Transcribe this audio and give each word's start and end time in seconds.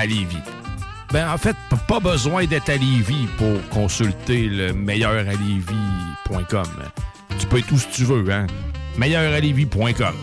À. 0.00 1.12
Ben, 1.12 1.28
en 1.28 1.36
fait, 1.36 1.56
pas 1.86 2.00
besoin 2.00 2.46
d'être 2.46 2.70
à 2.70 2.76
Lévis 2.76 3.26
pour 3.36 3.68
consulter 3.68 4.46
le 4.48 4.72
meilleuralevis.com. 4.72 6.66
Tu 7.38 7.46
peux 7.46 7.58
être 7.58 7.70
où 7.72 7.78
si 7.78 7.88
tu 7.88 8.04
veux, 8.04 8.32
hein? 8.32 8.46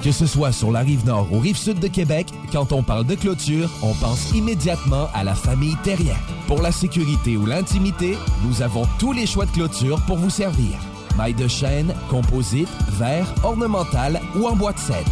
Que 0.03 0.11
ce 0.11 0.25
soit 0.25 0.51
sur 0.51 0.71
la 0.71 0.79
rive 0.79 1.05
nord 1.05 1.31
ou 1.31 1.39
rive 1.39 1.57
sud 1.57 1.79
de 1.79 1.87
Québec, 1.87 2.27
quand 2.51 2.71
on 2.71 2.81
parle 2.83 3.05
de 3.05 3.15
clôture, 3.15 3.69
on 3.83 3.93
pense 3.93 4.31
immédiatement 4.31 5.09
à 5.13 5.23
la 5.23 5.35
famille 5.35 5.75
Terrien. 5.83 6.17
Pour 6.47 6.61
la 6.61 6.71
sécurité 6.71 7.37
ou 7.37 7.45
l'intimité, 7.45 8.17
nous 8.43 8.61
avons 8.61 8.87
tous 8.97 9.13
les 9.13 9.27
choix 9.27 9.45
de 9.45 9.51
clôture 9.51 10.01
pour 10.05 10.17
vous 10.17 10.29
servir. 10.29 10.79
Maille 11.17 11.33
de 11.33 11.47
chêne, 11.47 11.93
composite, 12.09 12.69
verre, 12.99 13.33
ornemental 13.43 14.21
ou 14.35 14.47
en 14.47 14.55
bois 14.55 14.73
de 14.73 14.79
cèdre. 14.79 15.11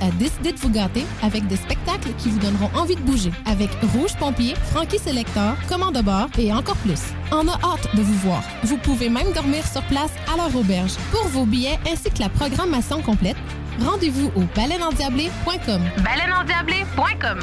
a 0.00 0.10
décidé 0.12 0.52
de 0.52 0.58
vous 0.58 0.70
gâter 0.70 1.04
avec 1.22 1.46
des 1.46 1.56
spectacles 1.56 2.10
qui 2.18 2.28
vous 2.30 2.38
donneront 2.38 2.70
envie 2.74 2.96
de 2.96 3.00
bouger. 3.00 3.30
Avec 3.46 3.70
Rouge 3.94 4.16
Pompier, 4.18 4.54
Frankie 4.72 4.98
Selector, 4.98 5.54
Commande 5.68 5.96
de 5.96 6.02
bord 6.02 6.28
et 6.38 6.52
encore 6.52 6.76
plus. 6.76 7.12
On 7.32 7.46
a 7.48 7.52
hâte 7.52 7.94
de 7.94 8.02
vous 8.02 8.18
voir. 8.18 8.42
Vous 8.64 8.78
pouvez 8.78 9.08
même 9.08 9.32
dormir 9.32 9.66
sur 9.66 9.82
place 9.84 10.12
à 10.32 10.36
leur 10.36 10.54
auberge. 10.54 10.94
Pour 11.10 11.26
vos 11.28 11.44
billets 11.44 11.78
ainsi 11.90 12.10
que 12.10 12.20
la 12.20 12.28
programmation 12.28 13.02
complète, 13.02 13.36
rendez-vous 13.80 14.30
au 14.36 14.42
baleineendiablée.com. 14.54 15.82
Baleineendiablée.com. 16.04 17.38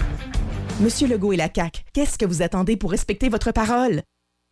Monsieur 0.82 1.08
Legault 1.08 1.34
et 1.34 1.38
la 1.38 1.50
CAQ, 1.54 1.82
qu'est-ce 1.94 2.18
que 2.18 2.26
vous 2.26 2.42
attendez 2.42 2.76
pour 2.76 2.92
respecter 2.92 3.30
votre 3.30 3.52
parole? 3.52 4.02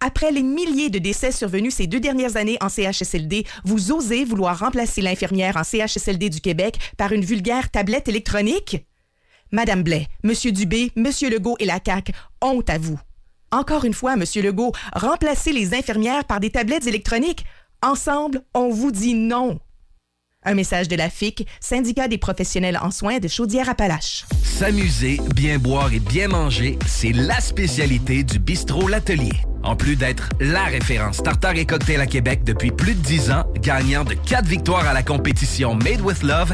Après 0.06 0.34
les 0.34 0.44
milliers 0.44 0.90
de 0.90 1.00
décès 1.00 1.32
survenus 1.32 1.76
ces 1.76 1.88
deux 1.88 2.02
dernières 2.02 2.36
années 2.36 2.58
en 2.60 2.68
CHSLD, 2.68 3.46
vous 3.64 3.94
osez 3.94 4.26
vouloir 4.26 4.60
remplacer 4.60 5.00
l'infirmière 5.00 5.56
en 5.56 5.64
CHSLD 5.64 6.30
du 6.30 6.42
Québec 6.42 6.78
par 6.98 7.14
une 7.14 7.24
vulgaire 7.24 7.72
tablette 7.72 8.10
électronique? 8.10 8.86
Madame 9.54 9.82
Blais, 9.82 10.08
Monsieur 10.22 10.52
Dubé, 10.52 10.92
Monsieur 10.98 11.30
Legault 11.30 11.56
et 11.60 11.66
la 11.66 11.80
CAQ, 11.84 12.12
honte 12.42 12.70
à 12.70 12.78
vous. 12.78 13.00
Encore 13.54 13.86
une 13.86 13.94
fois, 13.94 14.18
Monsieur 14.18 14.42
Legault, 14.42 14.74
remplacez 14.92 15.54
les 15.54 15.74
infirmières 15.74 16.26
par 16.26 16.42
des 16.42 16.50
tablettes 16.50 16.86
électroniques. 16.86 17.46
Ensemble, 17.82 18.42
on 18.54 18.72
vous 18.72 18.92
dit 18.92 19.14
non. 19.14 19.58
Un 20.46 20.56
message 20.56 20.88
de 20.88 20.96
la 20.96 21.10
FIC, 21.10 21.48
syndicat 21.60 22.08
des 22.08 22.18
professionnels 22.18 22.80
en 22.82 22.92
soins 22.92 23.20
de 23.20 23.28
Chaudière-Appalaches. 23.28 24.26
S'amuser, 24.44 25.20
bien 25.36 25.58
boire 25.58 25.94
et 25.94 26.00
bien 26.00 26.28
manger, 26.28 26.78
c'est 26.86 27.14
la 27.14 27.40
spécialité 27.40 28.24
du 28.24 28.40
bistrot 28.40 28.88
L'Atelier. 28.88 29.34
En 29.64 29.78
plus 29.78 29.96
d'être 29.96 30.30
la 30.42 30.66
référence 30.66 31.24
tartare 31.24 31.56
et 31.56 31.66
cocktail 31.66 32.02
à 32.02 32.08
Québec 32.08 32.44
depuis 32.44 32.72
plus 32.72 32.96
de 32.96 33.00
10 33.00 33.32
ans, 33.32 33.46
gagnant 33.62 34.04
de 34.04 34.14
4 34.14 34.46
victoires 34.46 34.86
à 34.86 34.94
la 34.94 35.04
compétition 35.04 35.76
Made 35.76 36.02
with 36.02 36.22
Love, 36.22 36.54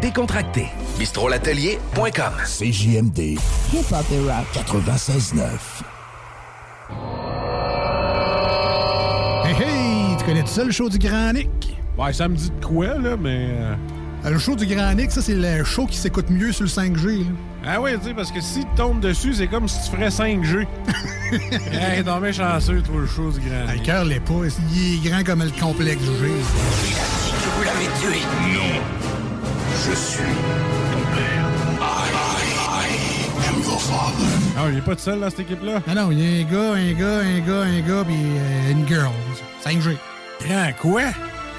décontracté. 0.00 0.66
bistrolatelier.com. 0.98 2.32
CJMD. 2.44 3.38
Hip-hop 3.72 4.06
et 4.12 4.28
rap 4.30 4.44
96.9. 4.54 5.42
Hey, 9.44 9.54
hey! 9.62 10.16
Tu 10.18 10.24
connais 10.24 10.42
tout 10.42 10.48
ça, 10.48 10.64
le 10.64 10.70
show 10.72 10.88
du 10.88 10.98
Grand 10.98 11.32
Nick? 11.32 11.76
Ouais, 11.98 12.12
ça 12.12 12.28
me 12.28 12.36
dit 12.36 12.50
de 12.50 12.64
quoi, 12.64 12.98
là, 12.98 13.16
mais... 13.16 13.48
euh, 13.50 13.74
Le 14.30 14.38
show 14.38 14.54
du 14.56 14.66
Grand 14.66 14.92
Nick, 14.94 15.10
ça, 15.10 15.22
c'est 15.22 15.34
le 15.34 15.64
show 15.64 15.86
qui 15.86 15.96
s'écoute 15.96 16.28
mieux 16.30 16.52
sur 16.52 16.64
le 16.64 16.68
5G. 16.70 17.18
là. 17.20 17.24
Ah 17.68 17.80
oui, 17.80 17.90
tu 17.98 18.08
sais, 18.08 18.14
parce 18.14 18.30
que 18.30 18.40
si 18.40 18.60
tu 18.60 18.66
tombes 18.76 19.00
dessus, 19.00 19.34
c'est 19.34 19.48
comme 19.48 19.66
si 19.68 19.78
tu 19.82 19.96
ferais 19.96 20.08
5G. 20.08 20.66
hey, 21.72 22.04
non, 22.04 22.20
mais 22.20 22.32
chanceux, 22.32 22.80
toi, 22.82 22.96
le 23.00 23.06
show 23.06 23.30
du 23.30 23.40
grand. 23.40 23.64
Ah, 23.68 23.74
Le 23.74 23.80
cœur 23.80 24.04
l'est 24.04 24.20
pas. 24.20 24.34
Il 24.74 24.94
est 25.04 25.08
grand 25.10 25.24
comme 25.24 25.42
le 25.42 25.50
complexe 25.60 26.02
G. 26.02 26.10
Que 26.28 27.50
vous 27.56 27.64
l'avez 27.64 27.86
tué. 28.00 28.20
Non. 28.54 29.15
Je 29.84 29.94
suis 29.94 30.18
ton 30.92 31.02
père. 31.14 31.46
I, 31.80 32.08
I 32.70 33.48
am 33.48 33.62
your 33.62 33.80
father. 33.80 34.26
Ah, 34.56 34.68
il 34.72 34.78
est 34.78 34.80
pas 34.80 34.96
tout 34.96 35.02
seul 35.02 35.20
dans 35.20 35.28
cette 35.30 35.40
équipe-là? 35.40 35.82
Non, 35.86 35.94
non, 35.94 36.10
il 36.12 36.20
y 36.20 36.24
a 36.24 36.40
un 36.40 36.44
gars, 36.44 36.72
un 36.72 36.92
gars, 36.92 37.20
un 37.20 37.40
gars, 37.40 37.62
un 37.62 37.80
gars, 37.80 38.04
puis 38.04 38.16
euh, 38.16 38.70
une 38.72 38.88
girl. 38.88 39.10
5G. 39.64 39.96
Grand 40.46 40.72
quoi? 40.80 41.02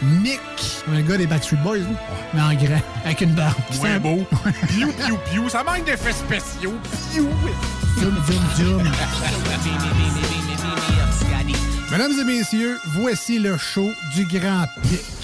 Nick. 0.01 0.39
Un 0.91 1.01
gars 1.01 1.17
des 1.17 1.27
Backstreet 1.27 1.57
Boys, 1.63 1.77
là. 1.79 1.85
mais 2.33 2.41
en 2.41 2.53
grand, 2.53 2.81
avec 3.05 3.21
une 3.21 3.33
barbe. 3.33 3.55
C'est 3.71 3.99
beau. 3.99 4.25
Piou, 4.67 4.91
piou, 4.91 5.17
piou. 5.31 5.49
Ça 5.49 5.63
manque 5.63 5.85
d'effets 5.85 6.13
spéciaux. 6.13 6.73
Piou. 7.11 7.29
Zoom, 7.99 8.15
zoom, 8.25 8.43
zoom. 8.57 8.83
Mesdames 11.91 12.11
et 12.19 12.23
messieurs, 12.23 12.77
voici 12.99 13.39
le 13.39 13.57
show 13.57 13.89
du 14.15 14.25
Grand 14.25 14.65
Pic. 14.83 15.16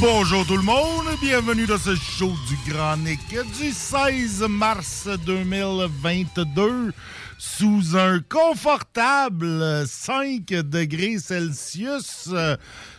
Bonjour 0.00 0.46
tout 0.46 0.56
le 0.56 0.62
monde, 0.62 1.06
bienvenue 1.20 1.66
dans 1.66 1.78
ce 1.78 1.94
show 1.96 2.32
du 2.48 2.70
Grand 2.70 2.96
Nick 2.98 3.20
du 3.58 3.72
16 3.72 4.46
mars 4.48 5.08
2022 5.26 6.92
sous 7.38 7.96
un 7.96 8.20
confortable 8.20 9.86
5 9.86 10.46
degrés 10.46 11.18
Celsius. 11.18 12.30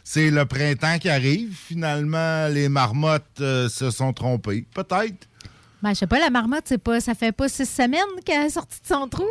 C'est 0.04 0.30
le 0.30 0.46
printemps 0.46 0.98
qui 1.00 1.10
arrive. 1.10 1.56
Finalement, 1.56 2.48
les 2.48 2.68
marmottes 2.68 3.42
euh, 3.42 3.70
se 3.70 3.92
sont 3.92 4.12
trompées. 4.12 4.66
Peut-être. 4.74 5.29
Ben, 5.82 5.92
je 5.92 6.00
sais 6.00 6.08
pas, 6.08 6.20
la 6.20 6.30
marmotte, 6.30 6.64
c'est 6.66 6.78
pas, 6.78 7.00
ça 7.00 7.16
fait 7.16 7.32
pas 7.32 7.48
six 7.48 7.66
semaines 7.66 8.02
qu'elle 8.26 8.46
est 8.48 8.50
sortie 8.50 8.82
de 8.82 8.88
son 8.94 9.08
trou? 9.08 9.24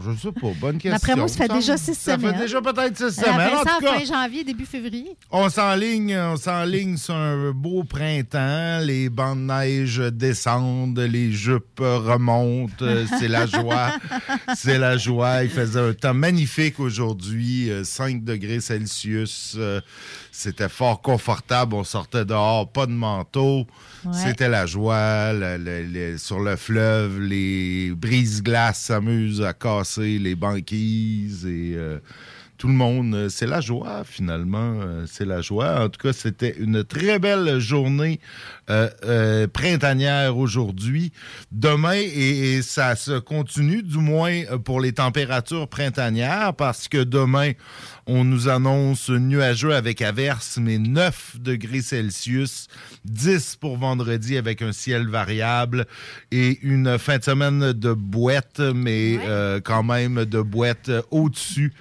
Je 0.00 0.10
sais 0.18 0.32
pas, 0.32 0.48
bonne 0.60 0.74
question. 0.74 0.90
D'après 0.90 1.16
moi, 1.16 1.28
ça 1.28 1.36
fait 1.46 1.48
déjà 1.54 1.78
six 1.78 1.94
Ça 1.94 2.16
semaines. 2.16 2.34
fait 2.34 2.40
déjà 2.42 2.60
peut-être 2.60 2.94
six 2.96 3.04
Elle 3.04 3.24
semaines. 3.24 3.54
En 3.54 3.62
ça 3.64 3.70
tout 3.78 3.86
en 3.86 3.90
cas, 3.92 3.98
fin 4.00 4.04
janvier, 4.04 4.44
début 4.44 4.66
février. 4.66 5.16
On 5.30 5.48
s'enligne, 5.48 6.14
on 6.14 6.36
s'enligne 6.36 6.98
sur 6.98 7.14
un 7.14 7.52
beau 7.52 7.84
printemps. 7.84 8.80
Les 8.82 9.08
bancs 9.08 9.38
de 9.38 9.42
neige 9.44 9.96
descendent, 10.12 10.98
les 10.98 11.32
jupes 11.32 11.78
remontent. 11.80 12.74
euh, 12.84 13.06
C'est 13.18 13.28
la 13.28 13.46
joie. 13.46 13.92
C'est 14.54 14.78
la 14.78 14.98
joie. 14.98 15.42
Il 15.44 15.50
faisait 15.50 15.80
un 15.80 15.94
temps 15.94 16.12
magnifique 16.14 16.80
aujourd'hui, 16.80 17.70
euh, 17.70 17.82
5 17.82 18.22
degrés 18.24 18.60
Celsius. 18.60 19.54
euh, 19.56 19.80
C'était 20.30 20.68
fort 20.68 21.00
confortable. 21.00 21.74
On 21.74 21.84
sortait 21.84 22.26
dehors, 22.26 22.68
pas 22.70 22.84
de 22.84 22.92
manteau. 22.92 23.66
C'était 24.12 24.48
la 24.48 24.66
joie. 24.66 25.32
Le- 25.32 26.16
sur 26.18 26.40
le 26.40 26.56
fleuve, 26.56 27.20
les 27.20 27.92
brises-glaces 27.96 28.80
s'amusent 28.80 29.42
à 29.42 29.52
casser 29.52 30.18
les 30.18 30.34
banquises 30.34 31.46
et 31.46 31.74
euh, 31.76 31.98
tout 32.58 32.68
le 32.68 32.74
monde. 32.74 33.14
euh, 33.14 33.28
C'est 33.28 33.46
la 33.46 33.60
joie, 33.60 34.02
finalement. 34.04 34.80
euh, 34.80 35.04
C'est 35.06 35.24
la 35.24 35.40
joie. 35.40 35.84
En 35.84 35.88
tout 35.88 36.00
cas, 36.00 36.12
c'était 36.12 36.54
une 36.58 36.84
très 36.84 37.18
belle 37.18 37.58
journée 37.58 38.20
euh, 38.70 38.88
euh, 39.04 39.46
printanière 39.48 40.36
aujourd'hui. 40.36 41.12
Demain, 41.52 41.94
et, 41.96 42.54
et 42.54 42.62
ça 42.62 42.96
se 42.96 43.18
continue, 43.18 43.82
du 43.82 43.98
moins 43.98 44.42
pour 44.64 44.80
les 44.80 44.92
températures 44.92 45.68
printanières, 45.68 46.54
parce 46.54 46.88
que 46.88 47.02
demain, 47.02 47.52
on 48.06 48.24
nous 48.24 48.48
annonce 48.48 49.08
nuageux 49.10 49.74
avec 49.74 50.02
averse, 50.02 50.58
mais 50.60 50.78
9 50.78 51.36
degrés 51.40 51.80
Celsius, 51.82 52.68
10 53.06 53.56
pour 53.56 53.78
vendredi 53.78 54.36
avec 54.36 54.60
un 54.62 54.72
ciel 54.72 55.08
variable 55.08 55.86
et 56.30 56.58
une 56.62 56.98
fin 56.98 57.18
de 57.18 57.24
semaine 57.24 57.72
de 57.72 57.92
boîte, 57.94 58.60
mais 58.60 59.18
euh, 59.22 59.60
quand 59.62 59.82
même 59.82 60.24
de 60.26 60.40
boîte 60.42 60.90
au-dessus 61.10 61.72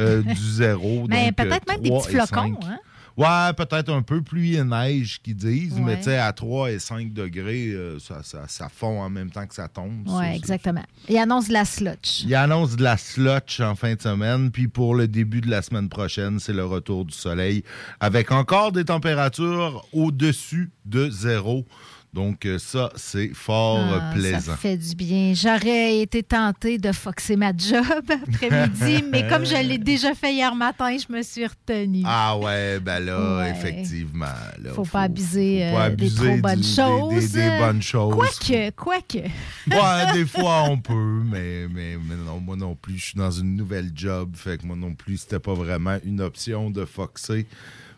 euh, 0.00 0.22
du 0.22 0.34
zéro. 0.52 1.06
Mais 1.08 1.32
peut-être 1.32 1.68
euh, 1.68 1.72
même 1.74 1.82
des 1.82 1.88
3 1.90 2.02
petits 2.02 2.16
et 2.16 2.18
flocons, 2.20 2.60
5. 2.60 2.64
hein? 2.70 2.78
Ouais, 3.16 3.52
peut-être 3.54 3.92
un 3.92 4.00
peu 4.02 4.22
pluie 4.22 4.54
et 4.56 4.64
neige 4.64 5.20
qu'ils 5.22 5.36
disent, 5.36 5.78
mais 5.78 5.98
tu 5.98 6.04
sais, 6.04 6.16
à 6.16 6.32
3 6.32 6.70
et 6.70 6.78
5 6.78 7.12
degrés, 7.12 7.66
euh, 7.68 7.98
ça, 7.98 8.20
ça, 8.22 8.44
ça 8.46 8.68
fond 8.70 9.02
en 9.02 9.10
même 9.10 9.30
temps 9.30 9.46
que 9.46 9.54
ça 9.54 9.68
tombe. 9.68 10.06
Oui, 10.06 10.24
exactement. 10.32 10.84
Il 11.08 11.18
annonce 11.18 11.48
de 11.48 11.52
la 11.52 11.66
slotch. 11.66 12.22
il 12.24 12.34
annonce 12.34 12.76
de 12.76 12.82
la 12.82 12.96
slotch 12.96 13.60
en 13.60 13.74
fin 13.74 13.94
de 13.94 14.00
semaine, 14.00 14.50
puis 14.50 14.68
pour 14.68 14.94
le 14.94 15.06
début 15.06 15.42
de 15.42 15.50
la 15.50 15.60
semaine 15.60 15.90
prochaine, 15.90 16.38
c'est 16.38 16.54
le 16.54 16.64
retour 16.64 17.04
du 17.04 17.12
soleil, 17.12 17.62
avec 17.98 18.32
encore 18.32 18.72
des 18.72 18.84
températures 18.86 19.84
au-dessus 19.92 20.70
de 20.86 21.10
zéro. 21.10 21.66
Donc 22.12 22.44
euh, 22.44 22.58
ça, 22.58 22.90
c'est 22.96 23.32
fort 23.34 23.78
euh, 23.78 23.98
Ah, 24.00 24.12
plaisant. 24.12 24.40
Ça 24.40 24.56
fait 24.56 24.76
du 24.76 24.96
bien. 24.96 25.32
J'aurais 25.32 25.98
été 26.00 26.24
tentée 26.24 26.76
de 26.76 26.90
foxer 26.90 27.36
ma 27.36 27.52
job 27.56 27.84
après-midi, 28.10 29.04
mais 29.12 29.28
comme 29.28 29.46
je 29.46 29.54
l'ai 29.54 29.78
déjà 29.78 30.12
fait 30.14 30.34
hier 30.34 30.52
matin, 30.56 30.96
je 30.98 31.12
me 31.12 31.22
suis 31.22 31.46
retenue. 31.46 32.02
Ah 32.04 32.36
ouais, 32.36 32.80
ben 32.80 32.98
là, 32.98 33.38
Ouais. 33.38 33.50
effectivement. 33.50 34.26
Là, 34.60 34.72
faut, 34.74 34.82
pas 34.82 35.02
abuser, 35.02 35.68
faut 35.70 35.76
pas 35.76 35.86
euh, 35.90 35.94
des 35.94 36.10
trop 36.12 36.24
du- 36.34 36.40
bonnes 36.40 36.60
des- 36.60 36.66
choses. 36.66 37.32
des- 37.32 37.42
des 37.42 37.58
bonnes 37.58 37.82
choses. 37.82 38.14
Quoique, 38.14 38.70
quoique. 38.70 39.18
Ouais, 39.18 40.12
des 40.12 40.26
fois 40.26 40.64
on 40.68 40.78
peut, 40.78 41.22
mais, 41.24 41.68
mais, 41.72 41.96
mais 41.96 42.16
non, 42.16 42.40
moi 42.40 42.56
non 42.56 42.74
plus, 42.74 42.98
je 42.98 43.04
suis 43.06 43.18
dans 43.18 43.30
une 43.30 43.54
nouvelle 43.54 43.92
job, 43.94 44.32
fait 44.34 44.60
que 44.60 44.66
moi 44.66 44.74
non 44.76 44.94
plus, 44.94 45.18
c'était 45.18 45.38
pas 45.38 45.54
vraiment 45.54 45.96
une 46.04 46.20
option 46.20 46.70
de 46.70 46.84
foxer. 46.84 47.46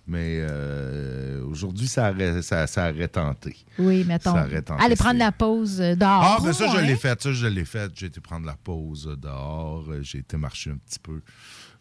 Mais 0.07 0.39
euh, 0.41 1.45
aujourd'hui, 1.47 1.87
ça 1.87 2.11
aurait, 2.11 2.43
ça, 2.43 2.67
ça 2.67 2.91
aurait 2.91 3.09
tenté. 3.09 3.57
Oui, 3.79 4.05
mettons. 4.05 4.35
Ça 4.35 4.45
aurait 4.47 4.63
tenté, 4.63 4.83
Allez 4.85 4.97
prendre 4.97 5.19
la 5.19 5.31
pause 5.33 5.81
euh, 5.81 5.95
dehors. 5.95 6.23
Ah, 6.23 6.39
ben 6.43 6.53
ça, 6.53 6.67
je 6.69 6.77
ouais. 6.79 6.87
l'ai 6.87 6.97
fait. 6.97 7.23
Ça, 7.23 7.33
je 7.33 7.47
l'ai 7.47 7.65
fait. 7.65 7.91
J'ai 7.95 8.07
été 8.07 8.21
prendre 8.21 8.45
la 8.47 8.57
pause 8.57 9.17
dehors. 9.21 9.87
J'ai 10.03 10.19
été 10.19 10.37
marcher 10.37 10.71
un 10.71 10.77
petit 10.77 10.99
peu 10.99 11.21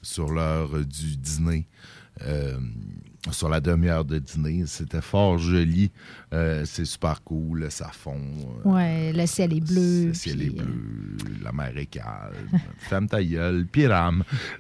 sur 0.03 0.29
l'heure 0.31 0.69
du 0.85 1.17
dîner. 1.17 1.67
euh, 2.23 2.59
sur 3.29 3.49
la 3.49 3.59
demi-heure 3.61 4.03
de 4.03 4.17
dîner. 4.17 4.63
C'était 4.65 5.01
fort 5.01 5.37
joli. 5.37 5.91
Euh, 6.33 6.63
c'est 6.65 6.85
super 6.85 7.23
cool. 7.23 7.67
Ça 7.69 7.89
fond. 7.93 8.19
euh, 8.65 8.69
Ouais, 8.69 9.13
le 9.13 9.25
ciel 9.27 9.53
est 9.53 9.59
bleu. 9.61 10.07
le 10.07 10.13
ciel 10.13 10.41
est 10.41 10.49
puis, 10.49 10.59
euh, 10.59 10.63
bleu, 10.63 11.35
la 11.43 11.51
mer 11.51 11.77
est 11.77 11.85
calme, 11.85 12.33
ferme 12.79 13.07
ta 13.07 13.23
gueule. 13.23 13.67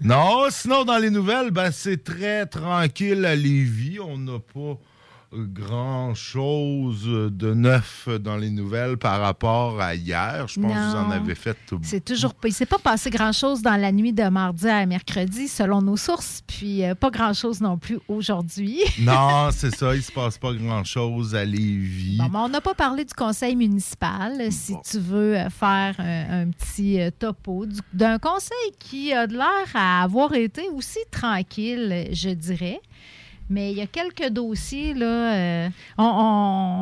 Non, 0.01 0.45
sinon, 0.49 0.85
dans 0.85 0.97
les 0.97 1.09
nouvelles, 1.09 1.51
ben, 1.51 1.71
c'est 1.71 2.03
très 2.03 2.45
tranquille 2.45 3.25
à 3.25 3.35
Lévis. 3.35 3.99
On 3.99 4.17
n'a 4.17 4.39
pas 4.39 4.77
grand-chose 5.33 7.03
de 7.31 7.53
neuf 7.53 8.07
dans 8.19 8.37
les 8.37 8.49
nouvelles 8.49 8.97
par 8.97 9.19
rapport 9.21 9.79
à 9.81 9.95
hier. 9.95 10.47
Je 10.47 10.59
pense 10.59 10.71
que 10.73 10.89
vous 10.89 10.95
en 10.95 11.11
avez 11.11 11.35
fait 11.35 11.57
C'est 11.81 12.03
toujours 12.03 12.33
pas. 12.33 12.47
Il 12.47 12.53
s'est 12.53 12.65
pas 12.65 12.77
passé 12.79 13.09
grand-chose 13.09 13.61
dans 13.61 13.75
la 13.77 13.91
nuit 13.91 14.13
de 14.13 14.23
mardi 14.29 14.67
à 14.67 14.85
mercredi, 14.85 15.47
selon 15.47 15.81
nos 15.81 15.97
sources, 15.97 16.41
puis 16.45 16.83
euh, 16.83 16.95
pas 16.95 17.09
grand-chose 17.09 17.61
non 17.61 17.77
plus 17.77 17.99
aujourd'hui. 18.07 18.79
Non, 18.99 19.49
c'est 19.51 19.73
ça, 19.75 19.95
il 19.95 20.03
se 20.03 20.11
passe 20.11 20.37
pas 20.37 20.53
grand-chose 20.53 21.33
à 21.35 21.43
Lévis. 21.45 22.17
Bon, 22.17 22.29
mais 22.31 22.37
on 22.39 22.49
n'a 22.49 22.61
pas 22.61 22.73
parlé 22.73 23.03
du 23.05 23.13
conseil 23.13 23.55
municipal. 23.55 24.51
Si 24.51 24.75
tu 24.89 24.99
veux 24.99 25.37
euh, 25.37 25.49
faire 25.49 25.95
un, 25.99 26.41
un 26.43 26.49
petit 26.51 26.99
euh, 27.01 27.09
topo 27.17 27.65
du- 27.65 27.79
d'un 27.93 28.19
conseil 28.19 28.71
qui 28.79 29.11
a 29.13 29.27
de 29.27 29.33
l'air 29.33 29.47
à 29.73 30.03
avoir 30.03 30.33
été 30.33 30.63
aussi 30.73 30.99
tranquille, 31.09 32.09
je 32.11 32.29
dirais. 32.29 32.79
Mais 33.51 33.71
il 33.73 33.77
y 33.77 33.81
a 33.81 33.85
quelques 33.87 34.29
dossiers, 34.29 34.93
là. 34.93 35.33
euh, 35.35 35.69
on- 35.97 36.03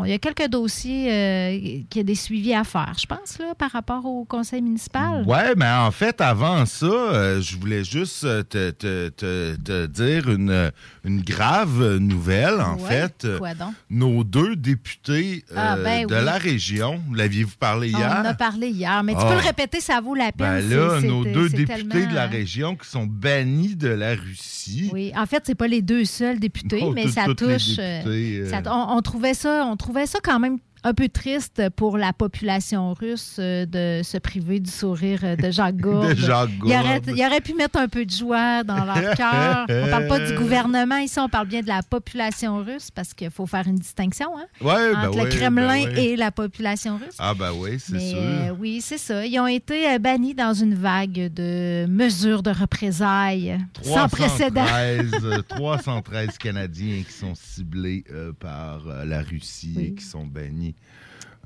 on- 0.02 0.06
il 0.06 0.12
y 0.12 0.14
a 0.14 0.20
quelques 0.20 0.48
dossiers 0.50 1.12
euh, 1.12 1.60
qui 1.90 2.00
a 2.00 2.04
des 2.04 2.14
suivis 2.14 2.54
à 2.54 2.64
faire, 2.64 2.94
je 3.00 3.08
pense, 3.08 3.40
là, 3.40 3.56
par 3.58 3.72
rapport 3.72 4.06
au 4.06 4.24
conseil 4.24 4.62
municipal. 4.62 5.24
Ouais, 5.26 5.56
mais 5.58 5.68
en 5.70 5.90
fait, 5.90 6.22
avant 6.22 6.68
ça, 6.68 6.86
euh, 6.86 7.42
je 7.42 7.58
voulais 7.58 7.84
juste 7.84 8.22
te, 8.50 8.70
te- 8.70 9.10
te- 9.10 9.56
te 9.56 9.86
dire 9.88 10.30
une, 10.30 10.72
une 11.04 11.22
grave 11.22 11.98
nouvelle, 11.98 12.62
en 12.62 12.76
Ouais, 12.78 12.88
fait. 12.88 13.28
quoi 13.40 13.56
donc? 13.56 13.74
Nos 13.90 14.24
deux 14.24 14.56
députés 14.56 15.44
Ah, 15.56 15.76
ben 15.84 16.06
de 16.06 16.14
oui. 16.16 16.24
la 16.24 16.38
région, 16.38 17.02
l'aviez-vous 17.14 17.58
parlé 17.60 17.92
On 17.96 17.98
hier? 17.98 18.18
en 18.22 18.26
a 18.26 18.34
parlé 18.36 18.68
hier, 18.70 19.02
mais 19.04 19.14
tu 19.14 19.20
Ah. 19.24 19.26
peux 19.30 19.34
le 19.42 19.46
répéter, 19.48 19.82
ça 19.82 20.02
vaut 20.02 20.14
la 20.14 20.32
Ben 20.38 20.60
peine. 20.62 20.70
là, 20.70 20.98
c'est- 21.02 21.08
nos 21.08 21.24
deux 21.24 21.50
députés 21.50 21.66
tellement, 21.88 22.10
de 22.12 22.16
la 22.16 22.28
région 22.28 22.76
qui 22.76 22.88
sont 22.88 23.08
bannis 23.08 23.76
de 23.76 23.88
la 23.90 24.14
Russie. 24.14 24.92
Oui, 24.94 25.12
en 25.18 25.26
fait, 25.26 25.42
c'est 25.48 25.56
pas 25.56 25.68
les 25.68 25.82
deux 25.82 26.06
seuls 26.06 26.40
députés, 26.40 26.59
Mais 26.94 27.08
ça 27.08 27.26
touche. 27.36 27.78
euh, 27.80 28.02
euh, 28.06 28.62
on 28.66 29.02
trouvait 29.02 29.34
ça, 29.34 29.66
on 29.66 29.76
trouvait 29.76 30.06
ça 30.06 30.20
quand 30.24 30.40
même 30.40 30.60
un 30.84 30.94
peu 30.94 31.10
triste 31.10 31.62
pour 31.76 31.98
la 31.98 32.14
population 32.14 32.94
russe 32.94 33.36
euh, 33.40 33.66
de 33.66 34.02
se 34.04 34.18
priver 34.18 34.60
du 34.60 34.72
sourire 34.72 35.20
euh, 35.24 35.36
de 35.36 35.52
Jacques 35.52 35.76
Gourde. 35.82 36.16
Jacques 36.16 36.50
Il 36.66 36.74
aurait, 36.74 37.02
Gourde. 37.02 37.14
il 37.18 37.26
aurait 37.26 37.42
pu 37.42 37.54
mettre 37.54 37.78
un 37.80 37.88
peu 37.88 38.06
de 38.06 38.12
joie 38.12 38.64
dans 38.64 38.86
leur 38.86 39.16
cœur. 39.16 39.66
On 39.70 39.90
parle 39.90 40.08
pas 40.08 40.20
du 40.20 40.34
gouvernement 40.38 40.98
ici, 40.98 41.20
on 41.20 41.28
parle 41.30 41.48
bien 41.48 41.62
de 41.62 41.68
la 41.68 41.82
population 41.84 42.64
russe 42.64 42.90
parce 42.92 43.14
qu'il 43.14 43.30
faut 43.30 43.46
faire 43.46 43.68
une 43.68 43.76
distinction 43.78 44.28
hein, 44.38 44.46
Ouais, 44.62 44.94
ben 44.94 45.10
entre 45.10 45.24
le 45.24 45.30
Kremlin 45.30 45.84
ben 45.86 45.94
ouais. 45.96 46.06
et 46.06 46.16
la 46.16 46.32
population 46.32 46.96
russe. 46.98 47.16
Ah, 47.20 47.34
ben 47.34 47.52
oui, 47.58 47.78
c'est 47.80 48.00
sûr. 48.00 48.18
euh, 48.20 48.52
oui, 48.60 48.82
c'est 48.82 48.98
ça. 48.98 49.26
Ils 49.26 49.40
ont 49.40 49.48
été 49.48 50.00
bannis 50.00 50.34
dans 50.34 50.54
une 50.54 50.76
vague 50.76 51.32
de 51.34 51.86
mesures 51.88 52.42
de 52.44 52.52
représailles 52.52 53.58
sans 53.82 54.08
précédent. 54.08 54.66
313, 54.66 55.12
euh, 55.24 55.42
313 55.48 56.38
Canadiens 56.38 57.04
qui 57.06 57.14
sont 57.14 57.34
ciblés 57.36 58.04
euh, 58.12 58.32
par 58.40 58.88
euh, 58.88 59.06
la 59.06 59.22
Russie 59.22 59.76
et 59.80 59.94
qui 59.94 60.04
sont 60.04 60.26
bannis. 60.26 60.69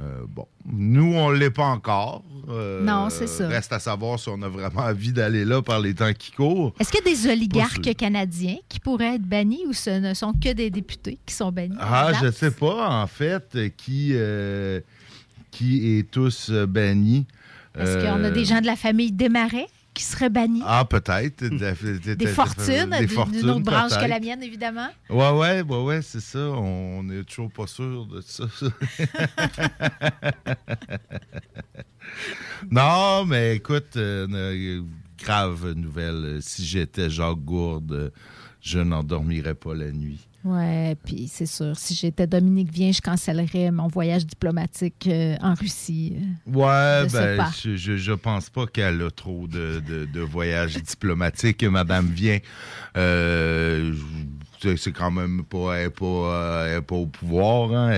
Euh, 0.02 0.22
bon, 0.28 0.48
nous, 0.66 1.14
on 1.14 1.30
ne 1.32 1.36
l'est 1.38 1.52
pas 1.52 1.68
encore. 1.68 2.24
Euh, 2.50 2.84
Non, 2.84 3.10
c'est 3.12 3.28
ça. 3.28 3.48
Reste 3.48 3.72
à 3.74 3.80
savoir 3.80 4.20
si 4.20 4.28
on 4.30 4.42
a 4.42 4.48
vraiment 4.50 4.82
envie 4.82 5.14
d'aller 5.14 5.46
là 5.46 5.62
par 5.62 5.80
les 5.80 5.94
temps 5.94 6.12
qui 6.18 6.32
courent. 6.32 6.74
Est-ce 6.80 6.92
qu'il 6.92 7.06
y 7.06 7.08
a 7.12 7.14
des 7.16 7.30
oligarques 7.32 7.94
canadiens 7.96 8.58
qui 8.68 8.80
pourraient 8.80 9.16
être 9.16 9.22
bannis 9.22 9.62
ou 9.68 9.74
ce 9.74 9.92
ne 9.92 10.16
sont 10.16 10.34
que 10.34 10.52
des 10.54 10.72
députés 10.72 11.20
qui 11.28 11.36
sont 11.36 11.52
bannis? 11.52 11.76
Ah, 11.80 12.08
je 12.14 12.26
Exact. 12.26 12.38
sais 12.38 12.52
pas, 12.52 12.90
en 13.04 13.06
fait, 13.08 13.56
qui, 13.78 14.10
euh, 14.14 14.80
qui 15.52 16.00
est 16.00 16.10
tous 16.10 16.50
bannis. 16.50 17.28
Est-ce 17.78 18.04
qu'on 18.04 18.24
a 18.24 18.32
des 18.32 18.46
gens 18.46 18.62
de 18.62 18.66
la 18.66 18.76
famille 18.76 19.12
Desmarais? 19.12 19.68
Qui 19.94 20.04
seraient 20.04 20.30
bannis? 20.30 20.62
Ah, 20.66 20.86
peut-être. 20.86 21.44
De- 21.44 21.50
de- 21.50 21.98
de- 22.00 22.14
des 22.14 22.26
de- 22.26 22.28
fortunes, 22.28 22.90
des 22.90 23.00
d'une- 23.00 23.10
fortunes, 23.10 23.42
d'une 23.42 23.50
autre 23.50 23.60
branche 23.62 23.92
que 23.98 24.06
la 24.10 24.20
mienne, 24.20 24.42
évidemment. 24.44 24.88
Ouais, 25.10 25.32
ouais, 25.32 25.62
ouais, 25.62 25.84
ouais, 25.84 26.02
c'est 26.02 26.20
ça. 26.22 26.40
On 26.40 27.04
n'est 27.04 27.24
toujours 27.24 27.52
pas 27.52 27.68
sûr 27.68 28.06
de 28.08 28.22
ça. 28.22 28.46
non, 32.72 33.26
mais 33.26 33.58
écoute, 33.58 33.96
euh, 33.98 34.82
grave 35.18 35.74
nouvelle. 35.74 36.40
Si 36.42 36.66
j'étais 36.66 37.10
Jacques 37.10 37.38
Gourde, 37.40 38.12
je 38.62 38.80
n'endormirais 38.80 39.56
pas 39.56 39.74
la 39.76 39.92
nuit. 39.92 40.26
Ouais, 40.46 40.96
puis 41.06 41.30
c'est 41.32 41.46
sûr, 41.46 41.78
si 41.78 41.96
j'étais 41.96 42.28
Dominique 42.28 42.70
Vien, 42.72 42.92
je 42.92 43.00
cancellerais 43.02 43.72
mon 43.72 43.88
voyage 43.88 44.26
diplomatique 44.26 45.08
euh, 45.08 45.38
en 45.42 45.54
Russie. 45.54 46.18
Ouais, 46.46 47.04
De 47.06 47.10
ce 47.10 47.14
ben, 47.38 47.46
je, 47.64 47.76
je, 47.78 47.96
je 47.98 48.12
pense 48.12 48.50
pas 48.50 48.68
qu'elle 48.68 49.02
a 49.02 49.10
trop 49.10 49.48
de, 49.48 49.82
de, 49.88 50.04
de 50.06 50.20
voyages 50.20 50.76
diplomatiques. 50.76 51.64
Madame 51.64 52.08
vient. 52.08 52.40
Euh, 52.98 53.94
c'est- 54.62 54.92
quand 54.92 55.12
même 55.12 55.44
pas, 55.44 55.76
elle 55.76 55.92
pas, 55.92 56.06
euh, 56.06 56.76
elle 56.78 56.82
pas 56.84 56.96
au 56.96 57.06
pouvoir. 57.08 57.72
hein. 57.74 57.92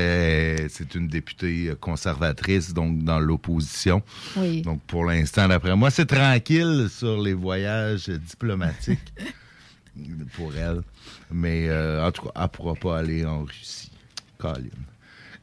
C'est 0.70 0.96
une 0.96 1.08
députée 1.08 1.72
conservatrice, 1.80 2.74
donc 2.74 3.04
dans 3.04 3.20
l'opposition. 3.20 4.02
Oui. 4.38 4.62
Donc 4.62 4.82
pour 4.84 5.06
l'instant, 5.06 5.48
d'après 5.48 5.76
moi, 5.76 5.90
c'est 5.92 6.06
tranquille 6.06 6.88
sur 6.90 7.22
les 7.22 7.34
voyages 7.34 8.08
diplomatiques 8.10 9.14
pour 10.36 10.56
elle. 10.56 10.82
Mais 11.32 11.70
euh, 11.70 12.06
en 12.06 12.12
tout 12.12 12.24
cas, 12.24 12.32
elle 12.36 12.42
ne 12.44 12.48
pourra 12.48 12.74
pas 12.76 13.00
aller 13.00 13.26
en 13.26 13.44
Russie. 13.44 13.92
Colin. 14.38 14.70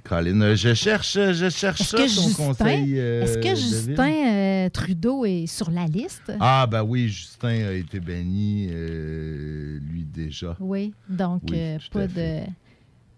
Colin, 0.04 0.40
euh, 0.40 0.56
je 0.56 0.74
cherche, 0.74 1.14
je 1.14 1.48
cherche 1.48 1.82
ça, 1.82 1.96
que 1.96 2.02
ton 2.02 2.22
Justin, 2.28 2.46
conseil. 2.48 2.98
euh, 2.98 3.22
est-ce 3.22 3.38
que 3.38 3.54
Justin 3.54 4.26
euh, 4.66 4.68
Trudeau 4.70 5.24
est 5.24 5.46
sur 5.46 5.70
la 5.70 5.86
liste? 5.86 6.32
Ah, 6.40 6.66
ben 6.68 6.82
oui, 6.82 7.08
Justin 7.08 7.68
a 7.68 7.72
été 7.72 8.00
banni, 8.00 8.66
lui 8.68 10.04
déjà. 10.04 10.56
Oui, 10.60 10.92
donc 11.08 11.42
Oui, 11.50 11.78
pas, 11.92 12.06
de, 12.08 12.40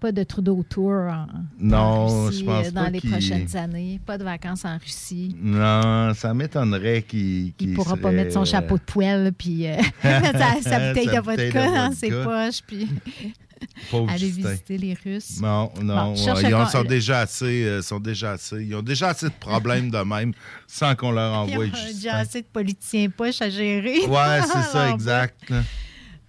pas 0.04 0.12
de 0.12 0.22
Trudeau 0.22 0.62
Tour 0.68 0.90
en, 0.92 1.26
Non, 1.58 1.76
en 1.78 2.24
Russie 2.26 2.40
je 2.40 2.44
pense 2.44 2.66
euh, 2.66 2.70
dans 2.72 2.84
pas 2.84 2.90
les 2.90 3.00
prochaines 3.00 3.56
années. 3.56 3.98
Pas 4.04 4.18
de 4.18 4.24
vacances 4.24 4.66
en 4.66 4.76
Russie. 4.76 5.34
Non, 5.40 6.12
ça 6.14 6.34
m'étonnerait 6.34 7.00
qu'il. 7.02 7.46
Il 7.46 7.52
qu'il 7.54 7.72
pourra 7.74 7.96
pas 7.96 8.10
mettre 8.12 8.34
son 8.34 8.44
chapeau 8.44 8.76
de 8.76 8.82
poêle 8.82 9.32
puis 9.32 9.66
euh, 9.66 9.76
sa, 10.02 10.60
sa 10.60 10.88
bouteille 10.88 11.06
de 11.06 11.20
vodka 11.20 11.66
dans 11.66 11.92
ses 11.94 12.10
poches 12.10 12.60
puis 12.66 12.86
Pauvre 13.90 14.10
aller 14.10 14.18
Justin. 14.28 14.50
visiter 14.50 14.76
les 14.76 14.92
Russes. 14.92 15.40
Non, 15.40 15.70
non, 15.82 16.12
Bon, 16.12 16.14
ils 16.14 16.50
con- 16.52 16.66
sont 16.66 16.84
déjà 16.84 17.20
assez, 17.20 17.64
euh, 17.64 17.80
sont 17.80 17.98
déjà 18.00 18.32
assez. 18.32 18.62
Ils 18.62 18.74
ont 18.74 18.82
déjà 18.82 19.08
assez 19.08 19.28
de 19.28 19.32
problèmes 19.40 19.90
de 19.90 19.98
même 20.04 20.32
sans 20.66 20.94
qu'on 20.94 21.12
leur 21.12 21.32
envoie 21.32 21.64
a 21.64 21.66
Justin. 21.68 21.92
déjà 21.94 22.14
assez 22.16 22.42
de 22.42 22.46
politiciens 22.52 23.08
poches 23.08 23.40
à 23.40 23.48
gérer. 23.48 24.00
Ouais, 24.06 24.40
c'est 24.42 24.62
ça, 24.70 24.90
exact. 24.90 25.50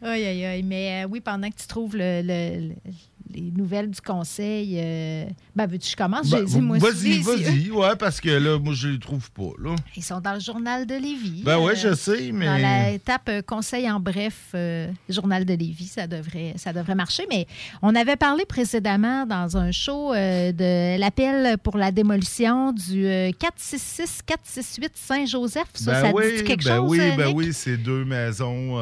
Aïe, 0.01 0.23
aïe, 0.25 0.45
aïe. 0.45 0.63
Mais 0.63 1.03
euh, 1.03 1.07
oui, 1.09 1.19
pendant 1.19 1.49
que 1.49 1.55
tu 1.59 1.67
trouves 1.67 1.97
le- 1.97 2.21
le- 2.21 2.69
le- 2.69 2.75
les 3.33 3.51
nouvelles 3.55 3.89
du 3.89 4.01
conseil, 4.01 4.75
euh, 4.79 5.25
ben, 5.55 5.65
veux-tu 5.65 5.85
que 5.85 5.91
je 5.91 5.95
commence? 5.95 6.29
Ben, 6.29 6.39
J'ai 6.39 6.45
dit, 6.45 6.61
moi, 6.61 6.77
vas-y, 6.77 7.19
vas-y, 7.21 7.71
ouais, 7.71 7.95
parce 7.97 8.21
que 8.21 8.29
là, 8.29 8.59
moi, 8.59 8.73
je 8.73 8.87
les 8.89 8.99
trouve 8.99 9.31
pas, 9.31 9.51
là. 9.61 9.75
Ils 9.97 10.03
sont 10.03 10.19
dans 10.21 10.33
le 10.33 10.39
journal 10.39 10.85
de 10.85 10.95
Lévis. 10.95 11.41
Ben 11.43 11.57
ouais, 11.59 11.73
euh, 11.73 11.89
je 11.89 11.95
sais, 11.95 12.31
mais- 12.31 12.45
Dans 12.45 12.57
la 12.61 12.91
étape 12.91 13.27
euh, 13.29 13.41
conseil 13.41 13.89
en 13.89 13.99
bref, 13.99 14.53
journal 15.09 15.43
de 15.45 15.53
Lévis, 15.53 15.87
ça 15.87 16.07
devrait, 16.07 16.53
ça 16.57 16.71
devrait 16.73 16.95
marcher. 16.95 17.23
Mais 17.29 17.47
on 17.81 17.95
avait 17.95 18.15
parlé 18.15 18.45
précédemment 18.45 19.25
dans 19.25 19.57
un 19.57 19.71
show 19.71 20.13
de 20.13 20.97
l'appel 20.99 21.57
pour 21.57 21.77
la 21.77 21.91
démolition 21.91 22.71
du 22.71 23.05
euh, 23.05 23.31
466-468 23.31 24.89
Saint-Joseph. 24.93 25.67
Ça, 25.73 25.91
Ben 25.91 26.01
ça 26.01 26.11
oui, 26.13 26.23
dit 26.37 26.43
quelque 26.43 26.63
ben 26.65 26.77
chose, 26.77 26.89
oui, 26.91 26.99
ben 27.17 27.27
Nick? 27.27 27.35
oui, 27.37 27.49
c'est 27.53 27.77
deux 27.77 28.05
maisons. 28.05 28.79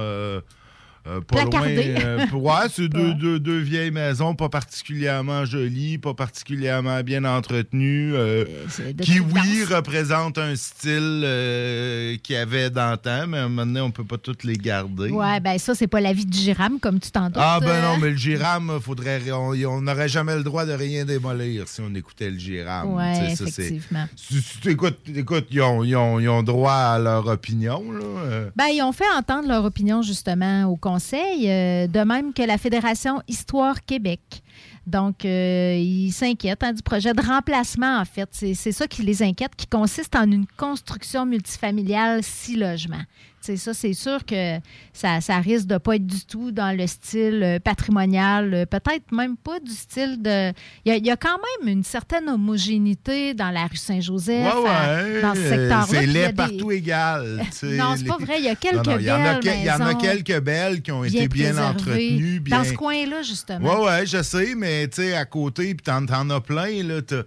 Euh, 1.07 1.17
euh, 1.17 1.21
pas 1.21 1.43
loin. 1.43 1.61
euh, 1.67 2.25
ouais, 2.33 2.69
c'est 2.71 2.87
deux, 2.87 3.13
deux, 3.13 3.39
deux 3.39 3.59
vieilles 3.59 3.91
maisons, 3.91 4.35
pas 4.35 4.49
particulièrement 4.49 5.45
jolies, 5.45 5.97
pas 5.97 6.13
particulièrement 6.13 7.01
bien 7.03 7.23
entretenues, 7.25 8.13
euh, 8.15 8.45
de 8.93 9.03
qui, 9.03 9.19
oui, 9.19 9.63
représentent 9.69 10.37
un 10.37 10.55
style 10.55 11.23
euh, 11.25 12.15
qu'il 12.23 12.35
y 12.35 12.39
avait 12.39 12.69
d'antan, 12.69 13.27
mais 13.27 13.47
maintenant, 13.49 13.85
on 13.85 13.91
peut 13.91 14.03
pas 14.05 14.17
toutes 14.17 14.43
les 14.43 14.55
garder. 14.55 15.09
Ouais, 15.09 15.39
ben 15.39 15.57
ça, 15.57 15.75
c'est 15.75 15.87
pas 15.87 16.01
l'avis 16.01 16.25
du 16.25 16.37
Giram, 16.37 16.79
comme 16.79 16.99
tu 16.99 17.11
t'en 17.11 17.25
doutes. 17.25 17.37
Ah 17.37 17.59
ben 17.61 17.67
euh. 17.69 17.81
non, 17.81 17.97
mais 17.99 18.09
le 18.11 18.15
Giram, 18.17 18.79
faudrait, 18.81 19.21
on 19.31 19.81
n'aurait 19.81 20.09
jamais 20.09 20.35
le 20.35 20.43
droit 20.43 20.65
de 20.65 20.71
rien 20.73 21.05
démolir 21.05 21.67
si 21.67 21.81
on 21.81 21.93
écoutait 21.95 22.29
le 22.29 22.37
Giram. 22.37 22.93
Ouais, 22.93 23.35
ça, 23.35 23.45
effectivement. 23.45 24.05
Si- 24.15 24.43
écoute, 24.69 24.97
écoute, 25.15 25.47
ils 25.51 25.61
ont, 25.61 25.83
ils 25.83 25.95
ont- 25.95 26.19
ils 26.19 26.29
ont 26.29 26.43
droit 26.43 26.73
à 26.73 26.99
leur 26.99 27.27
opinion. 27.27 27.83
Là. 27.91 28.03
euh. 28.03 28.49
Ben, 28.55 28.67
ils 28.73 28.81
ont 28.81 28.91
fait 28.91 29.03
entendre 29.17 29.47
leur 29.47 29.65
opinion 29.65 30.01
justement 30.01 30.65
au 30.65 30.75
Conseil, 30.93 31.49
euh, 31.49 31.87
de 31.87 32.01
même 32.01 32.33
que 32.33 32.43
la 32.43 32.59
Fédération 32.59 33.19
Histoire 33.27 33.83
Québec. 33.83 34.43
Donc, 34.85 35.25
euh, 35.25 35.75
ils 35.75 36.11
s'inquiètent 36.11 36.61
hein, 36.61 36.73
du 36.73 36.83
projet 36.83 37.13
de 37.13 37.21
remplacement, 37.21 37.97
en 37.97 38.05
fait. 38.05 38.29
C'est 38.31 38.71
ça 38.71 38.85
qui 38.85 39.01
les 39.01 39.23
inquiète, 39.23 39.55
qui 39.55 39.65
consiste 39.65 40.15
en 40.15 40.29
une 40.29 40.45
construction 40.55 41.25
multifamiliale, 41.25 42.21
six 42.21 42.55
logements. 42.55 43.01
C'est 43.45 43.57
ça, 43.57 43.73
c'est 43.73 43.93
sûr 43.93 44.23
que 44.25 44.59
ça, 44.93 45.19
ça 45.19 45.37
risque 45.39 45.67
de 45.67 45.77
pas 45.77 45.97
être 45.97 46.07
du 46.07 46.23
tout 46.25 46.51
dans 46.53 46.71
le 46.77 46.87
style 46.87 47.41
euh, 47.43 47.59
patrimonial, 47.59 48.53
euh, 48.53 48.65
peut-être 48.65 49.11
même 49.11 49.35
pas 49.35 49.59
du 49.59 49.71
style 49.73 50.21
de... 50.21 50.53
Il 50.85 50.89
y, 50.89 50.91
a, 50.91 50.95
il 50.95 51.05
y 51.05 51.11
a 51.11 51.17
quand 51.17 51.37
même 51.59 51.67
une 51.67 51.83
certaine 51.83 52.29
homogénéité 52.29 53.33
dans 53.33 53.49
la 53.51 53.65
rue 53.67 53.75
Saint-Joseph, 53.75 54.45
Ouais, 54.55 54.61
ouais, 54.63 55.21
dans 55.21 55.35
ce 55.35 55.39
euh, 55.41 55.49
secteur-là. 55.49 55.85
C'est 55.89 56.05
laid 56.05 56.27
des- 56.29 56.33
partout 56.33 56.71
égal. 56.71 57.41
Non, 57.63 57.95
c'est 57.97 58.05
pas 58.05 58.15
les- 58.19 58.25
vrai. 58.25 58.35
Il 58.39 58.45
y 58.45 58.49
a 58.49 58.55
quelques 58.55 58.75
Non, 58.87 58.93
non, 58.93 58.97
il 58.99 59.05
y 59.05 59.11
en 59.11 59.15
a 59.25 59.39
belles 59.41 59.57
Il 59.59 59.65
y 59.65 59.71
en 59.71 59.81
a 59.81 59.95
quelques 59.95 60.39
belles 60.41 60.81
qui 60.81 60.91
ont 60.93 61.01
bien 61.01 61.09
été 61.11 61.27
bien 61.27 61.45
préservées. 61.51 61.69
entretenues. 61.69 62.39
Bien... 62.39 62.57
Dans 62.59 62.63
ce 62.63 62.73
coin-là, 62.73 63.21
justement. 63.23 63.79
Ouais, 63.81 63.85
ouais, 63.85 64.05
je 64.05 64.23
sais, 64.23 64.55
mais 64.55 64.87
tu 64.87 65.01
sais, 65.01 65.15
à 65.15 65.25
côté, 65.25 65.75
puis 65.75 65.83
t'en, 65.83 66.05
t'en 66.05 66.29
as 66.29 66.39
plein, 66.39 66.81
là. 66.83 67.01
T'as, 67.01 67.23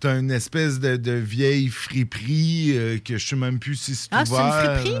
t'as 0.00 0.18
une 0.18 0.32
espèce 0.32 0.80
de, 0.80 0.96
de 0.96 1.12
vieille 1.12 1.68
friperie 1.68 2.72
euh, 2.74 2.98
que 2.98 3.18
je 3.18 3.24
sais 3.26 3.36
même 3.36 3.58
plus 3.60 3.76
si 3.76 3.94
c'est 3.94 4.08
Ah, 4.10 4.24
c'est 4.24 4.32
une 4.34 4.40
ouvert. 4.40 4.80
friperie? 4.80 5.00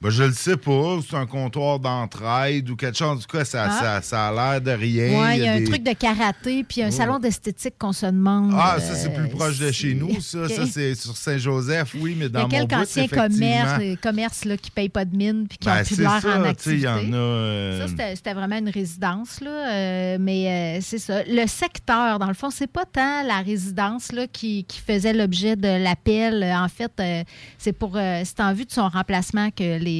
Ben, 0.00 0.10
je 0.10 0.24
le 0.24 0.32
sais 0.32 0.56
pas. 0.56 0.98
C'est 1.08 1.16
un 1.16 1.26
comptoir 1.26 1.78
d'entraide 1.78 2.68
ou 2.68 2.76
quelque 2.76 2.96
chose. 2.96 3.08
En 3.08 3.16
tout 3.16 3.26
cas, 3.38 3.44
ça, 3.44 3.66
Ah. 3.70 3.80
ça, 3.80 4.02
ça 4.02 4.28
a 4.28 4.32
l'air 4.32 4.60
de 4.60 4.70
rien. 4.70 5.20
Oui, 5.22 5.36
il 5.38 5.42
y 5.44 5.48
a 5.48 5.52
un 5.54 5.58
des- 5.60 5.64
truc 5.64 5.82
de 5.82 5.92
karaté, 5.92 6.62
puis 6.64 6.82
un 6.82 6.86
Ouais. 6.86 6.90
salon 6.90 7.18
d'esthétique 7.18 7.74
qu'on 7.78 7.92
se 7.92 8.06
demande. 8.06 8.52
Ah, 8.58 8.76
ça, 8.80 8.94
c'est 8.94 9.08
euh, 9.08 9.18
plus 9.18 9.28
proche 9.28 9.58
de 9.58 9.70
chez 9.72 9.94
nous, 9.94 10.20
ça. 10.20 10.48
Ça, 10.48 10.66
c'est 10.66 10.94
sur 10.94 11.16
Saint-Joseph, 11.16 11.94
oui, 12.00 12.14
mais 12.18 12.26
Il 12.26 12.28
y 12.28 12.30
dans 12.30 12.40
a 12.40 12.42
mon 12.42 12.48
quelques 12.48 12.70
bout, 12.70 12.76
anciens 12.82 13.04
effectivement. 13.04 13.28
commerces, 13.46 13.80
euh, 13.82 13.96
commerces 14.02 14.44
là, 14.44 14.56
qui 14.56 14.70
ne 14.70 14.74
payent 14.74 14.88
pas 14.90 15.04
de 15.04 15.16
mine 15.16 15.46
puis 15.48 15.58
qui 15.58 15.66
Ben, 15.68 15.78
n'ont 15.78 15.84
plus 15.84 15.94
ça, 15.96 16.16
en 16.18 16.42
il 16.42 16.44
y 16.44 16.48
activité. 16.48 16.88
en 16.88 17.12
a, 17.12 17.16
euh, 17.16 17.86
Ça, 17.88 18.14
c'était- 18.14 18.34
vraiment 18.34 18.58
une 18.58 18.68
résidence. 18.70 19.40
Là, 19.40 19.50
euh, 19.72 20.16
mais 20.20 20.78
euh, 20.78 20.80
c'est 20.82 20.98
ça. 20.98 21.22
Le 21.28 21.46
secteur, 21.46 22.18
dans 22.18 22.26
le 22.28 22.34
fond, 22.34 22.50
c'est 22.50 22.66
pas 22.70 22.84
tant 22.84 23.22
la 23.22 23.38
résidence 23.38 24.12
là, 24.12 24.26
qui, 24.26 24.64
qui 24.64 24.80
faisait 24.80 25.12
l'objet 25.12 25.56
de 25.56 25.82
l'appel. 25.82 26.42
Euh, 26.42 26.54
En 26.64 26.68
fait, 26.68 26.92
euh, 27.00 27.22
c'est 27.58 27.72
pour 27.72 27.92
euh, 27.96 28.22
c'est 28.24 28.40
en 28.40 28.52
vue 28.54 28.64
de 28.64 28.70
son 28.72 28.88
remplacement 28.88 29.50
que 29.50 29.78
les, 29.78 29.93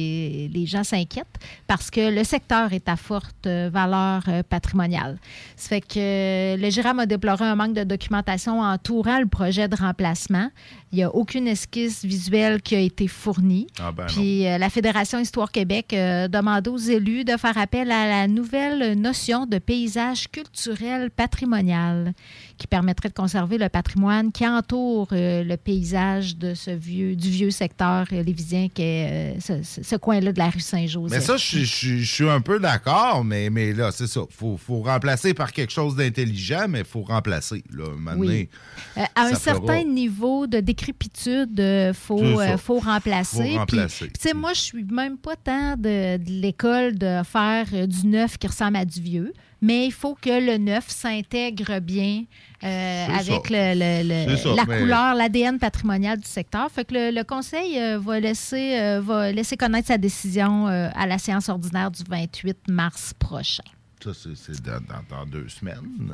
les 0.53 0.65
gens 0.65 0.83
s'inquiètent 0.83 1.39
parce 1.67 1.89
que 1.89 2.13
le 2.13 2.23
secteur 2.23 2.73
est 2.73 2.87
à 2.89 2.95
forte 2.95 3.47
euh, 3.47 3.69
valeur 3.71 4.23
euh, 4.27 4.43
patrimoniale. 4.43 5.17
Ça 5.55 5.69
fait 5.69 5.81
que 5.81 5.99
euh, 5.99 6.57
le 6.57 6.69
GIRAM 6.69 6.99
a 6.99 7.05
déploré 7.05 7.45
un 7.45 7.55
manque 7.55 7.73
de 7.73 7.83
documentation 7.83 8.61
entourant 8.61 9.19
le 9.19 9.25
projet 9.25 9.67
de 9.67 9.75
remplacement. 9.75 10.49
Il 10.91 10.97
n'y 10.97 11.03
a 11.03 11.13
aucune 11.13 11.47
esquisse 11.47 12.05
visuelle 12.05 12.61
qui 12.61 12.75
a 12.75 12.79
été 12.79 13.07
fournie. 13.07 13.67
Ah 13.79 13.91
ben. 13.91 14.05
Puis 14.05 14.43
la 14.43 14.69
Fédération 14.69 15.19
Histoire 15.19 15.51
Québec 15.51 15.93
euh, 15.93 16.27
demande 16.27 16.67
aux 16.67 16.77
élus 16.77 17.25
de 17.25 17.35
faire 17.37 17.57
appel 17.57 17.91
à 17.91 18.07
la 18.07 18.27
nouvelle 18.27 18.97
notion 18.99 19.45
de 19.45 19.57
paysage 19.57 20.29
culturel 20.31 21.11
patrimonial 21.11 22.13
qui 22.57 22.67
permettrait 22.67 23.09
de 23.09 23.13
conserver 23.13 23.57
le 23.57 23.67
patrimoine 23.67 24.31
qui 24.31 24.47
entoure 24.47 25.07
le 25.11 25.55
paysage 25.57 26.37
de 26.37 26.53
ce 26.53 26.71
vieux, 26.71 27.15
du 27.15 27.29
vieux 27.29 27.51
secteur 27.51 28.05
lévisien 28.11 28.69
qui 28.73 28.83
est 28.83 29.37
ce, 29.41 29.74
ce- 29.83 29.95
coin-là 29.95 30.31
de 30.31 30.37
la 30.39 30.49
rue 30.49 30.59
Saint-Joseph. 30.59 31.11
Mais 31.19 31.25
ça, 31.25 31.37
je, 31.37 31.59
je- 31.59 31.97
je 31.97 32.11
suis 32.13 32.29
un 32.29 32.41
peu 32.41 32.59
d'accord, 32.59 33.23
mais, 33.23 33.49
mais 33.49 33.73
là, 33.73 33.91
c'est 33.91 34.07
ça. 34.07 34.21
Il 34.29 34.35
faut, 34.35 34.57
faut 34.57 34.81
remplacer 34.81 35.33
par 35.33 35.51
quelque 35.51 35.71
chose 35.71 35.95
d'intelligent, 35.95 36.65
mais 36.69 36.79
il 36.79 36.85
faut 36.85 37.01
remplacer. 37.01 37.63
Là, 37.71 37.85
Oui. 38.17 38.49
Euh, 38.97 39.01
à 39.15 39.23
un 39.23 39.27
fera- 39.29 39.39
certain 39.39 39.83
niveau 39.83 40.47
de 40.47 40.59
décrépitude, 40.59 41.51
il 41.57 41.93
faut, 41.93 42.17
C'est 42.19 42.35
ça. 42.35 42.53
euh, 42.53 42.57
faut 42.57 42.79
remplacer. 42.79 43.51
Faut 43.53 43.57
remplacer. 43.59 44.05
puis, 44.07 44.13
tu 44.21 44.29
sais, 44.29 44.33
moi, 44.33 44.53
je 44.53 44.59
suis 44.61 44.83
même 44.83 45.17
pas 45.17 45.35
tant 45.35 45.75
de, 45.77 46.17
de 46.17 46.29
l'école 46.41 46.97
de 46.97 47.21
faire 47.23 47.65
euh, 47.73 47.87
du 47.87 48.07
neuf 48.07 48.37
qui 48.37 48.47
ressemble 48.47 48.77
à 48.77 48.85
du 48.85 49.01
vieux, 49.01 49.33
mais 49.65 49.87
il 49.87 49.91
faut 49.91 50.15
que 50.15 50.29
le 50.51 50.57
neuf 50.57 50.85
s'intègre 50.89 51.79
bien 51.79 52.23
euh, 52.63 53.05
avec 53.07 53.47
ça. 53.47 53.49
le- 53.49 53.73
le- 54.03 54.25
le- 54.27 54.35
C'est 54.37 54.43
ça, 54.43 54.55
la 54.55 54.65
mais- 54.65 54.79
couleur, 54.79 55.15
l'ADN 55.15 55.57
patrimonial 55.59 56.17
du 56.19 56.27
secteur. 56.27 56.69
Fait 56.71 56.85
que 56.85 56.93
le, 56.93 57.23
conseil 57.23 57.79
euh, 57.79 57.99
va, 57.99 58.19
laisser, 58.19 58.77
euh, 58.79 59.01
va 59.03 59.31
laisser 59.31 59.57
connaître 59.57 59.87
sa 59.87 59.97
décision 59.97 60.67
à 60.67 61.05
la 61.07 61.17
séance 61.17 61.49
ordinaire 61.49 61.89
du 61.91 62.03
28 62.07 62.67
mars 62.69 63.13
prochain. 63.17 63.63
Ça, 64.03 64.11
c'est 64.35 64.61
dans, 64.61 65.25
deux 65.25 65.49
semaines. 65.49 66.13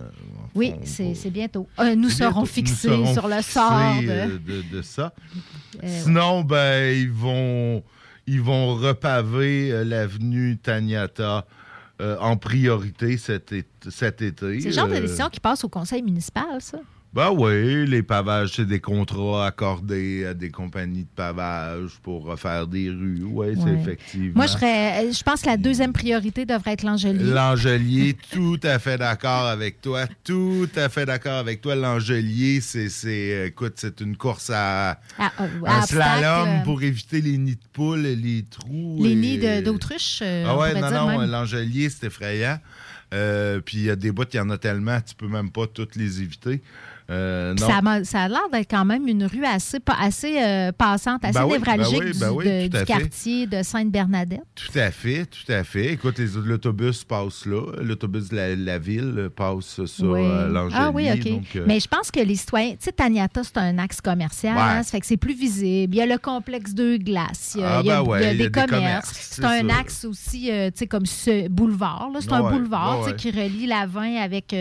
Oui, 0.56 0.74
c'est 0.86 1.30
bientôt. 1.30 1.68
Euh, 1.80 1.94
nous 1.96 2.10
serons 2.10 2.32
bientôt. 2.44 2.46
fixés 2.46 2.88
Nous 2.88 3.06
serons 3.06 3.14
sur 3.14 3.28
le 3.28 3.36
fixés, 3.38 3.52
sort 3.52 4.02
de... 4.02 4.38
de, 4.38 4.62
de 4.78 4.82
ça. 4.82 5.14
Euh, 5.84 6.00
Sinon, 6.04 6.42
ben, 6.44 6.96
ils 6.96 7.12
vont, 7.12 7.84
ils 8.28 8.40
vont 8.42 8.76
repaver 8.76 9.84
l'avenue 9.84 10.58
Taniata 10.58 11.46
en 12.20 12.38
priorité 12.38 13.18
cet, 13.18 13.52
été- 13.52 13.68
cet 13.90 14.22
été. 14.22 14.60
C'est 14.62 14.68
le 14.70 14.74
genre 14.74 14.88
de 14.88 14.94
Euh, 14.96 15.02
décision 15.02 15.30
qui 15.30 15.40
passe 15.40 15.64
au 15.64 15.70
conseil 15.70 16.02
municipal, 16.02 16.60
ça. 16.60 16.80
Ben 17.14 17.30
oui, 17.30 17.86
les 17.88 18.04
pavages, 18.04 18.54
c'est 18.56 18.66
des 18.66 18.80
contrats 18.80 19.46
accordés 19.46 20.26
à 20.26 20.34
des 20.34 20.50
compagnies 20.50 21.04
de 21.04 21.10
pavage 21.14 21.92
pour 22.02 22.24
refaire 22.24 22.68
des 22.68 22.90
rues. 22.90 23.24
Oui, 23.26 23.48
c'est 23.58 23.64
Ouais. 23.64 23.74
effectivement. 23.82 24.32
Moi, 24.36 24.46
je, 24.48 24.52
serais, 24.54 25.04
euh, 25.06 25.12
je 25.12 25.22
pense 25.22 25.42
que 25.42 25.48
la 25.48 25.58
deuxième 25.58 25.92
priorité 25.92 26.46
devrait 26.46 26.72
être 26.72 26.84
l'Angelier. 26.84 27.22
L'Angelier, 27.22 28.16
tout 28.32 28.58
à 28.64 28.80
fait 28.80 28.98
d'accord 28.98 29.48
avec 29.48 29.82
toi. 29.82 30.06
Tout 30.24 30.70
à 30.78 30.88
fait 30.88 31.06
d'accord 31.06 31.34
avec 31.34 31.60
toi. 31.60 31.76
L'Angelier, 31.76 32.62
c'est, 32.62 32.88
c'est, 32.88 33.34
euh, 33.34 33.46
écoute, 33.48 33.74
c'est 33.76 34.00
une 34.00 34.16
course 34.16 34.50
à, 34.50 34.92
À- 35.20 35.32
à 35.66 35.80
un 35.80 35.82
slalom 35.82 36.48
euh, 36.48 36.64
pour 36.64 36.82
éviter 36.82 37.20
les 37.20 37.38
nids 37.38 37.56
de 37.56 37.68
poules, 37.74 38.00
les 38.04 38.46
trous. 38.50 39.04
Les 39.04 39.12
et- 39.12 39.16
nids 39.16 39.62
d'autruche, 39.64 40.20
euh, 40.22 40.46
ah 40.48 40.58
ouais, 40.58 40.80
non, 40.80 40.90
non, 40.90 41.20
même. 41.20 41.30
l'Angelier, 41.30 41.90
c'est 41.90 42.08
effrayant. 42.08 42.58
Euh, 43.14 43.60
puis 43.60 43.80
il 43.80 43.84
y 43.84 43.90
a 43.90 43.98
des 43.98 44.14
bouts, 44.14 44.24
il 44.32 44.38
y 44.38 44.40
en 44.40 44.50
a 44.52 44.58
tellement, 44.58 45.02
tu 45.02 45.14
peux 45.16 45.28
même 45.28 45.52
pas 45.52 45.68
toutes 45.68 45.98
les 45.98 46.22
éviter. 46.22 46.62
Euh, 47.12 47.54
non. 47.56 47.68
ça, 48.04 48.20
a 48.22 48.28
l'air 48.30 48.50
d'être 48.52 48.70
quand 48.72 48.86
même 48.86 49.08
une 49.08 49.26
rue 49.26 49.44
assez, 49.46 49.80
assez 50.00 50.42
euh, 50.42 50.72
passante, 50.72 51.24
assez 51.26 51.38
Ben 51.38 51.46
oui, 51.46 51.52
névralgique 51.54 52.00
ben 52.00 52.06
oui, 52.06 52.12
du, 52.14 52.20
ben 52.20 52.32
oui, 52.32 52.46
de- 52.70 52.78
du 52.80 52.86
quartier 52.86 53.48
de 53.48 53.64
Sainte-Bernadette. 53.64 54.42
Tout 54.56 54.80
à 54.80 54.92
fait, 54.92 55.26
tout 55.26 55.52
à 55.52 55.64
fait. 55.64 55.94
Écoute, 55.94 56.18
les- 56.20 56.28
l'autobus 56.46 57.04
passe 57.04 57.46
là. 57.46 57.62
L'autobus 57.82 58.30
de 58.30 58.36
la, 58.38 58.56
la 58.56 58.80
ville 58.80 59.30
passe 59.36 59.84
sur 59.86 60.16
euh. 60.16 60.70
Ah 60.74 60.90
oui, 60.94 61.10
OK. 61.12 61.24
donc, 61.30 61.44
euh, 61.56 61.66
Mais 61.68 61.80
je 61.80 61.88
pense 61.88 62.12
que 62.12 62.20
les 62.22 62.36
citoyens, 62.36 62.72
tu 62.72 62.78
sais, 62.80 62.92
Taniata, 62.92 63.44
c'est 63.44 63.58
un 63.58 63.78
axe 63.78 64.00
commercial, 64.02 64.56
Ouais. 64.56 64.62
hein, 64.62 64.84
ça 64.84 64.92
fait 64.92 65.00
que 65.02 65.06
c'est 65.06 65.18
plus 65.18 65.34
visible. 65.34 65.96
Il 65.96 65.98
y 65.98 66.02
a 66.02 66.06
le 66.06 66.18
complexe 66.18 66.74
de 66.74 66.98
glace, 66.98 67.54
il 67.56 67.62
y 67.62 67.64
a, 67.64 67.78
Ah 67.78 67.82
il 67.84 67.88
y 67.88 67.92
a- 67.92 68.04
ouais, 68.04 68.20
il 68.20 68.24
y 68.24 68.28
a 68.28 68.34
il 68.34 68.40
y 68.40 68.44
a 68.46 68.50
des, 68.50 68.52
commerces. 68.68 69.12
C'est 69.14 69.42
c'est 69.42 69.46
un 69.46 69.68
ça. 69.70 69.80
axe 69.80 70.06
aussi, 70.06 70.44
tu 70.46 70.72
sais, 70.76 70.88
comme 70.88 71.06
ce 71.06 71.48
boulevard. 71.50 72.10
là. 72.14 72.20
C'est 72.22 72.32
un 72.32 72.50
boulevard 72.50 73.16
qui 73.18 73.32
relie 73.32 73.68
la 73.68 73.86
20 73.86 74.16
avec. 74.22 74.56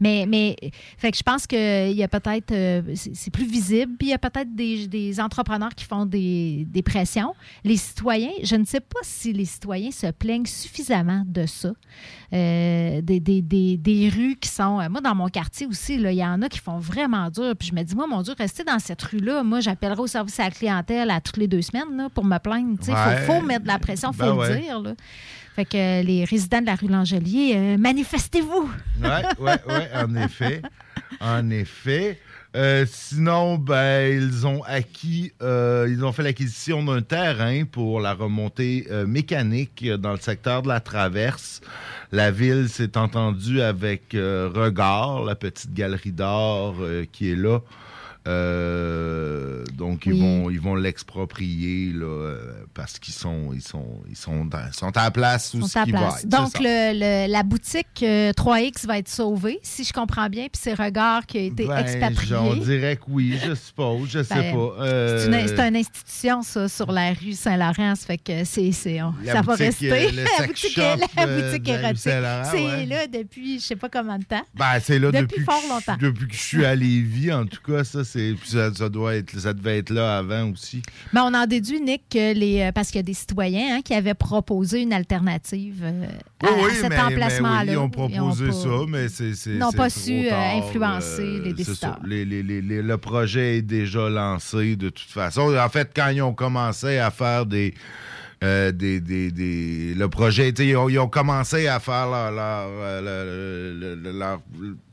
mais, 0.00 0.24
mais, 0.26 0.56
fait 0.98 1.10
que 1.10 1.16
je 1.18 1.22
pense 1.22 1.46
qu'il 1.90 2.00
y 2.00 2.04
a 2.04 2.08
peut-être. 2.08 2.52
euh, 2.52 2.82
c'est 2.94 3.30
plus 3.32 3.44
visible. 3.46 3.92
Puis 3.98 4.08
il 4.08 4.10
y 4.10 4.14
a 4.14 4.18
peut-être 4.18 4.54
des, 4.54 4.86
des 4.86 5.20
entrepreneurs 5.20 5.74
qui 5.74 5.84
font 5.84 6.06
des, 6.06 6.66
des 6.68 6.82
pressions. 6.82 7.34
Les 7.64 7.76
citoyens, 7.76 8.30
je 8.42 8.56
ne 8.56 8.64
sais 8.64 8.80
pas 8.80 9.00
si 9.02 9.32
les 9.32 9.44
citoyens 9.44 9.90
se 9.90 10.06
plaignent 10.10 10.46
suffisamment 10.46 11.22
de 11.26 11.46
ça. 11.46 11.70
Euh, 12.32 13.00
des, 13.02 13.18
des- 13.20 13.42
des- 13.42 13.76
des 13.76 14.08
rues 14.08 14.36
qui 14.40 14.48
sont. 14.48 14.80
euh, 14.80 14.88
moi, 14.88 15.00
dans 15.00 15.14
mon 15.14 15.28
quartier 15.28 15.66
aussi, 15.66 15.98
là, 15.98 16.12
il 16.12 16.18
y 16.18 16.24
en 16.24 16.40
a 16.42 16.48
qui 16.48 16.58
font 16.60 16.78
vraiment 16.78 17.28
dur. 17.30 17.54
Puis 17.58 17.68
je 17.68 17.74
me 17.74 17.82
dis, 17.82 17.94
moi, 17.96 18.06
mon 18.06 18.22
Dieu, 18.22 18.34
rester 18.38 18.62
dans 18.64 18.78
cette 18.78 19.02
rue-là, 19.02 19.42
moi, 19.42 19.60
j'appellerai 19.60 20.00
au 20.00 20.06
service 20.06 20.38
à 20.40 20.44
la 20.44 20.50
clientèle 20.50 21.10
à 21.10 21.20
toutes 21.20 21.36
les 21.38 21.48
deux 21.48 21.62
semaines 21.62 21.96
là, 21.96 22.08
pour 22.08 22.24
me 22.24 22.38
plaindre. 22.38 22.78
Il 22.86 22.92
Ouais. 22.94 23.16
faut, 23.26 23.32
faut 23.34 23.42
mettre 23.42 23.62
de 23.62 23.68
la 23.68 23.78
pression, 23.78 24.10
il 24.12 24.16
faut 24.16 24.22
Ben 24.24 24.32
le 24.34 24.38
ouais. 24.38 24.60
dire. 24.60 24.80
là. 24.80 24.94
Fait 25.56 25.64
que 25.64 25.76
euh, 25.76 26.02
les 26.02 26.24
résidents 26.24 26.60
de 26.60 26.66
la 26.66 26.76
rue 26.76 26.86
Langelier, 26.86 27.76
manifestez-vous! 27.76 28.70
Oui, 29.02 29.08
oui, 29.40 29.50
oui, 29.66 29.74
en 29.96 30.14
effet. 30.16 30.62
En 31.20 31.50
effet. 31.50 32.18
Euh, 32.56 32.84
sinon, 32.88 33.58
ben, 33.58 34.12
ils 34.12 34.44
ont 34.44 34.62
acquis, 34.64 35.32
euh, 35.40 35.86
ils 35.88 36.04
ont 36.04 36.10
fait 36.10 36.24
l'acquisition 36.24 36.82
d'un 36.82 37.00
terrain 37.00 37.64
pour 37.64 38.00
la 38.00 38.12
remontée 38.12 38.88
euh, 38.90 39.06
mécanique 39.06 39.88
dans 39.88 40.10
le 40.10 40.18
secteur 40.18 40.62
de 40.62 40.68
la 40.68 40.80
Traverse. 40.80 41.60
La 42.10 42.32
ville 42.32 42.68
s'est 42.68 42.98
entendue 42.98 43.60
avec 43.60 44.14
Regard, 44.14 45.22
la 45.22 45.36
petite 45.36 45.72
galerie 45.72 46.10
d'art 46.10 46.74
qui 47.12 47.30
est 47.30 47.36
là. 47.36 47.60
Euh, 48.28 49.64
donc 49.76 50.04
ils 50.06 50.14
vont 50.14 50.50
ils 50.50 50.60
vont 50.60 50.74
l'exproprier 50.74 51.92
là, 51.92 52.04
euh, 52.06 52.52
parce 52.74 52.98
qu'ils 52.98 53.14
sont 53.14 53.50
ils 53.54 53.62
sont 53.62 54.02
ils 54.08 54.16
sont 54.16 54.44
dans- 54.44 54.70
sont 54.72 54.94
à 54.96 55.04
la 55.04 55.10
place 55.10 55.54
où 55.54 55.60
sont 55.62 55.66
ce 55.68 55.78
à 55.78 55.86
place. 55.86 56.00
va 56.02 56.18
être, 56.20 56.28
Donc, 56.28 56.58
le- 56.60 56.92
le- 57.26 57.32
la 57.32 57.42
boutique 57.42 58.02
euh, 58.02 58.32
3X 58.32 58.86
va 58.86 58.98
être 58.98 59.08
sauvée, 59.08 59.58
si 59.62 59.84
je 59.84 59.92
comprends 59.92 60.28
bien, 60.28 60.44
puis 60.44 60.60
c'est 60.62 60.74
Regard 60.74 61.26
qui 61.26 61.38
a 61.38 61.42
été 61.42 61.66
Ben, 61.66 61.78
expatrié. 61.78 62.36
On 62.36 62.56
dirait 62.56 62.96
que 62.96 63.02
oui, 63.08 63.38
je 63.44 63.54
suppose, 63.54 64.08
je 64.10 64.22
sais 64.22 64.34
Ben, 64.34 64.54
pas. 64.54 64.84
Euh, 64.84 65.18
C'est 65.18 65.68
une, 65.68 65.76
institution, 65.76 66.42
ça, 66.42 66.68
sur 66.68 66.92
la 66.92 67.12
rue 67.12 67.32
Saint-Laurent. 67.32 67.94
Ça 67.94 68.06
fait 68.06 68.18
que 68.18 68.44
c'est, 68.44 68.72
ça 68.72 68.90
va 69.42 69.54
rester. 69.54 69.90
euh, 69.92 70.10
le 70.12 70.24
la 70.40 70.46
boutique, 70.46 70.72
shop, 70.72 70.80
la 71.16 71.22
euh, 71.26 71.50
boutique 71.52 71.68
érotique. 71.68 71.98
C'est 72.02 72.20
ouais. 72.66 72.86
là 72.86 73.06
depuis 73.06 73.58
je 73.60 73.64
sais 73.64 73.76
pas 73.76 73.88
combien 73.88 74.18
de 74.18 74.24
temps. 74.24 74.42
Ben, 74.54 74.78
c'est 74.82 74.98
là 74.98 75.10
Depuis 75.10 75.26
depuis, 75.40 75.44
fort 75.44 75.62
longtemps. 75.68 75.96
depuis 76.00 76.28
que 76.28 76.34
je 76.34 76.40
suis 76.40 76.64
à 76.64 76.74
Lévis, 76.74 77.32
en 77.32 77.46
tout 77.46 77.60
cas, 77.66 77.84
ça, 77.84 78.04
c'est, 78.10 78.34
ça, 78.44 78.72
ça 78.74 78.88
doit 78.88 79.14
être, 79.16 79.38
ça 79.38 79.52
devait 79.52 79.78
être 79.78 79.90
là 79.90 80.18
avant 80.18 80.50
aussi. 80.50 80.82
Mais 81.12 81.20
on 81.20 81.32
en 81.34 81.46
déduit, 81.46 81.80
Nick, 81.80 82.02
que 82.10 82.34
les, 82.34 82.60
euh, 82.62 82.72
parce 82.72 82.88
qu'il 82.88 82.96
y 82.96 83.00
a 83.00 83.02
des 83.04 83.14
citoyens 83.14 83.76
hein, 83.76 83.80
qui 83.82 83.94
avaient 83.94 84.14
proposé 84.14 84.82
une 84.82 84.92
alternative 84.92 85.82
euh, 85.84 86.06
à, 86.42 86.46
Oui, 86.46 86.50
oui, 86.64 86.70
à 86.70 86.74
cet 86.74 86.92
emplacement-là. 86.98 87.62
oui, 87.64 87.72
ils 87.72 87.78
ont 87.78 87.90
proposé 87.90 88.46
pas- 88.46 88.52
ça, 88.52 88.68
mais 88.88 89.08
c'est. 89.08 89.34
c'est- 89.34 89.50
Ils 89.50 89.58
n'ont 89.58 89.72
pas 89.72 89.90
su, 89.90 90.26
euh, 90.26 90.30
tard, 90.30 90.56
influencer 90.56 91.22
euh, 91.22 91.42
les 91.44 91.50
ça. 91.50 91.54
décideurs. 91.56 92.00
Les- 92.04 92.24
les- 92.24 92.42
les- 92.42 92.62
les- 92.62 92.82
le 92.82 92.98
projet 92.98 93.58
est 93.58 93.62
déjà 93.62 94.08
lancé 94.08 94.76
de 94.76 94.88
toute 94.88 95.08
façon. 95.10 95.54
En 95.56 95.68
fait, 95.68 95.90
quand 95.94 96.08
ils 96.08 96.22
ont 96.22 96.34
commencé 96.34 96.98
à 96.98 97.10
faire 97.10 97.46
des. 97.46 97.74
euh, 98.42 98.72
des, 98.72 99.00
des- 99.00 99.30
des- 99.30 99.92
le 99.94 100.08
projet, 100.08 100.48
ils 100.48 100.74
ont, 100.76 100.88
ils 100.88 100.98
ont 100.98 101.08
commencé 101.08 101.68
à 101.68 101.78
faire 101.78 102.08
leur, 102.08 102.30
leur, 102.32 102.70
le- 103.02 103.76
le- 103.78 103.94
le- 103.96 104.18
leur, 104.18 104.40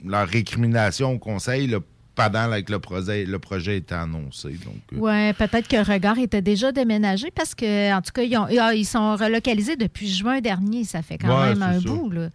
leur 0.05 0.27
récrimination 0.27 1.13
au 1.13 1.17
conseil. 1.17 1.73
Pendant 2.17 2.47
là, 2.47 2.61
que 2.61 2.71
le 2.71 2.79
projet, 2.79 3.23
le 3.25 3.39
projet 3.39 3.77
était 3.77 3.95
annoncé. 3.95 4.49
Donc, 4.49 4.81
euh, 4.91 4.97
Oui, 4.97 5.33
peut-être 5.33 5.67
que 5.69 5.77
Regard 5.89 6.17
était 6.19 6.41
déjà 6.41 6.71
déménagé 6.73 7.31
parce 7.31 7.55
que, 7.55 7.93
en 7.95 8.01
tout 8.01 8.11
cas, 8.11 8.23
ils, 8.23 8.35
ont- 8.35 8.47
ah, 8.59 8.73
ils 8.73 8.85
sont 8.85 9.15
relocalisés 9.15 9.77
depuis 9.77 10.09
juin 10.09 10.41
dernier. 10.41 10.83
Ça 10.83 11.01
fait 11.03 11.17
quand 11.19 11.39
Ouais, 11.39 11.49
même 11.53 11.61
un 11.63 11.79
ça. 11.79 11.87
bout. 11.87 12.09
Là. 12.09 12.29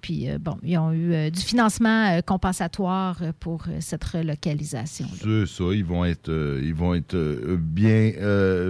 Puis, 0.00 0.30
euh, 0.30 0.38
bon, 0.38 0.58
ils 0.62 0.78
ont 0.78 0.92
eu 0.92 1.12
euh, 1.12 1.30
du 1.30 1.40
financement 1.40 2.20
compensatoire 2.24 3.16
pour 3.40 3.64
cette 3.80 4.04
relocalisation. 4.04 5.08
C'est 5.20 5.46
ça, 5.46 5.64
ils 5.72 5.84
vont 5.84 6.04
être, 6.04 6.30
ils 6.62 6.74
vont 6.74 6.94
être 6.94 7.16
bien, 7.58 8.12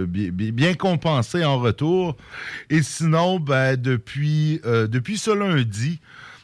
bien, 0.07 0.31
bien- 0.31 0.73
compensés 0.73 1.43
en 1.45 1.59
retour. 1.59 2.15
Et 2.69 2.81
sinon, 2.81 3.39
ben, 3.39 3.75
depuis, 3.79 4.59
depuis 4.63 5.17
ce 5.17 5.31
lundi, 5.31 5.99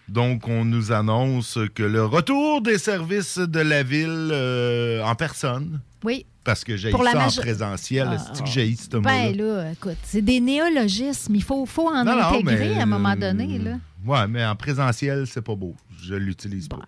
donc 0.09 0.47
on 0.47 0.65
nous 0.65 0.91
annonce 0.91 1.57
que 1.75 1.83
le 1.83 2.03
retour 2.05 2.61
des 2.61 2.77
services 2.77 3.37
de 3.37 3.59
la 3.59 3.83
ville 3.83 4.29
euh, 4.31 5.03
en 5.03 5.15
personne, 5.15 5.81
Oui. 6.03 6.25
parce 6.43 6.63
que 6.63 6.75
j'ai 6.77 6.91
ça 6.91 6.97
en 6.97 7.29
présentiel, 7.41 8.07
Ah, 8.11 8.15
est-ce 8.15 8.41
que 8.41 8.47
j'ai 8.49 8.75
ce? 8.75 8.97
Ben 8.97 9.35
là, 9.35 9.71
écoute, 9.71 9.97
c'est 10.03 10.21
des 10.21 10.39
néologismes. 10.39 11.35
Il 11.35 11.43
faut, 11.43 11.65
faut 11.65 11.87
en 11.89 12.03
Non, 12.03 12.15
non, 12.15 12.23
intégrer 12.33 12.69
mais, 12.69 12.79
à 12.79 12.83
un 12.83 12.85
moment 12.85 13.11
euh, 13.11 13.15
donné. 13.15 13.59
Là. 13.59 13.77
Ouais, 14.05 14.27
mais 14.27 14.45
en 14.45 14.55
présentiel, 14.55 15.25
c'est 15.27 15.41
pas 15.41 15.55
beau. 15.55 15.75
Je 16.01 16.15
l'utilise 16.15 16.67
pas. 16.67 16.79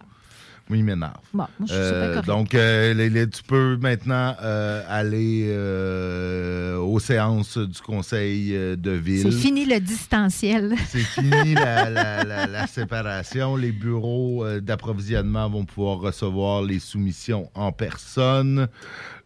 Moi, 0.69 0.77
il 0.77 0.83
m'énerve. 0.85 1.15
Bon, 1.33 1.45
moi, 1.59 1.67
je 1.67 1.73
Euh, 1.73 2.21
donc, 2.21 2.55
euh, 2.55 2.93
les- 2.93 3.09
les- 3.09 3.29
tu 3.29 3.43
peux 3.43 3.75
maintenant 3.75 4.35
euh, 4.41 4.81
aller 4.87 5.47
euh, 5.49 6.77
aux 6.77 6.99
séances 6.99 7.57
du 7.57 7.79
conseil 7.81 8.55
euh, 8.55 8.75
de 8.77 8.91
ville. 8.91 9.23
C'est 9.23 9.31
fini 9.37 9.65
le 9.65 9.79
distanciel. 9.81 10.73
C'est 10.87 10.99
fini 10.99 11.55
la, 11.55 11.89
la- 11.89 12.23
la- 12.23 12.47
la 12.47 12.67
séparation. 12.67 13.57
Les 13.57 13.71
bureaux 13.73 14.45
d'approvisionnement 14.61 15.49
vont 15.49 15.65
pouvoir 15.65 15.99
recevoir 15.99 16.61
les 16.63 16.79
soumissions 16.79 17.49
en 17.53 17.71
personne. 17.73 18.67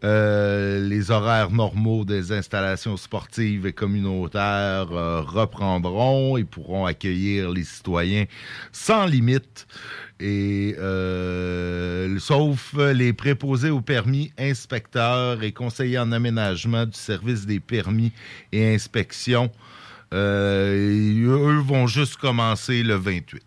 Les 0.04 1.10
horaires 1.10 1.50
normaux 1.50 2.06
des 2.06 2.32
installations 2.32 2.96
sportives 2.98 3.66
et 3.66 3.74
communautaires 3.74 4.88
reprendront 4.90 6.38
et 6.38 6.44
pourront 6.44 6.86
accueillir 6.86 7.50
les 7.52 7.64
citoyens 7.64 8.26
sans 8.72 9.06
limite. 9.08 9.66
Et 10.20 10.76
euh, 10.80 12.18
sauf 12.20 12.74
les 12.74 13.12
préposés 13.12 13.70
au 13.70 13.82
permis, 13.82 14.32
inspecteurs 14.38 15.44
et 15.44 15.52
conseillers 15.52 16.00
en 16.00 16.12
aménagement 16.12 16.86
du 16.86 16.98
service 16.98 17.46
des 17.46 17.60
permis 17.60 18.14
et 18.54 18.74
inspections, 18.74 19.52
euh, 20.14 21.28
eux 21.28 21.60
vont 21.60 21.88
juste 21.88 22.16
commencer 22.16 22.84
le 22.84 22.96
28. 22.96 23.42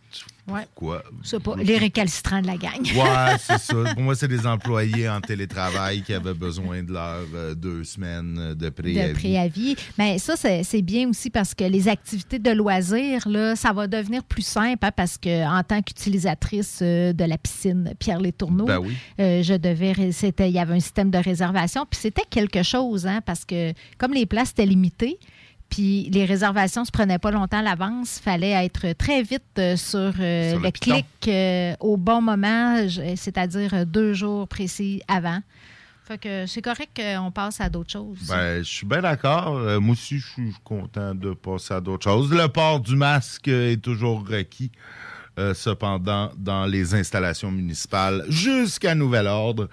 Ouais. 0.49 0.67
Quoi? 0.75 1.03
Je 1.23 1.29
sais 1.29 1.41
pas, 1.41 1.55
les 1.57 1.77
récalcitrants 1.79 2.41
de 2.41 2.47
la 2.47 2.57
gang. 2.57 2.81
Ouais, 2.83 3.37
c'est 3.39 3.59
ça. 3.59 3.75
Pour 3.95 4.03
moi, 4.03 4.15
c'est 4.15 4.29
des 4.29 4.47
employés 4.47 5.09
en 5.09 5.21
télétravail 5.21 6.03
qui 6.03 6.15
avaient 6.15 6.35
besoin 6.35 6.83
de 6.83 6.93
leurs 6.93 7.27
euh, 7.35 7.55
deux 7.55 7.85
semaines 7.85 8.55
de 8.55 8.69
préavis. 8.71 9.09
de 9.09 9.15
préavis. 9.19 9.77
Mais 9.99 10.19
ça, 10.19 10.35
c'est 10.37 10.83
bien 10.83 11.09
aussi 11.11 11.31
parce 11.31 11.55
que 11.55 11.65
les 11.65 11.89
activités 11.89 12.39
de 12.39 12.51
loisirs, 12.51 13.29
là, 13.29 13.57
ça 13.57 13.73
va 13.73 13.87
devenir 13.87 14.25
plus 14.25 14.43
simple 14.43 14.85
hein, 14.87 14.91
parce 14.95 15.19
que 15.19 15.47
en 15.47 15.63
tant 15.63 15.83
qu'utilisatrice 15.83 16.81
euh, 16.83 17.13
de 17.13 17.25
la 17.25 17.37
piscine 17.39 17.95
Pierre 17.99 18.21
Les 18.21 18.33
Tourneaux, 18.33 18.67
Ben 18.67 18.79
oui. 18.79 18.97
euh, 19.21 19.43
je 19.43 19.55
devais, 19.55 19.93
il 19.93 20.51
y 20.53 20.59
avait 20.59 20.75
un 20.75 20.81
système 20.81 21.11
de 21.11 21.19
réservation, 21.19 21.87
puis 21.89 21.99
c'était 22.01 22.25
quelque 22.29 22.63
chose, 22.63 23.07
hein, 23.07 23.21
parce 23.25 23.45
que 23.45 23.73
comme 23.99 24.13
les 24.15 24.27
places 24.27 24.51
étaient 24.51 24.67
limitées. 24.67 25.19
Puis 25.69 26.09
les 26.13 26.25
réservations 26.25 26.85
se 26.85 26.91
prenaient 26.91 27.19
pas 27.19 27.31
longtemps 27.31 27.59
à 27.59 27.63
l'avance. 27.63 28.19
fallait 28.19 28.65
être 28.65 28.93
très 28.95 29.23
vite 29.23 29.43
euh, 29.59 29.77
sur, 29.77 30.13
euh, 30.19 30.51
Sur 30.53 30.61
le 30.61 30.71
clic 30.71 31.07
euh, 31.27 31.75
au 31.81 31.97
bon 31.97 32.23
moment, 32.23 32.77
c'est-à-dire 33.17 33.85
deux 33.87 34.15
jours 34.15 34.49
précis 34.49 35.03
avant. 35.09 35.41
Fait 36.05 36.17
que 36.17 36.47
c'est 36.47 36.63
correct 36.63 36.99
qu'on 36.99 37.31
passe 37.31 37.61
à 37.61 37.69
d'autres 37.69 37.91
choses. 37.91 38.29
Ben, 38.29 38.63
je 38.63 38.69
suis 38.69 38.87
bien 38.87 39.03
d'accord. 39.03 39.61
Moi 39.79 39.93
aussi, 39.93 40.19
je 40.19 40.27
suis 40.27 40.55
content 40.65 41.15
de 41.15 41.35
passer 41.35 41.75
à 41.75 41.83
d'autres 41.83 42.05
choses. 42.05 42.33
Le 42.33 42.49
port 42.49 42.81
du 42.81 42.97
masque 42.97 43.49
est 43.49 43.83
toujours 43.83 44.27
requis. 44.27 44.73
cependant, 45.53 46.31
dans 46.39 46.65
les 46.65 46.95
installations 46.95 47.51
municipales, 47.51 48.25
jusqu'à 48.31 48.95
nouvel 48.95 49.27
ordre, 49.27 49.69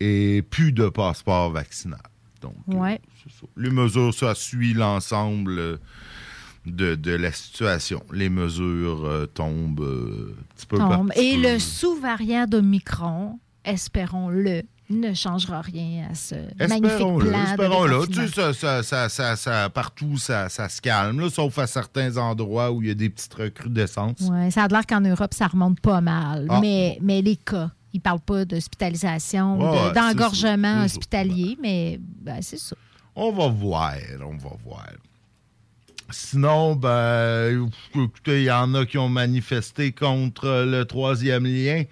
et 0.00 0.42
plus 0.50 0.72
de 0.72 0.88
passeport 0.88 1.50
vaccinal. 1.50 2.00
Donc, 2.40 2.54
Ouais. 2.66 3.00
Les 3.56 3.70
mesures, 3.70 4.12
ça 4.14 4.34
suit 4.34 4.74
l'ensemble 4.74 5.58
euh, 5.58 5.76
de, 6.66 6.94
de 6.94 7.12
la 7.12 7.32
situation. 7.32 8.02
Les 8.12 8.28
mesures 8.28 9.04
euh, 9.04 9.26
tombent 9.26 9.80
euh, 9.80 10.36
un 10.38 10.54
petit 10.54 10.66
peu 10.66 10.78
tombe. 10.78 11.12
Et 11.16 11.34
peu. 11.36 11.52
le 11.52 11.58
sous-variant 11.58 12.46
d'Omicron, 12.46 13.38
espérons-le, 13.64 14.62
ne 14.90 15.12
changera 15.12 15.60
rien 15.60 16.08
à 16.10 16.14
ce 16.14 16.34
magnifique 16.66 16.98
plan 16.98 17.44
espérons-le. 17.44 18.06
Tu 18.06 18.14
sais, 18.14 18.28
ça, 18.28 18.54
ça, 18.54 18.82
ça, 18.82 19.08
ça- 19.10 19.36
ça- 19.36 19.68
partout, 19.68 20.16
ça, 20.16 20.48
ça 20.48 20.68
se 20.70 20.80
calme, 20.80 21.20
là, 21.20 21.28
sauf 21.28 21.58
à 21.58 21.66
certains 21.66 22.16
endroits 22.16 22.70
où 22.72 22.80
il 22.82 22.88
y 22.88 22.90
a 22.90 22.94
des 22.94 23.10
petites 23.10 23.34
recrudescences. 23.34 24.20
Ouais, 24.30 24.50
ça 24.50 24.64
a 24.64 24.68
l'air 24.68 24.86
qu'en 24.86 25.02
Europe, 25.02 25.34
ça 25.34 25.46
remonte 25.46 25.80
pas 25.80 26.00
mal. 26.00 26.46
Ah. 26.48 26.58
Mais, 26.60 26.98
mais 27.02 27.20
les 27.20 27.36
cas, 27.36 27.70
ils 27.92 27.98
ne 27.98 28.02
parlent 28.02 28.20
pas 28.20 28.44
d'hospitalisation, 28.46 29.58
Ouais, 29.60 29.92
d'engorgement 29.92 30.84
hospitalier, 30.84 31.58
mais 31.60 31.98
ben, 32.00 32.38
c'est 32.40 32.58
ça. 32.58 32.76
On 33.20 33.32
va 33.32 33.48
voir, 33.48 33.94
on 34.24 34.36
va 34.36 34.50
voir. 34.64 34.86
Sinon, 36.10 36.76
ben, 36.76 37.68
écoutez, 37.94 38.42
il 38.42 38.44
y 38.44 38.50
en 38.50 38.72
a 38.74 38.86
qui 38.86 38.96
ont 38.96 39.08
manifesté 39.08 39.90
contre 39.92 40.64
le 40.66 40.84
troisième 40.84 41.44
lien. 41.44 41.82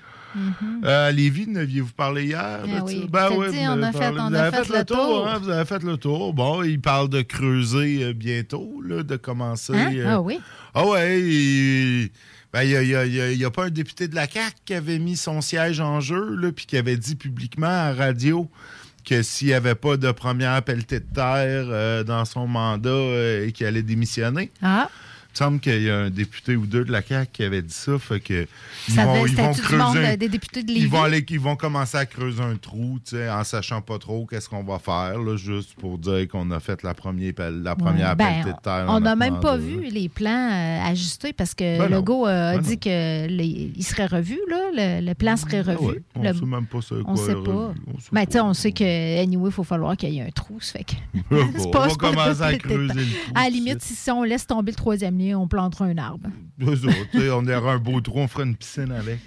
Euh, 0.84 1.08
à 1.08 1.12
Lévis, 1.12 1.46
n'aviez-vous 1.48 1.92
parlé 1.94 2.26
hier? 2.26 2.62
De 2.62 2.80
oui. 2.82 3.06
Ben 3.10 3.28
oui, 3.30 3.46
vous 3.48 3.54
on 3.58 3.82
a 3.82 3.92
fait- 3.92 4.08
on 4.08 4.28
vous 4.28 4.34
a 4.36 4.50
fait 4.52 4.68
le 4.78 4.84
tour. 4.84 5.26
hein, 5.28 5.38
vous 5.38 5.48
avez 5.50 5.64
fait 5.64 5.82
le 5.82 5.96
tour. 5.96 6.32
Bon, 6.34 6.62
il 6.62 6.80
parle 6.80 7.08
de 7.08 7.22
creuser 7.22 8.04
euh, 8.04 8.12
bientôt, 8.12 8.80
là, 8.86 9.02
de 9.02 9.16
commencer. 9.16 9.72
Hein? 9.74 9.92
euh, 9.96 10.04
Ah 10.08 10.20
oui? 10.20 10.38
Ah 10.74 10.86
ouais, 10.86 11.20
il 11.20 12.10
ben, 12.52 12.62
il 12.62 12.70
y 12.70 12.94
a, 12.94 13.00
a- 13.00 13.46
a- 13.46 13.50
pas 13.50 13.64
un 13.64 13.70
député 13.70 14.08
de 14.08 14.14
la 14.14 14.28
CAQ 14.28 14.54
qui 14.64 14.74
avait 14.74 14.98
mis 14.98 15.16
son 15.16 15.40
siège 15.40 15.80
en 15.80 16.00
jeu, 16.00 16.38
puis 16.54 16.66
qui 16.66 16.76
avait 16.76 16.96
dit 16.96 17.16
publiquement 17.16 17.66
à 17.66 17.92
la 17.92 17.94
radio 18.06 18.48
que 19.06 19.22
s'il 19.22 19.48
n'y 19.48 19.54
avait 19.54 19.76
pas 19.76 19.96
de 19.96 20.10
première 20.10 20.60
pelletée 20.62 21.00
de 21.00 21.06
terre 21.14 21.66
euh, 21.68 22.02
dans 22.02 22.24
son 22.24 22.46
mandat 22.46 22.90
euh, 22.90 23.46
et 23.46 23.52
qu'il 23.52 23.66
allait 23.66 23.82
démissionner. 23.82 24.50
Ah, 24.60 24.90
Il 25.38 25.42
me 25.42 25.48
semble 25.50 25.60
qu'il 25.60 25.82
y 25.82 25.90
a 25.90 25.98
un 25.98 26.08
député 26.08 26.56
ou 26.56 26.64
deux 26.64 26.82
de 26.86 26.90
la 26.90 27.02
CAQ 27.02 27.30
qui 27.30 27.42
avait 27.44 27.60
dit 27.60 27.74
ça, 27.74 27.98
fait 27.98 28.20
que 28.20 28.46
ils 28.88 28.94
ça 28.94 29.04
vont, 29.04 29.26
ils 29.26 29.36
vont 29.36 29.42
monde 29.48 29.56
creuser. 29.58 30.06
euh, 30.06 30.16
des 30.16 30.30
députés 30.30 30.62
de? 30.62 30.72
Ils 30.72 30.88
vont, 30.88 31.02
aller, 31.02 31.22
ils 31.28 31.38
vont 31.38 31.56
commencer 31.56 31.98
à 31.98 32.06
creuser 32.06 32.42
un 32.42 32.56
trou, 32.56 32.98
tu 33.04 33.16
sais, 33.16 33.28
en 33.28 33.44
sachant 33.44 33.82
pas 33.82 33.98
trop 33.98 34.24
qu'est-ce 34.24 34.48
qu'on 34.48 34.64
va 34.64 34.78
faire, 34.78 35.18
là, 35.18 35.36
juste 35.36 35.74
pour 35.74 35.98
dire 35.98 36.26
qu'on 36.28 36.50
a 36.52 36.58
fait 36.58 36.82
la 36.82 36.94
première, 36.94 37.34
la 37.50 37.76
première 37.76 38.08
Ouais. 38.10 38.14
Ben, 38.16 38.44
de 38.46 38.52
terre. 38.62 38.86
On 38.88 38.98
n'a 39.00 39.14
même 39.14 39.38
pas 39.40 39.58
vu 39.58 39.82
les 39.90 40.08
plans 40.08 40.50
euh, 40.52 40.86
ajustés 40.90 41.34
parce 41.34 41.54
que 41.54 41.78
Ben. 41.80 41.90
Legault 41.90 42.26
euh, 42.26 42.52
a 42.52 42.56
Ben 42.56 42.62
dit 42.62 42.78
que 42.78 43.26
les- 43.26 43.72
il 43.76 43.84
serait 43.84 44.06
revu, 44.06 44.38
là, 44.48 44.60
le, 44.72 45.06
le 45.06 45.14
plan 45.14 45.36
serait 45.36 45.62
Ah 45.66 45.72
revu. 45.74 45.86
ouais, 45.96 46.02
on 46.14 46.22
Le- 46.22 46.32
sait 46.32 46.46
même 46.46 46.66
pas 46.66 46.80
ça, 46.80 46.94
On 47.04 47.14
quoi, 47.14 47.26
sait 47.26 47.34
pas. 47.34 47.74
Ben, 48.10 48.24
sais, 48.30 48.40
on 48.40 48.54
sait 48.54 48.72
que, 48.72 49.22
anyway, 49.22 49.50
il 49.50 49.52
faut 49.52 49.64
falloir 49.64 49.98
qu'il 49.98 50.14
y 50.14 50.18
ait 50.18 50.22
un 50.26 50.30
trou. 50.30 50.58
Ça 50.62 50.78
fait 50.78 50.84
que... 50.84 50.92
On 51.30 51.70
va 51.72 51.88
commencer 51.94 52.40
à 52.42 52.56
creuser 52.56 52.78
le 52.86 52.88
trou 52.88 53.32
À 53.34 53.44
la 53.44 53.50
limite, 53.50 53.82
si, 53.82 53.94
si 53.94 54.10
on 54.10 54.22
laisse 54.22 54.46
tomber 54.46 54.72
le 54.72 54.76
troisième 54.76 55.18
lien, 55.18 55.25
on 55.34 55.48
plantera 55.48 55.86
un 55.86 55.98
arbre. 55.98 56.28
On 56.60 57.46
aura 57.48 57.72
un 57.72 57.78
beau 57.78 58.00
trou, 58.00 58.18
on 58.18 58.28
fera 58.28 58.44
une 58.44 58.56
piscine 58.56 58.92
avec. 58.92 59.18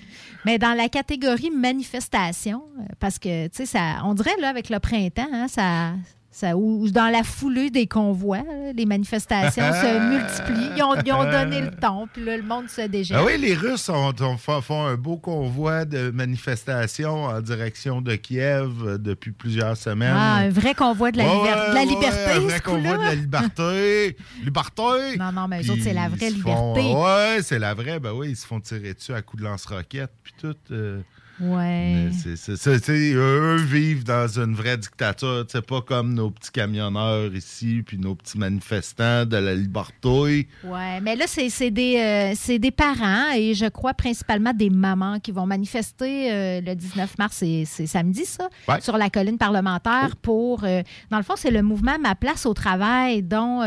Mais 0.45 0.57
dans 0.57 0.75
la 0.75 0.89
catégorie 0.89 1.51
manifestation, 1.51 2.63
euh, 2.79 2.83
parce 2.99 3.19
que, 3.19 3.47
tu 3.47 3.57
sais, 3.57 3.65
ça, 3.65 4.01
on 4.05 4.13
dirait, 4.13 4.38
là, 4.39 4.49
avec 4.49 4.69
le 4.69 4.79
printemps, 4.79 5.27
hein, 5.31 5.47
ça, 5.47 5.93
ça, 6.31 6.55
ou 6.55 6.83
ou 6.83 6.89
dans 6.91 7.11
la 7.11 7.23
foulée 7.23 7.69
des 7.71 7.87
convois, 7.87 8.43
les 8.75 8.85
manifestations 8.85 9.63
se 9.73 10.09
multiplient. 10.09 10.69
Ils 10.77 10.83
ont, 10.83 10.95
ils 11.03 11.11
ont 11.11 11.23
donné 11.23 11.61
le 11.61 11.71
ton, 11.71 12.07
puis 12.11 12.23
là, 12.23 12.37
le 12.37 12.43
monde 12.43 12.69
se 12.69 12.81
dégèle. 12.81 13.17
Ah 13.19 13.25
oui, 13.25 13.37
les 13.39 13.55
Russes 13.55 13.89
ont- 13.89 14.13
ont- 14.21 14.37
font, 14.61 14.85
un 14.85 14.95
beau 14.95 15.17
convoi 15.17 15.85
de 15.85 16.11
manifestations 16.11 17.25
en 17.25 17.41
direction 17.41 18.01
de 18.01 18.15
Kiev 18.15 18.71
euh, 18.85 18.97
depuis 18.99 19.31
plusieurs 19.31 19.75
semaines. 19.75 20.13
Ah, 20.15 20.35
un 20.35 20.49
vrai 20.49 20.75
convoi 20.75 21.11
de 21.11 21.17
la, 21.17 21.23
Ouais, 21.25 21.31
liber- 21.33 21.49
de 21.69 21.73
la 21.73 21.79
ouais, 21.81 21.85
liberté, 21.85 22.25
ouais, 22.25 22.33
un 22.35 22.39
vrai 22.41 22.59
convoi 22.59 22.97
de 22.97 23.03
la 23.03 23.15
liberté. 23.15 24.17
liberté. 24.43 25.17
Non, 25.17 25.31
non, 25.31 25.47
mais 25.47 25.63
eux 25.63 25.71
autres, 25.71 25.81
c'est 25.83 25.93
la 25.93 26.09
vraie 26.09 26.29
font- 26.31 26.73
liberté. 26.75 26.93
ouais, 26.93 27.39
c'est 27.41 27.59
la 27.59 27.73
vraie. 27.73 27.99
Ben 27.99 28.11
oui, 28.13 28.29
ils 28.29 28.35
se 28.37 28.45
font 28.45 28.59
tirer 28.59 28.93
dessus 28.93 29.13
à 29.13 29.21
coups 29.21 29.41
de 29.41 29.47
lance-roquettes, 29.47 30.13
puis 30.23 30.33
tout. 30.39 30.55
euh. 30.71 31.01
Ouais. 31.41 32.10
Mais 32.12 32.36
c'est- 32.36 33.13
eux 33.15 33.56
vivent 33.58 34.04
dans 34.04 34.28
une 34.39 34.54
vraie 34.54 34.78
dictature. 34.78 35.45
C'est 35.47 35.65
pas 35.65 35.82
comme 35.82 36.13
nos 36.13 36.32
petits 36.32 36.52
camionneurs 36.52 37.34
ici, 37.34 37.82
puis 37.86 37.97
nos 37.97 38.15
petits 38.15 38.38
manifestants 38.38 39.25
de 39.25 39.38
la 39.38 39.56
liberté. 39.56 40.47
Ouais, 40.63 40.99
mais 41.02 41.15
là, 41.15 41.25
c'est 41.28 41.71
des, 41.71 41.97
euh, 41.97 42.34
c'est 42.36 42.60
des 42.60 42.71
parents 42.71 43.32
et 43.36 43.54
je 43.54 43.65
crois 43.67 43.93
principalement 43.93 44.54
des 44.54 44.69
mamans 44.69 45.19
qui 45.19 45.32
vont 45.32 45.45
manifester 45.45 46.32
euh, 46.32 46.62
le 46.62 46.75
19 46.75 47.17
mars, 47.17 47.38
c'est 47.38 47.63
c'est 47.65 47.88
samedi, 47.88 48.25
ça, 48.25 48.49
Ouais. 48.67 48.82
sur 48.82 48.97
la 48.97 49.10
colline 49.10 49.38
parlementaire 49.38 50.15
pour. 50.21 50.63
euh, 50.63 50.82
dans 51.10 51.17
le 51.17 51.23
fond, 51.23 51.34
c'est 51.38 51.52
le 51.52 51.62
mouvement 51.62 51.97
Ma 51.99 52.15
place 52.15 52.45
au 52.45 52.54
travail 52.54 53.23
dont, 53.23 53.60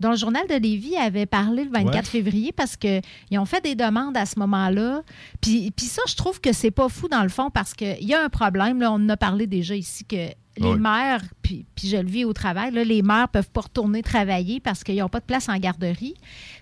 dont 0.00 0.10
le 0.10 0.16
Journal 0.16 0.42
de 0.48 0.54
Lévis 0.54 0.96
avait 0.96 1.26
parlé 1.26 1.64
le 1.64 1.70
24 1.70 1.94
Ouais. 1.96 2.02
février 2.22 2.52
parce 2.52 2.76
qu'ils 2.76 3.00
ont 3.38 3.44
fait 3.44 3.62
des 3.62 3.74
demandes 3.74 4.16
à 4.16 4.26
ce 4.26 4.38
moment-là. 4.38 5.02
Puis, 5.40 5.70
puis 5.74 5.86
ça, 5.86 6.02
je 6.08 6.14
trouve 6.14 6.40
que 6.40 6.52
c'est 6.52 6.70
pas 6.70 6.88
fou 6.88 7.08
dans 7.10 7.22
le 7.22 7.28
fond, 7.28 7.50
parce 7.50 7.74
qu'il 7.74 8.02
y 8.04 8.14
a 8.14 8.22
un 8.22 8.28
problème. 8.28 8.80
Là, 8.80 8.90
on 8.92 8.96
en 8.96 9.08
a 9.10 9.16
parlé 9.16 9.46
déjà 9.46 9.74
ici 9.74 10.04
que 10.04 10.16
les 10.56 10.68
Oui. 10.68 10.78
mères, 10.78 11.22
puis, 11.42 11.64
puis 11.74 11.88
je 11.88 11.96
le 11.96 12.08
vis 12.08 12.24
au 12.24 12.32
travail, 12.32 12.72
là, 12.72 12.84
les 12.84 13.02
mères 13.02 13.28
peuvent 13.28 13.50
pas 13.50 13.62
retourner 13.62 14.02
travailler 14.02 14.60
parce 14.60 14.82
qu'ils 14.84 14.96
n'ont 14.98 15.08
pas 15.08 15.20
de 15.20 15.24
place 15.24 15.48
en 15.48 15.56
garderie. 15.58 16.14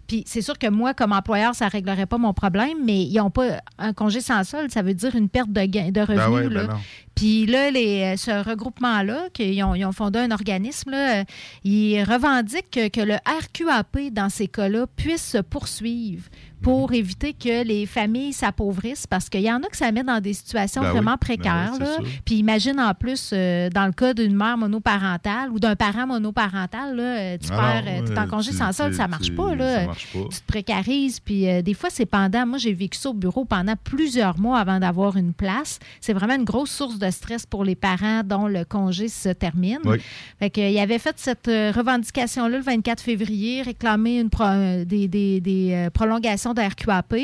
Puis 0.09 0.25
c'est 0.27 0.41
sûr 0.43 0.59
que 0.59 0.67
moi, 0.69 0.95
comme 0.95 1.13
employeur, 1.13 1.55
ça 1.55 1.67
ne 1.67 1.71
réglerait 1.71 2.07
pas 2.07 2.19
mon 2.19 2.33
problème, 2.33 2.79
mais 2.85 3.03
ils 3.03 3.17
n'ont 3.19 3.31
pas 3.31 3.61
un 3.79 3.93
congé 3.93 4.21
sans 4.21 4.43
solde, 4.43 4.73
ça 4.73 4.83
veut 4.83 4.95
dire 4.95 5.15
une 5.15 5.29
perte 5.29 5.51
de, 5.53 5.61
gain, 5.67 5.91
de 5.93 6.01
revenus. 6.01 6.19
Ben 6.19 6.31
ouais, 6.31 6.49
ben 6.49 6.67
là. 6.69 6.79
Puis 7.15 7.47
là, 7.47 7.71
les, 7.71 8.15
euh, 8.15 8.17
ce 8.17 8.49
regroupement-là, 8.49 9.29
qu'ils 9.35 9.63
ont, 9.65 9.75
ils 9.75 9.85
ont 9.85 9.93
fondé 9.93 10.21
un 10.21 10.31
organisme, 10.31 10.91
là, 10.93 11.21
euh, 11.21 11.25
ils 11.65 12.03
revendiquent 12.05 12.71
que, 12.71 12.89
que 12.89 13.01
le 13.01 13.17
RQAP, 13.17 14.13
dans 14.13 14.29
ces 14.29 14.47
cas-là, 14.47 14.87
puisse 14.97 15.33
se 15.33 15.39
poursuivre 15.39 16.23
pour 16.63 16.93
éviter 16.93 17.35
que 17.35 17.65
les 17.65 17.87
familles 17.87 18.33
s'appauvrissent 18.33 19.07
parce 19.07 19.29
qu'il 19.29 19.43
y 19.43 19.53
en 19.53 19.59
a 19.63 19.67
que 19.69 19.77
ça 19.77 19.93
met 19.93 20.03
dans 20.03 20.21
des 20.21 20.33
situations 20.33 20.81
Ben 20.83 20.89
oui, 20.89 20.95
vraiment 20.95 21.13
ben 21.13 21.17
précaires. 21.19 21.71
oui, 21.75 21.81
là. 21.81 21.97
Puis 22.25 22.37
imagine 22.37 22.81
en 22.81 22.95
plus, 22.95 23.31
euh, 23.33 23.69
dans 23.71 23.87
le 23.87 23.93
cas 23.93 24.13
d'une 24.15 24.35
mère 24.35 24.57
monoparentale 24.59 25.51
ou 25.51 25.61
d'un 25.61 25.77
parent 25.77 26.07
monoparental, 26.07 26.97
là, 26.97 27.39
tu 27.39 27.49
Ah 27.53 27.81
perds, 27.85 28.03
non, 28.11 28.23
en 28.23 28.27
congé 28.27 28.53
sans 28.53 28.73
solde, 28.73 28.95
ça 28.95 29.07
marche 29.09 29.33
pas. 29.35 29.55
Là. 29.55 29.87
Ça 29.99 30.07
marche 30.19 30.29
pas. 30.31 30.35
Tu 30.35 30.41
te 30.41 30.47
précarises. 30.47 31.21
Puis 31.21 31.49
euh, 31.49 31.63
des 31.63 31.75
fois, 31.75 31.91
c'est 31.91 32.07
pendant. 32.07 32.47
Moi, 32.47 32.59
j'ai 32.59 32.73
vécu 32.73 32.99
ça 32.99 33.11
au 33.11 33.15
bureau 33.15 33.45
pendant 33.45 33.75
plusieurs 33.83 34.39
mois 34.39 34.59
avant 34.59 34.79
d'avoir 34.81 35.17
une 35.17 35.33
place. 35.33 35.79
C'est 36.01 36.13
vraiment 36.13 36.35
une 36.35 36.45
grosse 36.45 36.71
source 36.71 36.99
de 36.99 37.11
stress 37.11 37.47
pour 37.47 37.65
les 37.65 37.75
parents 37.75 38.23
dont 38.25 38.47
le 38.47 38.65
congé 38.65 39.09
se 39.09 39.29
termine. 39.31 39.79
Oui. 39.85 39.99
Fait 40.39 40.51
que, 40.51 40.61
euh, 40.61 40.69
il 40.69 40.79
avait 40.79 40.99
fait 40.99 41.15
cette 41.19 41.49
euh, 41.49 41.73
revendication-là 41.75 42.59
le 42.59 42.63
24 42.63 43.01
février, 43.03 43.63
réclamer 43.63 44.19
une 44.21 44.31
pro- 44.31 44.45
euh, 44.45 44.85
des, 44.85 45.09
des- 45.09 45.41
des, 45.41 45.89
prolongations 45.93 46.55
de 46.55 46.61
RQAP. 46.61 47.15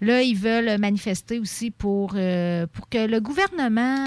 Là, 0.00 0.22
ils 0.22 0.36
veulent 0.36 0.78
manifester 0.78 1.38
aussi 1.38 1.70
pour, 1.70 2.08
pour 2.10 2.88
que 2.88 3.06
le 3.06 3.20
gouvernement 3.20 4.06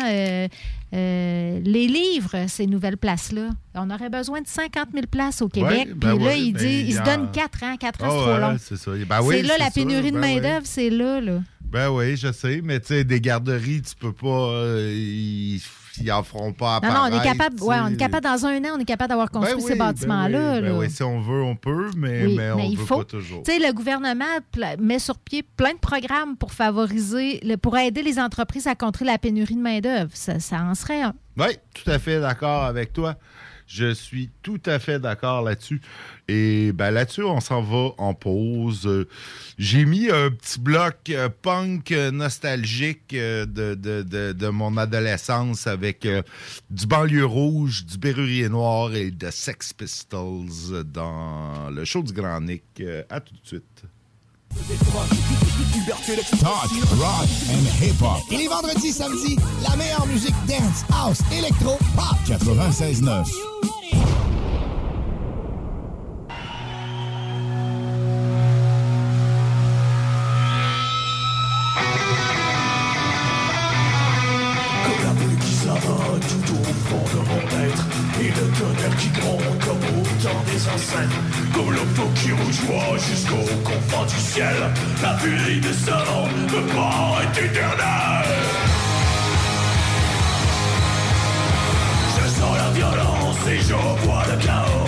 euh, 0.93 1.59
les 1.63 1.87
livre, 1.87 2.45
ces 2.47 2.65
nouvelles 2.67 2.97
places-là. 2.97 3.49
On 3.75 3.89
aurait 3.91 4.09
besoin 4.09 4.41
de 4.41 4.47
50 4.47 4.89
000 4.93 5.05
places 5.09 5.41
au 5.41 5.47
Québec. 5.49 5.87
Ouais, 5.87 5.93
ben 5.93 6.15
Puis 6.15 6.19
là, 6.19 6.25
ouais, 6.31 6.41
ils, 6.41 6.53
ben, 6.53 6.59
disent, 6.59 6.71
il 6.81 6.85
ils 6.85 6.89
y 6.89 6.93
se 6.93 6.99
en- 7.01 7.03
donnent 7.03 7.31
4 7.31 7.63
ans. 7.63 7.77
4 7.77 8.03
ans, 8.03 8.07
Ah 8.07 8.09
c'est 8.09 8.17
trop 8.17 8.31
ouais, 8.31 8.39
long. 8.39 8.57
c'est 8.59 8.77
ça. 8.77 8.91
Ben 9.07 9.21
oui, 9.23 9.41
là 9.43 9.57
la 9.57 9.65
ça, 9.65 9.71
pénurie 9.71 10.11
de 10.11 10.17
ben 10.19 10.23
oui. 10.23 10.35
main-d'œuvre, 10.35 10.65
c'est 10.65 10.89
là, 10.89 11.21
là. 11.21 11.39
Ben 11.63 11.89
oui, 11.91 12.17
je 12.17 12.31
sais, 12.31 12.61
mais 12.63 12.79
tu 12.79 12.87
sais, 12.87 13.03
des 13.03 13.21
garderies, 13.21 13.81
tu 13.83 13.95
peux 13.95 14.13
pas. 14.13 14.27
euh, 14.27 14.91
ils, 14.95 15.61
ils 16.01 16.11
en 16.11 16.23
feront 16.23 16.53
pas 16.53 16.79
Non, 16.83 16.89
non, 16.89 16.95
on 17.01 17.05
est 17.05 17.07
apparaître, 17.15 17.23
capable, 17.37 17.63
ouais, 17.63 17.75
on 17.81 17.87
est 17.87 17.97
capable, 17.97 18.23
dans 18.23 18.45
un 18.45 18.57
an, 18.65 18.75
on 18.75 18.79
est 18.79 18.85
capable 18.85 19.09
d'avoir 19.09 19.29
Ben 19.29 19.39
construit 19.39 19.63
oui, 19.63 19.67
ces 19.71 19.77
ben 19.77 19.85
bâtiments-là. 19.87 20.53
oui, 20.55 20.61
ben 20.61 20.77
oui, 20.77 20.89
si 20.89 21.03
on 21.03 21.19
veut, 21.21 21.41
on 21.43 21.55
peut, 21.55 21.89
mais, 21.97 22.25
Oui, 22.25 22.35
mais 22.37 22.51
on 22.51 22.59
il 22.59 22.77
veut 22.77 22.85
faut. 22.85 22.97
pas 22.99 23.03
toujours. 23.05 23.43
Tu 23.43 23.51
sais, 23.51 23.59
le 23.59 23.73
gouvernement 23.73 24.25
met 24.79 24.99
sur 24.99 25.17
pied 25.17 25.43
plein 25.43 25.73
de 25.73 25.79
programmes 25.79 26.35
pour 26.37 26.53
favoriser, 26.53 27.39
le- 27.43 27.57
pour 27.57 27.77
aider 27.77 28.01
les 28.03 28.19
entreprises 28.19 28.67
à 28.67 28.75
contrer 28.75 29.05
la 29.05 29.17
pénurie 29.17 29.55
de 29.55 29.61
main-d'œuvre. 29.61 30.11
Ça, 30.13 30.39
ça 30.39 30.61
en 30.61 30.75
serait 30.75 31.01
un. 31.01 31.13
Oui, 31.37 31.57
tout 31.73 31.89
à 31.89 31.99
fait 31.99 32.19
d'accord 32.19 32.63
avec 32.63 32.91
toi. 32.93 33.15
Je 33.71 33.93
suis 33.93 34.31
tout 34.41 34.59
à 34.65 34.79
fait 34.79 34.99
d'accord 34.99 35.43
là-dessus. 35.43 35.79
Et 36.27 36.71
ben 36.71 36.89
là-dessus, 36.89 37.21
on 37.23 37.39
s'en 37.39 37.61
va 37.61 37.89
en 37.99 38.15
pause. 38.15 39.05
J'ai 39.59 39.85
mis 39.85 40.09
un 40.09 40.31
petit 40.31 40.59
bloc 40.59 40.95
euh, 41.11 41.29
punk 41.41 41.91
euh, 41.91 42.09
nostalgique 42.09 43.13
euh, 43.13 43.45
de, 43.45 43.75
de- 43.75 44.01
de- 44.01 44.33
de 44.33 44.47
mon 44.49 44.75
adolescence 44.75 45.67
avec 45.67 46.07
du 46.71 46.87
banlieue 46.87 47.25
rouge, 47.25 47.85
du 47.85 47.99
Berrurier 47.99 48.49
Noir 48.49 48.93
et 48.95 49.11
de 49.11 49.29
Sex 49.29 49.71
Pistols 49.73 50.83
dans 50.91 51.69
le 51.69 51.85
show 51.85 52.01
du 52.01 52.11
Grand 52.11 52.41
Nick. 52.41 52.63
À 53.09 53.19
tout 53.19 53.33
de 53.35 53.47
suite. 53.47 53.83
Talk, 56.41 56.71
rock 56.97 57.27
and 57.51 57.83
hip-hop. 57.83 58.17
Et 58.31 58.37
les 58.37 58.47
vendredis, 58.47 58.91
samedis, 58.91 59.37
la 59.61 59.75
meilleure 59.75 60.07
musique 60.07 60.33
dance, 60.47 60.83
house, 60.91 61.19
électro, 61.31 61.77
pop. 61.95 62.17
96.9. 62.25 63.58
le 78.89 78.95
qui 78.95 79.09
gronde 79.09 79.59
comme 79.59 79.77
au 79.77 80.23
temps 80.23 80.43
des 80.45 80.67
ancêtres. 80.67 81.21
Comme 81.53 81.71
le 81.71 81.79
feu 81.79 82.03
qui 82.15 82.31
rougeoie 82.31 82.97
jusqu'au 82.97 83.43
confins 83.63 84.05
du 84.05 84.15
ciel. 84.15 84.55
La 85.01 85.17
furie 85.17 85.59
de 85.59 85.73
ce 85.73 85.91
monde 85.91 86.51
me 86.51 86.61
paraît 86.73 87.45
éternelle. 87.45 88.45
Je 92.15 92.29
sens 92.29 92.57
la 92.57 92.69
violence 92.71 93.37
et 93.49 93.59
je 93.59 94.05
vois 94.05 94.23
le 94.29 94.45
chaos 94.45 94.78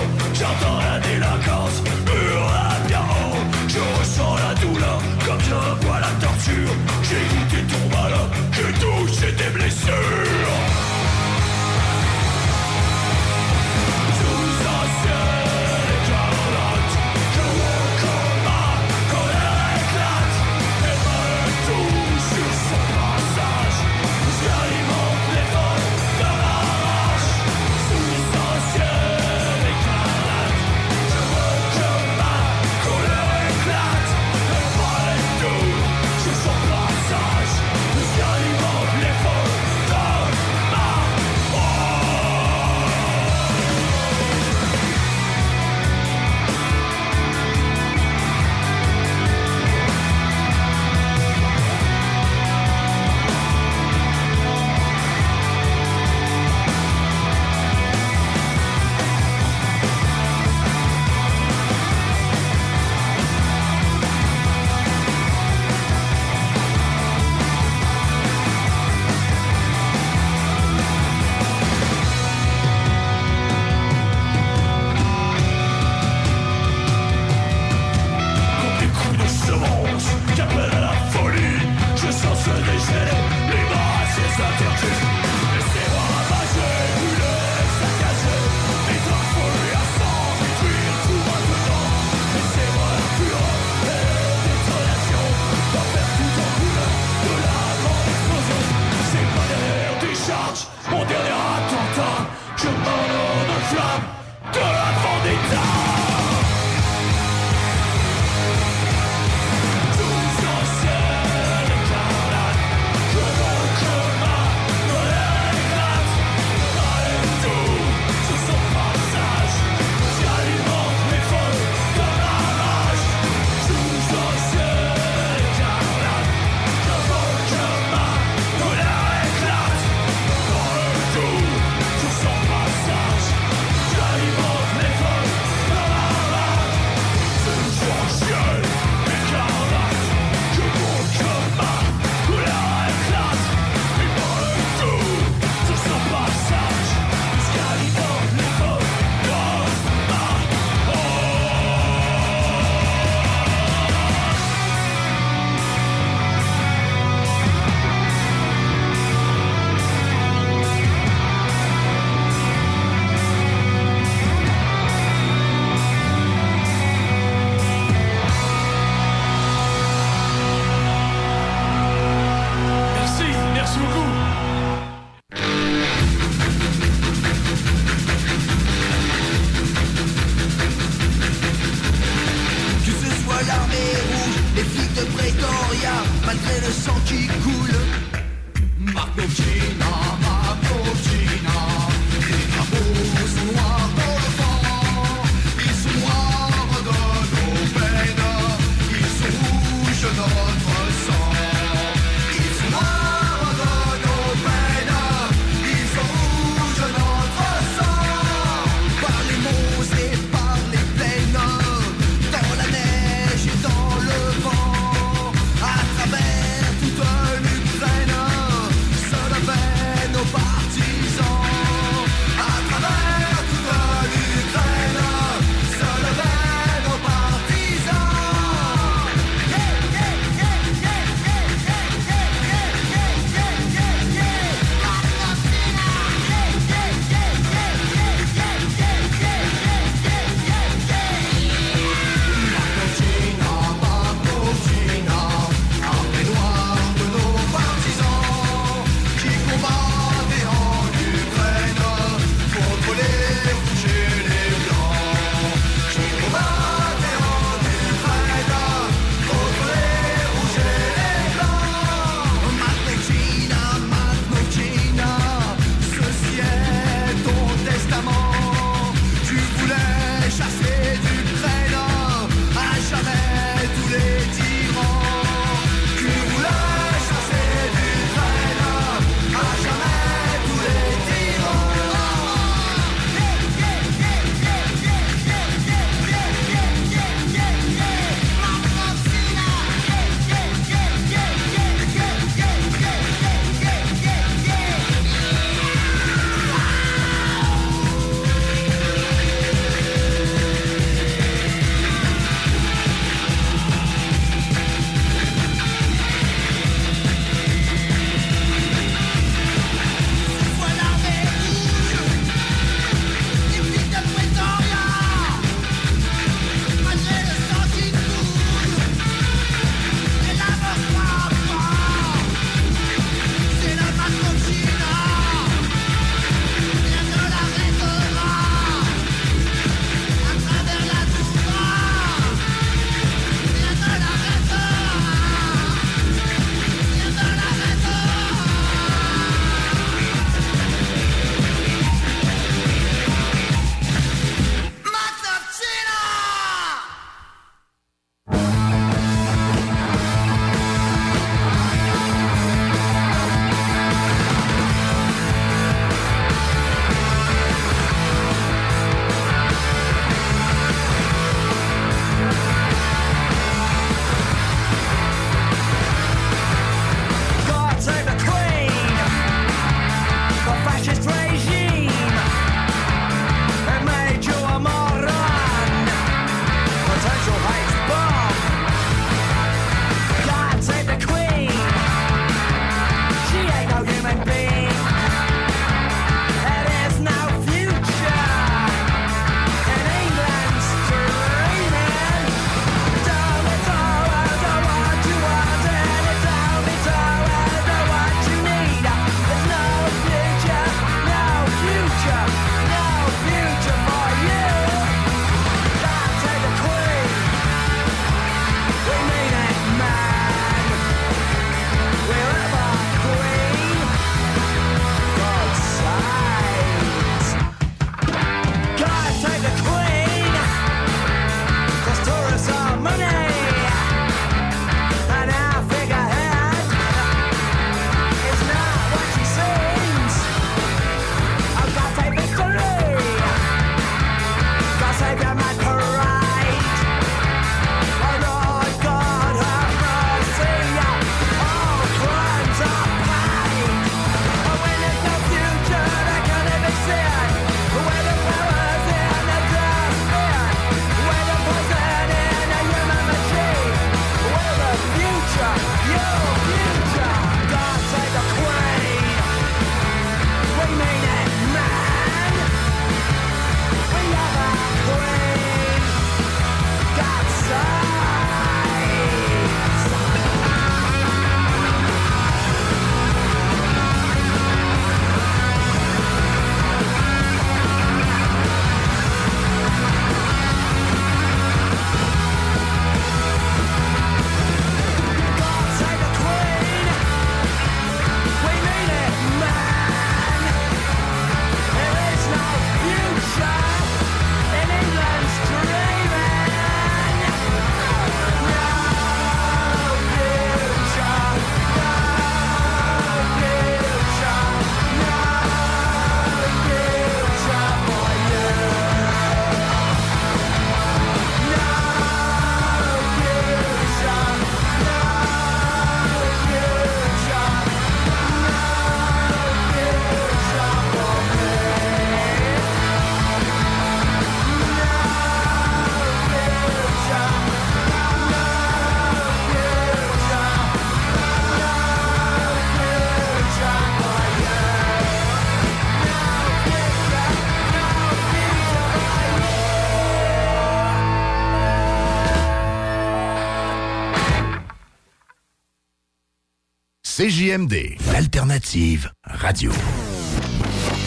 CJMD, 547.22 547.98
l'alternative 548.12 549.12
radio. 549.24 549.72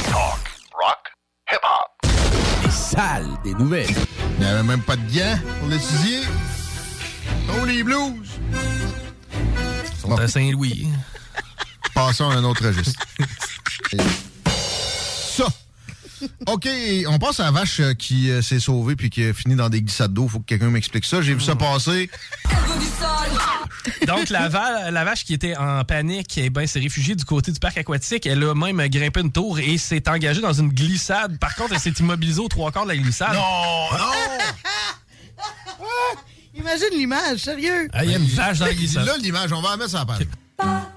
Talk, 0.05 0.39
rock, 0.81 1.13
hip-hop. 1.51 2.13
Les 2.63 2.71
salles 2.71 3.27
des 3.43 3.53
nouvelles. 3.55 3.91
Il 4.39 4.45
n'y 4.45 4.47
avait 4.49 4.63
même 4.63 4.83
pas 4.83 4.95
de 4.95 5.03
gants 5.13 5.41
pour 5.59 5.69
l'étudier. 5.69 6.21
Oh, 7.49 7.65
les 7.65 7.83
blues! 7.83 8.31
Ils 8.53 10.01
sont 10.01 10.15
à 10.15 10.29
Saint-Louis. 10.29 10.87
Passons 11.97 12.31
à 12.31 12.35
un 12.35 12.45
autre 12.45 12.65
registre. 12.65 13.05
Ça. 15.37 15.49
OK, 16.47 16.69
on 17.09 17.19
passe 17.19 17.41
à 17.41 17.47
la 17.47 17.51
vache 17.51 17.81
euh, 17.81 17.93
qui 17.95 18.31
euh, 18.31 18.41
s'est 18.41 18.61
sauvée 18.61 18.95
puis 18.95 19.11
qui 19.11 19.25
a 19.25 19.35
fini 19.35 19.57
dans 19.57 19.69
des 19.69 19.83
glissades 19.83 20.13
d'eau. 20.13 20.29
Faut 20.29 20.39
que 20.39 20.47
quelqu'un 20.47 20.71
m'explique 20.71 21.07
ça. 21.07 21.23
J'ai 21.23 21.35
vu 21.35 21.41
ça 21.41 21.57
passer. 21.57 22.09
Donc, 24.07 24.31
la, 24.31 24.49
va- 24.49 24.91
la 24.91 25.05
vache 25.05 25.25
qui 25.25 25.35
était 25.35 25.57
en 25.57 25.85
panique 25.85 26.39
eh 26.39 26.51
ben, 26.51 26.67
s'est 26.67 26.81
réfugiée 26.81 27.15
du 27.15 27.25
côté 27.25 27.53
du 27.53 27.61
parc 27.61 27.77
aquatique. 27.79 28.27
Elle 28.27 28.43
a 28.45 28.55
même 28.55 28.87
grimpé 28.89 29.21
une 29.21 29.33
tour 29.33 29.59
et 29.59 29.77
s'est 29.79 30.09
engagée 30.09 30.41
dans 30.41 30.53
une 30.53 30.69
glissade. 30.71 31.39
Par 31.39 31.55
contre, 31.55 31.75
elle 31.75 31.81
s'est 31.81 31.91
immobilisée 32.01 32.41
aux 32.41 32.49
trois 32.49 32.73
quarts 32.73 32.85
de 32.85 32.91
la 32.91 32.97
glissade. 32.97 33.35
Non, 33.35 33.89
Imagine 36.57 36.87
l'image, 36.93 37.39
sérieux. 37.41 37.89
Ah, 37.93 38.05
Il 38.05 38.11
y 38.13 38.15
a 38.15 38.19
une 38.19 38.27
vache 38.27 38.59
dans 38.61 38.67
la 38.67 38.75
glissade. 38.75 39.05
Là, 39.07 39.17
l'image, 39.19 39.53
on 39.53 39.61
va 39.61 39.71
la 39.71 39.77
mettre 39.77 39.91
sur 39.91 39.99
la 39.99 40.07
page. 40.07 40.27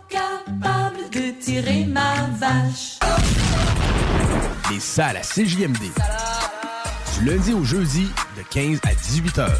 Capable 0.08 1.10
de 1.12 1.32
tirer 1.44 1.86
ma 1.86 2.28
vache. 2.38 3.00
Les 4.72 4.80
salles 4.80 5.18
à 5.18 5.22
CJMD. 5.22 5.78
Du 7.20 7.26
lundi 7.26 7.54
au 7.54 7.64
jeudi, 7.64 8.08
de 8.38 8.44
15 8.52 8.80
à 8.84 8.94
18 8.94 9.40
heures. 9.40 9.60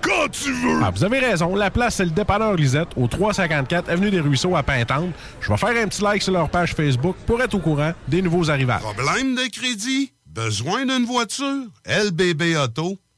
quand 0.00 0.28
tu 0.30 0.52
veux! 0.52 0.80
Ah, 0.82 0.90
vous 0.90 1.04
avez 1.04 1.18
raison. 1.18 1.54
La 1.54 1.70
place, 1.70 1.96
c'est 1.96 2.04
le 2.04 2.10
dépanneur 2.10 2.54
Lisette, 2.54 2.88
au 2.96 3.06
354 3.06 3.88
Avenue 3.88 4.10
des 4.10 4.20
Ruisseaux 4.20 4.56
à 4.56 4.62
Pintante. 4.62 5.10
Je 5.40 5.48
vais 5.50 5.56
faire 5.56 5.82
un 5.82 5.88
petit 5.88 6.02
like 6.02 6.22
sur 6.22 6.32
leur 6.32 6.48
page 6.48 6.74
Facebook 6.74 7.16
pour 7.26 7.40
être 7.42 7.54
au 7.54 7.58
courant 7.58 7.92
des 8.06 8.22
nouveaux 8.22 8.50
arrivages. 8.50 8.82
Problème 8.82 9.34
de 9.34 9.50
crédit? 9.50 10.12
Besoin 10.26 10.84
d'une 10.86 11.04
voiture? 11.04 11.64
LBBauto.com. 11.86 12.96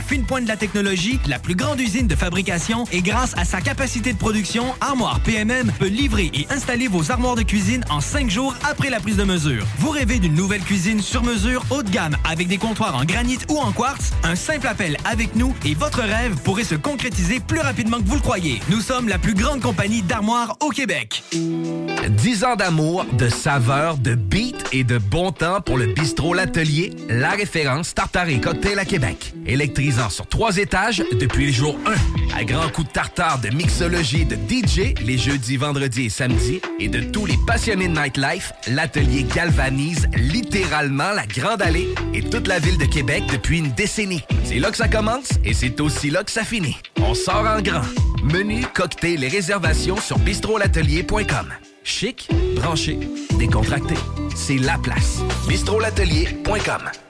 fine 0.00 0.24
pointe 0.24 0.44
de 0.44 0.48
la 0.48 0.56
technologie, 0.56 1.18
la 1.28 1.38
plus 1.38 1.54
grande 1.54 1.80
usine 1.80 2.06
de 2.06 2.14
fabrication 2.14 2.84
et 2.92 3.02
grâce 3.02 3.34
à 3.36 3.44
sa 3.44 3.60
capacité 3.60 4.12
de 4.12 4.18
production, 4.18 4.64
Armoire 4.80 5.20
PMM 5.20 5.70
peut 5.78 5.88
livrer 5.88 6.30
et 6.34 6.46
installer 6.50 6.88
vos 6.88 7.10
armoires 7.10 7.36
de 7.36 7.42
cuisine 7.42 7.84
en 7.90 8.00
cinq 8.00 8.30
jours 8.30 8.54
après 8.68 8.90
la 8.90 9.00
prise 9.00 9.16
de 9.16 9.24
mesure. 9.24 9.64
Vous 9.78 9.90
rêvez 9.90 10.18
d'une 10.18 10.34
nouvelle 10.34 10.62
cuisine 10.62 11.00
sur 11.00 11.22
mesure 11.22 11.64
haut 11.70 11.82
de 11.82 11.90
gamme 11.90 12.16
avec 12.28 12.48
des 12.48 12.58
comptoirs 12.58 12.96
en 12.96 13.04
granit 13.04 13.38
ou 13.48 13.58
en 13.58 13.72
quartz? 13.72 14.12
Un 14.22 14.36
simple 14.36 14.66
appel 14.66 14.96
avec 15.04 15.34
nous 15.36 15.54
et 15.64 15.74
votre 15.74 16.00
rêve 16.00 16.36
pourrait 16.42 16.64
se 16.64 16.74
concrétiser 16.74 17.40
plus 17.40 17.60
rapidement 17.60 17.98
que 17.98 18.06
vous 18.06 18.16
le 18.16 18.20
croyez. 18.20 18.60
Nous 18.68 18.80
sommes 18.80 19.08
la 19.08 19.18
plus 19.18 19.34
grande 19.34 19.60
compagnie 19.60 20.02
d'armoires 20.02 20.56
au 20.60 20.70
Québec. 20.70 21.22
10 21.32 22.44
ans 22.44 22.56
d'amour, 22.56 23.06
de 23.12 23.28
saveur, 23.28 23.96
de 23.96 24.14
beat 24.14 24.64
et 24.72 24.84
de 24.84 24.98
bon 24.98 25.32
temps 25.32 25.60
pour 25.60 25.78
le 25.78 25.86
bistrot 25.86 26.34
L'Atelier, 26.34 26.92
la 27.08 27.30
référence 27.30 27.94
tartare 27.94 28.28
et 28.28 28.40
cocktail 28.40 28.78
à 28.78 28.84
Québec. 28.84 29.34
Sur 29.90 30.26
trois 30.26 30.56
étages 30.56 31.02
depuis 31.18 31.46
le 31.46 31.52
jour 31.52 31.76
1. 32.32 32.38
À 32.38 32.44
grands 32.44 32.68
coups 32.68 32.86
de 32.86 32.92
tartare, 32.92 33.40
de 33.40 33.48
mixologie, 33.48 34.24
de 34.24 34.36
DJ, 34.36 34.94
les 35.04 35.18
jeudis, 35.18 35.56
vendredis 35.56 36.06
et 36.06 36.08
samedis, 36.08 36.60
et 36.78 36.88
de 36.88 37.00
tous 37.00 37.26
les 37.26 37.36
passionnés 37.44 37.88
de 37.88 37.98
nightlife, 37.98 38.52
L'Atelier 38.68 39.24
galvanise 39.24 40.08
littéralement 40.14 41.12
la 41.12 41.26
Grande 41.26 41.60
Allée 41.60 41.88
et 42.14 42.22
toute 42.22 42.46
la 42.46 42.60
ville 42.60 42.78
de 42.78 42.84
Québec 42.84 43.24
depuis 43.32 43.58
une 43.58 43.72
décennie. 43.72 44.22
C'est 44.44 44.60
là 44.60 44.70
que 44.70 44.76
ça 44.76 44.86
commence 44.86 45.30
et 45.44 45.54
c'est 45.54 45.80
aussi 45.80 46.10
là 46.10 46.22
que 46.22 46.30
ça 46.30 46.44
finit. 46.44 46.76
On 47.02 47.14
sort 47.14 47.46
en 47.46 47.60
grand. 47.60 47.82
Menu, 48.22 48.64
cocktail 48.72 49.24
et 49.24 49.28
réservations 49.28 49.96
sur 49.96 50.18
bistrolatelier.com. 50.18 51.48
Chic, 51.82 52.28
branché, 52.54 52.98
décontracté. 53.38 53.94
C'est 54.36 54.58
la 54.58 54.78
place. 54.78 55.18
bistrolatelier.com. 55.48 57.09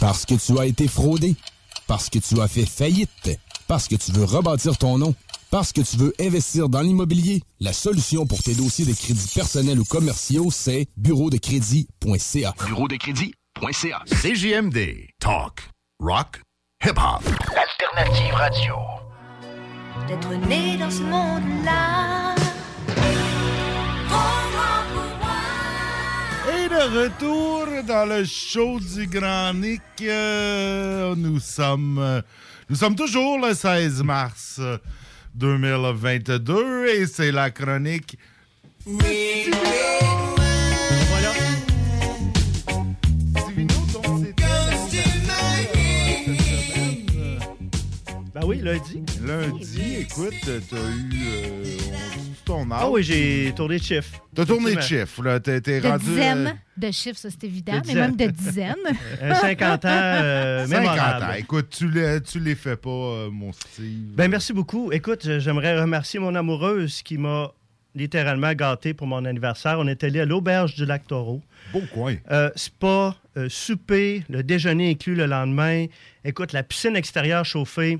Parce 0.00 0.26
que 0.26 0.34
tu 0.34 0.58
as 0.58 0.66
été 0.66 0.88
fraudé. 0.88 1.34
Parce 1.86 2.10
que 2.10 2.18
tu 2.18 2.40
as 2.40 2.48
fait 2.48 2.66
faillite. 2.66 3.38
Parce 3.66 3.88
que 3.88 3.96
tu 3.96 4.12
veux 4.12 4.24
rebâtir 4.24 4.76
ton 4.76 4.98
nom. 4.98 5.14
Parce 5.50 5.72
que 5.72 5.80
tu 5.80 5.96
veux 5.96 6.12
investir 6.20 6.68
dans 6.68 6.80
l'immobilier. 6.80 7.42
La 7.60 7.72
solution 7.72 8.26
pour 8.26 8.42
tes 8.42 8.54
dossiers 8.54 8.84
de 8.84 8.92
crédits 8.92 9.30
personnels 9.34 9.78
ou 9.78 9.84
commerciaux, 9.84 10.50
c'est 10.50 10.86
bureau 10.96 11.30
de 11.30 11.38
crédit.ca. 11.38 12.54
Bureau 12.66 12.88
de 12.88 12.96
crédit.ca. 12.96 14.02
CJMD. 14.06 15.08
Talk. 15.20 15.70
Rock. 16.00 16.42
Hip-hop. 16.84 17.22
Alternative 17.56 18.34
radio. 18.34 18.74
D'être 20.08 20.48
né 20.48 20.76
dans 20.76 20.90
ce 20.90 21.02
monde-là. 21.02 22.34
De 26.76 27.04
retour 27.04 27.66
dans 27.86 28.04
le 28.04 28.24
show 28.24 28.78
du 28.78 29.06
Grand 29.06 29.54
Nick, 29.54 29.80
euh, 30.02 31.14
nous 31.16 31.40
sommes 31.40 31.98
euh, 31.98 32.20
nous 32.68 32.76
sommes 32.76 32.94
toujours 32.94 33.38
le 33.38 33.54
16 33.54 34.02
mars 34.02 34.56
euh, 34.58 34.76
2022 35.34 36.86
et 36.88 37.06
c'est 37.06 37.32
la 37.32 37.50
chronique. 37.50 38.18
Voilà. 38.84 39.06
Ben 48.34 48.44
oui, 48.44 48.60
lundi. 48.60 49.02
Lundi, 49.24 49.96
écoute, 50.00 50.34
t'as 50.44 50.76
eu 50.76 51.10
euh, 51.26 51.76
ton 52.46 52.70
âge. 52.70 52.80
Ah 52.80 52.88
oui, 52.90 53.02
j'ai 53.02 53.52
tourné 53.54 53.76
de 53.78 53.82
chiffre. 53.82 54.18
T'as 54.34 54.46
tourné 54.46 54.66
de 54.66 54.70
Effectivement. 54.78 55.04
chiffre, 55.06 55.22
là. 55.22 55.40
T'es 55.40 55.60
t'es 55.60 55.80
De 55.80 55.88
rendu. 55.88 56.04
dizaines 56.06 56.46
euh, 56.46 56.86
de 56.88 56.90
chiffres, 56.92 57.18
ça 57.18 57.28
c'est 57.30 57.44
évident, 57.44 57.78
De 57.80 57.86
mais 57.88 57.94
même 57.94 58.16
de 58.16 58.26
dizaines. 58.26 58.74
Un 59.20 59.34
50 59.34 59.84
ans 59.84 59.88
euh, 59.90 60.66
50 60.66 60.80
mémorable. 60.80 61.24
ans. 61.24 61.32
Écoute, 61.38 61.68
tu 61.70 61.90
les, 61.90 62.20
tu 62.22 62.40
les 62.40 62.54
fais 62.54 62.76
pas, 62.76 62.88
euh, 62.88 63.30
mon 63.30 63.52
Steve. 63.52 64.14
Ben 64.14 64.30
merci 64.30 64.52
beaucoup. 64.54 64.90
Écoute, 64.92 65.28
j'aimerais 65.38 65.78
remercier 65.78 66.18
mon 66.20 66.34
amoureuse 66.34 67.02
qui 67.02 67.18
m'a 67.18 67.52
littéralement 67.94 68.52
gâté 68.52 68.92
pour 68.94 69.06
mon 69.06 69.24
anniversaire. 69.24 69.76
On 69.78 69.86
est 69.88 70.04
allé 70.04 70.20
à 70.20 70.24
l'auberge 70.26 70.74
du 70.74 70.84
lac 70.84 71.06
Taureau. 71.06 71.40
Beau 71.72 71.80
coin. 71.94 72.16
Euh, 72.30 72.50
spa, 72.54 73.16
euh, 73.38 73.48
souper, 73.48 74.22
le 74.28 74.42
déjeuner 74.42 74.90
inclus 74.90 75.14
le 75.14 75.24
lendemain. 75.26 75.86
Écoute, 76.24 76.52
la 76.52 76.62
piscine 76.62 76.94
extérieure 76.94 77.44
chauffée. 77.46 77.98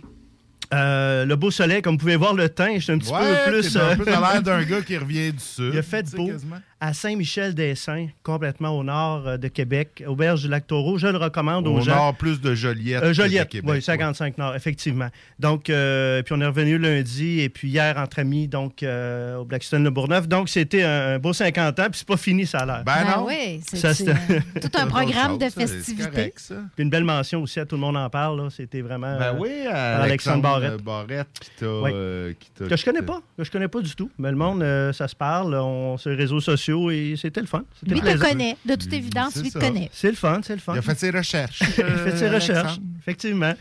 Euh, 0.75 1.25
le 1.25 1.37
beau 1.37 1.51
soleil, 1.53 1.81
comme 1.81 1.95
vous 1.95 1.99
pouvez 2.01 2.17
voir 2.17 2.35
le 2.35 2.49
teint, 2.49 2.75
je 2.75 2.81
suis 2.81 2.93
un 2.93 2.99
petit 2.99 3.13
Ouais, 3.13 3.21
peu 3.45 3.53
plus. 3.61 3.77
un 3.77 3.81
euh, 3.81 3.97
peu 3.97 4.05
dans 4.05 4.21
l'air 4.21 4.43
d'un 4.43 4.63
gars 4.65 4.81
qui 4.83 4.97
revient 4.97 5.33
du 5.33 5.39
sud. 5.39 5.71
Il 5.73 5.79
a 5.79 5.83
fait 5.83 6.11
beau 6.17 6.27
quasiment. 6.27 6.57
À 6.79 6.93
Saint-Michel-des-Saints, 6.93 8.09
complètement 8.23 8.71
au 8.79 8.85
nord 8.85 9.27
euh, 9.27 9.37
de 9.39 9.49
Québec, 9.49 10.05
auberge 10.07 10.43
du 10.43 10.49
lac 10.49 10.67
Taureau. 10.67 10.99
Je 10.99 11.07
le 11.07 11.17
recommande 11.17 11.67
aux 11.67 11.77
Au 11.77 11.81
gens. 11.81 11.95
nord, 11.97 12.15
plus 12.15 12.41
de 12.41 12.55
Joliette. 12.55 13.03
Euh, 13.03 13.07
que 13.09 13.13
Joliette, 13.15 13.47
de 13.49 13.53
Québec, 13.53 13.71
oui, 13.77 13.83
55 13.83 14.37
Nord, 14.37 14.55
effectivement. 14.57 15.09
Donc, 15.39 15.71
euh, 15.71 16.23
puis 16.23 16.35
on 16.37 16.41
est 16.43 16.47
revenu 16.47 16.77
lundi 16.79 17.41
et 17.41 17.49
puis 17.49 17.69
hier 17.69 17.97
entre 17.97 18.19
amis, 18.19 18.47
donc 18.47 18.83
euh, 18.83 19.37
au 19.37 19.45
Blackstone 19.47 19.85
Le 19.85 19.91
Bourgneuf. 19.91 20.29
Donc, 20.29 20.51
c'était 20.51 20.83
un, 20.83 21.19
beau 21.19 21.33
50 21.33 21.79
ans, 21.81 21.85
puis 21.91 21.99
c'est 22.01 22.07
pas 22.09 22.17
fini, 22.19 22.45
ça 22.45 22.59
a 22.59 22.67
l'air. 22.67 22.83
Ben 22.85 22.93
Ben 23.05 23.17
non. 23.17 23.27
oui, 23.27 23.61
c'est- 23.67 23.77
Ça, 23.79 23.95
c'est, 23.95 24.05
c'était- 24.05 24.43
euh, 24.57 24.61
tout 24.61 24.79
un 24.79 24.87
programme 24.87 25.39
de 25.39 25.49
festivités. 25.49 26.35
Puis 26.37 26.83
une 26.85 26.91
belle 26.91 27.05
mention 27.05 27.41
aussi 27.43 27.59
à 27.59 27.65
Tout 27.65 27.77
le 27.77 27.81
monde 27.81 27.97
en 27.97 28.11
parle, 28.11 28.41
là. 28.43 28.49
C'était 28.51 28.83
vraiment. 28.83 29.19
Ben 29.19 29.35
oui, 29.39 29.51
à 29.71 30.03
Alexandre 30.03 30.43
Barrette. 30.43 30.83
Barrette 30.83 31.29
qui 31.41 31.51
t'a. 31.59 31.67
Oui. 31.81 31.91
euh, 31.95 32.33
qui 32.39 32.51
Que 32.69 32.77
je 32.77 32.85
connais 32.85 33.03
pas, 33.03 33.21
que 33.39 33.45
je 33.45 33.51
connais 33.51 33.69
pas 33.69 33.81
du 33.81 33.95
tout. 33.95 34.11
Mais 34.19 34.31
le 34.31 34.37
monde, 34.37 34.63
euh, 34.63 34.93
ça 34.93 35.09
se 35.09 35.17
parle, 35.17 35.55
on, 35.55 35.97
sur 35.97 36.11
les 36.11 36.17
réseaux 36.17 36.41
sociaux 36.41 36.66
et 36.91 37.17
c'était 37.17 37.41
le 37.41 37.47
fun. 37.47 37.65
Lui 37.87 38.01
te 38.01 38.17
connaît, 38.19 38.57
de 38.65 38.75
toute 38.75 38.93
évidence, 38.93 39.35
c'est 39.35 39.43
lui 39.43 39.51
te 39.51 39.59
connaît. 39.59 39.91
C'est 39.93 40.11
le 40.11 40.17
fun, 40.17 40.41
c'est 40.43 40.55
le 40.55 40.61
fun. 40.61 40.75
Il 40.75 40.79
a 40.79 40.83
fait 40.83 40.99
ses 40.99 41.11
recherches. 41.11 41.61
Il 41.79 41.85
a 41.85 41.97
fait 41.99 42.17
ses 42.17 42.25
euh, 42.25 42.35
recherches, 42.35 42.61
Alexandre. 42.61 42.87
effectivement. 42.99 43.55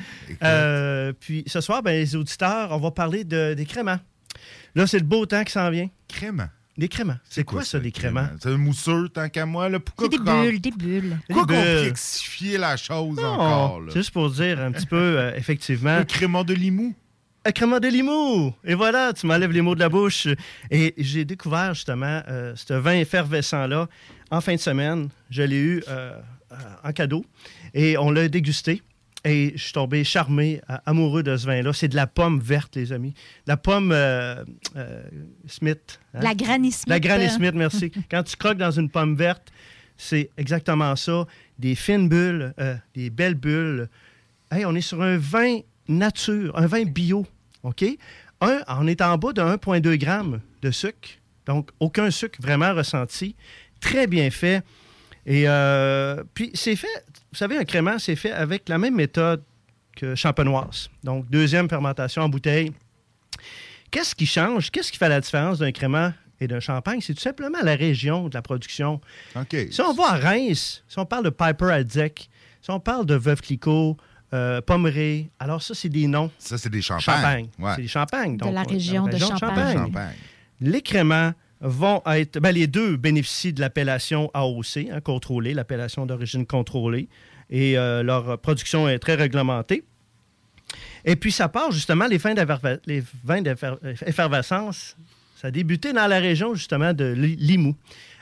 Euh, 0.44 1.14
puis 1.20 1.44
ce 1.48 1.62
soir, 1.62 1.84
ben, 1.84 1.92
les 1.92 2.16
auditeurs, 2.16 2.72
on 2.72 2.78
va 2.78 2.92
parler 2.92 3.24
de, 3.24 3.54
des 3.54 3.66
créments. 3.66 4.00
Là, 4.76 4.88
c'est 4.88 5.00
le 5.00 5.06
beau 5.06 5.26
temps 5.26 5.44
qui 5.44 5.52
s'en 5.52 5.70
vient. 5.70 5.90
Créments? 6.08 6.50
Des 6.78 6.90
créments. 6.90 7.16
C'est 7.30 7.46
quoi, 7.46 7.64
ça, 7.64 7.80
des 7.80 7.92
créments? 7.94 8.28
C'est 8.42 8.50
un 8.50 8.58
mousseux, 8.58 9.08
tant 9.08 9.30
qu'à 9.30 9.46
moi. 9.46 9.70
Là. 9.70 9.80
Pourquoi 9.80 10.10
C'est 10.12 10.18
des 10.18 10.24
bulles, 10.24 10.60
des 10.60 10.72
bulles. 10.72 11.18
Pourquoi 11.30 11.46
complexifier 11.46 12.58
la 12.58 12.76
chose 12.76 13.16
Non, 13.16 13.28
encore? 13.28 13.80
Là? 13.80 13.94
juste 13.94 14.12
pour 14.12 14.30
dire 14.30 14.60
un 14.60 14.74
petit 14.74 14.86
peu, 14.86 14.98
euh, 14.98 15.34
effectivement. 15.36 16.00
Le 16.00 16.04
crément 16.04 16.44
de 16.44 16.54
Limoux? 16.54 16.94
Un 17.48 17.52
crément 17.52 17.80
de 17.80 17.88
Limoux. 17.88 18.56
Et 18.64 18.74
voilà, 18.74 19.14
tu 19.14 19.28
m'enlèves 19.28 19.52
les 19.52 19.62
mots 19.62 19.76
de 19.76 19.80
la 19.80 19.88
bouche. 19.88 20.28
Et 20.72 20.96
j'ai 20.98 21.26
découvert 21.26 21.76
justement 21.76 22.24
euh, 22.28 22.54
ce 22.56 22.74
vin 22.74 22.94
effervescent-là 22.96 23.88
en 24.32 24.42
fin 24.42 24.56
de 24.56 24.60
semaine. 24.60 25.10
Je 25.30 25.44
l'ai 25.44 25.60
eu 25.60 25.84
euh, 25.88 26.20
euh, 26.52 26.56
en 26.84 26.92
cadeau 26.92 27.24
et 27.76 28.00
on 28.00 28.10
l'a 28.10 28.28
dégusté. 28.30 28.82
Et 29.24 29.54
je 29.56 29.62
suis 29.62 29.74
tombé 29.74 30.04
charmé, 30.04 30.60
amoureux 30.88 31.22
de 31.22 31.38
ce 31.38 31.46
vin-là. 31.46 31.72
C'est 31.74 31.88
de 31.88 31.96
la 31.96 32.08
pomme 32.08 32.40
verte, 32.40 32.76
les 32.76 32.92
amis. 32.92 33.14
La 33.46 33.58
pomme 33.58 33.92
euh, 33.92 34.44
Smith. 35.46 36.00
hein? 36.16 36.22
La 36.24 36.34
Granny 36.34 36.72
Smith. 36.72 36.90
La 36.90 37.00
Granny 37.00 37.30
Smith, 37.30 37.54
merci. 37.54 37.92
Quand 38.10 38.24
tu 38.24 38.36
croques 38.38 38.58
dans 38.58 38.72
une 38.72 38.90
pomme 38.90 39.16
verte, 39.16 39.52
c'est 39.98 40.32
exactement 40.38 40.96
ça. 40.96 41.28
Des 41.60 41.76
fines 41.76 42.10
bulles, 42.10 42.56
des 42.96 43.12
belles 43.12 43.36
bulles. 43.36 43.88
Hey, 44.52 44.66
on 44.66 44.74
est 44.74 44.82
sur 44.82 45.02
un 45.04 45.18
vin 45.18 45.60
nature, 45.88 46.58
un 46.58 46.68
vin 46.68 46.84
bio, 46.84 47.26
OK? 47.66 47.84
Un, 48.42 48.62
on 48.68 48.88
est 48.88 49.02
en 49.02 49.18
bas 49.18 49.34
de 49.34 49.42
1,2 49.42 50.00
g 50.00 50.40
de 50.62 50.72
sucre. 50.72 51.10
Donc, 51.46 51.70
aucun 51.80 52.12
sucre 52.12 52.40
vraiment 52.42 52.74
ressenti. 52.74 53.36
Très 53.80 54.08
bien 54.08 54.30
fait. 54.30 54.64
Et 55.26 55.46
euh, 55.48 56.24
puis, 56.34 56.52
c'est 56.54 56.76
fait, 56.76 57.04
vous 57.32 57.38
savez, 57.38 57.58
un 57.58 57.66
crément, 57.66 57.98
c'est 57.98 58.16
fait 58.16 58.32
avec 58.32 58.70
la 58.70 58.78
même 58.78 58.96
méthode 58.96 59.44
que 59.96 60.14
champenoise. 60.14 60.90
Donc, 61.04 61.30
deuxième 61.30 61.68
fermentation 61.68 62.22
en 62.22 62.30
bouteille. 62.30 62.72
Qu'est-ce 63.90 64.14
qui 64.14 64.26
change? 64.26 64.70
Qu'est-ce 64.70 64.92
qui 64.92 64.98
fait 64.98 65.10
la 65.10 65.22
différence 65.22 65.60
d'un 65.60 65.72
crément 65.72 66.12
et 66.40 66.48
d'un 66.48 66.60
champagne? 66.60 67.02
C'est 67.02 67.14
tout 67.14 67.22
simplement 67.22 67.60
la 67.64 67.76
région 67.76 68.28
de 68.30 68.34
la 68.36 68.42
production. 68.42 69.02
Si 69.72 69.82
on 69.82 69.94
va 69.94 70.12
à 70.12 70.18
Reims, 70.18 70.84
si 70.88 71.00
on 71.00 71.06
parle 71.06 71.26
de 71.26 71.30
Piper 71.30 71.72
Aldzec, 71.72 72.30
si 72.62 72.70
on 72.70 72.80
parle 72.80 73.06
de 73.06 73.16
Veuve 73.16 73.42
Clicquot, 73.42 73.98
euh, 74.36 74.62
Pommeray, 74.62 75.30
alors 75.40 75.62
ça, 75.62 75.74
c'est 75.74 75.90
des 75.90 76.08
noms. 76.08 76.30
Ça, 76.38 76.58
c'est 76.58 76.70
des 76.70 76.82
champagnes. 76.82 77.02
Champagne. 77.04 77.48
Ouais. 77.60 77.72
C'est 77.76 77.82
des 77.82 77.88
champagnes. 77.88 78.38
De 78.38 78.50
la 78.50 78.62
on- 78.62 78.70
région 78.70 79.06
de 79.08 79.18
Champagne. 79.18 79.78
Champagne. 79.78 80.16
Les 80.62 80.82
créments 80.82 81.32
vont 81.62 82.02
être. 82.08 82.40
ben, 82.40 82.52
les 82.52 82.68
deux 82.68 82.98
bénéficient 82.98 83.54
de 83.54 83.62
l'appellation 83.62 84.30
AOC, 84.34 84.90
hein, 84.92 85.00
contrôlée, 85.02 85.54
l'appellation 85.54 86.06
d'origine 86.06 86.46
contrôlée. 86.46 87.08
Et 87.50 87.78
euh, 87.78 88.04
leur 88.04 88.38
production 88.40 88.90
est 88.90 89.00
très 89.00 89.16
réglementée. 89.16 89.84
Et 91.06 91.16
puis, 91.16 91.32
ça 91.32 91.48
part 91.48 91.72
justement, 91.72 92.08
les, 92.08 92.18
vins 92.18 92.34
d'effervescence, 93.42 94.96
ça 95.36 95.48
a 95.48 95.52
débuté 95.52 95.94
dans 95.94 96.08
la 96.08 96.20
région 96.20 96.56
justement 96.56 96.94
de 96.94 97.06
Li- 97.06 97.36
Limoux. 97.36 97.76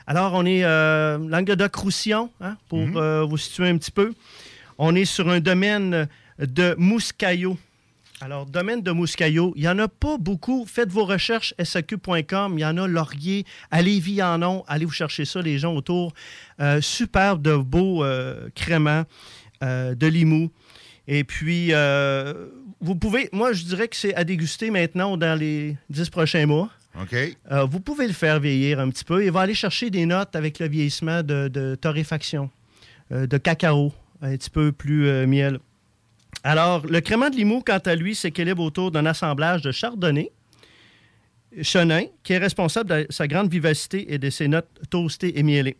Alors, 0.06 0.34
on 0.34 0.44
est 0.44 0.64
euh, 0.64 1.16
Languedoc-Roussillon, 1.18 2.30
hein, 2.40 2.56
pour 2.68 2.86
euh, 2.96 3.24
vous 3.24 3.38
situer 3.38 3.68
un 3.70 3.78
petit 3.78 3.90
peu. 3.90 4.12
On 4.78 4.94
est 4.94 5.04
sur 5.04 5.28
un 5.28 5.40
domaine 5.40 6.08
de 6.38 6.74
Mouscaillot. 6.78 7.56
Alors, 8.20 8.46
domaine 8.46 8.80
de 8.80 8.90
Mouscaillot, 8.90 9.52
il 9.56 9.62
n'y 9.62 9.68
en 9.68 9.78
a 9.78 9.88
pas 9.88 10.16
beaucoup. 10.18 10.64
Faites 10.66 10.90
vos 10.90 11.04
recherches, 11.04 11.52
SAQ.com. 11.62 12.58
Il 12.58 12.62
y 12.62 12.64
en 12.64 12.76
a 12.78 12.86
Laurier, 12.86 13.44
à 13.70 13.82
Lévis, 13.82 14.14
il 14.14 14.22
en 14.22 14.40
a. 14.42 14.62
Allez 14.66 14.84
vous 14.84 14.92
chercher 14.92 15.24
ça, 15.24 15.42
les 15.42 15.58
gens 15.58 15.74
autour. 15.74 16.14
Euh, 16.60 16.80
superbe 16.80 17.42
de 17.42 17.56
beaux 17.56 18.04
euh, 18.04 18.48
créments 18.54 19.04
euh, 19.62 19.94
de 19.94 20.06
Limoux. 20.06 20.50
Et 21.06 21.24
puis, 21.24 21.68
euh, 21.72 22.48
vous 22.80 22.94
pouvez, 22.94 23.28
moi, 23.32 23.52
je 23.52 23.64
dirais 23.64 23.88
que 23.88 23.96
c'est 23.96 24.14
à 24.14 24.24
déguster 24.24 24.70
maintenant 24.70 25.16
dans 25.16 25.38
les 25.38 25.76
dix 25.90 26.08
prochains 26.08 26.46
mois. 26.46 26.70
OK. 27.00 27.14
Euh, 27.50 27.64
vous 27.64 27.80
pouvez 27.80 28.06
le 28.06 28.12
faire 28.12 28.40
vieillir 28.40 28.78
un 28.78 28.88
petit 28.88 29.04
peu 29.04 29.24
et 29.24 29.30
va 29.30 29.40
aller 29.40 29.54
chercher 29.54 29.90
des 29.90 30.06
notes 30.06 30.36
avec 30.36 30.60
le 30.60 30.68
vieillissement 30.68 31.22
de, 31.22 31.48
de 31.48 31.74
torréfaction, 31.74 32.50
euh, 33.12 33.26
de 33.26 33.36
cacao, 33.36 33.92
un 34.24 34.36
petit 34.36 34.50
peu 34.50 34.72
plus 34.72 35.06
euh, 35.06 35.26
miel. 35.26 35.58
Alors, 36.42 36.86
le 36.86 37.00
crément 37.00 37.30
de 37.30 37.36
Limoux, 37.36 37.62
quant 37.64 37.78
à 37.84 37.94
lui, 37.94 38.14
s'équilibre 38.14 38.62
autour 38.62 38.90
d'un 38.90 39.06
assemblage 39.06 39.62
de 39.62 39.70
chardonnay, 39.72 40.30
chenin, 41.62 42.02
qui 42.22 42.32
est 42.32 42.38
responsable 42.38 42.90
de 42.90 43.06
sa 43.10 43.28
grande 43.28 43.50
vivacité 43.50 44.12
et 44.12 44.18
de 44.18 44.28
ses 44.30 44.48
notes 44.48 44.68
toastées 44.90 45.38
et 45.38 45.42
mielées. 45.42 45.76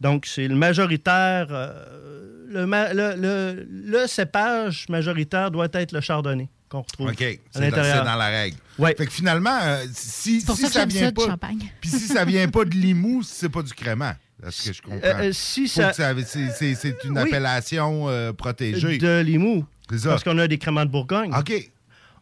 Donc, 0.00 0.26
c'est 0.26 0.46
le 0.46 0.54
majoritaire, 0.54 1.48
euh, 1.50 2.44
le, 2.48 2.66
ma- 2.66 2.92
le- 2.94 3.14
le- 3.16 3.66
le 3.68 4.06
cépage 4.06 4.86
majoritaire 4.88 5.50
doit 5.50 5.68
être 5.72 5.92
le 5.92 6.00
chardonnay 6.00 6.48
qu'on 6.68 6.82
retrouve 6.82 7.08
OK. 7.08 7.22
à 7.22 7.24
C'est 7.24 7.40
dans, 7.54 7.60
l'intérieur. 7.60 7.96
c'est 7.98 8.04
dans 8.10 8.16
la 8.16 8.26
règle. 8.28 8.56
Ouais. 8.78 8.94
Fait 8.96 9.06
que 9.06 9.12
finalement, 9.12 9.58
euh, 9.62 9.84
si, 9.92 10.40
C'est 10.40 10.46
pour 10.46 10.56
si 10.56 10.62
ça 10.62 10.68
que 10.68 10.74
ça 10.74 10.80
j'aime 10.80 10.88
vient 10.90 11.06
ça, 11.06 11.12
pas. 11.12 11.26
champagne. 11.26 11.72
Puis 11.80 11.90
si 11.90 12.06
ça 12.06 12.24
vient 12.24 12.48
pas 12.48 12.64
de 12.64 12.70
Limoux, 12.74 13.22
c'est 13.22 13.48
pas 13.48 13.62
du 13.62 13.72
crément. 13.72 14.12
C'est 14.44 14.50
ce 14.50 14.68
que 14.68 14.72
je 14.76 14.82
comprends. 14.82 14.98
Euh, 15.04 15.28
euh, 15.28 15.32
si 15.32 15.66
ça- 15.68 15.92
c'est, 15.92 16.24
c'est- 16.24 16.74
c'est 16.74 17.04
une 17.04 17.12
Oui. 17.12 17.20
appellation 17.22 18.08
euh, 18.08 18.32
protégée. 18.32 18.98
De 18.98 19.20
Limoux. 19.20 19.64
C'est 19.90 19.98
ça. 19.98 20.10
Parce 20.10 20.24
qu'on 20.24 20.38
a 20.38 20.46
des 20.48 20.58
créments 20.58 20.84
de 20.84 20.90
Bourgogne. 20.90 21.32
OK. 21.34 21.52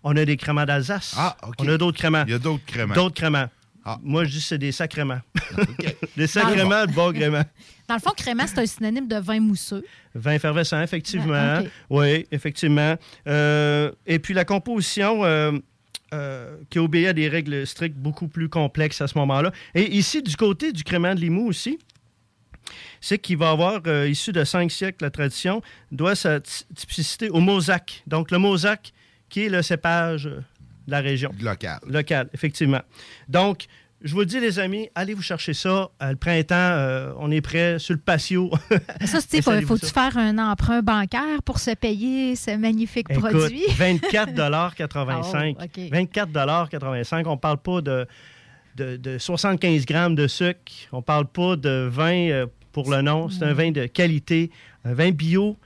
On 0.02 0.14
a 0.16 0.24
des 0.24 0.36
créments 0.36 0.64
d'Alsace. 0.64 1.14
Ah, 1.16 1.36
OK. 1.46 1.54
On 1.58 1.68
a 1.68 1.76
d'autres 1.78 1.98
créments. 1.98 2.24
Il 2.26 2.32
y 2.32 2.34
a 2.34 2.38
d'autres 2.38 2.64
créments. 2.66 2.94
D'autres 2.94 3.14
créments. 3.14 3.48
Moi, 4.02 4.24
je 4.24 4.30
dis 4.30 4.38
que 4.38 4.44
c'est 4.44 4.58
des 4.58 4.72
sacrements. 4.72 5.20
des 6.16 6.26
sacrements 6.26 6.86
de 6.86 6.92
bon 6.92 7.12
gréement. 7.12 7.42
Dans 7.88 7.94
le 7.96 8.00
fond, 8.00 8.12
crément, 8.16 8.46
c'est 8.46 8.58
un 8.58 8.66
synonyme 8.66 9.06
de 9.08 9.16
vin 9.16 9.40
mousseux. 9.40 9.84
Vin 10.14 10.32
effervescent, 10.32 10.80
effectivement. 10.80 11.34
Ah, 11.34 11.60
ok. 11.62 11.68
Oui, 11.90 12.26
effectivement. 12.32 12.96
Euh, 13.26 13.90
et 14.06 14.18
puis 14.18 14.32
la 14.32 14.46
composition 14.46 15.22
euh, 15.24 15.52
euh, 16.14 16.56
qui 16.70 16.78
obéit 16.78 17.08
à 17.08 17.12
des 17.12 17.28
règles 17.28 17.66
strictes 17.66 17.96
beaucoup 17.98 18.26
plus 18.28 18.48
complexes 18.48 19.02
à 19.02 19.06
ce 19.06 19.18
moment-là. 19.18 19.52
Et 19.74 19.94
ici, 19.96 20.22
du 20.22 20.34
côté 20.36 20.72
du 20.72 20.82
crément 20.82 21.14
de 21.14 21.20
Limoux 21.20 21.48
aussi, 21.48 21.78
c'est 23.00 23.18
qu'il 23.18 23.36
va 23.36 23.50
avoir, 23.50 23.80
euh, 23.86 24.08
issu 24.08 24.32
de 24.32 24.44
cinq 24.44 24.70
siècles, 24.70 25.04
la 25.04 25.10
tradition, 25.10 25.62
doit 25.92 26.14
sa 26.14 26.40
ty- 26.40 26.64
typicité 26.74 27.30
au 27.30 27.40
mosaque. 27.40 28.02
Donc 28.06 28.30
le 28.30 28.38
mosaque, 28.38 28.92
qui 29.28 29.44
est 29.46 29.48
le 29.48 29.62
cépage 29.62 30.26
euh, 30.26 30.40
de 30.86 30.90
la 30.92 31.00
région. 31.00 31.30
Local. 31.40 31.78
Local, 31.86 32.28
effectivement. 32.34 32.82
Donc, 33.28 33.66
je 34.02 34.12
vous 34.12 34.20
le 34.20 34.26
dis, 34.26 34.38
les 34.38 34.58
amis, 34.58 34.90
allez 34.94 35.14
vous 35.14 35.22
chercher 35.22 35.54
ça. 35.54 35.88
Euh, 36.02 36.10
le 36.10 36.16
printemps, 36.16 36.54
euh, 36.54 37.12
on 37.18 37.30
est 37.30 37.40
prêt 37.40 37.78
sur 37.78 37.94
le 37.94 38.00
patio. 38.00 38.50
Ça, 39.06 39.20
Steve, 39.22 39.42
faut-tu 39.42 39.86
faire 39.86 40.18
un 40.18 40.36
emprunt 40.36 40.82
bancaire 40.82 41.42
pour 41.42 41.58
se 41.58 41.70
payer 41.70 42.36
ce 42.36 42.54
magnifique 42.56 43.06
Écoute, 43.08 43.30
produit? 43.30 43.64
24,85 43.68 45.56
Oh, 45.58 45.62
OK. 45.64 45.78
24,85 45.90 47.26
On 47.28 47.36
parle 47.38 47.58
pas 47.58 47.80
de, 47.80 48.06
de, 48.76 48.96
de 48.96 49.18
75 49.18 49.86
grammes 49.86 50.14
de 50.14 50.26
sucre. 50.26 50.72
On 50.92 51.02
parle 51.02 51.26
pas 51.26 51.56
de 51.56 51.88
vin 51.90 52.30
euh, 52.30 52.46
pour 52.72 52.90
le 52.90 53.02
nom. 53.02 53.28
C'est 53.28 53.44
un 53.44 53.52
vin 53.52 53.70
de 53.70 53.86
qualité, 53.86 54.50
un 54.84 54.94
vin 54.94 55.10
bio. 55.10 55.56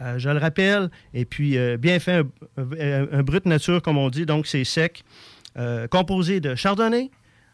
euh, 0.00 0.18
je 0.18 0.28
le 0.28 0.38
rappelle, 0.38 0.90
et 1.14 1.24
puis 1.24 1.56
euh, 1.56 1.76
bien 1.76 1.98
fait, 1.98 2.24
un, 2.56 3.22
brut 3.22 3.46
nature, 3.46 3.82
comme 3.82 3.98
on 3.98 4.10
dit, 4.10 4.26
donc 4.26 4.46
c'est 4.46 4.64
sec, 4.64 5.04
composé 5.90 6.40
de 6.40 6.54
chardonnay, 6.54 7.10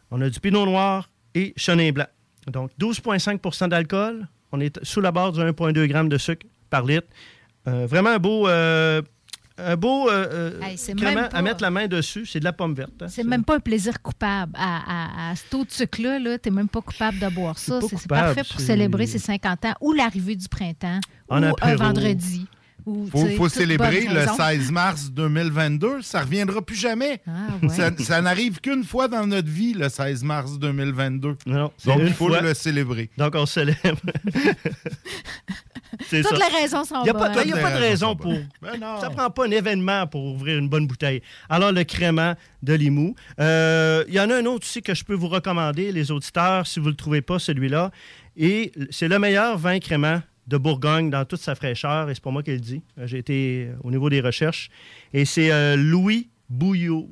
on 0.09 0.21
a 0.21 0.29
du 0.29 0.39
pinot 0.39 0.65
noir 0.65 1.09
et 1.35 1.53
chenin 1.57 1.91
blanc. 1.91 2.07
Donc 2.47 2.71
12,5% 2.79 3.69
d'alcool, 3.69 4.27
on 4.51 4.59
est 4.59 4.83
sous 4.83 5.01
la 5.01 5.11
barre 5.11 5.33
du 5.33 5.39
1,2 5.41 5.87
g 5.87 6.09
de 6.09 6.17
sucre 6.17 6.47
par 6.69 6.85
litre. 6.85 7.07
Vraiment 7.65 8.11
un 8.11 8.17
beau, 8.17 8.47
un 9.65 9.75
beau 9.75 10.09
euh, 10.09 10.27
euh, 10.31 10.61
Hey, 10.61 10.77
c'est 10.77 10.95
crément 10.95 11.21
même 11.21 11.29
pas- 11.29 11.37
à 11.37 11.41
mettre 11.41 11.61
la 11.61 11.71
main 11.71 11.87
dessus. 11.87 12.25
C'est 12.25 12.39
de 12.39 12.45
la 12.45 12.53
pomme 12.53 12.73
verte. 12.73 13.01
hein. 13.01 13.07
C'est 13.09 13.23
même 13.23 13.43
pas 13.43 13.55
un 13.55 13.59
plaisir 13.59 14.01
coupable. 14.01 14.53
À, 14.55 15.29
à, 15.29 15.31
à 15.31 15.35
ce 15.35 15.43
taux 15.49 15.65
de 15.65 15.71
sucre-là, 15.71 16.19
-là, 16.19 16.37
t'es 16.39 16.49
même 16.51 16.69
pas 16.69 16.81
coupable 16.81 17.19
de 17.19 17.27
boire 17.29 17.57
ça. 17.57 17.79
C'est 17.81 18.07
parfait 18.07 18.43
pour 18.49 18.59
célébrer 18.59 19.07
ses 19.07 19.19
50 19.19 19.65
ans 19.65 19.73
ou 19.81 19.93
l'arrivée 19.93 20.35
du 20.35 20.47
printemps 20.47 20.99
En 21.29 21.43
ou 21.43 21.53
un 21.61 21.75
vendredi. 21.75 22.47
Ou, 22.89 23.35
Faut, 23.37 23.49
célébrer 23.49 24.05
le 24.05 24.19
raison. 24.19 24.35
16 24.37 24.71
mars 24.71 25.11
2022. 25.11 26.01
Ça 26.01 26.21
reviendra 26.21 26.61
plus 26.61 26.75
jamais. 26.75 27.21
Ah, 27.27 27.31
ouais. 27.61 27.69
Ça, 27.69 27.91
ça 27.97 28.21
n'arrive 28.21 28.59
qu'une 28.59 28.83
fois 28.83 29.07
dans 29.07 29.25
notre 29.27 29.49
vie, 29.49 29.73
le 29.73 29.89
16 29.89 30.23
mars 30.23 30.57
2022. 30.59 31.37
Non, 31.45 31.71
c'est 31.77 31.89
Donc, 31.89 31.99
il 32.03 32.13
faut 32.13 32.27
fois. 32.27 32.41
le 32.41 32.53
célébrer. 32.53 33.09
Donc, 33.17 33.35
on 33.35 33.45
célèbre. 33.45 33.79
Toutes 36.09 36.23
ça. 36.23 36.35
les 36.35 36.61
raisons 36.61 36.83
sont 36.85 37.01
Il 37.01 37.03
n'y 37.05 37.09
a, 37.09 37.13
pas, 37.13 37.29
bonnes. 37.29 37.43
il 37.45 37.49
y 37.49 37.53
a 37.53 37.57
pas 37.57 37.71
de 37.71 37.79
raison 37.79 38.15
pour. 38.15 38.33
Ben 38.61 38.79
ça 39.01 39.09
prend 39.09 39.29
pas 39.29 39.45
un 39.45 39.51
événement 39.51 40.07
pour 40.07 40.23
ouvrir 40.23 40.57
une 40.57 40.69
bonne 40.69 40.87
bouteille. 40.87 41.21
Alors, 41.49 41.71
le 41.71 41.83
crément 41.83 42.33
de 42.63 42.73
Limoux. 42.73 43.15
Euh, 43.39 44.03
Il 44.07 44.13
y 44.13 44.19
en 44.19 44.29
a 44.29 44.35
un 44.35 44.45
autre 44.45 44.65
aussi 44.65 44.81
que 44.81 44.93
je 44.93 45.03
peux 45.03 45.13
vous 45.15 45.27
recommander, 45.29 45.91
les 45.91 46.11
auditeurs, 46.11 46.67
si 46.67 46.79
vous 46.79 46.85
ne 46.87 46.91
le 46.91 46.95
trouvez 46.97 47.21
pas, 47.21 47.39
celui-là. 47.39 47.91
Et 48.37 48.71
c'est 48.91 49.07
le 49.07 49.19
meilleur 49.19 49.57
vin 49.57 49.79
crément 49.79 50.21
de 50.49 50.57
Bourgogne 50.57 51.09
dans 51.09 51.23
toute 51.25 51.39
sa 51.39 51.55
fraîcheur, 51.55 52.09
et 52.09 52.15
c'est 52.15 52.23
pas 52.23 52.31
moi 52.31 52.43
qui 52.43 52.51
le 52.51 52.59
dis. 52.59 52.81
J'ai 53.03 53.19
été 53.19 53.67
euh, 53.69 53.75
au 53.83 53.91
niveau 53.91 54.09
des 54.09 54.19
recherches. 54.19 54.69
Et 55.13 55.25
c'est 55.25 55.51
euh, 55.51 55.75
Louis 55.75 56.29
Bouillot, 56.49 57.07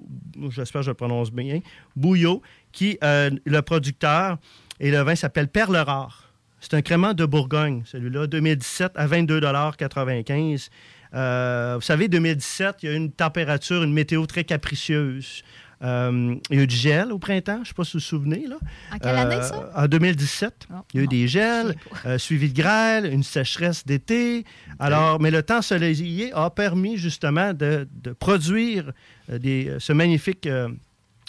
j'espère 0.50 0.82
que 0.82 0.86
je 0.86 0.92
le 0.92 0.96
prononce 0.96 1.32
bien, 1.32 1.60
Bouillot, 1.96 2.42
qui 2.72 2.98
est 3.00 3.32
le 3.46 3.62
producteur. 3.62 4.40
Et 4.80 4.90
le 4.90 5.00
vin 5.02 5.16
s'appelle 5.16 5.48
Perle 5.48 5.78
Rare. 5.78 6.34
C'est 6.60 6.74
un 6.74 6.82
crément 6.82 7.14
de 7.14 7.24
Bourgogne, 7.26 7.84
celui-là, 7.86 8.26
2017 8.28 8.94
à 8.96 9.08
22,95 9.08 10.70
Euh, 11.14 11.76
Vous 11.76 11.82
savez, 11.82 12.08
2017, 12.08 12.78
il 12.82 12.90
y 12.90 12.92
a 12.92 12.96
eu 12.96 12.98
une 12.98 13.12
température, 13.12 13.84
une 13.84 13.94
météo 13.94 14.26
très 14.26 14.44
capricieuse. 14.44 15.44
Euh, 15.84 16.36
il 16.50 16.58
y 16.58 16.60
a 16.60 16.64
eu 16.64 16.68
du 16.68 16.76
gel 16.76 17.12
au 17.12 17.20
printemps, 17.20 17.58
je 17.58 17.60
ne 17.60 17.66
sais 17.66 17.74
pas 17.74 17.84
si 17.84 17.94
vous 17.94 18.00
vous 18.00 18.06
souvenez. 18.06 18.48
Là. 18.48 18.58
En 18.94 18.98
quelle 18.98 19.16
année, 19.16 19.42
ça? 19.44 19.70
En 19.76 19.88
2017. 19.88 20.68
il 20.94 20.98
y 20.98 21.00
a 21.02 21.04
eu 21.04 21.08
des 21.08 21.28
gels, 21.28 21.76
euh, 22.06 22.18
suivi 22.18 22.50
de 22.52 22.60
grêle, 22.60 23.06
une 23.06 23.24
sécheresse 23.24 23.86
d'été. 23.86 24.44
Alors, 24.80 25.20
mais 25.20 25.30
le 25.32 25.44
temps 25.44 25.62
soleillé 25.62 26.32
a 26.34 26.50
permis 26.50 26.98
justement 26.98 27.54
de, 27.54 27.88
de 27.92 28.12
produire 28.12 28.92
euh, 29.32 29.38
des, 29.38 29.76
ce 29.80 29.94
magnifique... 29.94 30.48
euh, 30.48 30.70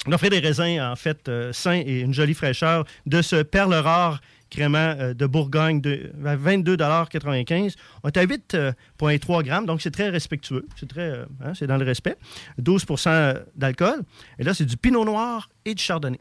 d'offrir 0.06 0.30
des 0.30 0.38
raisins, 0.38 0.80
en 0.80 0.94
fait, 0.96 1.28
euh, 1.28 1.52
sains 1.52 1.82
et 1.84 2.00
une 2.00 2.14
jolie 2.14 2.34
fraîcheur 2.34 2.84
de 3.06 3.20
ce 3.20 3.42
perle 3.42 3.74
rare 3.74 4.20
crément 4.50 4.94
euh, 4.98 5.14
de 5.14 5.26
Bourgogne 5.26 5.80
de 5.80 6.10
à 6.24 6.36
22,95 6.36 7.74
On 8.02 8.08
est 8.08 8.16
à 8.16 8.24
8,3 8.24 9.42
grammes, 9.44 9.66
donc 9.66 9.82
c'est 9.82 9.90
très 9.90 10.08
respectueux. 10.08 10.66
C'est 10.76 10.88
très, 10.88 11.10
euh, 11.10 11.24
hein, 11.44 11.52
c'est 11.54 11.66
dans 11.66 11.76
le 11.76 11.84
respect. 11.84 12.16
12% 12.60 13.42
d'alcool. 13.56 14.02
Et 14.38 14.44
là, 14.44 14.54
c'est 14.54 14.64
du 14.64 14.76
pinot 14.76 15.04
noir 15.04 15.48
et 15.64 15.74
du 15.74 15.82
chardonnay. 15.82 16.20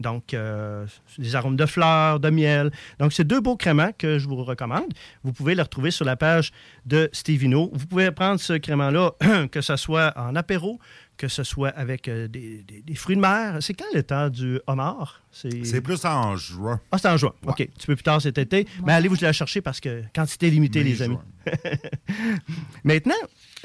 Donc, 0.00 0.34
euh, 0.34 0.86
des 1.18 1.36
arômes 1.36 1.56
de 1.56 1.66
fleurs, 1.66 2.18
de 2.18 2.28
miel. 2.30 2.72
Donc, 2.98 3.12
c'est 3.12 3.24
deux 3.24 3.40
beaux 3.40 3.56
créments 3.56 3.90
que 3.96 4.18
je 4.18 4.28
vous 4.28 4.42
recommande. 4.42 4.92
Vous 5.22 5.32
pouvez 5.32 5.54
les 5.54 5.62
retrouver 5.62 5.92
sur 5.92 6.04
la 6.04 6.16
page 6.16 6.50
de 6.84 7.08
Stevino. 7.12 7.70
Vous 7.72 7.86
pouvez 7.86 8.10
prendre 8.10 8.40
ce 8.40 8.54
crément-là, 8.54 9.12
que 9.52 9.60
ce 9.60 9.76
soit 9.76 10.12
en 10.16 10.34
apéro, 10.34 10.80
que 11.16 11.28
ce 11.28 11.42
soit 11.44 11.68
avec 11.70 12.08
euh, 12.08 12.26
des, 12.28 12.62
des- 12.62 12.82
des 12.82 12.94
fruits 12.94 13.16
de 13.16 13.20
mer. 13.20 13.58
C'est 13.60 13.74
quand 13.74 13.84
le 13.94 14.02
temps 14.02 14.28
du 14.28 14.60
homard? 14.66 15.22
C'est 15.30 15.80
plus 15.80 16.04
en 16.04 16.36
juin. 16.36 16.80
Ah, 16.92 16.98
c'est 16.98 17.08
en 17.08 17.16
juin. 17.16 17.32
OK. 17.46 17.60
Un 17.60 17.64
petit 17.66 17.86
peu 17.86 17.94
plus 17.96 18.02
tard 18.02 18.20
cet 18.22 18.38
été. 18.38 18.66
Mais 18.84 18.92
allez 18.92 19.08
vous 19.08 19.16
la 19.20 19.32
chercher 19.32 19.60
parce 19.60 19.80
que 19.80 20.02
quantité 20.14 20.50
limitée, 20.50 20.82
les 20.84 21.02
amis. 21.02 21.18
Maintenant, 22.84 23.14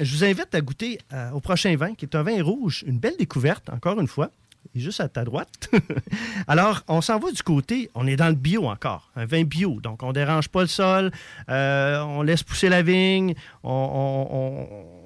je 0.00 0.16
vous 0.16 0.24
invite 0.24 0.54
à 0.54 0.60
goûter 0.60 0.98
euh, 1.12 1.30
au 1.30 1.40
prochain 1.40 1.74
vin, 1.76 1.94
qui 1.94 2.04
est 2.06 2.14
un 2.14 2.22
vin 2.22 2.42
rouge. 2.42 2.84
Une 2.86 2.98
belle 2.98 3.16
découverte, 3.18 3.68
encore 3.70 4.00
une 4.00 4.08
fois. 4.08 4.30
Il 4.74 4.80
est 4.80 4.84
juste 4.84 5.00
à 5.00 5.08
ta 5.08 5.24
droite. 5.24 5.70
Alors, 6.46 6.82
on 6.86 7.00
s'en 7.00 7.18
va 7.18 7.32
du 7.32 7.42
côté, 7.42 7.90
on 7.94 8.06
est 8.06 8.16
dans 8.16 8.28
le 8.28 8.34
bio 8.34 8.66
encore, 8.68 9.10
un 9.16 9.24
vin 9.24 9.42
bio. 9.44 9.80
Donc, 9.80 10.02
on 10.02 10.08
ne 10.08 10.12
dérange 10.12 10.48
pas 10.48 10.60
le 10.60 10.66
sol, 10.68 11.10
euh, 11.48 11.98
on 12.02 12.20
laisse 12.22 12.42
pousser 12.42 12.68
la 12.68 12.82
vigne, 12.82 13.34
on, 13.62 13.70
on- 13.72 14.36
on- 14.36 14.68
c'est 14.68 14.99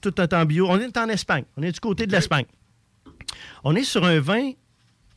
tout 0.00 0.14
un 0.18 0.26
temps 0.26 0.44
bio. 0.44 0.66
On 0.68 0.78
est 0.78 0.96
en 0.96 1.08
Espagne, 1.08 1.44
on 1.56 1.62
est 1.62 1.72
du 1.72 1.80
côté 1.80 2.06
de 2.06 2.12
l'Espagne. 2.12 2.46
On 3.62 3.74
est 3.74 3.84
sur 3.84 4.04
un 4.04 4.20
vin, 4.20 4.48
vous 4.48 4.54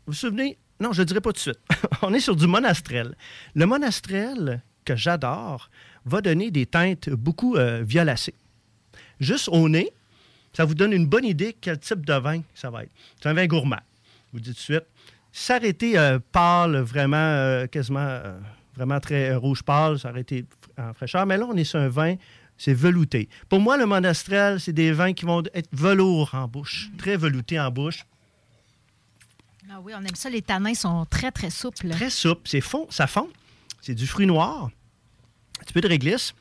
vous 0.07 0.13
souvenez, 0.13 0.57
non, 0.79 0.93
je 0.93 1.01
ne 1.01 1.05
dirai 1.05 1.21
pas 1.21 1.31
tout 1.31 1.37
de 1.37 1.39
suite. 1.39 1.59
on 2.01 2.13
est 2.13 2.19
sur 2.19 2.35
du 2.35 2.47
monastrel. 2.47 3.15
Le 3.55 3.65
monastrel, 3.65 4.61
que 4.85 4.95
j'adore, 4.95 5.69
va 6.05 6.21
donner 6.21 6.51
des 6.51 6.65
teintes 6.65 7.09
beaucoup 7.09 7.55
euh, 7.55 7.83
violacées. 7.83 8.35
Juste 9.19 9.49
au 9.49 9.67
nez, 9.67 9.91
ça 10.53 10.65
vous 10.65 10.75
donne 10.75 10.93
une 10.93 11.07
bonne 11.07 11.25
idée 11.25 11.55
quel 11.59 11.79
type 11.79 12.05
de 12.05 12.13
vin 12.13 12.41
ça 12.53 12.69
va 12.69 12.83
être. 12.83 12.91
C'est 13.21 13.29
un 13.29 13.33
vin 13.33 13.47
gourmand, 13.47 13.81
je 14.27 14.33
vous 14.33 14.39
dis 14.39 14.49
tout 14.49 14.55
de 14.55 14.59
suite. 14.59 14.85
S'arrêter 15.31 15.97
euh, 15.97 16.19
pâle, 16.31 16.77
vraiment, 16.77 17.17
euh, 17.17 17.67
quasiment, 17.67 18.19
vraiment 18.75 18.99
très 18.99 19.35
rouge 19.35 19.63
pâle, 19.63 19.97
été 20.15 20.45
en 20.77 20.93
fraîcheur. 20.93 21.25
Mais 21.25 21.37
là, 21.37 21.45
on 21.49 21.55
est 21.57 21.63
sur 21.63 21.79
un 21.79 21.89
vin, 21.89 22.15
c'est 22.57 22.73
velouté. 22.73 23.29
Pour 23.49 23.59
moi, 23.59 23.77
le 23.77 23.85
monastrel, 23.85 24.59
c'est 24.59 24.73
des 24.73 24.91
vins 24.91 25.13
qui 25.13 25.25
vont 25.25 25.43
être 25.53 25.69
velours 25.71 26.33
en 26.33 26.47
bouche, 26.47 26.89
très 26.97 27.17
veloutés 27.17 27.59
en 27.59 27.71
bouche. 27.71 28.05
Ah 29.69 29.79
oui, 29.81 29.93
on 29.95 29.99
aime 29.99 30.15
ça. 30.15 30.29
Les 30.29 30.41
tanins 30.41 30.73
sont 30.73 31.05
très, 31.05 31.31
très 31.31 31.49
souples. 31.49 31.89
Très 31.89 32.09
souple, 32.09 32.41
c'est 32.45 32.61
fond, 32.61 32.87
ça 32.89 33.05
fond. 33.05 33.29
C'est 33.81 33.93
du 33.93 34.07
fruit 34.07 34.25
noir, 34.25 34.71
un 35.59 35.63
petit 35.63 35.73
peu 35.73 35.81
de 35.81 35.87
réglisse. 35.87 36.33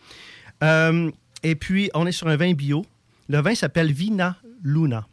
Euh, 0.63 1.11
et 1.43 1.55
puis, 1.55 1.91
on 1.95 2.07
est 2.07 2.13
sur 2.13 2.29
un 2.29 2.37
vin 2.37 2.55
bio. 2.55 2.87
Le 3.29 3.41
vin 3.41 3.55
s'appelle 3.55 3.93
Vina 3.93 4.37
Luna. 4.63 5.07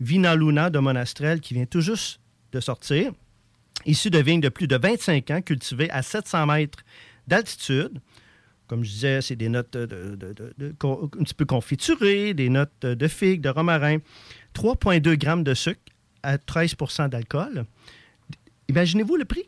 Vina 0.00 0.34
Luna 0.34 0.70
de 0.70 0.78
Monastrel 0.78 1.40
qui 1.40 1.54
vient 1.54 1.66
tout 1.66 1.80
juste 1.80 2.20
de 2.52 2.60
sortir. 2.60 3.12
Issu 3.86 4.10
de 4.10 4.18
vignes 4.18 4.40
de 4.40 4.48
plus 4.48 4.66
de 4.66 4.76
25 4.76 5.30
ans, 5.30 5.42
cultivées 5.42 5.90
à 5.90 6.02
700 6.02 6.46
mètres 6.46 6.84
d'altitude. 7.26 8.00
Comme 8.66 8.82
je 8.84 8.90
disais, 8.90 9.20
c'est 9.20 9.36
des 9.36 9.48
notes 9.48 9.72
de, 9.74 9.86
de- 9.86 10.16
de- 10.16 10.32
de- 10.32 10.54
de- 10.56 10.74
con- 10.78 11.10
un 11.18 11.22
petit 11.22 11.34
peu 11.34 11.44
confiturées, 11.44 12.32
des 12.34 12.48
notes 12.48 12.80
de 12.82 13.08
figues, 13.08 13.42
de 13.42 13.50
romarin. 13.50 13.98
3,2 14.54 15.16
grammes 15.16 15.44
de 15.44 15.52
sucre 15.54 15.80
à 16.22 16.38
13% 16.38 17.08
d'alcool. 17.08 17.64
Imaginez-vous 18.68 19.16
le 19.16 19.24
prix? 19.26 19.42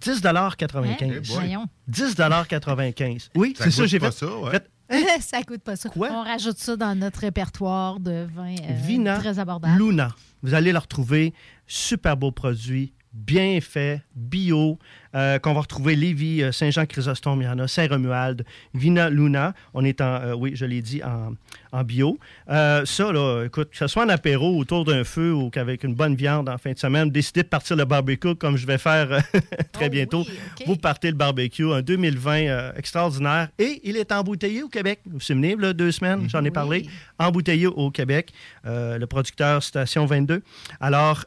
10,95 0.00 1.02
Hein? 1.02 1.20
Voyons. 1.24 1.66
10,95 1.90 3.28
Oui, 3.34 3.54
Ça 3.56 3.64
c'est 3.64 3.70
ça, 3.70 3.82
coûte 3.82 3.90
j'ai 3.90 3.98
pas 3.98 4.10
fait. 4.10 4.18
ça, 4.26 4.38
ouais. 4.38 4.50
fait- 4.52 4.66
ça 5.20 5.42
coûte 5.42 5.62
pas 5.62 5.76
ça. 5.76 5.90
On 5.96 6.22
rajoute 6.22 6.56
ça 6.58 6.76
dans 6.76 6.94
notre 6.98 7.20
répertoire 7.20 8.00
de 8.00 8.26
vins 8.34 8.54
euh, 8.54 8.72
Vina 8.86 9.18
très 9.18 9.38
abordable. 9.38 9.78
Luna. 9.78 10.14
Vous 10.42 10.54
allez 10.54 10.72
le 10.72 10.78
retrouver. 10.78 11.34
Super 11.66 12.16
beau 12.16 12.30
produit. 12.32 12.92
Bien 13.12 13.60
fait, 13.60 14.02
bio, 14.14 14.78
euh, 15.14 15.38
qu'on 15.38 15.52
va 15.52 15.60
retrouver 15.60 15.96
Lévis, 15.96 16.42
euh, 16.42 16.52
Saint-Jean-Chrysostome, 16.52 17.42
il 17.42 17.44
y 17.44 17.48
en 17.48 17.58
a, 17.58 17.66
Saint-Romuald, 17.66 18.44
Vina 18.74 19.10
Luna. 19.10 19.54
On 19.74 19.84
est 19.84 20.00
en, 20.00 20.20
euh, 20.20 20.34
oui, 20.34 20.52
je 20.54 20.64
l'ai 20.64 20.80
dit, 20.80 21.02
en, 21.02 21.34
en 21.72 21.82
bio. 21.82 22.18
Euh, 22.48 22.84
ça, 22.84 23.12
là, 23.12 23.44
écoute, 23.44 23.70
que 23.70 23.76
ce 23.76 23.88
soit 23.88 24.04
en 24.04 24.08
apéro 24.08 24.56
autour 24.56 24.84
d'un 24.84 25.02
feu 25.02 25.32
ou 25.32 25.50
qu'avec 25.50 25.82
une 25.82 25.94
bonne 25.94 26.14
viande 26.14 26.48
en 26.48 26.58
fin 26.58 26.72
de 26.72 26.78
semaine, 26.78 27.10
décidez 27.10 27.42
de 27.42 27.48
partir 27.48 27.76
le 27.76 27.84
barbecue 27.84 28.36
comme 28.36 28.56
je 28.56 28.66
vais 28.66 28.78
faire 28.78 29.22
très 29.72 29.88
bientôt. 29.88 30.24
Vous 30.66 30.76
partez 30.76 31.08
le 31.10 31.16
barbecue, 31.16 31.72
un 31.72 31.82
2020 31.82 32.32
euh, 32.46 32.72
extraordinaire. 32.76 33.48
Et 33.58 33.80
il 33.84 33.96
est 33.96 34.12
embouteillé 34.12 34.62
au 34.62 34.68
Québec. 34.68 35.00
Vous 35.04 35.14
vous 35.14 35.20
souvenez, 35.20 35.56
là, 35.56 35.72
deux 35.72 35.90
semaines, 35.90 36.28
j'en 36.28 36.44
ai 36.44 36.50
parlé. 36.50 36.86
Embouteillé 37.18 37.66
au 37.66 37.90
Québec. 37.90 38.32
Le 38.64 39.04
producteur 39.04 39.62
Station 39.62 40.06
22. 40.06 40.42
Alors, 40.80 41.24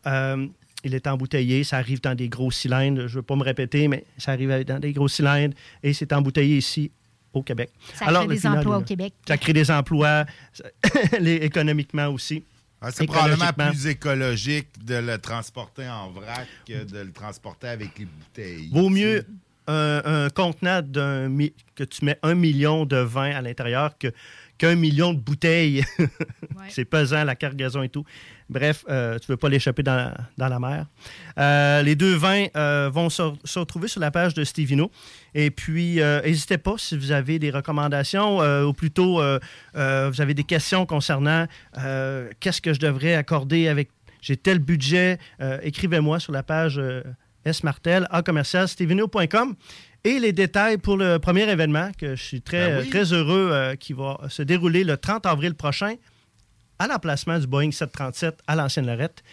il 0.83 0.93
est 0.95 1.07
embouteillé, 1.07 1.63
ça 1.63 1.77
arrive 1.77 2.01
dans 2.01 2.15
des 2.15 2.29
gros 2.29 2.51
cylindres. 2.51 3.01
Je 3.07 3.13
ne 3.13 3.15
veux 3.17 3.21
pas 3.21 3.35
me 3.35 3.43
répéter, 3.43 3.87
mais 3.87 4.03
ça 4.17 4.31
arrive 4.33 4.63
dans 4.65 4.79
des 4.79 4.93
gros 4.93 5.07
cylindres 5.07 5.55
et 5.81 5.93
c'est 5.93 6.11
embouteillé 6.13 6.57
ici 6.57 6.91
au 7.33 7.41
Québec. 7.41 7.71
Ça 7.95 8.05
crée 8.05 8.27
des 8.27 8.37
final, 8.37 8.59
emplois 8.59 8.77
au 8.77 8.81
Québec. 8.83 9.13
Ça 9.27 9.37
crée 9.37 9.53
des 9.53 9.71
emplois, 9.71 10.25
les- 11.19 11.35
économiquement 11.37 12.07
aussi. 12.09 12.43
Ah, 12.81 12.91
c'est 12.91 13.07
probablement 13.07 13.51
plus 13.71 13.87
écologique 13.87 14.67
de 14.83 14.95
le 14.95 15.17
transporter 15.17 15.87
en 15.87 16.09
vrac 16.11 16.47
que 16.67 16.83
de 16.83 16.99
le 16.99 17.11
transporter 17.13 17.67
avec 17.69 17.97
les 17.97 18.05
bouteilles. 18.05 18.69
Vaut 18.73 18.89
mieux 18.89 19.25
un, 19.67 20.01
un 20.03 20.29
contenant 20.29 20.81
que 20.83 21.83
tu 21.85 22.03
mets 22.03 22.19
un 22.23 22.35
million 22.35 22.85
de 22.85 22.97
vin 22.97 23.31
à 23.33 23.41
l'intérieur 23.41 23.97
que 23.97 24.09
qu'un 24.63 24.75
million 24.75 25.13
de 25.13 25.19
bouteilles. 25.19 25.83
C'est 26.69 26.85
pesant, 26.85 27.25
la 27.25 27.35
cargaison 27.35 27.83
et 27.83 27.89
tout. 27.89 28.05
Bref, 28.49 28.85
euh, 28.87 29.19
tu 29.19 29.25
ne 29.29 29.33
veux 29.33 29.37
pas 29.37 29.49
l'échapper 29.49 29.83
dans, 29.83 30.13
dans 30.37 30.47
la 30.47 30.57
mer. 30.57 30.85
Euh, 31.37 31.81
les 31.81 31.97
deux 31.97 32.15
vins 32.15 32.45
euh, 32.55 32.89
vont 32.89 33.09
se, 33.09 33.23
se 33.43 33.59
retrouver 33.59 33.89
sur 33.89 33.99
la 33.99 34.09
page 34.09 34.33
de 34.33 34.45
Stevino. 34.45 34.89
Et 35.35 35.51
puis, 35.51 35.95
n'hésitez 35.95 36.57
pas 36.57 36.75
si 36.77 36.97
vous 36.97 37.11
avez 37.11 37.39
des 37.39 37.51
recommandations 37.51 38.37
ou 38.65 38.71
plutôt 38.71 39.15
vous 39.15 40.21
avez 40.21 40.33
des 40.33 40.45
questions 40.45 40.85
concernant 40.85 41.47
qu'est-ce 42.39 42.61
que 42.61 42.73
je 42.73 42.79
devrais 42.79 43.15
accorder 43.15 43.67
avec. 43.67 43.89
J'ai 44.21 44.37
tel 44.37 44.59
budget. 44.59 45.17
Écrivez-moi 45.63 46.21
sur 46.21 46.31
la 46.31 46.43
page 46.43 46.79
S. 47.43 47.63
Martel, 47.63 48.07
à 48.11 48.21
commercial, 48.21 48.67
stevino.com. 48.67 49.55
Et 50.05 50.19
les 50.19 50.33
détails 50.33 50.77
pour 50.77 50.97
le 50.97 51.17
premier 51.17 51.49
événement, 51.49 51.89
que 51.97 52.15
je 52.15 52.21
suis 52.23 52.41
très, 52.41 52.67
Ben 52.67 52.81
oui. 52.83 52.89
très 52.89 53.13
heureux, 53.13 53.49
euh, 53.51 53.75
qui 53.75 53.93
va 53.93 54.19
se 54.27 54.41
dérouler 54.41 54.83
le 54.83 54.97
30 54.97 55.25
avril 55.25 55.55
prochain 55.55 55.95
à 56.77 56.87
l'emplacement 56.87 57.39
du 57.39 57.47
Boeing 57.47 57.71
737 57.71 58.39
à 58.45 58.55
l'ancienne 58.55 58.85
Lorette. 58.85 59.23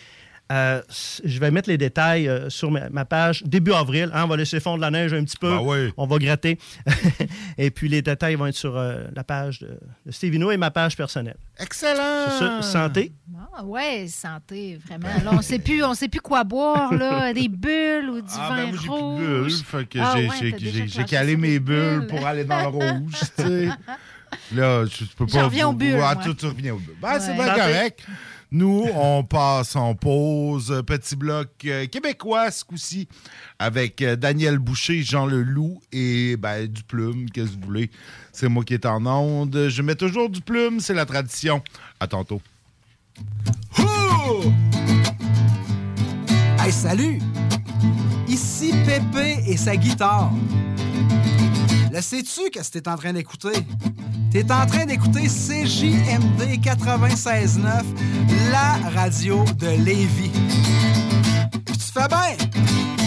Euh, 0.50 0.82
je 1.24 1.38
vais 1.38 1.50
mettre 1.52 1.68
les 1.68 1.78
détails 1.78 2.28
euh, 2.28 2.50
sur 2.50 2.70
ma, 2.72 2.90
ma 2.90 3.04
page 3.04 3.42
début 3.44 3.72
avril. 3.72 4.10
hein, 4.12 4.24
on 4.24 4.26
va 4.26 4.36
laisser 4.36 4.58
fondre 4.58 4.80
la 4.80 4.90
neige 4.90 5.12
un 5.12 5.22
petit 5.24 5.36
peu. 5.36 5.48
Ben 5.50 5.60
oui. 5.62 5.92
On 5.96 6.06
va 6.06 6.18
gratter. 6.18 6.58
et 7.58 7.70
puis 7.70 7.88
les 7.88 8.02
détails 8.02 8.34
vont 8.34 8.46
être 8.46 8.56
sur 8.56 8.76
euh, 8.76 9.04
la 9.14 9.22
page 9.24 9.60
de, 9.60 9.78
de 10.06 10.10
Stevino 10.10 10.50
et 10.50 10.56
ma 10.56 10.70
page 10.70 10.96
personnelle. 10.96 11.36
Excellent! 11.58 12.30
Sur 12.38 12.62
ce, 12.64 12.70
santé. 12.72 13.12
Ah 13.56 13.64
ouais, 13.64 14.06
santé, 14.08 14.78
vraiment. 14.86 15.08
Là, 15.24 15.30
on 15.34 15.42
sait 15.42 15.58
plus, 15.58 15.84
on 15.84 15.94
sait 15.94 16.08
plus 16.08 16.20
quoi 16.20 16.42
boire, 16.44 16.92
là. 16.94 17.32
Des 17.32 17.48
bulles 17.48 18.10
ou 18.10 18.20
du 18.20 18.28
Ah, 18.36 18.48
vin 18.48 18.56
ben 18.56 18.70
moi, 18.70 18.72
j'ai 18.72 18.78
plus 18.78 18.86
de 18.88 18.92
rouge. 18.92 19.22
bulles. 19.44 19.52
Fait 19.64 19.84
que 19.88 19.98
Ah 20.00 20.14
j'ai 20.16 20.28
ouais, 20.28 20.34
j'ai- 20.40 20.50
t'as 20.52 20.58
déjà 20.58 20.70
j'ai- 20.72 20.78
j'ai 20.88 20.92
clenché 20.94 21.04
calé 21.16 21.36
mes 21.36 21.48
les 21.48 21.60
bulles 21.60 22.06
pour 22.08 22.26
aller 22.26 22.44
dans 22.44 22.60
le 22.62 22.66
rouge, 22.76 23.12
tu 23.36 23.42
sais. 23.44 23.68
Là, 24.54 24.84
je 24.86 25.04
peux 25.16 25.26
J'en 25.28 25.38
pas. 25.40 25.44
reviens 25.44 25.68
aux 25.68 25.72
bulles, 25.72 26.00
Ah, 26.02 26.16
tu, 26.20 26.34
tu 26.34 26.46
reviens 26.46 26.74
aux 26.74 26.78
bulles. 26.78 26.94
Ben, 27.00 27.18
c'est 27.20 27.34
bien 27.34 27.54
correct. 27.54 28.04
Nous, 28.52 28.84
on 28.94 29.22
passe 29.22 29.76
en 29.76 29.94
pause. 29.94 30.82
Petit 30.84 31.14
bloc 31.14 31.48
euh, 31.66 31.86
québécois, 31.86 32.50
ce 32.50 32.64
coup-ci, 32.64 33.06
avec 33.58 34.02
euh, 34.02 34.16
Daniel 34.16 34.58
Boucher, 34.58 35.02
Jean 35.02 35.26
Leloup 35.26 35.80
et 35.92 36.36
ben, 36.36 36.66
du 36.66 36.82
plume, 36.82 37.30
qu'est-ce 37.30 37.50
que 37.50 37.60
vous 37.60 37.66
voulez. 37.66 37.90
C'est 38.32 38.48
moi 38.48 38.64
qui 38.64 38.74
est 38.74 38.86
en 38.86 39.06
onde. 39.06 39.68
Je 39.68 39.82
mets 39.82 39.94
toujours 39.94 40.28
du 40.28 40.40
plume, 40.40 40.80
c'est 40.80 40.94
la 40.94 41.06
tradition. 41.06 41.62
À 42.00 42.08
tantôt. 42.08 42.42
Hey, 46.58 46.72
salut! 46.72 47.20
Ici 48.28 48.72
Pépé 48.84 49.42
et 49.46 49.56
sa 49.56 49.76
guitare. 49.76 50.32
Le 51.92 52.00
sais-tu 52.00 52.50
qu'est-ce 52.50 52.70
que 52.70 52.78
t'es 52.78 52.88
en 52.88 52.96
train 52.96 53.12
d'écouter? 53.12 53.66
T'es 54.30 54.44
en 54.52 54.64
train 54.66 54.86
d'écouter 54.86 55.26
CJMD 55.26 56.60
96.9, 56.62 57.82
la 58.52 58.90
radio 58.90 59.44
de 59.58 59.84
Lévis. 59.84 60.30
Puis 61.64 61.76
tu 61.76 61.92
fais 61.92 62.06
bien! 62.08 62.99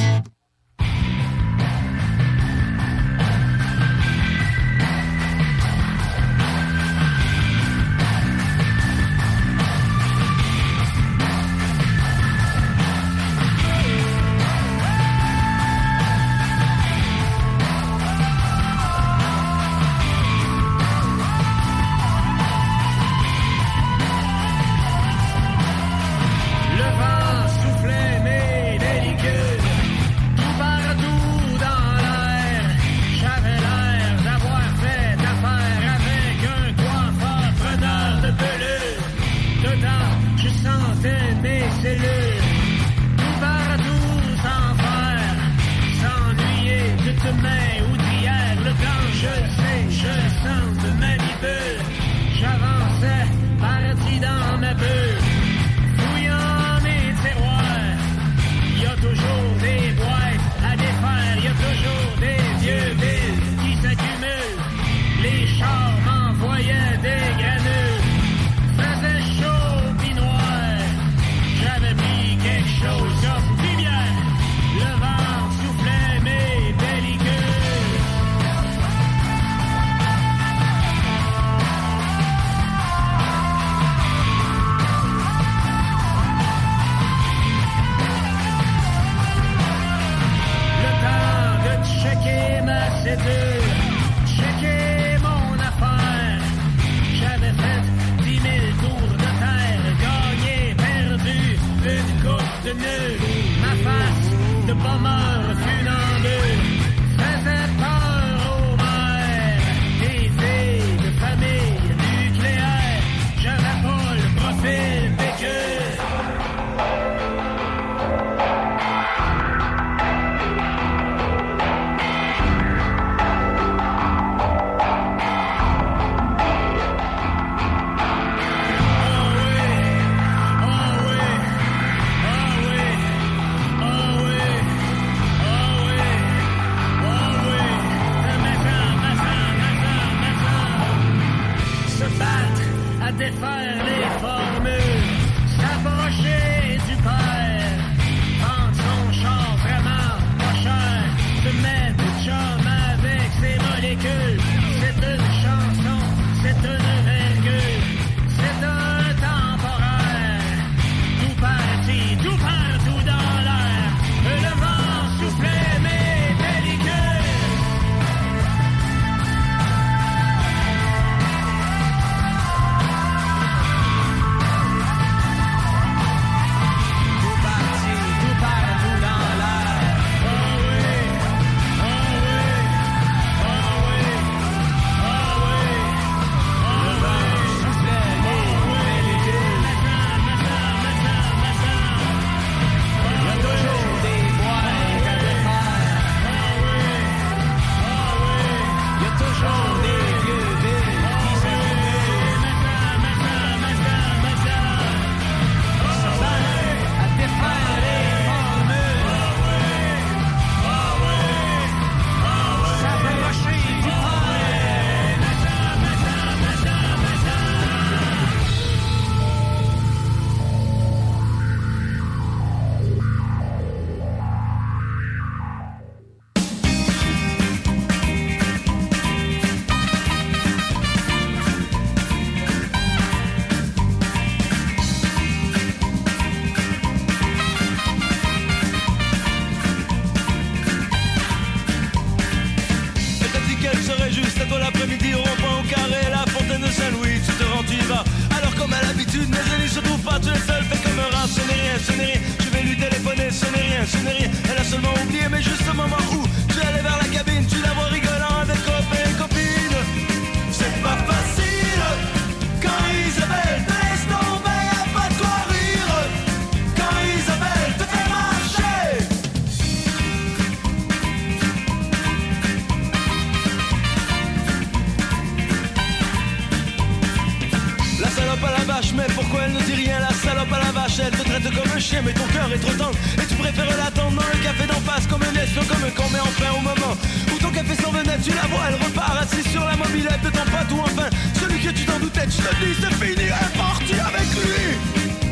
Comme 281.51 281.71
un 281.75 281.79
chien, 281.79 282.01
mais 282.05 282.13
ton 282.13 282.25
cœur 282.27 282.51
est 282.53 282.59
trop 282.59 282.73
tendre. 282.73 282.97
Et 283.21 283.25
tu 283.25 283.35
préfères 283.35 283.77
l'attendre 283.77 284.15
dans 284.15 284.29
le 284.33 284.39
café 284.43 284.65
d'en 284.67 284.81
face, 284.81 285.07
comme 285.07 285.21
un 285.23 285.41
espion, 285.41 285.63
comme 285.67 285.83
un 285.83 285.91
con, 285.91 286.07
mais 286.11 286.19
enfin 286.19 286.51
au 286.57 286.61
moment 286.61 286.93
où 287.33 287.37
ton 287.39 287.49
café 287.49 287.75
s'en 287.81 287.91
venait, 287.91 288.17
tu 288.23 288.31
la 288.31 288.47
vois, 288.47 288.63
elle 288.69 288.75
repart 288.75 289.21
assise 289.21 289.47
sur 289.51 289.63
la 289.63 289.75
mobilette 289.75 290.21
de 290.23 290.29
ton 290.29 290.45
pote, 290.45 290.71
ou 290.71 290.79
enfin 290.79 291.09
celui 291.39 291.59
que 291.59 291.69
tu 291.69 291.85
t'en 291.85 291.99
doutais, 291.99 292.27
tu 292.27 292.37
te 292.37 292.55
dis, 292.63 292.75
c'est 292.79 292.95
fini, 292.95 293.27
elle 293.27 293.97
est 293.97 294.01
avec 294.01 294.27
lui. 294.39 294.65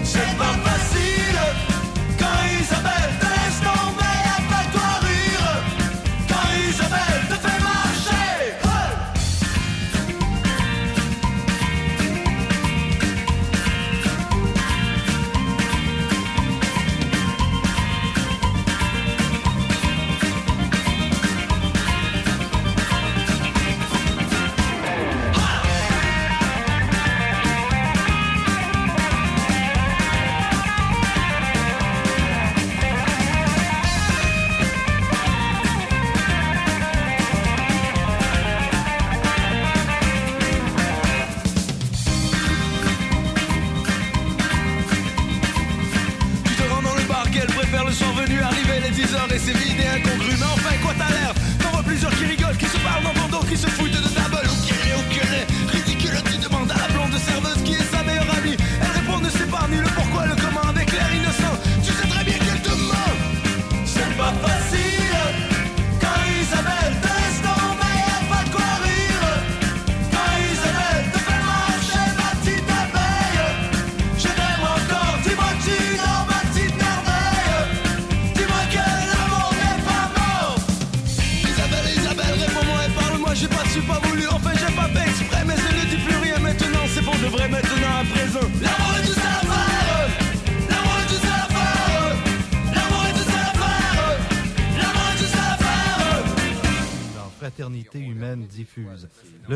C'est 0.03 0.37
pas 0.37 0.55
facile 0.67 1.39
quand 2.19 2.39
Isabelle 2.59 3.30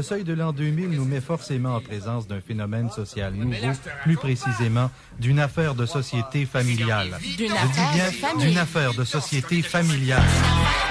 seuil 0.06 0.24
de 0.24 0.34
l'an 0.34 0.52
2000 0.54 0.92
nous 0.92 1.04
met 1.04 1.20
forcément 1.20 1.76
en 1.76 1.82
présence 1.82 2.28
d'un 2.28 2.40
phénomène 2.40 2.92
social 2.92 3.34
nouveau, 3.34 3.56
plus 4.04 4.18
précisément 4.18 4.92
d'une 5.20 5.40
affaire 5.40 5.74
de 5.74 5.88
société 5.88 6.46
familiale. 6.46 7.18
D'une 7.38 7.50
Je 7.50 7.56
affaire 7.56 8.38
d'une 8.38 8.58
affaire 8.60 8.94
de 8.94 9.04
société 9.04 9.64
familiale. 9.64 10.22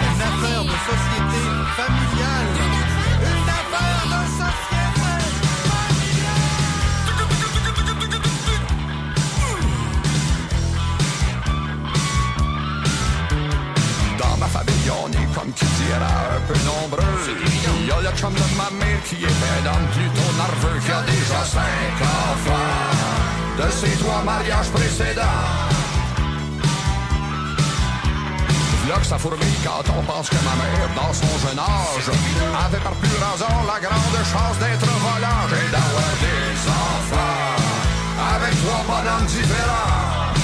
Une 0.01 0.21
affaire 0.21 0.65
de 0.65 0.71
société 0.71 1.14
Fourmille 29.19 29.61
quand 29.65 29.85
on 29.97 30.03
pense 30.03 30.29
que 30.29 30.37
ma 30.37 30.55
mère, 30.61 30.89
dans 30.97 31.13
son 31.13 31.39
jeune 31.47 31.59
âge, 31.59 32.11
avait 32.67 32.79
par 32.79 32.95
plus 32.95 33.09
raison 33.09 33.55
la 33.67 33.79
grande 33.81 34.19
chance 34.33 34.59
d'être 34.59 34.87
volant 34.87 35.47
et 35.51 35.71
d'avoir 35.71 36.13
des 36.21 36.51
enfants 36.69 37.55
avec 38.35 38.53
trois 38.63 38.83
bonhommes 38.89 39.27
différents. 39.27 40.35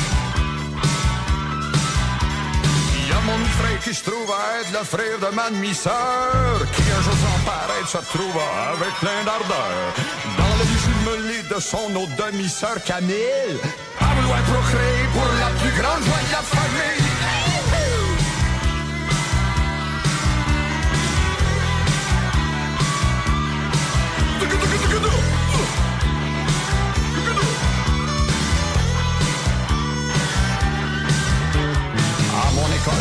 Il 2.96 3.08
y 3.08 3.12
a 3.12 3.20
mon 3.26 3.44
frère 3.58 3.80
qui 3.82 3.92
se 3.92 4.04
trouve 4.04 4.30
à 4.30 4.60
être 4.60 4.72
le 4.72 4.84
frère 4.84 5.18
de 5.18 5.34
ma 5.34 5.50
demi-sœur, 5.50 6.62
qui 6.72 6.82
un 6.82 7.02
jour 7.02 7.16
sans 7.24 7.40
pareil 7.44 7.84
se 7.86 7.96
retrouva 7.96 8.46
avec 8.74 8.92
plein 9.00 9.24
d'ardeur. 9.26 9.94
Dans 10.38 10.54
le 10.60 10.64
jumelé 10.84 11.42
de 11.52 11.60
son 11.60 11.90
autre 11.96 12.14
demi-sœur 12.24 12.76
Camille, 12.86 13.58
à 14.00 14.14
vouloir 14.14 14.42
procréer 14.42 15.04
pour 15.12 15.26
la 15.42 15.50
plus 15.60 15.74
grande 15.80 16.02
joie 16.04 16.19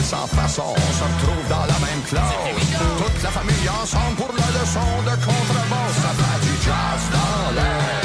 sans 0.10 0.26
façon, 0.26 0.64
on 0.76 0.92
se 0.98 1.04
retrouve 1.04 1.46
dans 1.50 1.66
la 1.74 1.80
même 1.86 2.02
classe. 2.10 2.34
Toute 2.98 3.22
la 3.22 3.30
famille 3.30 3.70
ensemble 3.70 4.16
pour 4.18 4.34
la 4.34 4.50
leçon 4.58 4.90
de 5.06 5.16
contrebasse. 5.28 5.98
Ça 6.02 6.12
fait 6.18 6.40
du 6.46 6.54
jazz 6.66 7.02
dans 7.14 7.46
l'air. 7.58 8.02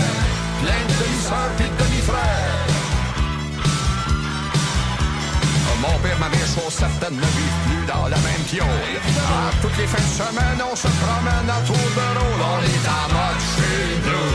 Plein 0.61 0.83
de 0.89 0.95
demi-sœurs 1.01 1.53
pis 1.57 1.71
de 1.73 1.77
demi-frères. 1.83 2.61
Mon 5.81 5.99
père, 6.03 6.19
ma 6.19 6.29
mère, 6.29 6.49
chose 6.55 6.75
certaine, 6.85 7.17
ne 7.17 7.29
vivent 7.39 7.61
plus 7.67 7.85
dans 7.87 8.07
la 8.15 8.21
même 8.27 8.45
piole. 8.51 8.85
À 9.37 9.51
toutes 9.63 9.77
les 9.79 9.87
fins 9.87 10.07
de 10.11 10.15
semaine, 10.23 10.61
on 10.71 10.77
se 10.77 10.89
promène 11.03 11.49
à 11.57 11.61
tour 11.69 11.87
de 11.99 12.07
rôle. 12.19 12.41
On 12.53 12.61
est 12.73 12.87
en 12.99 13.07
mode 13.17 13.43
chez 13.55 13.83
nous, 14.09 14.33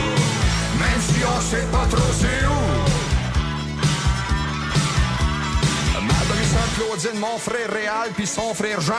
même 0.82 1.02
si 1.08 1.20
on 1.24 1.40
sait 1.50 1.68
pas 1.70 1.86
trop 1.90 2.12
c'est 2.20 2.46
où. 2.46 2.79
Claudine, 6.74 7.20
mon 7.20 7.38
frère 7.38 7.70
Réal, 7.70 8.10
puis 8.16 8.26
son 8.26 8.54
frère 8.54 8.80
Jean, 8.80 8.94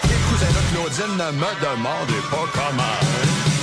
qui 0.00 0.08
est 0.08 0.22
cousin 0.30 0.50
de 0.50 0.62
Claudine, 0.72 1.16
ne 1.16 1.30
me 1.32 1.50
demandez 1.60 2.22
pas 2.30 2.46
comment. 2.52 2.98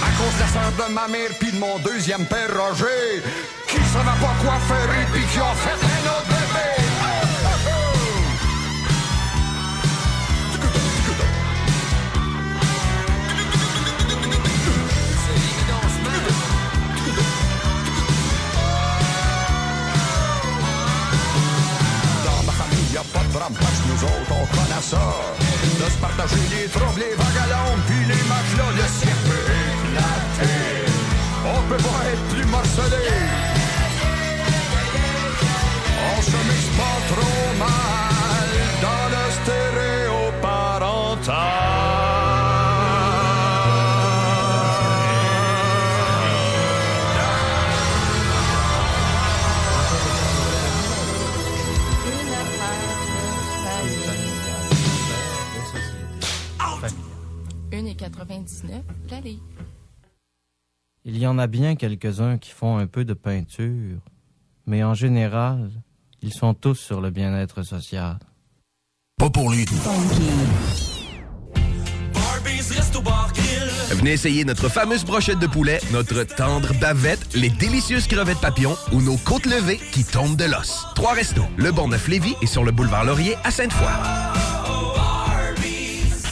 À 0.01 0.11
cause 0.17 0.35
de 0.35 0.39
la 0.39 0.47
sœur 0.47 0.87
de 0.87 0.93
ma 0.93 1.07
mère, 1.07 1.29
puis 1.39 1.51
de 1.51 1.59
mon 1.59 1.79
deuxième 1.79 2.25
père 2.25 2.49
Roger, 2.55 3.21
qui 3.67 3.77
savait 3.91 4.19
pas 4.21 4.35
quoi 4.43 4.57
faire 4.67 4.89
et 5.01 5.05
puis 5.11 5.23
qui 5.25 5.39
a 5.39 5.53
fait 5.55 5.98
Rampache, 23.33 23.81
nous 23.87 24.03
autres, 24.03 24.31
on 24.31 24.45
connaît 24.47 24.81
ça. 24.81 24.97
De 25.79 25.89
se 25.89 25.97
partager 25.97 26.35
les 26.49 26.67
troubles, 26.67 26.99
les 26.99 27.15
vagabonds, 27.15 27.79
puis 27.87 28.05
les 28.05 28.23
matelas, 28.27 28.71
le 28.75 28.87
cirque 28.99 29.23
peut 29.25 29.45
éclater. 29.69 30.89
On 31.45 31.61
peut 31.69 31.77
pas 31.77 32.01
être 32.11 32.23
plus 32.33 32.45
morcelé. 32.45 33.07
On 36.17 36.21
se 36.21 36.37
mise 36.49 36.69
pas 36.77 36.97
trop 37.13 37.59
mal. 37.59 37.98
Il 61.05 61.17
y 61.17 61.27
en 61.27 61.37
a 61.37 61.47
bien 61.47 61.75
quelques-uns 61.75 62.37
qui 62.37 62.51
font 62.51 62.77
un 62.77 62.87
peu 62.87 63.05
de 63.05 63.13
peinture, 63.13 63.99
mais 64.65 64.83
en 64.83 64.93
général, 64.93 65.71
ils 66.21 66.33
sont 66.33 66.53
tous 66.53 66.75
sur 66.75 67.01
le 67.01 67.09
bien-être 67.09 67.63
social. 67.63 68.19
Pas 69.17 69.29
pour 69.29 69.51
les 69.51 69.65
Venez 73.91 74.11
essayer 74.13 74.45
notre 74.45 74.69
fameuse 74.69 75.03
brochette 75.03 75.39
de 75.39 75.47
poulet, 75.47 75.79
notre 75.91 76.23
tendre 76.23 76.73
bavette, 76.79 77.35
les 77.35 77.49
délicieuses 77.49 78.07
crevettes 78.07 78.39
papillons 78.39 78.77
ou 78.93 79.01
nos 79.01 79.17
côtes 79.17 79.45
levées 79.45 79.79
qui 79.91 80.05
tombent 80.05 80.37
de 80.37 80.45
l'os. 80.45 80.85
Trois 80.95 81.13
restos, 81.13 81.43
le 81.57 81.71
Bon 81.71 81.89
Neuf 81.89 82.07
Lévis 82.07 82.35
et 82.41 82.47
sur 82.47 82.63
le 82.63 82.71
boulevard 82.71 83.03
Laurier 83.03 83.35
à 83.43 83.51
Sainte-Foy. 83.51 84.48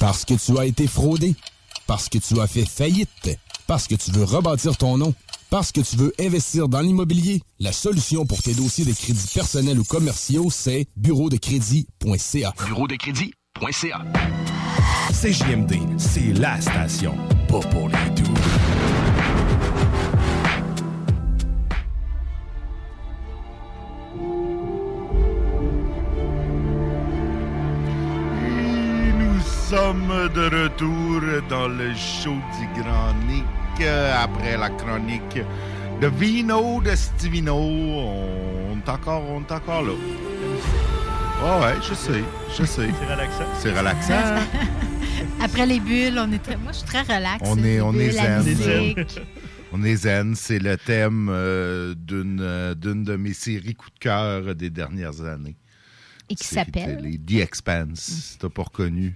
Parce 0.00 0.24
que 0.24 0.34
tu 0.34 0.56
as 0.58 0.64
été 0.64 0.86
fraudé. 0.86 1.34
Parce 1.86 2.08
que 2.08 2.18
tu 2.18 2.38
as 2.40 2.46
fait 2.46 2.64
faillite. 2.64 3.38
Parce 3.66 3.88
que 3.88 3.94
tu 3.96 4.12
veux 4.12 4.24
rebâtir 4.24 4.76
ton 4.76 4.96
nom. 4.96 5.12
Parce 5.50 5.72
que 5.72 5.80
tu 5.80 5.96
veux 5.96 6.12
investir 6.20 6.68
dans 6.68 6.80
l'immobilier. 6.80 7.42
La 7.58 7.72
solution 7.72 8.24
pour 8.26 8.42
tes 8.42 8.54
dossiers 8.54 8.84
de 8.84 8.92
crédits 8.92 9.30
personnels 9.34 9.78
ou 9.78 9.84
commerciaux, 9.84 10.50
c'est 10.50 10.86
bureau 10.96 11.30
de 11.30 11.36
crédit.ca. 11.36 12.54
Bureau 12.66 12.86
de 12.86 12.96
crédit.ca. 12.96 14.04
CJMD, 15.10 15.98
c'est 15.98 16.32
la 16.34 16.60
station. 16.60 17.16
Pas 17.48 17.60
pour 17.60 17.88
les 17.88 18.17
sommes 29.68 30.30
de 30.34 30.62
retour 30.62 31.20
dans 31.50 31.68
le 31.68 31.94
show 31.94 32.36
du 32.58 32.80
Grand 32.80 33.12
Nick 33.26 33.44
euh, 33.82 34.14
après 34.18 34.56
la 34.56 34.70
chronique 34.70 35.40
de 36.00 36.06
Vino 36.06 36.80
de 36.80 36.94
Stivino. 36.96 37.54
On 37.54 38.78
est 38.78 38.88
encore, 38.88 39.22
on 39.28 39.42
est 39.42 39.52
encore 39.52 39.82
là. 39.82 39.92
Oh 41.44 41.62
ouais, 41.62 41.74
je 41.86 41.92
sais, 41.94 42.24
je 42.58 42.64
sais. 42.64 42.88
C'est 42.98 43.12
relaxant. 43.12 43.44
C'est 43.58 43.78
relaxant. 43.78 44.42
Après 45.42 45.66
les 45.66 45.80
bulles, 45.80 46.18
on 46.18 46.32
est 46.32 46.42
très... 46.42 46.56
moi, 46.56 46.72
je 46.72 46.78
suis 46.78 46.86
très 46.86 47.02
relax. 47.02 47.42
On 47.42 47.58
est, 47.58 47.62
Les 47.62 47.80
on 47.82 47.92
bulles, 47.92 48.12
zen. 48.12 48.42
musique. 48.44 49.20
On 49.72 49.84
est 49.84 49.96
zen. 49.96 50.34
C'est 50.34 50.58
le 50.60 50.78
thème 50.78 51.28
euh, 51.30 51.94
d'une 51.94 52.40
euh, 52.40 52.74
d'une 52.74 53.04
de 53.04 53.16
mes 53.16 53.34
séries 53.34 53.74
coup 53.74 53.90
de 53.90 53.98
cœur 53.98 54.54
des 54.54 54.70
dernières 54.70 55.20
années. 55.26 55.56
Et 56.30 56.34
qui 56.36 56.46
s'appelle? 56.46 57.02
télé, 57.02 57.18
The 57.18 57.42
Expanse. 57.42 58.00
Si 58.00 58.38
t'as 58.38 58.48
pas 58.48 58.62
reconnu? 58.62 59.14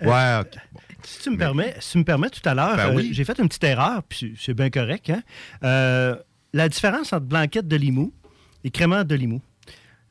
Ouais, 0.00 0.40
ok. 0.40 0.56
Bon. 0.72 0.80
Si 1.04 1.20
tu 1.22 1.30
me 1.30 1.36
permets, 1.36 1.74
si 1.78 1.92
tu 1.92 1.98
me 1.98 2.04
permets, 2.04 2.30
tout 2.30 2.46
à 2.48 2.54
l'heure, 2.54 2.76
Ben 2.76 2.96
euh, 2.98 3.08
j'ai 3.12 3.24
fait 3.24 3.38
une 3.38 3.48
petite 3.48 3.64
erreur, 3.64 4.02
puis 4.02 4.34
c'est 4.40 4.54
bien 4.54 4.70
correct. 4.70 5.08
hein. 5.10 5.22
Euh, 5.62 6.16
la 6.52 6.68
différence 6.68 7.12
entre 7.12 7.26
blanquette 7.26 7.68
de 7.68 7.76
Limoux 7.76 8.12
et 8.64 8.70
crémant 8.70 9.04
de 9.04 9.14
Limoux. 9.14 9.42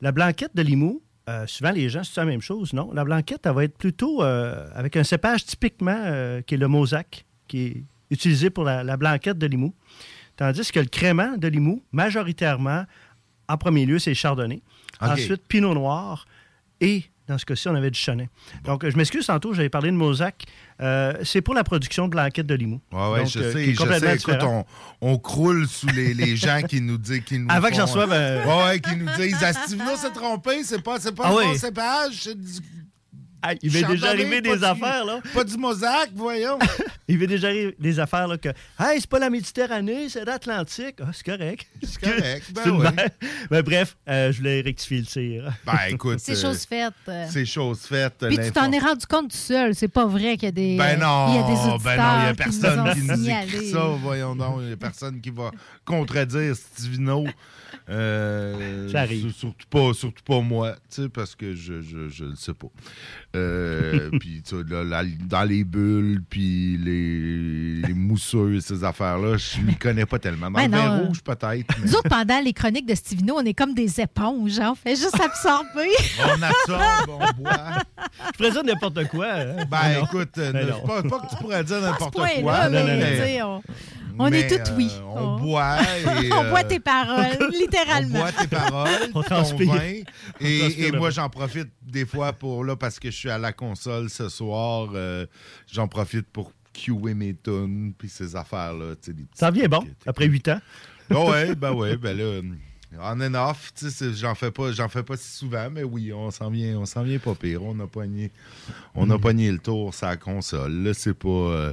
La 0.00 0.12
blanquette 0.12 0.54
de 0.54 0.62
Limoux, 0.62 1.02
euh, 1.28 1.46
souvent 1.46 1.70
les 1.72 1.88
gens, 1.88 2.02
c'est 2.04 2.16
la 2.20 2.24
même 2.26 2.40
chose, 2.40 2.72
non? 2.72 2.92
La 2.92 3.04
blanquette, 3.04 3.44
elle 3.44 3.52
va 3.52 3.64
être 3.64 3.76
plutôt 3.76 4.22
avec 4.22 4.96
un 4.96 5.04
cépage 5.04 5.44
typiquement 5.44 6.40
qui 6.46 6.54
est 6.54 6.58
le 6.58 6.68
Mosaque, 6.68 7.24
qui 7.48 7.66
est 7.66 7.84
utilisé 8.10 8.48
pour 8.50 8.64
la, 8.64 8.82
la 8.84 8.96
blanquette 8.96 9.38
de 9.38 9.46
Limoux. 9.46 9.74
Tandis 10.36 10.70
que 10.70 10.80
le 10.80 10.86
crément 10.86 11.36
de 11.36 11.48
Limoux, 11.48 11.82
majoritairement, 11.92 12.84
en 13.48 13.56
premier 13.56 13.84
lieu, 13.86 13.98
c'est 13.98 14.14
chardonnay. 14.14 14.62
Ensuite, 15.00 15.46
pinot 15.48 15.74
noir 15.74 16.26
et 16.80 17.04
dans 17.28 17.38
ce 17.38 17.44
cas-ci, 17.44 17.68
on 17.68 17.74
avait 17.74 17.90
du 17.90 17.98
chenin. 17.98 18.26
Donc, 18.64 18.88
je 18.88 18.96
m'excuse, 18.96 19.26
tantôt, 19.26 19.52
j'avais 19.52 19.68
parlé 19.68 19.90
de 19.90 19.96
Mosaque. 19.96 20.44
Euh, 20.80 21.12
c'est 21.24 21.40
pour 21.40 21.54
la 21.54 21.64
production 21.64 22.04
de 22.06 22.10
blanquette 22.10 22.46
de 22.46 22.54
Limoux. 22.54 22.80
Ouais, 22.92 23.18
Donc, 23.20 23.28
je 23.28 23.38
euh, 23.40 23.52
sais, 23.52 23.74
je 23.74 23.82
sais. 23.98 24.14
Écoute, 24.16 24.42
on, 24.42 24.64
on 25.00 25.18
croule 25.18 25.66
sous 25.66 25.88
les, 25.88 26.14
les 26.14 26.36
gens 26.36 26.60
qui 26.62 26.80
nous 26.80 26.98
disent. 26.98 27.22
Qui 27.24 27.38
nous 27.38 27.46
Avant 27.50 27.68
que 27.68 27.74
j'en 27.74 27.86
font- 27.86 27.98
euh, 28.10 28.44
Ouais, 28.44 28.64
ouais, 28.70 28.80
qui 28.80 28.96
nous 28.96 29.06
disent 29.16 29.36
Ah, 29.42 29.52
Stivino 29.52 29.96
s'est 29.96 30.10
trompé, 30.10 30.62
c'est 30.64 30.82
pas, 30.82 31.00
c'est 31.00 31.14
pas 31.14 31.24
Ah 31.26 31.34
oui. 31.34 31.44
bon 31.46 31.54
cépage, 31.58 32.14
c'est 32.22 32.38
du. 32.40 32.50
Il 33.62 33.72
m'est 33.72 33.82
déjà 33.82 34.08
arrivé 34.08 34.40
des 34.40 34.56
du- 34.56 34.64
affaires, 34.64 35.04
là. 35.04 35.20
Pas 35.34 35.44
du 35.44 35.56
mosaque, 35.56 36.10
voyons. 36.14 36.58
Il 37.08 37.18
m'est 37.18 37.28
déjà 37.28 37.46
arrivé 37.48 37.72
des 37.78 38.00
affaires 38.00 38.26
là, 38.26 38.36
que 38.36 38.48
Hey, 38.80 39.00
c'est 39.00 39.08
pas 39.08 39.20
la 39.20 39.30
Méditerranée, 39.30 40.08
c'est 40.08 40.24
l'Atlantique. 40.24 40.96
Ah, 41.00 41.10
c'est 41.12 41.24
correct. 41.24 41.64
C'est 41.84 42.00
correct, 42.00 42.44
ben 42.52 42.70
oui. 42.70 42.86
Mais 43.48 43.62
bref, 43.62 43.96
euh, 44.08 44.32
je 44.32 44.38
voulais 44.38 44.60
rectifier 44.60 44.98
le 44.98 45.06
tir. 45.06 45.52
Ben 45.64 45.78
écoute. 45.90 46.18
C'est 46.18 46.34
chose 46.34 46.64
faite. 46.64 46.92
euh. 47.08 47.26
C'est 47.30 47.44
chose 47.46 47.80
faite. 47.82 48.14
Puis 48.26 48.36
tu 48.38 48.50
t'en 48.50 48.72
es 48.72 48.78
rendu 48.80 49.06
compte 49.06 49.30
tout 49.30 49.36
seul. 49.36 49.74
C'est 49.76 49.86
pas 49.86 50.04
vrai 50.06 50.36
qu'il 50.36 50.46
y 50.46 50.48
a 50.48 50.50
des. 50.50 50.76
Ben 50.76 50.98
non, 50.98 51.28
il 51.28 51.36
y 51.36 51.38
a 51.38 51.42
des 51.42 51.72
auditeurs 51.72 51.78
ben 51.78 51.96
non, 51.96 52.18
il 52.18 52.24
y 52.24 52.26
a 52.26 52.34
qui 52.34 52.48
nous 52.48 52.60
personne 52.60 52.80
ont 52.80 52.92
qui 52.92 53.00
nous, 53.02 53.14
signalé. 53.14 53.54
écrit 53.54 53.70
ça, 53.70 53.84
voyons 54.02 54.34
donc. 54.34 54.58
Il 54.62 54.70
y 54.70 54.72
a 54.72 54.76
personne 54.76 55.20
qui 55.20 55.30
va 55.30 55.52
contredire 55.84 56.56
Stivino. 56.56 57.24
Euh, 57.88 58.88
Ça 58.90 59.00
arrive. 59.02 59.30
sur- 59.30 59.36
Surtout 59.46 59.66
pas, 59.70 59.92
surtout 59.94 60.24
pas 60.24 60.40
moi, 60.40 60.72
tu 60.90 61.02
sais, 61.02 61.08
parce 61.08 61.34
que 61.36 61.54
je, 61.54 61.80
je, 61.80 62.08
je 62.08 62.24
le 62.24 62.34
sais 62.34 62.52
pas. 62.54 62.66
Euh, 63.36 64.10
puis, 64.20 64.42
tu 64.42 64.56
sais, 64.56 64.62
là, 64.68 64.82
la- 64.82 65.04
dans 65.04 65.44
les 65.44 65.62
bulles, 65.62 66.20
puis 66.28 66.78
les, 66.78 67.86
les 67.86 67.94
mousseux 67.94 68.54
et 68.56 68.60
ces 68.60 68.82
affaires-là, 68.82 69.36
je 69.36 69.60
m'y 69.60 69.76
connais 69.76 70.04
pas 70.06 70.18
tellement. 70.18 70.50
Dans 70.50 70.58
Ben 70.58 70.70
le 70.70 70.76
non, 70.76 70.82
vin 70.82 70.98
rouge, 71.06 71.22
peut-être. 71.22 71.66
mais 71.78 71.86
Nous 71.86 71.94
autres, 71.94 72.08
pendant 72.08 72.40
les 72.40 72.52
chroniques 72.52 72.86
de 72.86 72.94
Stivino, 72.94 73.34
on 73.38 73.44
est 73.44 73.54
comme 73.54 73.74
des 73.74 74.00
éponges. 74.00 74.58
hein. 74.58 74.72
On 74.72 74.74
fait 74.74 74.96
juste 74.96 75.20
absorber. 75.20 75.90
On 76.24 76.42
absorbe, 76.42 77.10
on 77.10 77.42
boit. 77.42 77.82
Je 78.26 78.32
pourrais 78.36 78.50
dire 78.50 78.64
n'importe 78.64 79.08
quoi. 79.08 79.26
hein. 79.32 79.64
Ben 79.70 79.94
Non. 80.00 80.04
écoute, 80.06 80.30
Ben 80.36 80.52
ne- 80.52 80.86
pas, 80.86 81.02
pas 81.02 81.20
que 81.20 81.30
tu 81.30 81.36
pourrais 81.36 81.62
dire 81.64 81.80
n'importe 81.80 82.14
quoi. 82.14 82.26
mais 82.26 82.42
là, 82.42 83.44
on- 83.46 83.62
on 84.18 84.30
mais, 84.30 84.40
est 84.40 84.48
toutes 84.48 84.74
oui. 84.76 84.90
euh, 84.94 85.02
on 85.04 85.38
boit. 85.38 85.76
et, 86.22 86.32
on 86.32 86.44
euh, 86.44 86.50
boit 86.50 86.64
tes 86.64 86.80
paroles, 86.80 87.36
On 87.40 87.48
littéralement. 87.48 88.18
boit 88.20 88.32
tes 88.32 88.46
paroles, 88.46 89.10
On 89.14 89.22
ton 89.22 89.42
vin. 89.42 90.02
On 90.40 90.44
Et, 90.44 90.92
moi, 90.92 91.10
j'en 91.10 91.28
profite 91.28 91.68
des 91.82 92.06
fois 92.06 92.32
pour 92.32 92.64
là, 92.64 92.76
parce 92.76 92.98
que 92.98 93.10
je 93.10 93.16
suis 93.16 93.30
à 93.30 93.38
la 93.38 93.52
console 93.52 94.10
ce 94.10 94.28
soir. 94.28 94.88
euh, 94.94 95.26
j'en 95.72 95.88
profite 95.88 96.26
pour 96.28 96.52
cuer 96.72 97.14
mes 97.14 97.34
tunes 97.34 97.92
puis 97.96 98.08
ces 98.08 98.36
affaires-là. 98.36 98.94
Ça 99.34 99.50
vient 99.50 99.68
bon, 99.68 99.86
après 100.06 100.26
huit 100.26 100.46
ans? 100.48 100.60
Ah 101.10 101.24
ouais, 101.24 101.54
ben 101.54 101.72
ouais, 101.72 101.96
ben 101.96 102.16
là. 102.16 102.40
On 102.98 103.20
and 103.20 103.34
off, 103.34 103.72
tu 103.74 103.86
sais, 103.86 103.90
c'est- 103.90 104.14
j'en 104.14 104.34
fais 104.34 104.50
pas, 104.50 104.72
j'en 104.72 104.88
fais 104.88 105.02
pas 105.02 105.16
si 105.16 105.30
souvent, 105.38 105.68
mais 105.70 105.82
oui, 105.82 106.12
on 106.12 106.30
s'en 106.30 106.50
vient, 106.50 106.78
on 106.78 106.86
s'en 106.86 107.02
vient 107.02 107.18
pas 107.18 107.34
pire. 107.34 107.62
On 107.62 107.78
a 107.80 107.86
pogné, 107.86 108.32
on 108.94 109.10
a 109.10 109.18
pogné 109.18 109.50
le 109.52 109.58
tour 109.58 109.92
sur 109.94 110.06
la 110.06 110.16
console. 110.16 110.72
Là, 110.82 110.94
c'est 110.94 111.12
pas, 111.12 111.28
euh, 111.28 111.72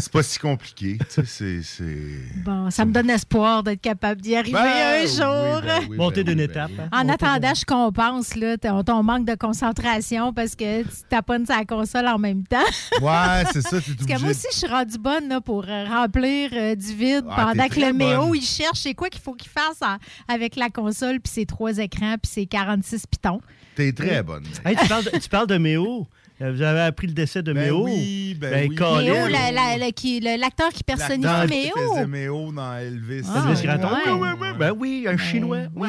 c'est 0.00 0.12
pas 0.12 0.22
si 0.22 0.38
compliqué. 0.38 0.98
tu 0.98 1.06
sais, 1.08 1.22
c'est, 1.26 1.62
c'est- 1.62 2.42
Bon, 2.44 2.70
ça 2.70 2.84
me 2.84 2.92
donne 2.92 3.10
espoir 3.10 3.62
d'être 3.62 3.80
capable 3.80 4.20
d'y 4.20 4.34
arriver 4.36 4.52
Ben, 4.58 5.02
un 5.02 5.06
jour. 5.06 5.60
oui, 5.62 5.66
ben 5.66 5.86
oui, 5.90 5.96
Monter 5.96 6.24
ben 6.24 6.34
d'une 6.34 6.44
étape. 6.44 6.70
ben 6.72 6.88
hein. 6.92 7.04
En 7.04 7.08
attendant, 7.08 7.54
je 7.54 7.64
compense 7.64 8.34
là, 8.34 8.56
ton, 8.58 8.82
ton 8.84 9.02
manque 9.02 9.24
de 9.26 9.34
concentration 9.34 10.32
parce 10.32 10.54
que 10.54 10.82
tu 10.82 10.88
taponnes 11.08 11.46
sa 11.46 11.64
console 11.64 12.06
en 12.08 12.18
même 12.18 12.44
temps. 12.46 12.58
Ouais, 13.00 13.44
c'est 13.52 13.62
ça, 13.62 13.78
Parce 13.80 14.06
que 14.06 14.20
moi 14.20 14.30
aussi, 14.30 14.46
je 14.52 14.56
suis 14.58 14.66
rendue 14.66 14.98
bonne 14.98 15.28
là, 15.28 15.40
pour 15.40 15.64
euh, 15.68 15.84
remplir 15.84 16.50
euh, 16.52 16.74
du 16.74 16.94
vide 16.94 17.24
Ah, 17.30 17.46
pendant 17.46 17.68
que 17.68 17.80
le 17.80 17.92
Méo, 17.92 18.34
il 18.34 18.42
cherche 18.42 18.80
c'est 18.80 18.94
quoi 18.94 19.08
qu'il 19.08 19.20
faut 19.20 19.34
qu'il 19.34 19.50
fasse 19.50 19.80
en- 19.82 19.98
avec 20.32 20.56
la 20.56 20.70
console, 20.70 21.20
puis 21.20 21.32
ses 21.32 21.46
trois 21.46 21.78
écrans, 21.78 22.16
puis 22.22 22.30
ses 22.30 22.46
46 22.46 23.06
pitons? 23.06 23.40
T'es 23.74 23.92
très 23.92 24.22
bonne. 24.22 24.44
Hey, 24.64 24.76
tu, 24.76 24.88
parles 24.88 25.04
de, 25.04 25.10
tu 25.18 25.28
parles 25.28 25.46
de 25.46 25.56
Méo. 25.58 26.06
Euh, 26.40 26.52
Vous 26.52 26.62
avez 26.62 26.80
appris 26.82 27.08
le 27.08 27.12
décès 27.14 27.42
de 27.42 27.52
Ben 27.52 27.64
Méo? 27.64 27.84
oui, 27.84 28.36
ben 28.40 28.68
oui. 28.70 28.76
Colin? 28.76 29.02
Méo, 29.02 29.26
la- 29.26 29.50
la- 29.50 29.76
la- 29.76 29.90
qui- 29.90 30.20
l'acteur 30.20 30.68
qui 30.70 30.84
personnifie 30.84 31.22
L'acteur 31.24 31.48
qui 31.48 31.80
Méo? 31.80 31.92
faisait 31.94 32.06
Méo 32.06 32.52
dans 32.52 32.74
Elvis. 32.76 33.22
Ah, 33.28 33.44
Elvis 33.48 33.62
Gratton? 33.62 33.88
ouais. 33.88 34.12
Oui, 34.12 34.18
oui, 34.20 34.28
oui. 34.40 34.48
Ben 34.56 34.72
oui, 34.78 35.06
un 35.08 35.16
Chinois. 35.16 35.62
Oui. 35.74 35.88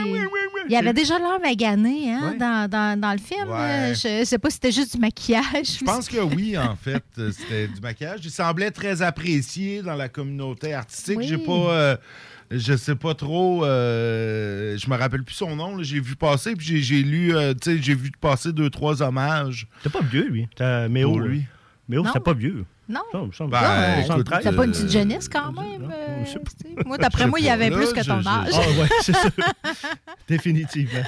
Il 0.68 0.72
y 0.74 0.76
avait 0.76 0.94
déjà 0.94 1.20
l'air 1.20 1.40
magané 1.40 2.12
hein, 2.12 2.36
dans, 2.40 2.68
dans- 2.70 3.00
dans 3.00 3.12
le 3.12 3.20
film. 3.20 3.48
Ouais. 3.48 3.92
Euh, 3.92 3.94
Je 3.94 4.26
sais 4.26 4.38
pas 4.40 4.50
si 4.50 4.56
c'était 4.56 4.72
juste 4.72 4.94
du 4.96 5.00
maquillage. 5.00 5.78
Je 5.80 5.86
pense 5.86 6.08
que 6.10 6.18
oui, 6.20 6.58
en 6.58 6.76
fait, 6.82 7.04
euh, 7.20 7.32
c'était 7.32 7.68
du 7.68 7.80
maquillage. 7.82 8.22
Il 8.24 8.32
semblait 8.32 8.72
très 8.72 9.02
apprécié 9.04 9.82
dans 9.84 9.96
la 9.96 10.10
communauté 10.10 10.74
artistique. 10.74 11.18
Oui. 11.20 11.28
J'ai 11.28 11.38
pas, 11.38 11.52
euh, 11.52 11.96
je 12.52 12.76
sais 12.76 12.96
pas 12.96 13.14
trop, 13.14 13.64
euh, 13.66 14.78
je 14.78 14.90
me 14.90 14.96
rappelle 14.98 15.24
plus 15.24 15.36
son 15.36 15.56
nom. 15.56 15.76
là. 15.78 15.84
J'ai 15.84 16.00
vu 16.00 16.16
passer, 16.16 16.56
puis 16.56 16.82
j'ai- 16.82 17.04
lu, 17.04 17.36
euh, 17.36 17.54
tu 17.54 17.76
sais, 17.78 17.82
j'ai 17.82 17.96
vu 17.96 18.12
passer 18.20 18.52
deux 18.54 18.70
trois 18.70 19.02
hommages. 19.02 19.68
C'était 19.84 19.98
pas 19.98 20.04
vieux, 20.04 20.28
lui. 20.30 20.48
T'as 20.56 20.88
Méo, 20.88 21.20
lui. 21.20 21.44
Méo, 21.88 22.06
c'était 22.06 22.20
pas 22.20 22.34
vieux. 22.34 22.66
Non. 22.88 23.02
Ben, 23.14 23.22
Non, 23.22 23.28
écoute, 24.00 24.06
73. 24.08 24.44
T'as 24.44 24.52
pas 24.52 24.66
une 24.66 24.72
petite 24.72 24.92
jeunesse 24.92 25.30
quand 25.30 25.52
même. 25.52 25.92
euh, 25.94 26.84
moi, 26.86 26.98
d'après 26.98 27.28
moi, 27.28 27.40
il 27.40 27.46
y 27.46 27.50
avait 27.50 27.70
là, 27.70 27.78
plus 27.78 27.94
que 27.94 28.04
ton 28.04 28.26
âge. 28.26 28.54
Ah 28.54 28.82
ouais, 28.82 28.90
c'est 29.02 29.16
ça. 29.16 29.30
Définitivement. 30.28 31.04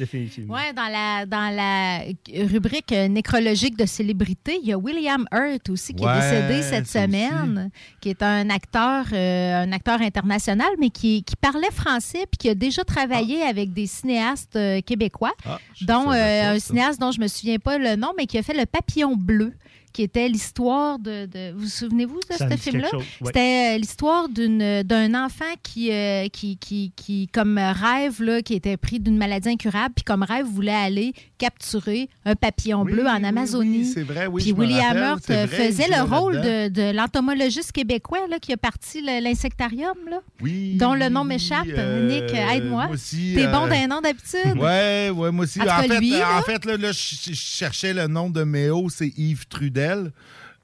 Définitivement. 0.00 0.54
Ouais, 0.54 0.72
dans 0.72 0.88
la, 0.88 1.26
dans 1.26 1.54
la 1.54 2.00
rubrique 2.46 2.90
nécrologique 2.90 3.76
de 3.76 3.84
célébrités, 3.84 4.58
il 4.62 4.68
y 4.68 4.72
a 4.72 4.78
William 4.78 5.26
Hurt 5.30 5.68
aussi 5.68 5.92
qui 5.94 6.04
Ouais, 6.06 6.16
est 6.16 6.42
décédé 6.48 6.62
cette 6.62 6.86
semaine, 6.86 7.70
qui 8.00 8.08
est 8.08 8.22
un 8.22 8.48
acteur, 8.48 9.04
euh, 9.12 9.62
un 9.64 9.72
acteur 9.72 10.00
international, 10.00 10.70
mais 10.78 10.88
qui, 10.88 11.22
qui 11.22 11.36
parlait 11.36 11.70
français 11.70 12.24
puis 12.30 12.38
qui 12.38 12.48
a 12.48 12.54
déjà 12.54 12.82
travaillé 12.82 13.42
avec 13.42 13.74
des 13.74 13.86
cinéastes 13.86 14.56
euh, 14.56 14.80
québécois, 14.80 15.32
Ah, 15.44 15.58
dont 15.82 16.10
euh, 16.10 16.54
un 16.54 16.58
cinéaste 16.58 16.98
dont 16.98 17.12
je 17.12 17.20
me 17.20 17.28
souviens 17.28 17.58
pas 17.58 17.76
le 17.76 17.96
nom, 17.96 18.12
mais 18.16 18.24
qui 18.26 18.38
a 18.38 18.42
fait 18.42 18.54
Le 18.54 18.64
Papillon 18.64 19.14
bleu 19.16 19.52
qui 19.92 20.02
était 20.02 20.28
l'histoire 20.28 20.98
de, 20.98 21.26
de- 21.26 21.52
Vous 21.52 21.60
vous 21.60 21.68
souvenez-vous 21.68 22.20
de 22.30 22.36
ce 22.36 22.56
film-là? 22.56 22.88
C'était 23.24 23.74
euh, 23.74 23.78
l'histoire 23.78 24.28
d'un 24.28 25.14
enfant 25.24 25.44
qui, 25.62 25.90
euh, 25.92 26.28
qui, 26.28 26.56
qui, 26.58 26.92
qui, 26.96 27.28
comme 27.28 27.58
rêve, 27.58 28.22
là, 28.22 28.42
qui 28.42 28.54
était 28.54 28.76
pris 28.76 29.00
d'une 29.00 29.16
maladie 29.16 29.48
incurable, 29.50 29.94
puis 29.94 30.04
comme 30.04 30.22
rêve, 30.22 30.46
voulait 30.46 30.70
aller 30.72 31.12
capturer 31.38 32.08
un 32.24 32.34
papillon 32.34 32.82
Oui, 32.82 32.92
bleu 32.92 33.06
en 33.06 33.16
oui, 33.20 33.24
Amazonie. 33.26 33.78
oui, 33.78 33.84
c'est 33.86 34.02
vrai, 34.02 34.26
oui, 34.26 34.42
Puis 34.42 34.52
William 34.52 34.96
Hurt 34.96 35.28
euh, 35.30 35.46
faisait 35.46 35.88
le 35.88 36.02
rôle 36.02 36.40
de, 36.40 36.68
de 36.68 36.92
l'entomologiste 36.94 37.72
québécois 37.72 38.26
là, 38.28 38.38
qui 38.38 38.52
a 38.52 38.56
parti 38.56 39.00
l'insectarium, 39.02 39.96
Oui, 40.40 40.74
dont 40.76 40.94
le 40.94 41.08
nom 41.08 41.24
m'échappe. 41.24 41.66
euh, 41.68 42.06
Nick, 42.08 42.34
aide-moi. 42.34 42.88
T'es 43.34 43.46
euh, 43.46 43.52
bon 43.52 43.66
d'un 43.66 43.86
nom 43.86 44.00
d'habitude? 44.00 44.56
Ouais, 44.58 45.10
ouais, 45.14 45.30
moi 45.30 45.44
aussi. 45.44 45.60
En 45.60 45.82
fait, 45.82 45.98
lui, 45.98 46.14
en 46.22 46.42
fait, 46.42 46.64
là, 46.64 46.76
je 46.92 47.32
cherchais 47.32 47.92
le 47.94 48.06
nom 48.06 48.28
de 48.30 48.42
Méo, 48.44 48.88
c'est 48.90 49.12
Yves 49.16 49.46
Trudel, 49.48 49.79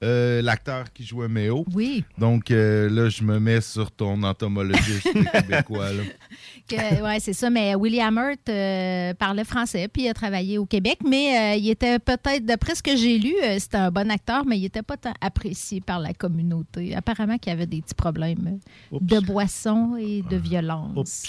euh, 0.03 0.43
l'acteur 0.43 0.93
qui 0.93 1.05
jouait 1.05 1.29
Méo. 1.29 1.65
Oui. 1.73 2.05
Donc 2.19 2.51
euh, 2.51 2.91
là, 2.91 3.09
je 3.09 3.23
me 3.23 3.41
mets 3.41 3.63
sur 3.63 3.91
ton 3.91 4.23
entomologiste 4.25 5.09
québécois. 5.33 5.93
Là. 5.93 6.03
Ouais, 6.73 7.19
c'est 7.21 7.33
ça. 7.33 7.51
Mais 7.51 7.75
William 7.75 8.17
Hurt 8.17 8.49
euh, 8.49 9.15
parlait 9.15 9.45
français, 9.45 9.89
puis 9.89 10.03
il 10.05 10.09
a 10.09 10.15
travaillé 10.15 10.59
au 10.59 10.67
Québec. 10.67 10.99
Mais 11.09 11.55
euh, 11.55 11.59
il 11.59 11.69
était 11.71 11.99
peut-être, 11.99 12.45
d'après 12.45 12.75
ce 12.75 12.83
que 12.83 12.97
j'ai 12.97 13.19
lu, 13.19 13.35
euh, 13.45 13.57
c'était 13.59 13.77
un 13.77 13.91
bon 13.91 14.11
acteur, 14.11 14.45
mais 14.47 14.59
il 14.59 14.63
n'était 14.63 14.83
pas 14.83 14.97
tant 14.97 15.15
apprécié 15.21 15.81
par 15.81 16.01
la 16.01 16.13
communauté. 16.13 16.95
Apparemment 16.95 17.39
qu'il 17.39 17.51
y 17.53 17.55
avait 17.55 17.67
des 17.67 17.83
petits 17.83 17.95
problèmes 17.95 18.59
de 18.93 19.21
boisson 19.21 19.97
et 19.97 20.23
de 20.29 20.37
violence. 20.37 21.27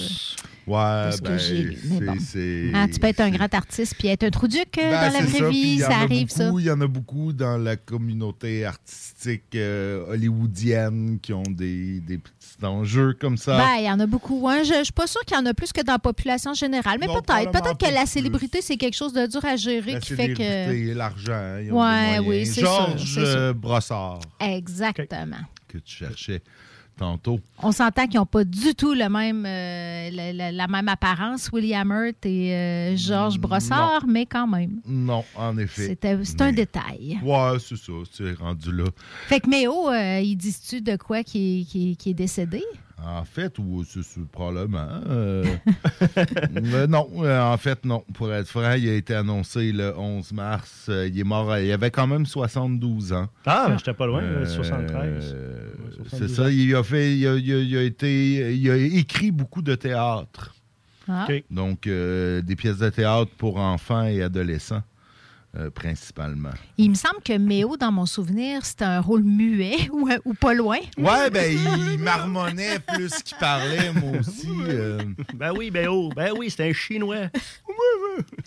Ouais, 0.65 1.11
ce 1.11 1.21
que 1.21 1.29
ben, 1.29 2.05
bon. 2.05 2.77
Hein, 2.77 2.87
tu 2.91 2.99
peux 2.99 3.07
être 3.07 3.21
un 3.21 3.29
grand 3.29 3.53
artiste 3.53 3.95
puis 3.97 4.09
être 4.09 4.23
un 4.23 4.29
trou 4.29 4.47
duc 4.47 4.67
Ben, 4.75 4.91
dans 4.91 5.13
la 5.13 5.25
vraie 5.25 5.39
ça, 5.39 5.49
vie, 5.49 5.79
ça 5.79 5.97
arrive, 5.99 6.29
ça. 6.29 6.47
beaucoup, 6.47 6.59
Il 6.59 6.65
y 6.65 6.71
en 6.71 6.81
a 6.81 6.87
beaucoup 6.87 7.31
dans 7.31 7.57
la 7.57 7.77
communauté 7.77 8.65
artistique 8.65 9.55
hollywoodienne 10.09 11.19
qui 11.21 11.33
ont 11.33 11.43
des, 11.43 11.99
des 12.01 12.17
petits 12.17 12.63
enjeux 12.65 13.13
comme 13.19 13.37
ça. 13.37 13.57
Ben, 13.57 13.75
il 13.79 13.85
y 13.85 13.91
en 13.91 13.99
a 13.99 14.05
beaucoup. 14.05 14.47
hein. 14.49 14.63
Je 14.63 14.73
ne 14.79 14.83
suis 14.83 14.93
pas 14.93 15.07
sûre 15.07 15.21
qu'il 15.27 15.37
y 15.37 15.39
en 15.39 15.45
a 15.45 15.53
plus 15.53 15.71
que 15.71 15.81
dans 15.83 15.93
la 15.93 15.99
population 15.99 16.53
générale, 16.55 16.97
mais 16.99 17.05
peut-être. 17.07 17.51
Peut-être 17.51 17.77
que 17.77 17.93
la 17.93 18.05
célébrité, 18.07 18.61
c'est 18.61 18.77
quelque 18.77 18.95
chose 18.95 19.13
de 19.13 19.27
dur 19.27 19.45
à 19.45 19.55
gérer 19.55 19.93
La 19.93 19.99
qui 19.99 20.15
fait 20.15 20.33
que. 20.33 20.93
l'argent, 20.93 21.59
Ouais, 21.69 22.19
oui, 22.19 22.45
c'est 22.47 22.61
Georges 22.61 23.15
euh, 23.19 23.53
Brossard, 23.53 24.19
Exactement. 24.39 25.37
que 25.67 25.77
tu 25.77 25.95
cherchais 25.97 26.41
tantôt. 26.97 27.39
On 27.61 27.71
s'entend 27.71 28.07
qu'ils 28.07 28.19
n'ont 28.19 28.25
pas 28.25 28.43
du 28.43 28.73
tout 28.73 28.93
le 28.95 29.07
même, 29.07 29.45
euh, 29.45 30.09
la, 30.11 30.33
la- 30.33 30.51
la 30.51 30.67
même 30.67 30.87
apparence, 30.89 31.47
William 31.53 31.91
Hurt 31.91 32.25
et 32.25 32.55
euh, 32.55 32.95
Georges 32.97 33.37
Brossard, 33.37 34.05
mais 34.07 34.25
quand 34.25 34.47
même. 34.47 34.79
Non, 34.87 35.23
en 35.35 35.57
effet. 35.59 35.87
C'était- 35.89 36.17
C'est 36.23 36.41
un 36.41 36.51
détail. 36.51 37.19
Ouais, 37.23 37.57
c'est 37.59 37.77
ça, 37.77 37.91
c'est 38.11 38.33
rendu 38.39 38.71
là. 38.71 38.85
Fait 39.27 39.39
que 39.39 39.47
Méo, 39.49 39.89
euh, 39.91 40.19
il 40.21 40.35
dis-tu 40.37 40.81
de 40.81 40.95
quoi 40.95 41.23
qui 41.23 41.95
est 42.03 42.13
décédé? 42.15 42.63
En 43.05 43.23
fait, 43.25 43.59
ou 43.59 43.83
c'est 43.85 44.27
probablement. 44.31 44.87
euh, 45.07 45.45
euh, 46.17 46.87
non, 46.87 47.07
euh, 47.19 47.41
en 47.53 47.57
fait, 47.57 47.85
non. 47.85 48.03
Pour 48.13 48.33
être 48.33 48.47
franc, 48.47 48.73
il 48.73 48.89
a 48.89 48.93
été 48.95 49.13
annoncé 49.13 49.71
le 49.71 49.95
11 49.95 50.31
mars. 50.33 50.89
Il 50.89 51.19
est 51.19 51.23
mort, 51.23 51.55
il 51.59 51.71
avait 51.71 51.91
quand 51.91 52.07
même 52.07 52.25
72 52.25 53.13
ans. 53.13 53.27
Ah, 53.45 53.75
j'étais 53.77 53.93
pas 53.93 54.07
loin, 54.07 54.23
Euh, 54.23 54.45
73. 54.45 55.35
C'est 56.09 56.27
72 56.27 56.35
ça, 56.35 56.49
il 56.51 56.75
a 56.75 56.83
fait, 56.83 57.15
il 57.15 57.27
a, 57.27 57.35
il 57.35 57.53
a- 57.53 57.57
il 57.59 57.77
a 57.77 57.83
été, 57.83 58.55
il 58.55 58.69
a 58.71 58.77
écrit 58.77 59.31
beaucoup 59.31 59.61
de 59.61 59.75
théâtre. 59.75 60.55
Ah. 61.07 61.27
Donc, 61.51 61.83
des 61.83 62.55
pièces 62.57 62.79
de 62.79 62.89
théâtre 62.89 63.31
pour 63.37 63.57
enfants 63.59 64.03
et 64.05 64.21
adolescents, 64.23 64.83
euh, 65.57 65.69
principalement. 65.71 66.51
Il 66.77 66.89
me 66.91 66.95
semble 66.95 67.21
que 67.23 67.37
Méo, 67.37 67.77
dans 67.77 67.91
mon 67.91 68.05
souvenir, 68.05 68.63
c'était 68.65 68.85
un 68.85 68.99
rôle 69.01 69.23
muet 69.23 69.89
ou, 69.91 70.07
ou 70.25 70.33
pas 70.33 70.53
loin. 70.53 70.77
Ouais, 70.97 71.29
ben, 71.31 71.57
il 71.93 71.97
marmonnait 71.99 72.79
plus 72.79 73.09
qu'il 73.23 73.37
parlait, 73.37 73.91
moi 73.93 74.19
aussi. 74.19 74.47
euh. 74.69 74.99
Ben 75.33 75.51
oui, 75.57 75.71
ben 75.71 75.87
oh, 75.89 76.09
ben 76.15 76.31
oui, 76.37 76.49
c'était 76.49 76.69
un 76.69 76.73
Chinois. 76.73 77.29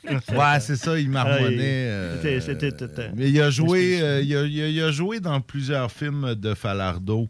Ouais, 0.08 0.60
c'est 0.60 0.76
ça, 0.76 0.98
il 0.98 1.10
marmonnait. 1.10 1.58
euh, 1.88 2.40
C'était- 2.40 3.10
mais 3.14 3.28
il 3.30 3.40
a 3.40 3.50
joué, 3.50 4.00
euh, 4.00 4.20
il, 4.22 4.36
a, 4.36 4.42
il 4.44 4.62
a- 4.62 4.68
il 4.68 4.82
a 4.82 4.90
joué 4.90 5.20
dans 5.20 5.40
plusieurs 5.40 5.90
films 5.90 6.34
de 6.34 6.54
Falardo. 6.54 7.28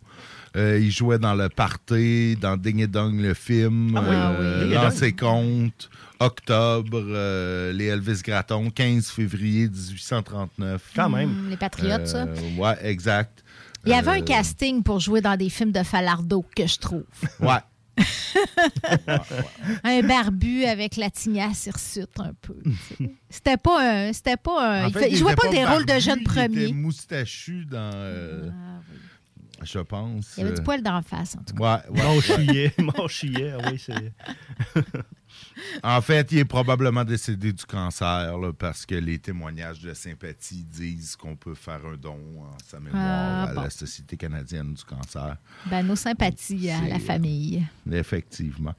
Euh, 0.56 0.78
il 0.80 0.90
jouait 0.90 1.18
dans 1.18 1.34
Le 1.34 1.48
Party, 1.48 2.36
dans 2.40 2.56
Ding 2.56 2.80
et 2.80 2.86
Dong 2.88 3.20
le 3.20 3.34
film, 3.34 3.94
Ah 3.96 4.00
oui. 4.02 4.08
euh, 4.10 4.60
Ah 4.62 4.66
oui. 4.66 4.74
Dans 4.74 4.90
ses 4.90 5.12
comptes, 5.12 5.88
Octobre, 6.20 7.00
euh, 7.02 7.72
Les 7.72 7.86
Elvis 7.86 8.20
Gratton, 8.22 8.70
15 8.70 9.08
février 9.10 9.68
1839. 9.68 10.92
Quand 10.94 11.08
même. 11.08 11.30
Hmm, 11.30 11.48
les 11.50 11.56
Patriotes, 11.56 12.06
ça. 12.06 12.24
Euh, 12.24 12.56
Ouais, 12.58 12.76
exact. 12.82 13.42
Il 13.86 13.90
y 13.90 13.94
avait 13.94 14.10
Euh, 14.10 14.14
un 14.14 14.20
casting 14.20 14.82
pour 14.82 15.00
jouer 15.00 15.22
dans 15.22 15.36
des 15.36 15.48
films 15.48 15.72
de 15.72 15.82
Falardo 15.82 16.44
que 16.54 16.66
je 16.66 16.76
trouve. 16.78 17.04
Ouais. 17.40 17.58
un 19.84 20.02
barbu 20.02 20.64
avec 20.64 20.96
la 20.96 21.10
tignasse 21.10 21.66
hirsute 21.66 22.18
un 22.18 22.32
peu. 22.40 22.54
C'était 23.30 23.56
pas 23.56 23.80
un. 24.08 24.12
C'était 24.12 24.36
pas 24.36 24.62
un. 24.80 24.84
En 24.84 24.88
il, 24.88 24.92
fait, 24.94 25.10
il 25.10 25.16
jouait 25.16 25.32
était 25.32 25.42
pas 25.48 25.52
des 25.52 25.64
rôles 25.64 25.82
de 25.84 25.86
barbu, 25.88 26.00
jeunes 26.02 26.24
Il 26.52 26.58
était 26.62 26.72
moustachu 26.72 27.64
dans. 27.66 27.90
euh, 27.94 28.50
Je 29.62 29.78
pense. 29.80 30.34
Il 30.36 30.40
y 30.40 30.44
avait 30.44 30.54
du 30.54 30.60
euh, 30.60 30.64
poil 30.64 30.82
d'en 30.82 31.02
face, 31.02 31.36
en 31.36 31.42
tout 31.42 31.54
cas. 31.54 31.82
Ouais, 31.90 31.98
ouais, 31.98 32.02
Mon 32.04 32.14
ouais. 32.16 32.20
chillet, 32.22 32.72
mon 32.78 33.08
chillet, 33.08 33.52
ah 33.58 33.70
oui, 33.70 33.78
c'est... 33.84 34.12
En 35.82 36.00
fait, 36.00 36.30
il 36.32 36.38
est 36.38 36.44
probablement 36.44 37.04
décédé 37.04 37.52
du 37.52 37.64
cancer 37.64 38.38
là, 38.38 38.52
parce 38.52 38.86
que 38.86 38.94
les 38.94 39.18
témoignages 39.18 39.80
de 39.80 39.92
sympathie 39.94 40.64
disent 40.64 41.16
qu'on 41.16 41.36
peut 41.36 41.54
faire 41.54 41.80
un 41.86 41.96
don 41.96 42.18
en 42.42 42.56
sa 42.66 42.80
mémoire 42.80 43.02
Ah, 43.02 43.42
à 43.50 43.54
la 43.54 43.70
Société 43.70 44.16
canadienne 44.16 44.74
du 44.74 44.84
cancer. 44.84 45.36
Ben, 45.66 45.82
nos 45.82 45.96
sympathies 45.96 46.70
à 46.70 46.88
la 46.88 46.98
famille. 46.98 47.66
Effectivement. 47.90 48.74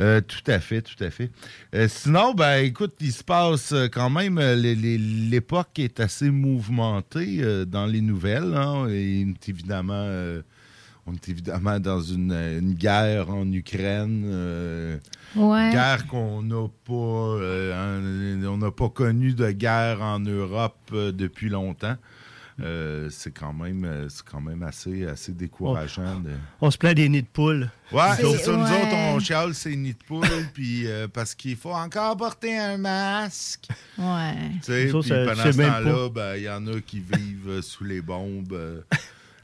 Euh, 0.00 0.20
tout 0.20 0.50
à 0.50 0.60
fait, 0.60 0.80
tout 0.80 1.02
à 1.04 1.10
fait. 1.10 1.30
Euh, 1.74 1.86
sinon, 1.88 2.32
ben 2.32 2.64
écoute, 2.64 2.94
il 3.00 3.12
se 3.12 3.22
passe 3.22 3.72
euh, 3.72 3.88
quand 3.88 4.08
même, 4.08 4.38
l'époque 4.40 5.78
est 5.78 6.00
assez 6.00 6.30
mouvementée 6.30 7.64
dans 7.66 7.86
les 7.86 8.00
nouvelles. 8.00 8.54
hein, 8.54 8.88
et 8.88 9.26
évidemment, 9.46 10.08
On 11.10 11.14
est 11.14 11.28
évidemment 11.28 11.80
dans 11.80 12.00
une, 12.00 12.32
une 12.32 12.74
guerre 12.74 13.30
en 13.30 13.50
Ukraine. 13.50 14.22
euh, 14.26 14.96
Ouais. 15.34 15.70
Guerre 15.72 16.06
qu'on 16.06 16.42
n'a 16.42 16.68
pas, 16.86 16.92
euh, 16.94 18.42
un- 18.42 18.46
on 18.46 18.58
n'a 18.58 18.70
pas 18.70 18.88
connu 18.88 19.32
de 19.34 19.50
guerre 19.50 20.02
en 20.02 20.20
Europe 20.20 20.76
euh, 20.92 21.10
depuis 21.10 21.48
longtemps. 21.48 21.96
Euh, 22.62 23.08
c'est 23.10 23.30
quand 23.32 23.52
même, 23.54 23.84
euh, 23.84 24.08
c'est 24.10 24.22
quand 24.24 24.40
même 24.40 24.62
assez, 24.62 25.06
assez 25.06 25.32
décourageant. 25.32 26.20
de- 26.20 26.30
On 26.60 26.70
se 26.70 26.76
plaint 26.78 26.94
des 26.94 27.08
nids 27.08 27.22
de 27.22 27.26
poules. 27.26 27.70
Ouais, 27.90 28.02
Nous 28.22 28.28
autres. 28.28 28.52
Nous 28.52 28.62
autres, 28.64 28.94
on 29.14 29.18
chiale 29.18 29.54
ces 29.54 29.74
nids 29.76 29.94
de 29.94 30.04
poule, 30.06 30.26
puis 30.54 30.86
euh, 30.86 31.08
parce 31.08 31.34
qu'il 31.34 31.56
faut 31.56 31.72
encore 31.72 32.16
porter 32.18 32.56
un 32.58 32.76
masque. 32.76 33.66
Ouais. 33.98 34.34
Tu 34.64 34.72
sais, 34.72 34.88
pendant 34.90 35.02
ce 35.02 35.56
temps-là, 35.56 36.08
ben, 36.10 36.36
il 36.36 36.42
y 36.42 36.50
en 36.50 36.66
a 36.66 36.80
qui 36.80 37.00
vivent 37.00 37.48
euh, 37.48 37.62
sous 37.62 37.84
les 37.84 38.00
bombes. 38.02 38.84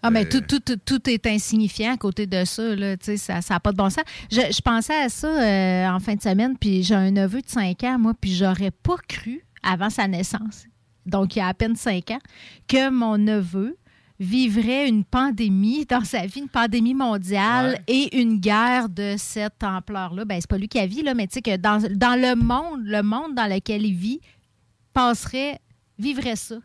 Ah, 0.06 0.10
mais 0.10 0.24
euh, 0.24 0.28
tout, 0.28 0.40
tout, 0.40 0.60
tout, 0.60 0.76
tout 0.76 1.10
est 1.10 1.26
insignifiant 1.26 1.92
à 1.92 1.96
côté 1.96 2.28
de 2.28 2.44
ça. 2.44 2.62
Là, 2.76 2.96
Tu 2.96 3.16
sais, 3.16 3.40
ça 3.40 3.40
n'a 3.50 3.58
pas 3.58 3.72
de 3.72 3.76
bon 3.76 3.90
sens. 3.90 4.04
Je, 4.30 4.40
je 4.52 4.60
pensais 4.60 4.94
à 4.94 5.08
ça 5.08 5.26
euh, 5.26 5.88
en 5.88 5.98
fin 5.98 6.14
de 6.14 6.22
semaine, 6.22 6.56
puis 6.56 6.84
j'ai 6.84 6.94
un 6.94 7.10
neveu 7.10 7.42
de 7.42 7.48
5 7.48 7.82
ans, 7.82 7.98
moi, 7.98 8.12
puis 8.20 8.32
j'aurais 8.32 8.70
pas 8.70 8.94
cru, 9.08 9.44
avant 9.64 9.90
sa 9.90 10.06
naissance, 10.06 10.66
donc 11.06 11.34
il 11.34 11.40
y 11.40 11.42
a 11.42 11.48
à 11.48 11.54
peine 11.54 11.74
5 11.74 12.12
ans, 12.12 12.20
que 12.68 12.88
mon 12.88 13.18
neveu 13.18 13.76
vivrait 14.20 14.88
une 14.88 15.04
pandémie 15.04 15.84
dans 15.88 16.04
sa 16.04 16.24
vie, 16.24 16.38
une 16.38 16.48
pandémie 16.48 16.94
mondiale 16.94 17.80
et 17.88 18.16
une 18.20 18.38
guerre 18.38 18.88
de 18.88 19.16
cette 19.18 19.64
ampleur-là. 19.64 20.24
Ben, 20.24 20.40
c'est 20.40 20.48
pas 20.48 20.58
lui 20.58 20.68
qui 20.68 20.78
a 20.78 20.86
vu, 20.86 21.02
là, 21.02 21.14
mais 21.14 21.26
tu 21.26 21.34
sais 21.34 21.42
que 21.42 21.56
dans, 21.56 21.82
dans 21.96 22.14
le 22.14 22.36
monde, 22.36 22.84
le 22.84 23.02
monde 23.02 23.34
dans 23.34 23.52
lequel 23.52 23.84
il 23.84 23.94
vit, 23.94 24.20
passerait, 24.92 25.58
vivrait 25.98 26.36
ça. 26.36 26.58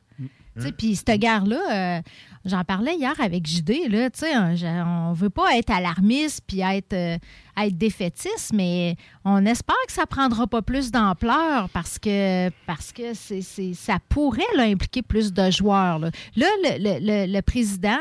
Sais, 0.62 0.72
Puis 0.72 0.96
cette 0.96 1.20
guerre-là, 1.20 1.60
euh, 1.98 2.02
j'en 2.46 2.64
parlais 2.64 2.96
hier 2.96 3.14
avec 3.20 3.46
JD, 3.46 3.90
là, 3.90 4.10
on, 4.24 5.10
on 5.10 5.14
veut 5.14 5.30
pas 5.30 5.58
être 5.58 5.72
alarmiste 5.72 6.42
puis 6.48 6.62
être, 6.62 6.94
euh, 6.94 7.18
être 7.58 7.78
défaitiste, 7.78 8.52
mais 8.54 8.96
on 9.26 9.46
espère 9.46 9.76
que 9.88 9.94
ça 9.94 10.06
prendra 10.06 10.48
pas 10.48 10.62
plus 10.62 10.92
d'ampleur 10.92 11.70
parce 11.70 12.00
que 12.00 12.50
parce 12.66 12.92
que 12.92 13.14
c'est, 13.14 13.42
ça 13.74 13.98
pourrait 14.10 14.42
impliquer 14.58 15.02
plus 15.02 15.34
de 15.34 15.52
joueurs. 15.52 16.00
Là, 16.00 16.10
le- 16.36 17.00
le- 17.00 17.32
le 17.34 17.42
président 17.42 18.00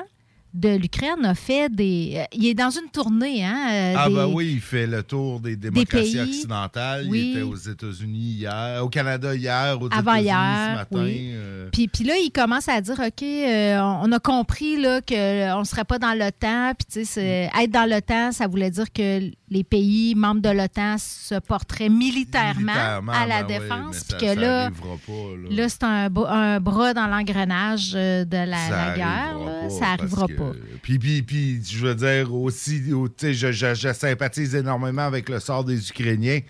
de 0.52 0.76
l'Ukraine 0.76 1.24
a 1.24 1.34
fait 1.34 1.68
des... 1.72 2.14
euh, 2.16 2.24
il 2.32 2.46
est 2.46 2.54
dans 2.54 2.70
une 2.70 2.90
tournée, 2.92 3.44
hein? 3.44 3.68
euh, 3.70 3.94
Ah, 3.96 4.08
des- 4.08 4.14
ben 4.14 4.26
oui, 4.26 4.50
il 4.54 4.60
fait 4.60 4.86
le 4.86 5.02
tour 5.02 5.38
des 5.40 5.54
démocraties 5.56 6.12
pays. 6.12 6.20
occidentales. 6.20 7.06
Oui. 7.08 7.20
Il 7.20 7.30
était 7.32 7.42
aux 7.42 7.54
États-Unis 7.56 8.18
hier, 8.18 8.84
au 8.84 8.88
Canada 8.88 9.34
hier, 9.34 9.78
aux 9.80 9.86
États-Unis 9.86 10.02
ce 10.28 10.74
matin. 10.74 10.86
oui. 11.04 11.30
euh, 11.34 11.68
Puis, 11.72 11.86
puis 11.88 12.04
là, 12.04 12.14
il 12.16 12.30
commence 12.30 12.68
à 12.68 12.80
dire, 12.80 12.98
OK, 12.98 13.22
euh, 13.22 13.78
on 13.80 14.00
on 14.10 14.12
a 14.12 14.18
compris 14.18 14.76
là, 14.80 15.00
qu'on 15.02 15.58
ne 15.60 15.64
serait 15.64 15.84
pas 15.84 15.98
dans 15.98 16.18
l'OTAN. 16.18 16.72
Puis, 16.76 16.86
tu 16.86 16.92
sais, 16.92 17.04
c'est- 17.04 17.50
être 17.62 17.70
dans 17.70 17.88
l'OTAN, 17.88 18.32
ça 18.32 18.46
voulait 18.48 18.70
dire 18.70 18.90
que 18.92 19.20
les 19.50 19.64
pays 19.64 20.14
membres 20.16 20.40
de 20.40 20.48
l'OTAN 20.48 20.96
se 20.98 21.34
porteraient 21.38 21.88
militairement, 21.88 22.54
militairement, 22.72 23.12
à 23.12 23.26
la 23.26 23.42
ben 23.42 23.46
oui, 23.48 23.60
défense. 23.68 23.94
mais 24.10 24.16
puis 24.18 24.26
que 24.26 24.34
ça 24.34 24.40
là, 24.40 24.70
pas, 24.70 25.12
là. 25.50 25.62
là 25.62 25.68
c'est 25.68 25.82
un, 25.84 26.60
bras 26.60 26.94
dans 26.94 27.06
l'engrenage 27.06 27.92
de 27.92 28.26
la, 28.30 28.94
guerre. 28.96 29.36
pas 29.38 29.70
ça 29.70 29.80
n'arrivera 29.96 30.26
que- 30.26 30.32
pas. 30.40 30.52
Puis, 30.82 30.98
puis, 30.98 31.22
puis, 31.22 31.62
je 31.64 31.78
veux 31.86 31.94
dire 31.94 32.34
aussi, 32.34 32.82
je, 32.88 33.32
je- 33.52 33.74
je 33.74 33.92
sympathise 33.92 34.54
énormément 34.54 35.02
avec 35.02 35.28
le 35.28 35.38
sort 35.40 35.64
des 35.64 35.88
Ukrainiens, 35.90 36.40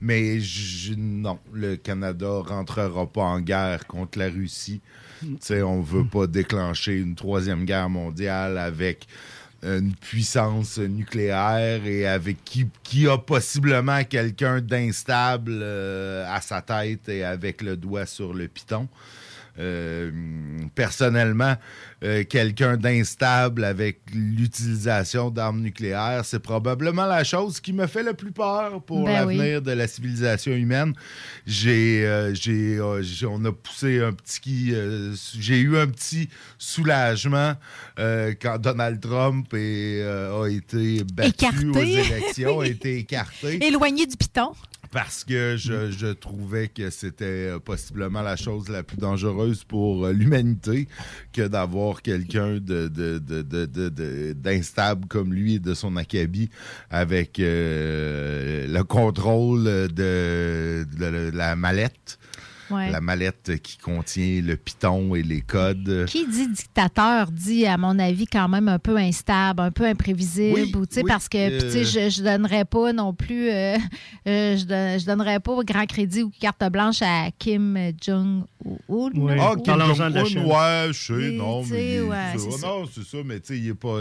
mais 0.00 0.40
je- 0.40 0.94
non, 0.96 1.38
le 1.52 1.76
Canada 1.76 2.40
rentrera 2.46 3.06
pas 3.06 3.22
en 3.22 3.40
guerre 3.40 3.86
contre 3.86 4.18
la 4.18 4.28
Russie. 4.28 4.80
Sais, 5.40 5.62
on 5.62 5.80
veut 5.80 6.04
pas 6.06 6.26
déclencher 6.28 6.96
une 6.96 7.16
troisième 7.16 7.64
guerre 7.64 7.88
mondiale 7.90 8.56
avec 8.58 9.06
une 9.64 9.92
puissance 9.96 10.78
nucléaire 10.78 11.84
et 11.84 12.06
avec 12.06 12.44
qui, 12.44 12.68
qui 12.84 13.08
a 13.08 13.18
possiblement 13.18 14.04
quelqu'un 14.04 14.60
d'instable 14.60 15.58
euh, 15.60 16.24
à 16.32 16.40
sa 16.40 16.62
tête 16.62 17.08
et 17.08 17.24
avec 17.24 17.62
le 17.62 17.76
doigt 17.76 18.06
sur 18.06 18.32
le 18.32 18.46
piton. 18.46 18.86
Euh, 19.58 20.10
personnellement, 20.76 21.56
euh, 22.04 22.22
quelqu'un 22.22 22.76
d'instable 22.76 23.64
avec 23.64 23.98
l'utilisation 24.14 25.30
d'armes 25.30 25.62
nucléaires, 25.62 26.24
c'est 26.24 26.38
probablement 26.38 27.06
la 27.06 27.24
chose 27.24 27.58
qui 27.58 27.72
me 27.72 27.88
fait 27.88 28.04
le 28.04 28.14
plus 28.14 28.30
peur 28.30 28.80
pour 28.82 29.04
Ben 29.04 29.14
l'avenir 29.14 29.60
de 29.60 29.72
la 29.72 29.88
civilisation 29.88 30.52
humaine. 30.52 30.94
J'ai, 31.44 32.06
euh, 32.06 32.32
j'ai, 32.34 32.78
on 33.26 33.44
a 33.44 33.52
poussé 33.52 34.00
un 34.00 34.12
petit, 34.12 34.72
j'ai 35.38 35.58
eu 35.58 35.76
un 35.76 35.88
petit 35.88 36.28
soulagement 36.58 37.54
quand 37.96 38.58
Donald 38.60 39.00
Trump 39.00 39.52
est, 39.54 40.02
a 40.02 40.46
été 40.46 41.02
battu 41.02 41.30
Écarté. 41.30 41.66
aux 41.66 41.82
élections, 41.82 42.60
a 42.60 42.66
été 42.68 42.98
écarté. 42.98 43.66
Éloigné 43.66 44.06
du 44.06 44.16
piton. 44.16 44.52
Parce 44.90 45.22
que 45.24 45.56
je, 45.58 45.90
je 45.90 46.06
trouvais 46.06 46.68
que 46.68 46.88
c'était 46.88 47.24
euh, 47.50 47.58
possiblement 47.58 48.22
la 48.22 48.36
chose 48.36 48.68
la 48.70 48.82
plus 48.82 48.96
dangereuse 48.96 49.64
pour 49.64 50.06
euh, 50.06 50.12
l'humanité 50.12 50.88
que 51.32 51.46
d'avoir 51.46 52.00
quelqu'un 52.00 52.54
de, 52.54 52.88
de- 52.88 53.18
de- 53.18 54.32
d'instable 54.32 55.06
comme 55.06 55.34
lui 55.34 55.54
et 55.54 55.58
de 55.58 55.74
son 55.74 55.96
acabit 55.96 56.48
avec 56.90 57.38
euh, 57.38 58.66
le 58.66 58.82
contrôle 58.84 59.64
de 59.92 60.86
la 61.34 61.54
mallette. 61.56 62.18
Ouais. 62.70 62.90
La 62.90 63.00
mallette 63.00 63.60
qui 63.62 63.78
contient 63.78 64.42
le 64.42 64.56
piton 64.56 65.14
et 65.14 65.22
les 65.22 65.40
codes. 65.40 66.04
Qui 66.06 66.26
dit 66.26 66.48
dictateur 66.48 67.30
dit, 67.30 67.66
à 67.66 67.76
mon 67.78 67.98
avis, 67.98 68.26
quand 68.26 68.48
même 68.48 68.68
un 68.68 68.78
peu 68.78 68.96
instable, 68.96 69.60
un 69.62 69.70
peu 69.70 69.86
imprévisible. 69.86 70.54
Oui, 70.60 70.72
ou, 70.76 70.86
tu 70.86 70.94
sais, 70.96 71.02
oui, 71.02 71.08
parce 71.08 71.28
que 71.28 71.48
puis, 71.58 71.68
tu 71.70 71.84
sais, 71.86 71.98
euh, 71.98 72.10
je 72.10 72.22
ne 72.22 72.26
donnerais 72.30 72.64
pas 72.64 72.92
non 72.92 73.14
plus, 73.14 73.48
euh, 73.48 73.76
euh, 74.26 74.56
je, 74.56 74.64
don- 74.64 74.98
je 74.98 75.06
donnerais 75.06 75.40
pas 75.40 75.56
grand 75.64 75.86
crédit 75.86 76.22
ou 76.22 76.30
carte 76.40 76.62
blanche 76.70 77.02
à 77.02 77.30
Kim 77.38 77.78
Jong-un. 78.04 78.44
Oui. 78.88 79.10
Ah, 79.40 79.52
Ou- 79.52 79.56
Kim 79.56 79.64
Parlons-en 79.64 80.10
de 80.10 80.14
la 80.14 80.24
Jong-un, 80.24 80.24
Chine. 80.24 80.44
ouais, 80.44 80.88
je 80.92 81.06
sais, 81.14 81.30
non, 81.32 81.64
mais 81.70 82.00
ouais, 82.00 82.16
c'est- 82.36 82.50
ça. 82.50 82.66
non, 82.66 82.84
c'est 82.92 83.04
ça, 83.04 83.18
mais 83.24 83.40
tu 83.40 83.46
sais, 83.54 83.58
il 83.58 83.68
est 83.68 83.74
pas, 83.74 84.00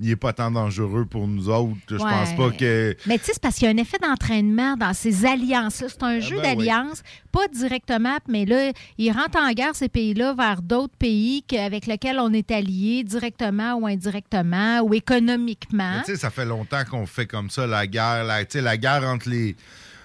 il 0.00 0.10
est 0.10 0.16
pas 0.16 0.32
tant 0.32 0.50
dangereux 0.50 1.04
pour 1.04 1.28
nous 1.28 1.48
autres. 1.48 1.76
Je 1.88 1.94
Ouais. 1.96 2.00
pense 2.02 2.34
pas 2.34 2.50
que. 2.50 2.96
Mais 3.06 3.18
tu 3.18 3.24
sais, 3.26 3.32
c'est 3.34 3.42
parce 3.42 3.56
qu'il 3.56 3.66
y 3.66 3.70
a 3.70 3.74
un 3.74 3.76
effet 3.76 3.98
d'entraînement 4.02 4.76
dans 4.76 4.92
ces 4.94 5.24
alliances-là. 5.26 5.88
C'est 5.88 6.02
un 6.02 6.20
jeu 6.20 6.36
ben 6.40 6.56
oui. 6.58 6.66
d'alliance, 6.66 7.02
pas 7.30 7.46
directement, 7.48 8.07
mais 8.28 8.44
là, 8.44 8.72
ils 8.98 9.10
rentrent 9.10 9.38
en 9.38 9.52
guerre, 9.52 9.74
ces 9.74 9.88
pays-là, 9.88 10.34
vers 10.34 10.62
d'autres 10.62 10.96
pays 10.98 11.44
avec 11.58 11.86
lesquels 11.86 12.18
on 12.18 12.32
est 12.32 12.50
alliés, 12.50 13.04
directement 13.04 13.74
ou 13.74 13.86
indirectement, 13.86 14.80
ou 14.80 14.94
économiquement. 14.94 15.96
Mais 15.96 16.04
Tu 16.04 16.12
sais, 16.12 16.16
ça 16.16 16.30
fait 16.30 16.44
longtemps 16.44 16.84
qu'on 16.84 17.06
fait 17.06 17.26
comme 17.26 17.50
ça 17.50 17.66
la 17.66 17.86
guerre, 17.86 18.24
la, 18.24 18.76
guerre 18.76 19.04
entre 19.04 19.28
les 19.28 19.56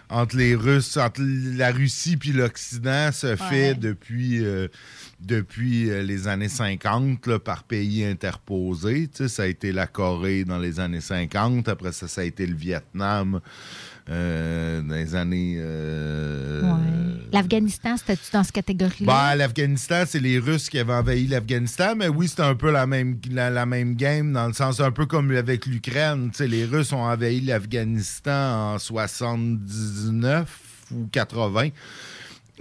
entre 0.09 0.37
les 0.37 0.53
Russes, 0.53 0.97
entre 0.97 1.21
la 1.21 1.71
Russie 1.71 2.17
puis 2.17 2.33
l'Occident 2.33 3.11
se 3.11 3.35
fait 3.35 3.73
depuis 3.73 4.43
euh, 4.43 4.67
depuis 5.19 5.89
euh, 5.89 6.03
les 6.03 6.27
années 6.27 6.49
50 6.49 7.25
là, 7.25 7.39
par 7.39 7.63
pays 7.63 8.05
interposés. 8.05 9.07
Tu 9.07 9.23
sais, 9.23 9.27
ça 9.27 9.43
a 9.43 9.45
été 9.47 9.71
la 9.71 9.87
Corée 9.87 10.43
dans 10.43 10.59
les 10.59 10.79
années 10.79 11.01
50, 11.01 11.67
après 11.67 11.93
ça, 11.93 12.07
ça 12.07 12.21
a 12.21 12.23
été 12.25 12.45
le 12.45 12.55
Vietnam 12.55 13.39
euh, 14.09 14.81
dans 14.81 14.95
les 14.95 15.15
années. 15.15 15.55
euh, 15.59 16.61
L'Afghanistan, 17.31 17.95
c'était-tu 17.97 18.31
dans 18.31 18.43
cette 18.43 18.53
catégorie-là? 18.53 19.11
Ben, 19.31 19.35
l'Afghanistan, 19.35 20.03
c'est 20.05 20.19
les 20.19 20.37
Russes 20.37 20.69
qui 20.69 20.77
avaient 20.77 20.93
envahi 20.93 21.25
l'Afghanistan, 21.27 21.95
mais 21.95 22.07
oui, 22.07 22.27
c'était 22.27 22.43
un 22.43 22.53
peu 22.55 22.69
la 22.71 22.85
même, 22.85 23.17
la, 23.31 23.49
la 23.49 23.65
même 23.65 23.95
game, 23.95 24.33
dans 24.33 24.45
le 24.47 24.53
sens 24.53 24.79
un 24.81 24.91
peu 24.91 25.05
comme 25.07 25.31
avec 25.31 25.65
l'Ukraine. 25.65 26.31
Les 26.39 26.65
Russes 26.65 26.93
ont 26.93 27.01
envahi 27.03 27.41
l'Afghanistan 27.41 28.73
en 28.75 28.79
79 28.79 30.47
ou 30.91 31.07
80, 31.11 31.69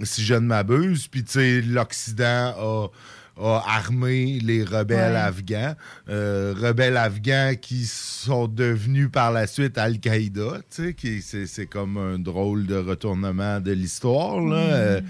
si 0.01 0.23
je 0.23 0.33
ne 0.33 0.39
m'abuse. 0.39 1.07
Puis, 1.07 1.23
tu 1.23 1.33
sais, 1.33 1.61
l'Occident 1.61 2.53
a 2.57 2.87
a 3.35 3.63
armé 3.67 4.39
les 4.43 4.63
rebelles 4.63 5.13
Ouais. 5.13 5.17
afghans. 5.19 5.75
Euh, 6.09 6.53
rebelles 6.59 6.97
afghans 6.97 7.53
qui 7.59 7.85
sont 7.85 8.47
devenus 8.47 9.09
par 9.11 9.31
la 9.31 9.47
suite 9.47 9.77
Al-Qaïda. 9.77 10.61
C'est 10.69 11.65
comme 11.65 11.97
un 11.97 12.19
drôle 12.19 12.65
de 12.67 12.75
retournement 12.75 13.59
de 13.59 13.71
l'histoire. 13.71 14.39
là. 14.39 14.55
Euh, 14.57 15.01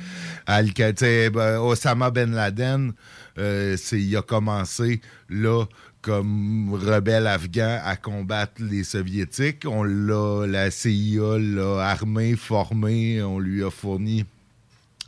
Al-Qaïda, 0.46 1.30
ben, 1.32 1.60
Osama 1.60 2.12
Ben 2.12 2.32
Laden, 2.32 2.94
euh, 3.38 3.76
il 3.92 4.16
a 4.16 4.22
commencé 4.22 5.02
là 5.30 5.66
comme 6.02 6.74
rebelle 6.74 7.28
afghan 7.28 7.80
à 7.84 7.96
combattre 7.96 8.62
les 8.62 8.84
soviétiques. 8.84 9.64
On 9.66 9.84
l'a, 9.84 10.46
la 10.48 10.70
CIA 10.72 11.38
l'a 11.40 11.80
armé, 11.90 12.36
formé, 12.36 13.22
on 13.24 13.40
lui 13.40 13.64
a 13.64 13.72
fourni 13.72 14.26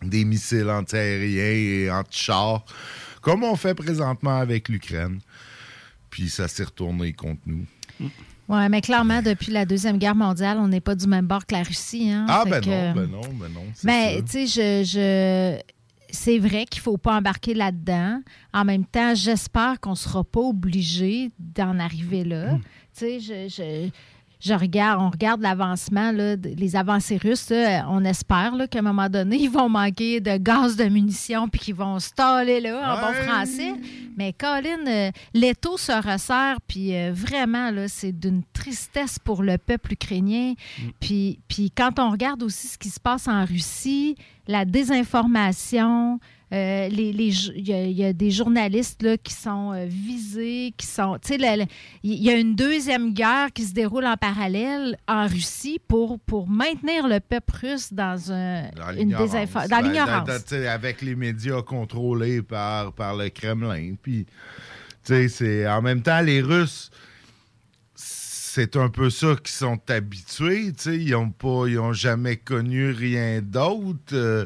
des 0.02 0.24
missiles 0.26 0.70
antiaériens 0.70 1.44
et 1.44 1.92
anti-chars, 1.92 2.64
comme 3.26 3.44
on 3.44 3.56
fait 3.56 3.74
présentement 3.74 4.38
avec 4.38 4.70
l'Ukraine. 4.70 5.20
Puis 6.12 6.30
ça 6.30 6.48
s'est 6.48 6.64
retourné 6.64 7.12
contre 7.12 7.42
nous. 7.48 7.66
Oui, 8.48 8.70
mais 8.70 8.82
clairement, 8.82 9.24
depuis 9.24 9.52
la 9.52 9.66
Deuxième 9.66 9.98
Guerre 9.98 10.14
mondiale, 10.16 10.60
on 10.60 10.68
n'est 10.68 10.80
pas 10.80 10.94
du 10.94 11.08
même 11.08 11.26
bord 11.26 11.46
que 11.48 11.56
la 11.56 11.64
Russie. 11.64 12.12
Hein? 12.12 12.28
Ah, 12.30 12.44
ben 12.48 12.62
que- 12.62 12.70
non, 12.70 12.94
ben 12.94 13.08
non, 13.08 13.22
ben 13.34 13.50
non. 13.52 13.64
Mais 13.84 14.22
tu 14.22 14.48
sais, 14.48 14.84
je, 14.84 14.88
je- 14.88 15.60
c'est 16.14 16.38
vrai 16.38 16.66
qu'il 16.66 16.80
ne 16.82 16.84
faut 16.84 16.98
pas 16.98 17.18
embarquer 17.18 17.56
là-dedans. 17.56 18.22
En 18.54 18.64
même 18.64 18.86
temps, 18.86 19.16
j'espère 19.16 19.80
qu'on 19.80 19.92
ne 19.92 19.96
sera 19.96 20.24
pas 20.24 20.42
obligé 20.42 21.32
d'en 21.40 21.80
arriver 21.80 22.24
là. 22.24 22.54
Hmm. 22.54 22.60
Tu 22.60 22.66
sais, 22.94 23.20
je, 23.20 23.50
je- 23.50 23.90
je 24.46 24.54
regarde, 24.54 25.02
on 25.02 25.10
regarde 25.10 25.42
l'avancement, 25.42 26.12
les 26.12 26.76
avancées 26.76 27.18
russes. 27.18 27.50
là, 27.50 27.88
on 27.90 28.06
espère 28.06 28.54
qu'à 28.70 28.80
un 28.80 28.84
moment 28.84 29.10
donné, 29.10 29.38
ils 29.40 29.50
vont 29.50 29.70
manquer 29.70 30.22
de 30.22 30.38
gaz 30.38 30.76
de 30.76 30.86
munitions 30.86 31.48
puis 31.48 31.60
qu'ils 31.60 31.76
vont 31.76 32.00
staller 32.00 32.60
là, 32.60 32.96
en 32.96 33.02
bon 33.02 33.14
français. 33.24 33.74
Mais 34.16 34.34
Colin, 34.34 34.86
euh, 34.88 35.12
l'étau 35.34 35.78
se 35.78 35.92
resserre, 35.92 36.60
puis 36.68 36.96
euh, 36.96 37.12
vraiment, 37.12 37.72
c'est 37.88 38.12
d'une 38.12 38.44
tristesse 38.54 39.18
pour 39.18 39.42
le 39.42 39.58
peuple 39.58 39.94
ukrainien. 39.94 40.54
Puis, 41.00 41.40
puis 41.48 41.72
quand 41.72 42.00
on 42.00 42.12
regarde 42.12 42.44
aussi 42.44 42.68
ce 42.68 42.78
qui 42.78 42.90
se 42.90 43.00
passe 43.00 43.28
en 43.28 43.46
Russie, 43.46 44.16
la 44.48 44.64
désinformation, 44.64 46.20
euh, 46.54 46.88
les, 46.90 47.12
les 47.12 47.32
jo- 47.32 47.52
il 47.56 47.68
y, 47.68 47.74
a- 47.74 47.86
il 47.86 47.98
y 47.98 48.06
a 48.06 48.14
des 48.14 48.30
journalistes 48.30 49.02
là, 49.02 49.18
qui 49.18 49.34
sont 49.34 49.72
euh, 49.74 49.86
visés, 49.88 50.74
qui 50.78 50.86
sont. 50.86 51.18
Tu 51.20 51.38
sais, 51.40 51.68
il 52.04 52.14
y 52.24 52.30
a 52.30 52.36
une 52.38 52.56
deuxième 52.56 53.14
guerre 53.14 53.52
qui 53.52 53.64
se 53.66 53.74
déroule 53.74 54.06
en 54.06 54.16
parallèle 54.16 54.98
en 55.08 55.26
Russie 55.28 55.80
pour, 55.88 56.20
pour 56.20 56.48
maintenir 56.48 57.08
le 57.08 57.20
peuple 57.20 57.54
russe 57.62 57.92
dans 57.92 58.32
un, 58.32 58.70
Dans 58.76 58.92
une 58.92 58.98
l'ignorance. 59.00 59.68
Dans 59.70 59.78
avec 60.70 61.02
les 61.02 61.16
médias 61.16 61.62
contrôlés 61.64 62.42
par, 62.44 62.94
par 62.94 63.16
le 63.16 63.30
Kremlin. 63.30 63.96
Puis, 64.02 64.26
tu 64.26 65.14
sais, 65.14 65.28
c'est 65.30 65.68
en 65.68 65.82
même 65.82 66.02
temps, 66.04 66.22
les 66.22 66.42
Russes, 66.42 66.92
c'est 67.96 68.76
un 68.78 68.90
peu 68.90 69.10
ça 69.10 69.36
qu'ils 69.36 69.50
sont 69.56 69.80
habitués. 69.90 70.72
tu 70.74 70.84
sais, 70.84 70.98
Ils 70.98 71.12
n'ont 71.12 71.32
pas, 71.32 71.66
ils 71.68 71.80
ont 71.80 71.94
jamais 71.94 72.38
connu 72.38 72.92
rien 72.92 73.42
d'autre. 73.42 74.14
Euh, 74.14 74.46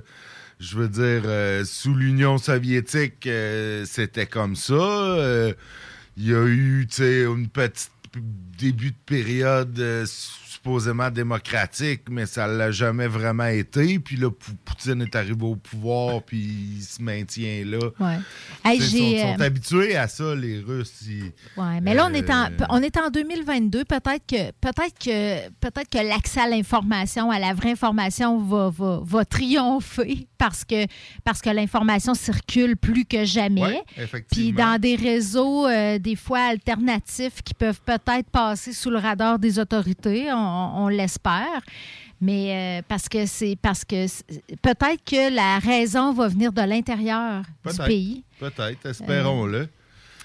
je 0.59 0.75
veux 0.75 0.89
dire, 0.89 1.23
euh, 1.25 1.63
sous 1.63 1.95
l'Union 1.95 2.37
soviétique, 2.37 3.25
euh, 3.27 3.85
c'était 3.85 4.27
comme 4.27 4.55
ça. 4.55 4.73
Euh, 4.73 5.53
il 6.17 6.27
y 6.27 6.33
a 6.33 6.45
eu, 6.45 6.85
tu 6.89 6.97
sais, 6.97 7.23
une 7.23 7.47
petite 7.47 7.91
début 8.57 8.91
de 8.91 8.97
période 9.05 9.79
euh, 9.79 10.05
supposément 10.49 11.11
démocratique, 11.11 12.01
mais 12.09 12.25
ça 12.25 12.47
l'a 12.47 12.71
jamais 12.71 13.07
vraiment 13.07 13.45
été. 13.45 13.99
Puis 13.99 14.15
là, 14.17 14.29
Pou- 14.31 14.51
Poutine 14.65 15.01
est 15.03 15.15
arrivé 15.15 15.43
au 15.45 15.55
pouvoir, 15.55 16.23
puis 16.23 16.37
il 16.77 16.81
se 16.81 17.01
maintient 17.01 17.63
là. 17.65 17.77
Ouais. 17.99 18.17
Hey, 18.65 18.79
Ils 18.79 18.83
sont, 18.83 18.97
sont 19.35 19.41
euh, 19.41 19.45
habitués 19.45 19.95
à 19.95 20.07
ça, 20.07 20.35
les 20.35 20.59
Russes. 20.59 21.01
ils- 21.07 21.31
Ouais, 21.55 21.79
mais 21.81 21.93
là, 21.93 22.07
on 22.09 22.13
est 22.13 22.29
en, 22.29 22.45
Euh, 22.45 22.65
on 22.69 22.81
est 22.81 22.97
en 22.97 23.09
2022. 23.09 23.85
Peut-être 23.85 24.25
que, 24.27 24.51
peut-être 24.61 24.97
que, 24.99 25.49
peut-être 25.59 25.89
que 25.89 25.97
l'accès 26.07 26.41
à 26.41 26.47
l'information, 26.47 27.29
à 27.31 27.37
la 27.39 27.53
vraie 27.53 27.71
information, 27.71 28.39
va, 28.39 28.69
va, 28.69 29.01
va 29.03 29.25
triompher 29.25 30.27
parce 30.37 30.63
que, 30.65 30.85
parce 31.23 31.41
que 31.41 31.49
l'information 31.49 32.13
circule 32.13 32.75
plus 32.77 33.05
que 33.05 33.23
jamais. 33.25 33.61
Ouais, 33.61 33.83
Puis 34.31 34.51
dans 34.53 34.79
des 34.79 34.95
réseaux, 34.95 35.67
euh, 35.67 35.99
des 35.99 36.15
fois 36.15 36.39
alternatifs, 36.39 37.41
qui 37.43 37.53
peuvent 37.53 37.81
peut-être 37.85 38.29
passer 38.31 38.73
sous 38.73 38.89
le 38.89 38.97
radar 38.97 39.37
des 39.37 39.59
autorités, 39.59 40.31
on, 40.39 40.85
on 40.85 40.87
l'espère. 40.87 41.61
Mais 42.21 42.79
euh, 42.79 42.81
parce 42.87 43.07
que 43.07 43.25
c'est 43.25 43.55
parce 43.61 43.85
que 43.85 44.05
peut-être 44.61 45.03
que 45.05 45.33
la 45.33 45.59
raison 45.59 46.11
va 46.13 46.27
venir 46.27 46.51
de 46.51 46.61
l'intérieur 46.61 47.43
du 47.65 47.77
pays 47.87 48.23
Peut-être, 48.39 48.85
espérons-le. 48.87 49.69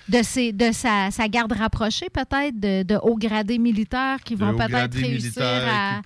de, 0.08 0.22
ses, 0.24 0.52
de 0.52 0.72
sa, 0.72 1.10
sa 1.12 1.28
garde 1.28 1.52
rapprochée, 1.52 2.08
peut-être, 2.10 2.58
de, 2.58 2.82
de 2.82 2.96
hauts 2.96 3.16
gradés 3.16 3.58
militaires 3.58 4.18
qui 4.24 4.34
vont 4.34 4.56
peut-être 4.56 4.96
réussir 4.96 5.42
à, 5.42 6.00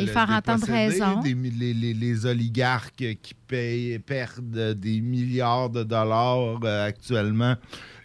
y 0.00 0.06
faire 0.06 0.30
entendre 0.30 0.66
raison. 0.66 1.20
des 1.20 1.34
mi- 1.34 1.50
les, 1.50 1.74
les- 1.74 1.94
les 1.94 2.26
oligarques 2.26 3.04
qui 3.22 3.34
payent, 3.46 3.98
perdent 3.98 4.72
des 4.74 5.00
milliards 5.02 5.68
de 5.68 5.82
dollars 5.84 6.58
euh, 6.64 6.86
actuellement 6.88 7.56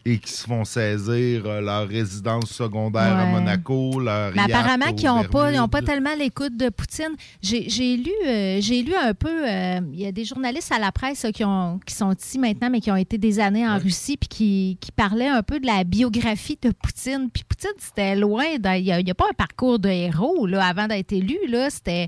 et 0.05 0.17
qui 0.17 0.31
se 0.31 0.45
font 0.45 0.65
saisir 0.65 1.43
euh, 1.45 1.61
leur 1.61 1.87
résidence 1.87 2.49
secondaire 2.51 3.15
à. 3.17 3.25
Monaco, 3.25 3.99
leur 3.99 4.31
Mais 4.35 4.41
apparemment 4.41 4.93
qu'ils 4.93 5.07
n'ont 5.07 5.23
pas, 5.25 5.51
ils 5.51 5.59
ont 5.59 5.67
Bermudes. 5.67 5.71
pas 5.71 5.81
tellement 5.81 6.15
l'écoute 6.17 6.57
de 6.57 6.69
Poutine. 6.69 7.11
J'ai 7.41 7.97
lu, 7.97 8.11
euh, 8.27 8.57
j'ai 8.61 8.81
lu 8.81 8.93
un 8.95 9.13
peu, 9.13 9.29
euh, 9.29 9.79
il 9.93 9.99
y 10.01 10.05
a 10.05 10.11
des 10.11 10.25
journalistes 10.25 10.71
à 10.71 10.79
la 10.79 10.91
presse 10.91 11.23
là, 11.23 11.31
qui, 11.31 11.43
ont, 11.45 11.79
qui 11.85 11.93
sont 11.93 12.11
ici 12.13 12.39
maintenant, 12.39 12.69
mais 12.69 12.79
qui 12.81 12.91
ont 12.91 12.95
été 12.95 13.17
des 13.17 13.39
années 13.39 13.67
en 13.67 13.77
Russie, 13.77 14.17
puis 14.17 14.27
qui, 14.27 14.77
qui 14.81 14.91
parlaient 14.91 15.27
un 15.27 15.43
peu 15.43 15.59
de 15.59 15.65
la 15.67 15.83
biographie 15.83 16.57
de 16.61 16.71
Poutine. 16.71 17.29
Puis 17.31 17.43
Poutine, 17.47 17.69
c'était 17.77 18.15
loin, 18.15 18.43
il 18.75 18.83
n'y 18.83 19.11
a, 19.11 19.15
pas 19.15 19.25
un 19.29 19.33
parcours 19.33 19.79
de 19.79 19.89
héros 19.89 20.45
là, 20.47 20.65
avant 20.65 20.87
d'être 20.87 21.11
élu. 21.13 21.37
Là, 21.47 21.69
c'était, 21.69 22.07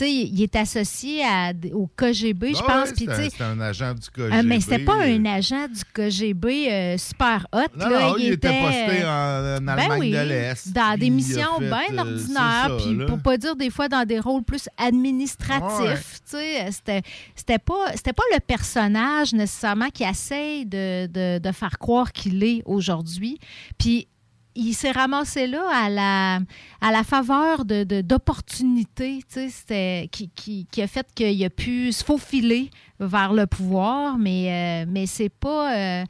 il 0.00 0.42
est 0.42 0.56
associé 0.56 1.22
à, 1.24 1.52
au 1.74 1.86
KGB, 1.96 2.54
je 2.54 2.60
Ah 2.66 2.84
pense. 2.86 2.90
ouais, 2.90 3.30
c'est 3.30 3.42
un- 3.42 3.60
agent 3.60 3.94
du 3.94 4.08
KGB. 4.10 4.30
ah, 4.32 4.42
mais 4.42 4.60
c'était 4.60 4.78
pas 4.78 5.02
un 5.02 5.24
agent 5.24 5.66
du 5.68 5.82
KGB 5.94 6.66
euh, 6.70 6.96
super 7.40 7.46
hot. 7.52 7.76
Non, 7.76 7.88
là. 7.88 8.00
non, 8.10 8.16
il 8.18 8.32
était 8.32 8.60
posté 8.60 9.04
en- 9.04 9.08
en 9.08 9.60
Ben 9.60 9.68
Allemagne 9.68 10.00
oui, 10.00 10.10
de 10.10 10.18
l'Est, 10.20 10.72
Dans 10.72 10.98
des 10.98 11.10
missions 11.10 11.58
bien 11.58 11.82
euh, 11.92 11.98
ordinaires, 11.98 12.76
puis 12.78 13.06
pour 13.06 13.18
pas 13.20 13.36
dire 13.36 13.56
des 13.56 13.70
fois 13.70 13.88
dans 13.88 14.04
des 14.04 14.18
rôles 14.20 14.42
plus 14.42 14.68
administratifs. 14.76 16.20
tu 16.28 16.36
sais, 16.36 16.70
C'était 16.70 17.02
c'était 17.34 17.58
pas, 17.58 17.92
c'était 17.94 18.12
pas 18.12 18.22
le 18.34 18.40
personnage 18.40 19.32
nécessairement 19.32 19.88
qui 19.90 20.04
essaye 20.04 20.66
de, 20.66 21.06
de- 21.06 21.38
de 21.38 21.52
faire 21.52 21.78
croire 21.78 22.12
qu'il 22.12 22.42
est 22.44 22.62
aujourd'hui. 22.64 23.38
Puis 23.78 24.08
il 24.54 24.74
s'est 24.74 24.90
ramassé 24.90 25.46
là 25.46 25.62
à 25.72 25.88
la, 25.88 26.34
à 26.82 26.92
la 26.92 27.04
faveur 27.04 27.64
de, 27.64 27.84
de- 27.84 28.02
d'opportunités 28.02 29.20
c'était- 29.28 30.08
qui, 30.12 30.28
qui, 30.34 30.66
qui 30.70 30.82
a 30.82 30.86
fait 30.86 31.06
qu'il 31.14 31.42
a 31.44 31.48
pu 31.50 31.90
se 31.92 32.04
faufiler 32.04 32.70
vers 33.00 33.32
le 33.32 33.46
pouvoir, 33.46 34.18
mais, 34.18 34.84
euh, 34.84 34.86
mais 34.88 35.06
c'est 35.06 35.30
pas. 35.30 35.74
euh, 35.74 36.04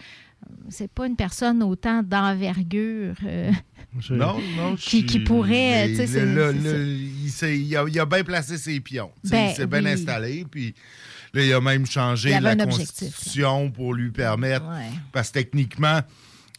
c'est 0.69 0.91
pas 0.91 1.07
une 1.07 1.17
personne 1.17 1.63
autant 1.63 2.03
d'envergure 2.03 3.15
euh, 3.25 3.51
Non, 4.11 4.39
non, 4.57 4.75
qui, 4.79 5.03
pourrait. 5.21 5.93
c'est- 5.95 6.07
c'est 7.29 7.59
il, 7.59 7.67
il 7.67 7.77
a, 7.77 7.85
il 7.89 8.01
a 8.01 8.07
bien 8.07 8.25
placé 8.25 8.57
ses 8.59 8.81
pions. 8.81 9.11
Sais, 9.25 9.31
Ben, 9.31 9.49
il 9.51 9.55
s'est 9.57 9.67
bien 9.67 9.85
oui. 9.85 9.91
installé. 9.91 10.47
Puis 10.51 10.75
là, 11.35 11.45
il 11.45 11.53
a 11.53 11.61
même 11.61 11.87
changé 11.87 12.31
Il 12.31 12.41
la 12.43 12.51
un 12.51 12.61
objectif, 12.61 13.11
Constitution 13.11 13.71
pour 13.71 13.95
lui 13.95 14.11
permettre. 14.11 14.67
Ouais. 14.69 14.91
Parce 15.13 15.29
que 15.29 15.35
techniquement, 15.35 16.01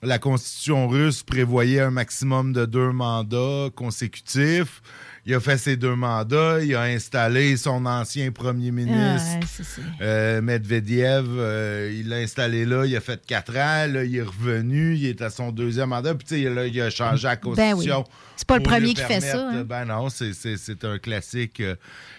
la 0.01 0.19
Constitution 0.19 0.87
russe 0.87 1.23
prévoyait 1.23 1.79
un 1.81 1.91
maximum 1.91 2.53
de 2.53 2.65
deux 2.65 2.91
mandats 2.91 3.69
consécutifs. 3.75 4.81
Il 5.25 5.33
a 5.33 5.39
fait 5.39 5.57
ses 5.57 5.77
deux 5.77 5.95
mandats, 5.95 6.61
il 6.61 6.75
a 6.75 6.81
installé 6.81 7.55
son 7.55 7.85
ancien 7.85 8.29
premier 8.33 8.71
ministre, 8.71 8.99
Ah, 8.99 9.35
ouais, 9.39 9.63
ça. 9.63 9.81
euh, 10.01 10.41
Medvedev. 10.41 11.25
euh, 11.29 11.93
il 11.97 12.09
l'a 12.09 12.17
installé 12.17 12.65
là, 12.65 12.85
il 12.85 12.93
a 12.93 12.99
fait 12.99 13.25
quatre 13.25 13.51
ans. 13.55 13.87
Là, 13.89 14.03
il 14.03 14.17
est 14.17 14.21
revenu, 14.21 14.95
il 14.95 15.05
est 15.05 15.21
à 15.21 15.29
son 15.29 15.53
deuxième 15.53 15.89
mandat. 15.89 16.13
Puis, 16.15 16.27
tu 16.27 16.43
sais, 16.43 16.49
là, 16.53 16.67
il 16.67 16.81
a 16.81 16.89
changé 16.89 17.23
la 17.27 17.35
Ben 17.37 17.41
oui. 17.47 17.55
Constitution. 17.55 18.03
C'est 18.35 18.47
pas 18.47 18.57
le 18.57 18.63
premier 18.63 18.93
qui 18.93 19.01
fait 19.01 19.21
ça, 19.21 19.47
hein. 19.49 19.63
Ben 19.63 19.85
non, 19.85 20.09
c'est- 20.09 20.83
un 20.83 20.97
classique. 20.99 21.61
euh, 21.61 21.75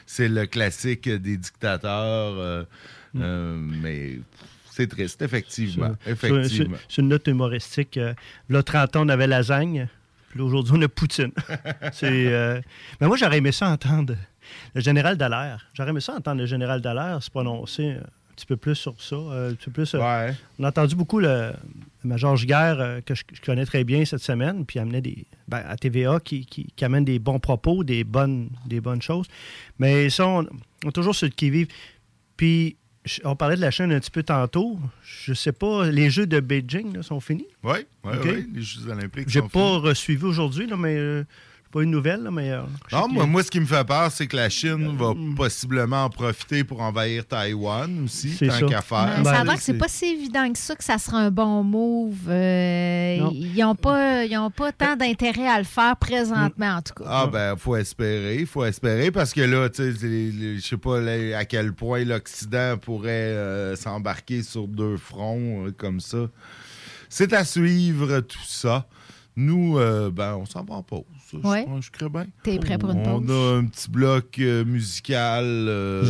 c'est 0.07 0.29
le 0.29 0.47
classique 0.47 1.07
des 1.09 1.37
dictateurs. 1.37 2.35
euh, 2.39 2.65
euh, 3.21 3.55
mais 3.83 4.19
c'est 4.73 4.87
triste, 4.89 5.21
effectivement. 5.21 5.95
Sur- 6.03 6.11
effectivement. 6.13 6.77
sur- 6.89 7.03
une 7.03 7.09
note 7.11 7.27
humoristique, 7.27 7.99
euh, 7.99 8.15
là, 8.49 8.63
30 8.63 8.97
ans, 8.97 9.03
on 9.05 9.09
avait 9.11 9.27
lasagne. 9.27 9.89
Puis 10.35 10.40
là, 10.40 10.47
aujourd'hui, 10.47 10.73
on 10.77 10.82
a 10.82 10.89
Poutine. 10.89 11.31
C'est, 11.93 12.27
euh, 12.32 12.61
Mais 13.01 13.06
moi, 13.06 13.16
j'aurais 13.16 13.39
aimé 13.39 13.52
ça 13.52 13.69
entendre 13.70 14.16
le 14.74 14.81
général 14.81 15.16
Dallaire. 15.16 15.65
J'aurais 15.74 15.90
aimé 15.90 16.01
ça 16.01 16.15
entendre 16.16 16.40
le 16.40 16.47
général 16.47 16.81
Dallaire 16.81 17.23
se 17.23 17.31
prononcer 17.31 17.90
un 17.90 18.35
petit 18.35 18.47
peu 18.47 18.56
plus 18.56 18.74
sur 18.74 19.01
ça. 19.01 19.15
euh, 19.15 19.52
un 19.52 19.55
petit 19.55 19.66
peu 19.66 19.70
plus, 19.85 19.94
euh, 19.94 19.98
On 20.59 20.65
a 20.65 20.69
entendu 20.70 20.97
beaucoup 20.97 21.20
le, 21.20 21.52
le 22.02 22.09
major 22.09 22.36
euh, 22.51 23.01
que 23.01 23.15
je, 23.15 23.23
je 23.32 23.40
connais 23.43 23.65
très 23.65 23.85
bien 23.85 24.05
cette 24.05 24.23
semaine, 24.24 24.66
puis 24.66 24.81
amenait 24.81 25.01
des, 25.01 25.24
ben, 25.47 25.62
à 25.69 25.77
TVA, 25.77 26.19
qui, 26.19 26.44
qui- 26.47 26.66
qui 26.74 26.85
amène 26.85 27.05
des 27.05 27.20
bons 27.20 27.39
propos, 27.39 27.85
des 27.85 28.02
bonnes, 28.02 28.51
des 28.66 28.81
bonnes 28.81 29.02
choses. 29.02 29.28
Mais 29.78 30.11
ça, 30.11 30.27
on, 30.27 30.44
on 30.85 30.89
est 30.89 30.93
toujours 30.93 31.15
sur 31.15 31.27
le 31.28 31.32
qui-vive. 31.32 31.69
Puis, 32.36 32.77
on 33.25 33.37
parlait 33.37 33.57
de 33.57 33.61
la 33.61 33.71
chaîne 33.71 33.93
un 33.93 34.01
petit 34.01 34.11
peu 34.11 34.23
tantôt. 34.23 34.79
Je 35.03 35.35
sais 35.35 35.53
pas, 35.53 35.87
les 35.91 36.11
Jeux 36.11 36.27
de 36.27 36.41
Beijing 36.41 36.97
là, 36.97 37.03
sont 37.03 37.21
finis? 37.21 37.47
Oui, 37.63 37.79
oui, 38.05 38.13
oui, 38.25 38.51
les 38.55 38.63
Jeux 38.63 38.89
olympiques 38.89 39.29
J'ai 39.29 39.43
pas 39.43 39.95
suivi 39.95 40.25
aujourd'hui, 40.25 40.69
mais 40.79 40.97
euh, 40.97 41.25
pas 41.75 41.81
eu 41.83 41.87
de 41.87 41.91
nouvelles, 41.91 42.23
là, 42.23 42.31
mais. 42.31 42.53
euh, 42.53 42.63
Non, 42.93 43.09
moi, 43.09 43.27
moi, 43.27 43.43
ce 43.43 43.51
qui 43.51 43.59
me 43.59 43.67
fait 43.67 43.85
peur, 43.85 44.11
c'est 44.13 44.29
que 44.29 44.37
la 44.37 44.49
Chine 44.49 44.97
va 44.97 45.13
possiblement 45.37 46.05
en 46.05 46.09
profiter 46.11 46.63
pour 46.63 46.81
envahir 46.81 47.27
Taïwan 47.27 48.05
aussi, 48.05 48.31
C'est 48.39 48.47
tant 48.47 48.67
qu'à 48.67 48.81
faire. 48.81 49.07
Ben, 49.19 49.25
ça 49.25 49.31
a 49.31 49.39
Ben, 49.39 49.45
l'air 49.45 49.57
que 49.57 49.63
c'est 49.63 49.75
pas 49.75 49.89
si 49.89 50.05
évident 50.07 50.51
que 50.53 50.59
ça 50.59 50.77
que 50.77 50.85
ça 50.85 50.99
sera 50.99 51.19
un 51.19 51.31
bon 51.33 51.65
move. 51.65 52.29
Euh, 52.29 53.19
ils 53.33 53.57
n'ont 53.61 53.75
pas, 53.75 54.25
ils 54.25 54.37
ont 54.39 54.51
pas 54.51 54.71
tant 54.71 54.95
d'intérêt 54.95 55.49
à 55.49 55.59
le 55.59 55.65
faire 55.65 55.97
présentement, 55.97 56.77
en 56.77 56.83
tout 56.83 56.95
cas. 56.95 57.05
Ah 57.09 57.27
ben, 57.27 57.57
faut 57.57 57.75
espérer, 57.77 58.47
faut 58.47 58.65
espérer, 58.65 59.11
parce 59.11 59.33
que 59.33 59.41
là, 59.41 59.69
tu 59.69 59.93
sais, 59.95 60.57
je 60.57 60.61
sais 60.61 60.77
pas 60.77 61.01
là, 61.01 61.39
à 61.39 61.45
quel 61.45 61.73
point 61.73 62.05
l'Occident 62.05 62.77
pourrait 62.81 63.11
euh, 63.11 63.75
s'embarquer 63.77 64.43
sur 64.45 64.69
deux 64.69 64.97
fronts 64.97 65.67
euh, 65.67 65.73
comme 65.77 65.99
ça. 66.01 66.29
C'est 67.09 67.33
à 67.33 67.45
suivre 67.45 68.21
tout 68.21 68.39
ça. 68.47 68.87
Nous, 69.37 69.79
euh, 69.79 70.11
ben, 70.13 70.37
on 70.37 70.47
s'en 70.47 70.63
va 70.65 70.75
en 70.77 70.83
pause 70.85 71.03
ça. 71.43 71.48
Ouais. 71.48 71.66
Je, 71.77 71.81
je 71.82 71.90
crée 71.90 72.09
bien. 72.09 72.27
T'es 72.43 72.59
prêt 72.59 72.78
pour 72.78 72.90
une 72.90 73.02
pause? 73.02 73.23
On 73.24 73.28
a 73.28 73.32
euh, 73.32 73.35
euh, 73.35 73.61
un 73.61 73.65
petit 73.66 73.90
bloc 73.90 74.39
musical. 74.39 75.44
Euh, 75.47 76.02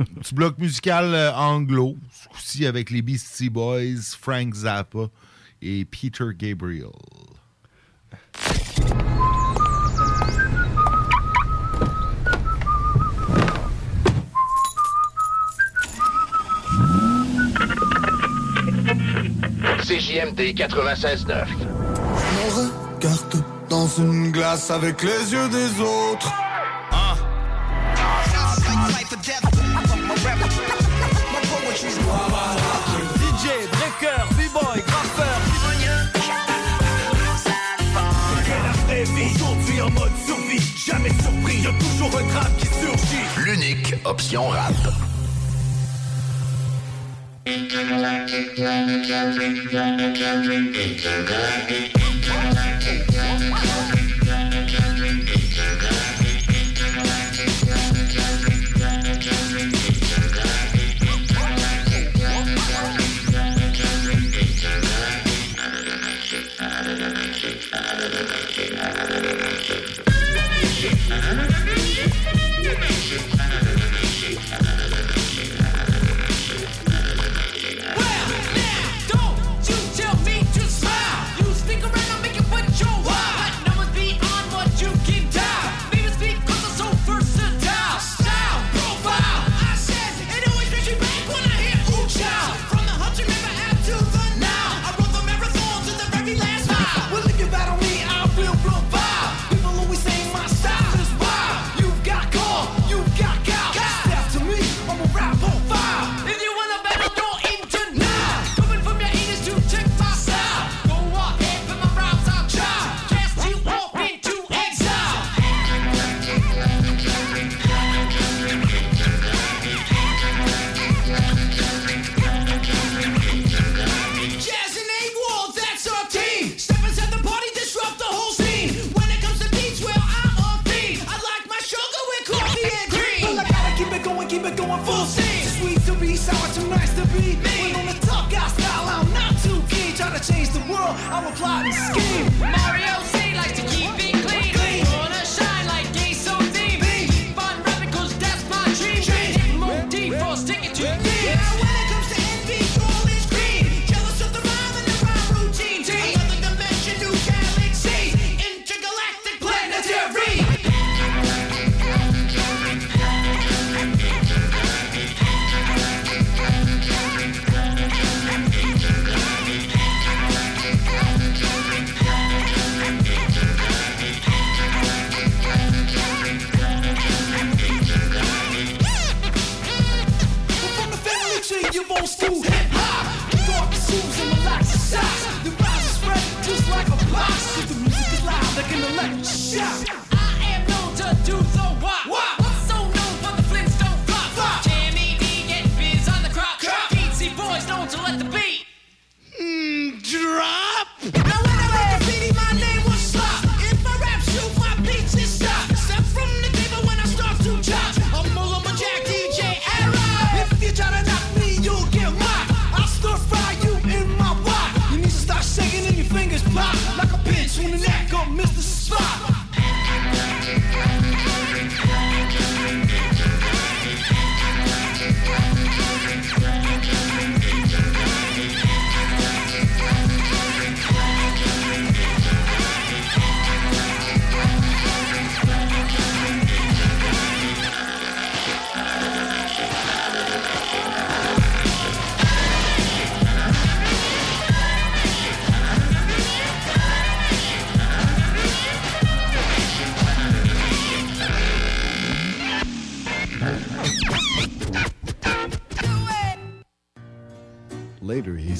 un 0.00 0.04
petit 0.20 0.34
bloc 0.34 0.58
musical 0.58 1.14
anglo, 1.36 1.96
ce 2.10 2.28
coup-ci 2.28 2.66
avec 2.66 2.90
les 2.90 3.02
Beastie 3.02 3.50
Boys, 3.50 4.16
Frank 4.20 4.54
Zappa 4.54 5.08
et 5.60 5.84
Peter 5.84 6.26
Gabriel. 6.36 6.90
CJMD 19.84 20.54
96.9. 20.54 21.46
Ne 21.58 22.94
regarde 22.96 23.51
dans 23.72 23.86
une 23.86 24.30
glace 24.30 24.70
avec 24.70 25.02
les 25.02 25.32
yeux 25.32 25.48
des 25.48 25.80
autres. 25.80 26.30
Ah. 26.90 27.14
DJ, 33.16 33.46
breaker, 33.72 34.24
b-boy, 34.36 34.82
graffeur. 34.86 35.38
Aujourd'hui 39.34 39.80
en 39.80 39.90
mode 39.90 40.12
survie, 40.26 40.62
jamais 40.86 41.08
surpris, 41.08 41.62
toujours 41.80 42.10
un 42.18 42.50
qui 42.58 42.66
surgit. 42.66 43.24
L'unique 43.38 43.94
option 44.04 44.48
rap. 44.48 44.74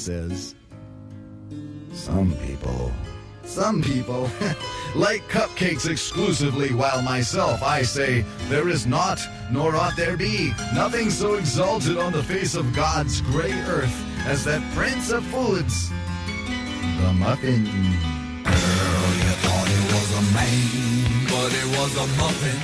says, 0.03 0.57
Some 1.93 2.35
people, 2.45 2.91
some 3.45 3.81
people 3.81 4.23
like 4.97 5.23
cupcakes 5.29 5.89
exclusively, 5.89 6.74
while 6.74 7.03
myself 7.03 7.62
I 7.62 7.83
say, 7.83 8.24
There 8.49 8.69
is 8.69 8.85
not, 8.85 9.20
nor 9.53 9.77
ought 9.77 9.97
there 9.97 10.16
be, 10.16 10.53
nothing 10.74 11.09
so 11.09 11.35
exalted 11.35 11.99
on 11.99 12.12
the 12.12 12.23
face 12.24 12.57
of 12.57 12.74
God's 12.74 13.20
gray 13.20 13.53
earth 13.53 13.97
as 14.27 14.45
that 14.45 14.61
prince 14.74 15.12
of 15.12 15.24
foods, 15.27 15.91
the 15.91 17.12
muffin. 17.12 17.62
Girl, 17.62 19.12
you 19.23 19.33
thought 19.45 19.69
it 19.79 19.85
was 19.95 20.09
a 20.19 20.24
man, 20.35 21.27
but 21.31 21.51
it 21.62 21.69
was 21.79 21.93
a 21.95 22.07
muffin. 22.19 22.59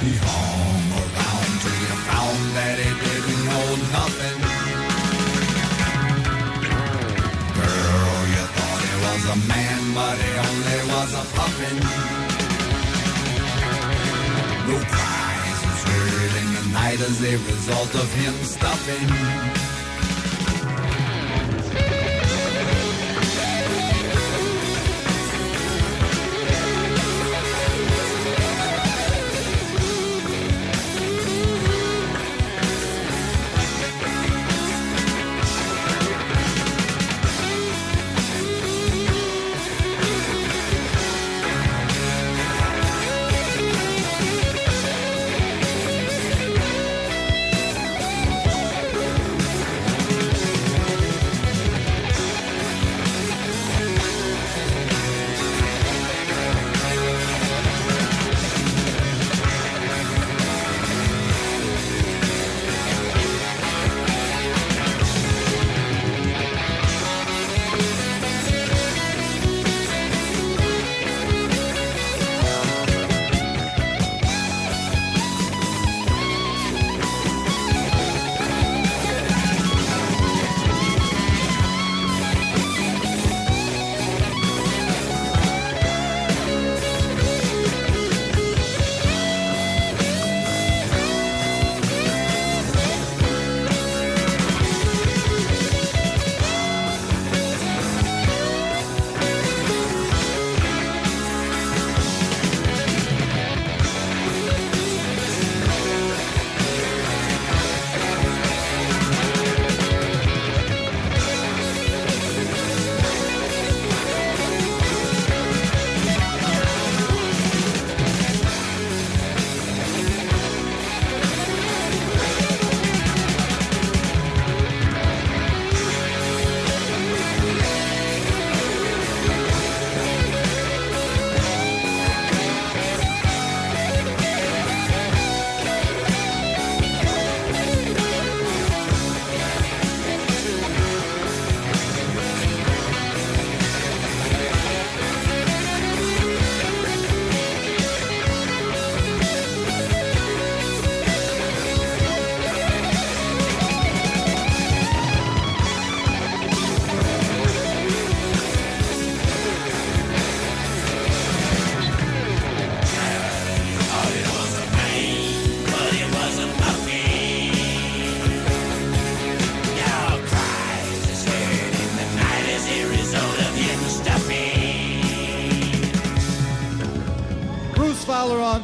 He 0.00 0.16
hung 0.16 0.86
around 0.96 1.60
till 1.60 1.76
you 1.84 1.94
found 2.08 2.56
that 2.56 2.78
it 2.78 3.09
nothing. 3.92 4.38
Girl, 7.58 8.20
you 8.34 8.44
thought 8.56 8.82
he 8.90 8.96
was 9.06 9.22
a 9.34 9.38
man, 9.48 9.80
but 9.94 10.16
he 10.24 10.30
only 10.48 10.80
was 10.94 11.10
a 11.14 11.24
puffin. 11.36 11.76
No 14.68 14.76
cries 14.94 15.58
was 15.66 15.82
heard 15.90 16.32
in 16.40 16.48
the 16.56 16.64
night 16.72 17.00
as 17.00 17.16
a 17.22 17.34
result 17.50 17.94
of 17.94 18.08
him 18.14 18.34
stuffing. 18.44 19.69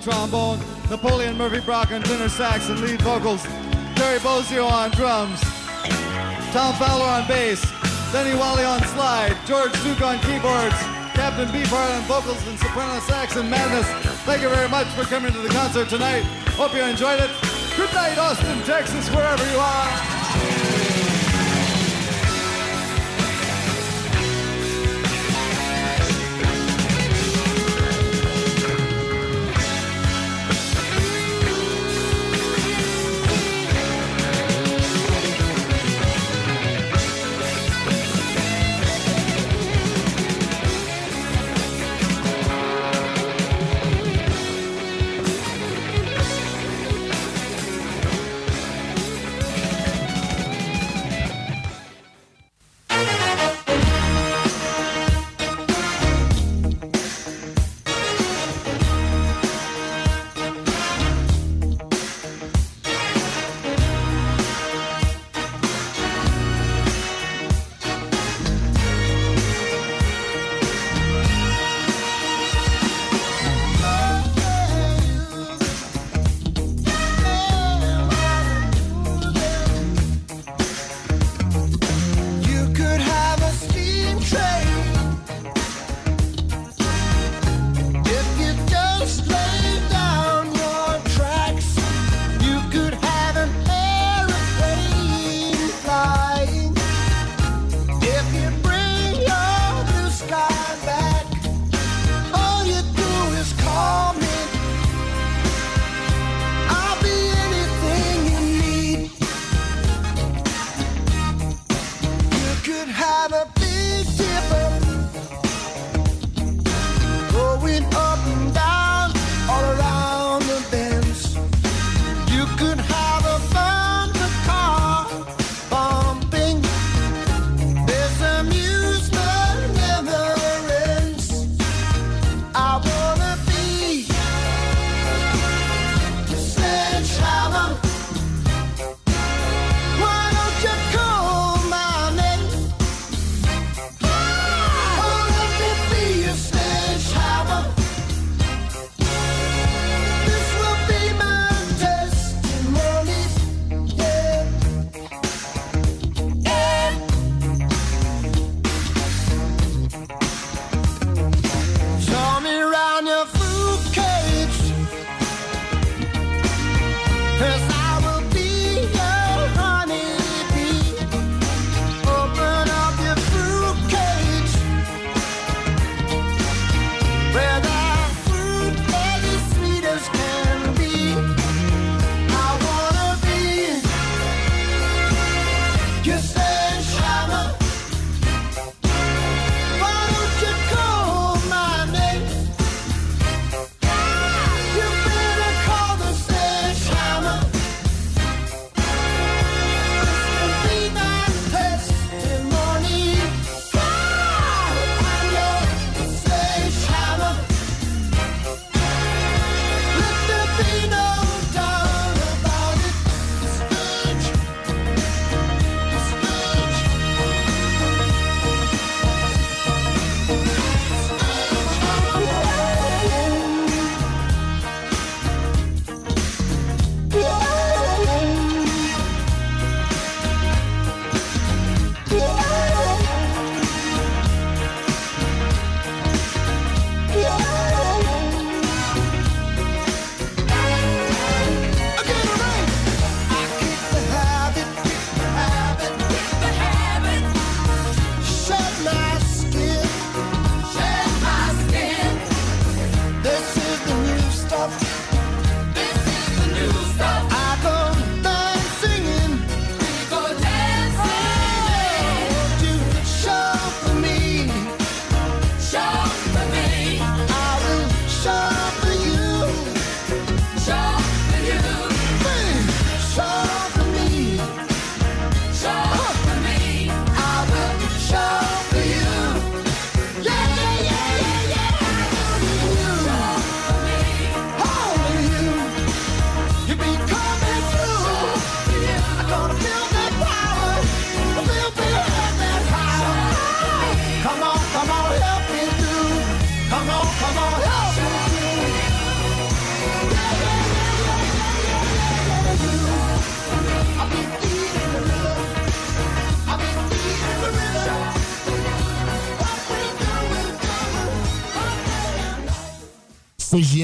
Trombone, 0.07 0.61
Napoleon 0.89 1.37
Murphy 1.37 1.59
Brock 1.59 1.91
on 1.91 2.01
tenor 2.01 2.29
sax 2.29 2.69
and 2.69 2.79
lead 2.79 3.03
vocals, 3.03 3.43
Terry 3.97 4.21
Bozio 4.21 4.71
on 4.71 4.93
drums, 4.93 5.41
Tom 6.53 6.77
Fowler 6.77 7.07
on 7.07 7.27
bass, 7.27 7.61
Denny 8.13 8.39
Wally 8.39 8.63
on 8.63 8.81
slide, 8.95 9.37
George 9.47 9.73
Duke 9.83 10.01
on 10.03 10.21
keyboards, 10.21 10.79
Captain 11.19 11.49
Beefheart 11.49 11.97
on 11.97 12.03
vocals 12.03 12.47
and 12.47 12.57
soprano 12.57 13.01
sax 13.01 13.35
and 13.35 13.51
madness. 13.51 13.89
Thank 14.23 14.43
you 14.43 14.49
very 14.49 14.69
much 14.69 14.87
for 14.95 15.03
coming 15.03 15.33
to 15.33 15.39
the 15.41 15.49
concert 15.49 15.89
tonight. 15.89 16.23
Hope 16.55 16.73
you 16.73 16.83
enjoyed 16.83 17.19
it. 17.19 17.31
Good 17.77 17.93
night, 17.93 18.17
Austin, 18.17 18.63
Texas, 18.63 19.11
wherever 19.11 19.43
you 19.51 19.59
are. 19.59 20.06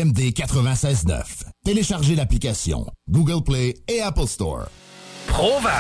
CJMD 0.03 0.33
96.9. 0.33 1.23
Téléchargez 1.65 2.17
l'application 2.17 2.87
Google 3.09 3.43
Play 3.45 3.75
et 3.89 4.01
Apple 4.01 4.27
Store. 4.27 4.67
Provan, 5.29 5.71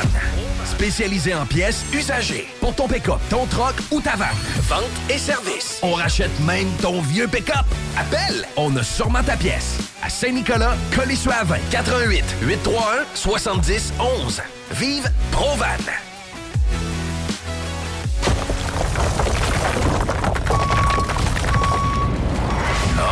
spécialisé 0.65 1.35
en 1.35 1.45
pièces 1.45 1.85
usagées 1.93 2.47
pour 2.61 2.75
ton 2.75 2.87
pick-up, 2.87 3.19
ton 3.29 3.47
troc 3.47 3.75
ou 3.91 4.01
ta 4.01 4.17
vanne. 4.17 4.29
Vente 4.69 4.85
et 5.11 5.19
service. 5.19 5.81
On 5.83 5.93
rachète 5.93 6.31
même 6.47 6.69
ton 6.81 7.03
vieux 7.03 7.27
pick-up. 7.27 7.67
Appelle, 7.99 8.47
on 8.57 8.75
a 8.77 8.83
sûrement 8.83 9.23
ta 9.23 9.37
pièce. 9.37 9.79
À 10.03 10.09
Saint-Nicolas, 10.09 10.77
Colissois 10.95 11.43
20 11.45 11.57
88 11.71 12.25
831 12.43 13.05
70 13.15 13.93
11. 14.25 14.41
Vive 14.73 15.11
Provan. 15.33 16.12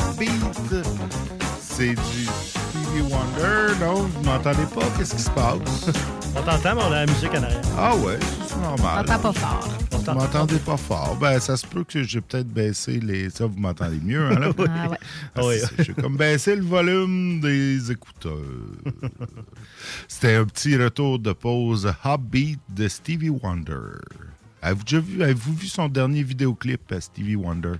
Upbeat. 0.00 0.30
C'est 1.60 1.94
du 1.94 1.96
Stevie 1.98 3.02
Wonder. 3.02 3.78
Non, 3.80 4.02
vous 4.02 4.22
m'entendez 4.24 4.64
pas? 4.74 4.86
Qu'est-ce 4.96 5.14
qui 5.16 5.22
se 5.22 5.30
passe? 5.30 5.58
On 6.36 6.42
t'entend, 6.42 6.74
mais 6.74 6.82
on 6.82 6.92
a 6.92 7.04
la 7.04 7.06
musique 7.06 7.30
en 7.34 7.42
arrière. 7.42 7.60
Ah 7.78 7.94
ouais, 7.96 8.18
c'est 8.46 8.60
normal. 8.60 9.04
T'entends 9.06 9.32
pas 9.32 9.32
fort. 9.32 9.68
Vous 9.90 10.12
m'entendez 10.12 10.58
pas 10.58 10.76
fort. 10.76 11.16
Ben, 11.20 11.40
ça 11.40 11.56
se 11.56 11.66
peut 11.66 11.84
que 11.84 12.02
j'ai 12.02 12.20
peut-être 12.20 12.48
baissé 12.48 13.00
les. 13.00 13.28
Ça, 13.30 13.46
vous 13.46 13.58
m'entendez 13.58 13.98
mieux, 14.02 14.24
hein, 14.26 14.38
là? 14.38 14.50
Ah 15.34 15.44
ouais. 15.44 15.60
Ah, 15.64 15.82
J'ai 15.82 15.92
comme 15.94 16.16
baissé 16.16 16.56
le 16.56 16.62
volume 16.62 17.40
des 17.40 17.90
écouteurs. 17.90 18.36
C'était 20.08 20.34
un 20.36 20.44
petit 20.44 20.76
retour 20.76 21.18
de 21.18 21.32
pause 21.32 21.92
Hobbeat 22.04 22.60
de 22.74 22.88
Stevie 22.88 23.30
Wonder. 23.30 23.98
Avez-vous 24.62 24.84
déjà 24.84 25.00
vu, 25.00 25.22
avez-vous 25.22 25.54
vu 25.54 25.66
son 25.66 25.88
dernier 25.88 26.22
vidéoclip 26.22 26.90
à 26.92 27.00
Stevie 27.00 27.36
Wonder? 27.36 27.74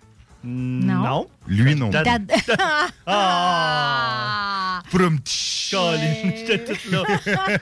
Non. 0.46 1.26
Lui 1.48 1.74
non. 1.74 1.90
plus. 1.90 2.02
Dad- 2.02 2.30
Ah! 3.06 4.82
Prum, 4.90 5.18
j'étais 5.24 6.72
là. 6.90 7.02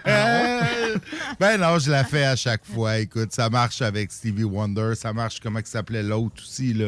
ben 1.41 1.59
non, 1.59 1.79
je 1.79 1.91
la 1.91 2.05
fais 2.05 2.25
à 2.25 2.37
chaque 2.37 2.65
fois. 2.67 2.99
Écoute, 2.99 3.33
ça 3.33 3.49
marche 3.49 3.81
avec 3.83 4.13
Stevie 4.13 4.45
Wonder. 4.45 4.93
Ça 4.95 5.13
marche, 5.13 5.41
comment 5.43 5.59
il 5.61 5.67
s'appelait 5.67 6.03
l'autre 6.03 6.43
aussi, 6.43 6.75
là? 6.75 6.85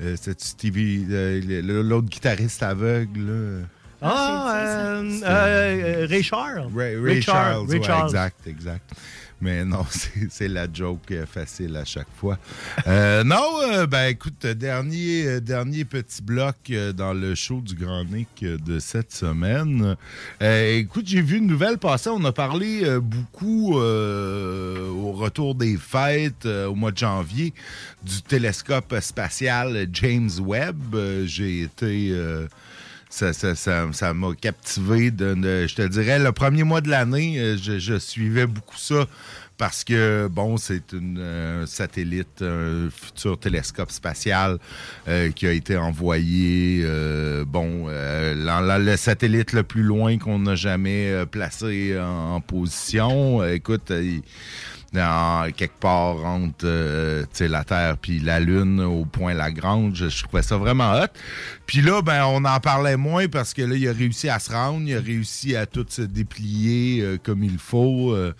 Euh, 0.00 0.16
Stevie, 0.38 1.06
euh, 1.10 1.40
le- 1.44 1.82
l'autre 1.82 2.08
guitariste 2.08 2.62
aveugle, 2.62 3.20
là? 3.20 3.66
Ah, 4.00 4.54
euh, 4.56 5.20
euh, 5.24 6.06
Ray 6.08 6.22
Charles. 6.22 6.68
Ray, 6.74 6.96
Ray 6.96 7.22
Charles, 7.22 7.66
Ray 7.68 7.78
ouais, 7.78 7.84
Charles. 7.86 8.06
exact, 8.06 8.46
exact. 8.46 8.90
Mais 9.42 9.64
non, 9.64 9.84
c'est 10.30 10.46
la 10.46 10.68
joke 10.72 11.10
euh, 11.10 11.26
facile 11.26 11.76
à 11.76 11.84
chaque 11.84 12.06
fois. 12.16 12.38
Euh, 12.86 13.24
non, 13.24 13.42
euh, 13.64 13.86
ben 13.88 14.06
écoute, 14.06 14.46
dernier, 14.46 15.40
dernier 15.40 15.84
petit 15.84 16.22
bloc 16.22 16.72
dans 16.96 17.12
le 17.12 17.34
show 17.34 17.60
du 17.60 17.74
Grand 17.74 18.04
Nick 18.04 18.44
de 18.44 18.78
cette 18.78 19.12
semaine. 19.12 19.96
Écoute, 20.40 21.08
j'ai 21.08 21.22
vu 21.22 21.38
une 21.38 21.48
nouvelle 21.48 21.78
passer. 21.78 22.08
On 22.10 22.24
a 22.24 22.30
parlé 22.30 22.84
beaucoup 23.00 23.74
au 23.74 25.12
retour 25.12 25.56
des 25.56 25.76
fêtes 25.76 26.46
au 26.46 26.76
mois 26.76 26.92
de 26.92 26.98
janvier 26.98 27.52
du 28.04 28.22
télescope 28.22 28.94
spatial 29.00 29.88
James 29.92 30.30
Webb. 30.40 30.96
J'ai 31.24 31.62
été... 31.62 32.14
ça, 33.12 33.34
ça, 33.34 33.54
ça, 33.54 33.86
ça 33.92 34.14
m'a 34.14 34.28
captivé. 34.40 35.12
Je 35.18 35.74
te 35.74 35.86
dirais, 35.86 36.18
le 36.18 36.32
premier 36.32 36.64
mois 36.64 36.80
de 36.80 36.88
l'année, 36.88 37.38
euh, 37.38 37.56
je, 37.58 37.98
suivais 37.98 38.46
beaucoup 38.46 38.78
ça 38.78 39.06
parce 39.58 39.84
que, 39.84 40.28
bon, 40.28 40.56
c'est 40.56 40.92
une, 40.92 41.18
euh, 41.20 41.62
un 41.62 41.66
satellite, 41.66 42.40
un 42.40 42.88
futur 42.90 43.38
télescope 43.38 43.90
spatial 43.90 44.58
euh, 45.08 45.30
qui 45.30 45.46
a 45.46 45.52
été 45.52 45.76
envoyé, 45.76 46.86
bon, 47.46 47.86
le 47.88 48.96
satellite 48.96 49.52
le 49.52 49.62
plus 49.62 49.82
loin 49.82 50.16
qu'on 50.16 50.46
a 50.46 50.54
jamais 50.54 51.26
placé 51.30 51.98
en, 52.00 52.36
en 52.36 52.40
position. 52.40 53.44
Écoute, 53.44 53.92
dans, 54.92 55.50
quelque 55.52 55.78
part 55.78 56.24
entre 56.24 56.64
euh, 56.64 57.24
la 57.40 57.64
Terre 57.64 57.96
puis 57.96 58.18
la 58.18 58.40
Lune 58.40 58.80
au 58.80 59.04
point 59.04 59.34
Lagrange. 59.34 60.08
Je, 60.08 60.22
trouvais 60.22 60.42
ça 60.42 60.56
vraiment 60.56 60.92
hot. 60.92 61.06
Puis 61.66 61.80
là, 61.80 62.02
ben, 62.02 62.24
on 62.26 62.44
en 62.44 62.60
parlait 62.60 62.96
moins 62.96 63.28
parce 63.28 63.54
que 63.54 63.62
là, 63.62 63.74
il 63.76 63.88
a 63.88 63.92
réussi 63.92 64.28
à 64.28 64.38
se 64.38 64.52
rendre, 64.52 64.86
il 64.86 64.96
a 64.96 65.00
réussi 65.00 65.56
à 65.56 65.66
tout 65.66 65.86
se 65.88 66.02
déplier 66.02 67.02
euh, 67.02 67.18
comme 67.22 67.42
il 67.42 67.58
faut. 67.58 68.12
euh. 68.12 68.34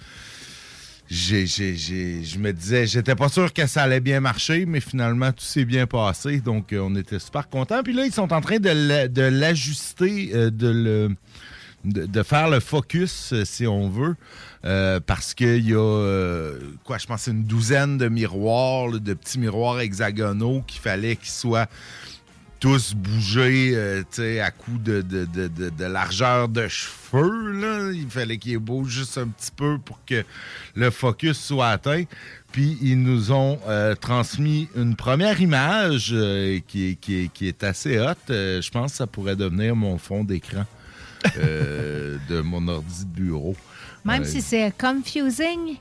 je 1.08 2.38
me 2.38 2.52
disais, 2.52 2.86
j'étais 2.86 3.14
pas 3.14 3.28
sûr 3.28 3.52
que 3.52 3.66
ça 3.66 3.82
allait 3.82 4.00
bien 4.00 4.20
marcher, 4.20 4.66
mais 4.66 4.80
finalement, 4.80 5.32
tout 5.32 5.44
s'est 5.44 5.64
bien 5.64 5.86
passé. 5.86 6.40
Donc, 6.40 6.74
on 6.78 6.94
était 6.96 7.18
super 7.18 7.48
contents. 7.48 7.82
Puis 7.82 7.92
là, 7.92 8.04
ils 8.04 8.12
sont 8.12 8.32
en 8.32 8.40
train 8.40 8.58
de, 8.58 8.70
la- 8.70 9.08
de 9.08 9.22
l'ajuster, 9.22 10.32
de 10.50 10.68
le 10.68 11.16
de, 11.84 12.22
faire 12.22 12.48
le 12.48 12.60
focus, 12.60 13.32
euh, 13.32 13.44
si 13.44 13.66
on 13.66 13.88
veut, 13.88 14.16
euh, 14.64 15.00
parce 15.00 15.34
qu'il 15.34 15.68
y 15.68 15.74
a, 15.74 15.78
euh, 15.78 16.58
quoi, 16.84 16.98
je 16.98 17.06
pense, 17.06 17.26
une 17.26 17.44
douzaine 17.44 17.98
de 17.98 18.08
miroirs, 18.08 18.92
de 18.92 19.14
petits 19.14 19.38
miroirs 19.38 19.80
hexagonaux 19.80 20.62
qu'il 20.66 20.80
fallait 20.80 21.16
qu'ils 21.16 21.28
soient 21.28 21.66
tous 22.60 22.94
bougés 22.94 23.76
à 24.40 24.50
coup 24.52 24.78
de, 24.78 25.00
de, 25.00 25.24
de, 25.24 25.48
de- 25.48 25.84
largeur 25.84 26.48
de 26.48 26.68
cheveux. 26.68 27.50
Là. 27.60 27.90
Il 27.92 28.08
fallait 28.08 28.38
qu'ils 28.38 28.58
bougent 28.58 28.92
juste 28.92 29.18
un 29.18 29.26
petit 29.26 29.50
peu 29.50 29.78
pour 29.84 29.98
que 30.06 30.24
le 30.76 30.90
focus 30.90 31.40
soit 31.40 31.70
atteint. 31.70 32.04
Puis 32.52 32.78
ils 32.80 33.02
nous 33.02 33.32
ont 33.32 33.58
transmis 34.00 34.68
une 34.76 34.94
première 34.94 35.40
image 35.40 36.14
qui, 36.68 36.96
qui, 37.00 37.30
qui 37.34 37.48
est 37.48 37.64
assez 37.64 37.98
haute. 37.98 38.18
Je 38.28 38.70
pense 38.70 38.92
que 38.92 38.98
ça 38.98 39.08
pourrait 39.08 39.34
devenir 39.34 39.74
mon 39.74 39.98
fond 39.98 40.22
d'écran 40.22 40.64
euh, 41.38 42.18
de 42.28 42.40
mon 42.40 42.66
ordi 42.68 43.04
de 43.04 43.10
bureau. 43.10 43.56
Même 44.04 44.22
Euh, 44.22 44.26
si 44.26 44.40
c'est 44.42 44.72
confusing 44.78 45.76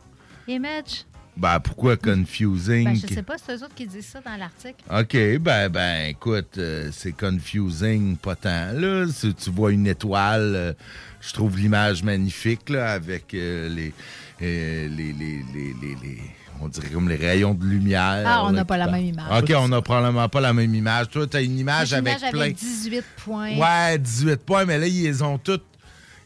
image. 0.48 1.06
ben, 1.38 1.60
pourquoi 1.60 1.98
confusing? 1.98 2.84
Ben, 2.86 2.96
je 2.96 3.08
sais 3.14 3.24
pas, 3.24 3.36
c'est 3.38 3.54
eux 3.56 3.64
autres 3.64 3.74
qui 3.76 3.88
disent 3.88 4.06
ça 4.08 4.22
dans 4.22 4.36
l'article. 4.38 4.84
OK, 4.90 5.40
ben, 5.40 5.70
ben 5.70 6.10
écoute, 6.10 6.58
euh, 6.58 6.90
c'est 6.92 7.14
confusing, 7.14 8.18
pas 8.18 8.36
tant. 8.36 8.72
Là. 8.74 9.08
Si 9.12 9.34
tu 9.34 9.50
vois 9.52 9.72
une 9.72 9.88
étoile, 9.88 10.54
euh, 10.56 10.74
je 11.22 11.34
trouve 11.34 11.58
l'image 11.58 12.04
magnifique 12.04 12.70
là, 12.70 12.92
avec 12.94 13.34
euh, 13.34 13.70
les, 13.70 13.94
les, 14.40 14.88
les, 14.90 15.14
les, 15.14 15.44
les- 15.82 15.96
les- 16.04 16.22
On 16.64 16.68
dirait 16.68 16.90
comme 16.90 17.10
les 17.10 17.16
rayons 17.16 17.54
de 17.56 17.66
lumière. 17.66 18.24
Ah, 18.26 18.44
on 18.46 18.52
n'a 18.52 18.64
pas 18.66 18.78
la 18.78 18.88
même 18.88 19.06
image. 19.06 19.42
OK, 19.44 19.52
on 19.58 19.68
n'a 19.68 19.82
probablement 19.82 20.30
pas 20.30 20.42
la 20.42 20.54
même 20.54 20.74
image. 20.76 21.10
Toi, 21.10 21.26
tu 21.28 21.38
as 21.38 21.42
une 21.42 21.58
image 21.58 21.92
Une 21.92 21.98
avec 22.00 22.18
image 22.20 22.32
plein. 22.32 22.42
avec 22.42 22.56
18 22.56 23.04
points. 23.26 23.58
Ouais, 23.58 23.98
18 23.98 24.36
points, 24.46 24.66
mais 24.66 24.78
là, 24.78 24.86
ils 24.88 25.04
les 25.04 25.22
ont 25.22 25.38
toutes. 25.38 25.64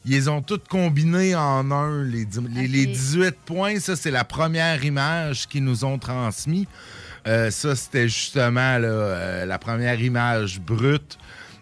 Ils 0.07 0.29
ont 0.29 0.41
toutes 0.41 0.67
combinées 0.67 1.33
en 1.35 1.71
un. 1.71 2.03
Les, 2.03 2.27
les- 2.53 2.67
les 2.67 2.85
18 2.85 3.35
points, 3.45 3.79
ça, 3.79 3.95
c'est 3.95 4.11
la 4.11 4.23
première 4.23 4.83
image 4.85 5.47
qu'ils 5.47 5.63
nous 5.63 5.83
ont 5.85 5.97
transmis. 5.97 6.67
Euh, 7.27 7.49
ça, 7.49 7.75
c'était 7.75 8.07
justement 8.07 8.77
là, 8.77 8.87
euh, 8.87 9.45
la 9.45 9.57
première 9.57 9.99
image 9.99 10.59
brute 10.59 11.17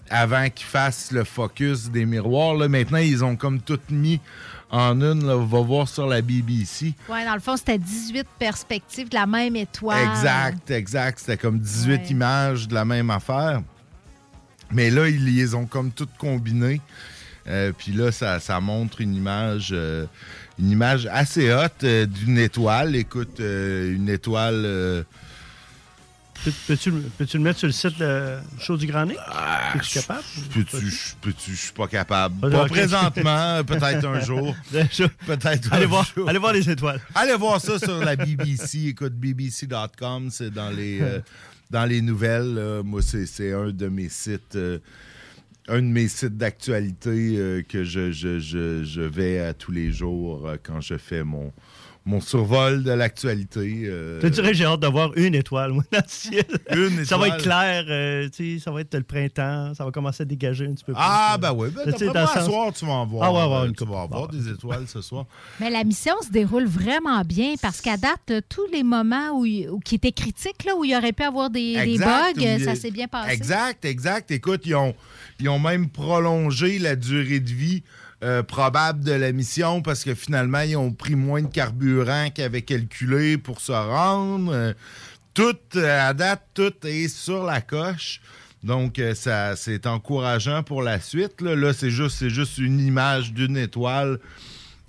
avant 0.09 0.49
qu'ils 0.49 0.65
fassent 0.67 1.11
le 1.11 1.23
focus 1.23 1.89
des 1.89 2.05
miroirs. 2.05 2.55
Là, 2.55 2.67
maintenant, 2.67 2.97
ils 2.97 3.23
ont 3.23 3.37
comme 3.37 3.61
toutes 3.61 3.89
mis 3.89 4.19
en 4.73 4.99
une. 5.01 5.25
Là, 5.25 5.37
on 5.37 5.45
va 5.45 5.61
voir 5.61 5.87
sur 5.87 6.07
la 6.07 6.21
BBC. 6.21 6.93
Ouais, 7.07 7.23
dans 7.25 7.35
le 7.35 7.39
fond, 7.39 7.55
c'était 7.55 7.77
18 7.77 8.25
perspectives 8.39 9.07
de 9.07 9.15
la 9.15 9.25
même 9.27 9.55
étoile. 9.55 10.03
Exact, 10.09 10.71
exact. 10.71 11.19
C'était 11.19 11.37
comme 11.37 11.59
18 11.59 11.91
Ouais. 12.01 12.07
images 12.09 12.67
de 12.67 12.73
la 12.73 12.83
même 12.83 13.09
affaire. 13.11 13.61
Mais 14.71 14.89
là, 14.89 15.07
ils 15.07 15.23
les 15.23 15.53
ont 15.53 15.65
comme 15.65 15.91
toutes 15.91 16.17
combinées. 16.17 16.81
Euh, 17.47 17.71
Puis 17.77 17.91
là, 17.91 18.11
ça, 18.11 18.39
ça 18.39 18.59
montre 18.59 19.01
une 19.01 19.13
image, 19.15 19.69
euh, 19.73 20.05
une 20.57 20.71
image 20.71 21.07
assez 21.11 21.53
haute 21.53 21.83
euh, 21.83 22.05
d'une 22.05 22.37
étoile. 22.39 22.95
Écoute, 22.95 23.39
une 23.39 24.09
étoile. 24.09 25.05
Euh, 26.47 26.51
Peux- 26.51 26.51
Peux-tu 26.67 26.91
peux-tu 27.17 27.37
le 27.37 27.43
mettre 27.43 27.59
sur 27.59 27.67
le 27.67 27.73
site 27.73 27.97
de 27.99 28.37
Show 28.59 28.77
du 28.77 28.85
Grand 28.87 29.05
Nez? 29.05 29.15
Es-tu 29.75 29.99
capable? 29.99 30.23
Peux-tu, 30.53 30.89
je- 30.89 31.15
peux-tu, 31.21 31.51
je 31.51 31.61
suis 31.61 31.71
pas 31.73 31.87
capable. 31.87 32.35
Ah, 32.43 32.49
Pas 32.49 32.65
présentement, 32.65 33.63
peut-être 33.67 34.05
un 34.05 34.19
jour. 34.19 34.55
Peut-être 34.71 35.71
Allez 35.73 35.85
un 35.85 35.87
voir, 35.87 36.11
jour. 36.15 36.29
allez 36.29 36.39
voir 36.39 36.53
les 36.53 36.69
étoiles. 36.69 36.99
Allez 37.15 37.35
voir 37.35 37.59
ça 37.61 37.79
sur 37.79 37.97
la 37.99 38.15
BBC. 38.15 38.87
Écoute, 38.87 39.13
bbc.com, 39.13 40.29
c'est 40.31 40.51
dans 40.51 40.69
les, 40.69 41.01
euh, 41.01 41.19
dans 41.71 41.85
les 41.85 42.01
nouvelles. 42.01 42.53
là. 42.55 42.83
moi, 42.83 43.01
c'est, 43.01 43.53
un 43.53 43.69
de 43.71 43.87
mes 43.87 44.09
sites. 44.09 44.55
euh, 44.55 44.79
un 45.69 45.77
de 45.81 45.87
mes 45.87 46.09
sites 46.09 46.37
d'actualité 46.37 47.35
euh, 47.37 47.61
que 47.63 47.85
je, 47.85 48.11
je- 48.11 48.37
je- 48.39 48.83
je 48.83 48.99
vais 49.01 49.39
à 49.39 49.53
tous 49.53 49.71
les 49.71 49.93
jours 49.93 50.45
euh, 50.45 50.57
quand 50.61 50.81
je 50.81 50.97
fais 50.97 51.23
mon, 51.23 51.53
mon 52.05 52.19
survol 52.19 52.83
de 52.83 52.91
l'actualité. 52.91 53.83
euh, 53.85 54.19
te 54.19 54.27
dirais, 54.27 54.53
j'ai 54.53 54.65
hâte 54.65 54.81
d'avoir 54.81 55.15
une 55.17 55.35
étoile, 55.35 55.71
moi, 55.71 55.83
dans 55.91 55.99
le 55.99 56.03
ciel? 56.07 56.43
Une 56.71 57.05
Ça 57.05 57.17
va 57.17 57.27
étoile. 57.27 57.39
être 57.39 57.43
clair, 57.43 57.85
euh, 57.87 58.29
tu 58.29 58.57
sais, 58.57 58.63
ça 58.63 58.71
va 58.71 58.81
être 58.81 58.93
le 58.95 59.03
printemps, 59.03 59.73
ça 59.73 59.85
va 59.85 59.91
commencer 59.91 60.23
à 60.23 60.25
dégager 60.25 60.65
un 60.65 60.73
petit 60.73 60.83
peu 60.83 60.91
plus. 60.93 61.01
Ah, 61.01 61.35
euh, 61.35 61.37
ben 61.37 61.53
oui. 61.53 61.69
Ben, 61.73 61.93
tu 61.93 61.99
sais, 61.99 62.05
d'après 62.07 62.21
moi, 62.23 62.33
sens- 62.33 62.45
soir, 62.45 62.73
tu 62.73 62.85
vas 62.85 62.91
en 62.91 63.05
voir. 63.05 63.23
Ah, 63.23 63.31
ouais, 63.31 63.53
ouais, 63.55 63.61
euh, 63.63 63.67
une 63.69 63.75
tu 63.75 63.85
vas 63.85 63.95
en 63.99 64.07
voir 64.07 64.27
des 64.27 64.49
étoiles 64.49 64.85
ce 64.87 65.01
soir. 65.01 65.25
Mais 65.61 65.69
la 65.69 65.83
mission 65.85 66.13
se 66.25 66.29
déroule 66.29 66.65
vraiment 66.65 67.21
bien 67.21 67.53
parce 67.61 67.79
qu'à 67.79 67.95
date, 67.95 68.43
tous 68.49 68.67
les 68.73 68.83
moments 68.83 69.31
où, 69.39 69.45
qui 69.79 69.95
étaient 69.95 70.11
critiques, 70.11 70.65
là, 70.65 70.75
où 70.75 70.83
il 70.83 70.93
aurait 70.95 71.13
pu 71.13 71.23
avoir 71.23 71.49
des, 71.49 71.75
bugs, 71.97 72.33
il- 72.41 72.63
ça 72.65 72.75
s'est 72.75 72.91
bien 72.91 73.07
passé. 73.07 73.31
Exact, 73.33 73.85
exact. 73.85 74.29
Écoute, 74.31 74.63
ils 74.65 74.75
ont, 74.75 74.93
ils 75.39 75.47
ont 75.47 75.59
même 75.59 75.87
prolongé 75.89 76.79
la 76.79 76.95
durée 76.97 77.39
de 77.39 77.49
vie 77.49 77.83
euh, 78.23 78.41
probable 78.41 79.03
de 79.03 79.11
la 79.11 79.31
mission 79.33 79.81
parce 79.81 80.03
que 80.03 80.15
finalement, 80.15 80.61
ils 80.61 80.77
ont 80.77 80.93
pris 80.93 81.15
moins 81.15 81.41
de 81.41 81.47
carburant 81.47 82.29
qu'ils 82.29 82.45
avaient 82.45 82.61
calculé 82.61 83.37
pour 83.37 83.59
se 83.59 83.73
rendre. 83.73 84.51
Euh, 84.53 84.73
tout, 85.33 85.57
euh, 85.75 86.09
à 86.09 86.13
date, 86.13 86.41
tout 86.53 86.73
est 86.83 87.09
sur 87.09 87.43
la 87.43 87.59
coche. 87.59 88.21
Donc, 88.63 89.01
ça, 89.13 89.57
c'est 89.57 89.85
encourageant 89.87 90.63
pour 90.63 90.83
la 90.83 91.01
suite. 91.01 91.41
Là, 91.41 91.73
c'est 91.73 91.89
juste 91.89 92.57
une 92.59 92.79
image 92.79 93.33
d'une 93.33 93.57
étoile 93.57 94.19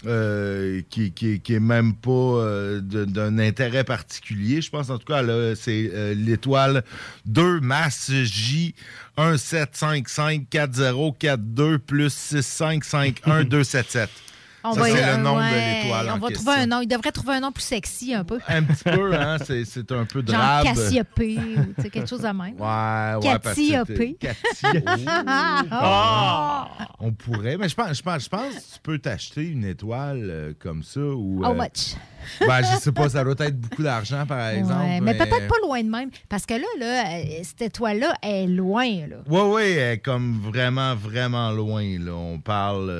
euh, 0.06 0.82
qui, 0.90 1.12
qui, 1.12 1.40
qui 1.40 1.54
est 1.54 1.60
même 1.60 1.94
pas 1.94 2.10
euh, 2.10 2.80
d'un 2.80 3.38
intérêt 3.38 3.84
particulier. 3.84 4.60
Je 4.60 4.68
pense 4.70 4.90
en 4.90 4.98
tout 4.98 5.06
cas, 5.06 5.22
là, 5.22 5.54
c'est 5.54 5.90
euh, 5.94 6.12
l'étoile 6.14 6.82
2 7.26 7.60
masse 7.60 8.10
J 8.10 8.74
17554042 9.16 11.78
plus 11.78 12.32
6551277. 12.32 14.08
On 14.66 14.72
Ça, 14.72 14.84
c'est 14.84 15.04
euh, 15.04 15.16
le 15.18 15.22
nom 15.22 15.36
ouais, 15.36 15.50
de 15.50 15.82
l'étoile. 15.84 16.06
On 16.08 16.12
en 16.12 16.18
va 16.18 16.28
question. 16.28 16.44
trouver 16.46 16.62
un 16.62 16.66
nom. 16.66 16.80
Il 16.80 16.86
devrait 16.86 17.12
trouver 17.12 17.34
un 17.34 17.40
nom 17.40 17.52
plus 17.52 17.62
sexy 17.62 18.14
un 18.14 18.24
peu. 18.24 18.38
Un 18.48 18.62
petit 18.62 18.84
peu, 18.84 19.14
hein? 19.20 19.36
C'est, 19.44 19.66
c'est 19.66 19.92
un 19.92 20.06
peu 20.06 20.20
Genre 20.20 20.38
drabe. 20.38 20.64
Cassiopée 20.64 21.38
ou 21.78 21.82
quelque 21.82 22.06
chose 22.06 22.22
de 22.22 22.28
même. 22.28 22.54
Ouais, 22.58 23.28
ouais, 23.28 23.38
Cassiopée. 23.40 24.16
Cathy- 24.18 25.04
Ah! 25.06 26.68
On 26.98 27.12
pourrait, 27.12 27.58
mais 27.58 27.68
je 27.68 27.74
pense, 27.74 27.94
je 27.94 28.02
pense, 28.02 28.24
je 28.24 28.28
pense 28.30 28.54
que 28.54 28.74
tu 28.74 28.80
peux 28.82 28.98
t'acheter 28.98 29.42
une 29.42 29.66
étoile 29.66 30.26
euh, 30.30 30.52
comme 30.58 30.82
ça. 30.82 31.00
Ou, 31.00 31.44
How 31.44 31.50
euh, 31.50 31.54
much? 31.54 31.96
Ben, 32.40 32.62
je 32.62 32.78
sais 32.80 32.92
pas, 32.92 33.10
ça 33.10 33.22
doit 33.22 33.34
être 33.40 33.60
beaucoup 33.60 33.82
d'argent, 33.82 34.24
par 34.24 34.48
exemple. 34.48 34.82
Ouais, 34.82 35.00
mais 35.02 35.12
peut-être 35.12 35.46
pas 35.46 35.56
loin 35.62 35.82
de 35.82 35.90
même. 35.90 36.08
Parce 36.30 36.46
que 36.46 36.54
là, 36.54 36.64
là 36.78 37.04
euh, 37.18 37.22
cette 37.42 37.60
étoile-là 37.60 38.14
est 38.22 38.46
loin. 38.46 38.86
Là. 39.06 39.16
Oui, 39.28 39.40
oui, 39.44 39.62
elle 39.72 39.92
est 39.92 39.98
comme 39.98 40.40
vraiment, 40.40 40.94
vraiment 40.94 41.50
loin. 41.50 41.84
Là. 41.98 42.12
On 42.14 42.38
parle. 42.38 42.90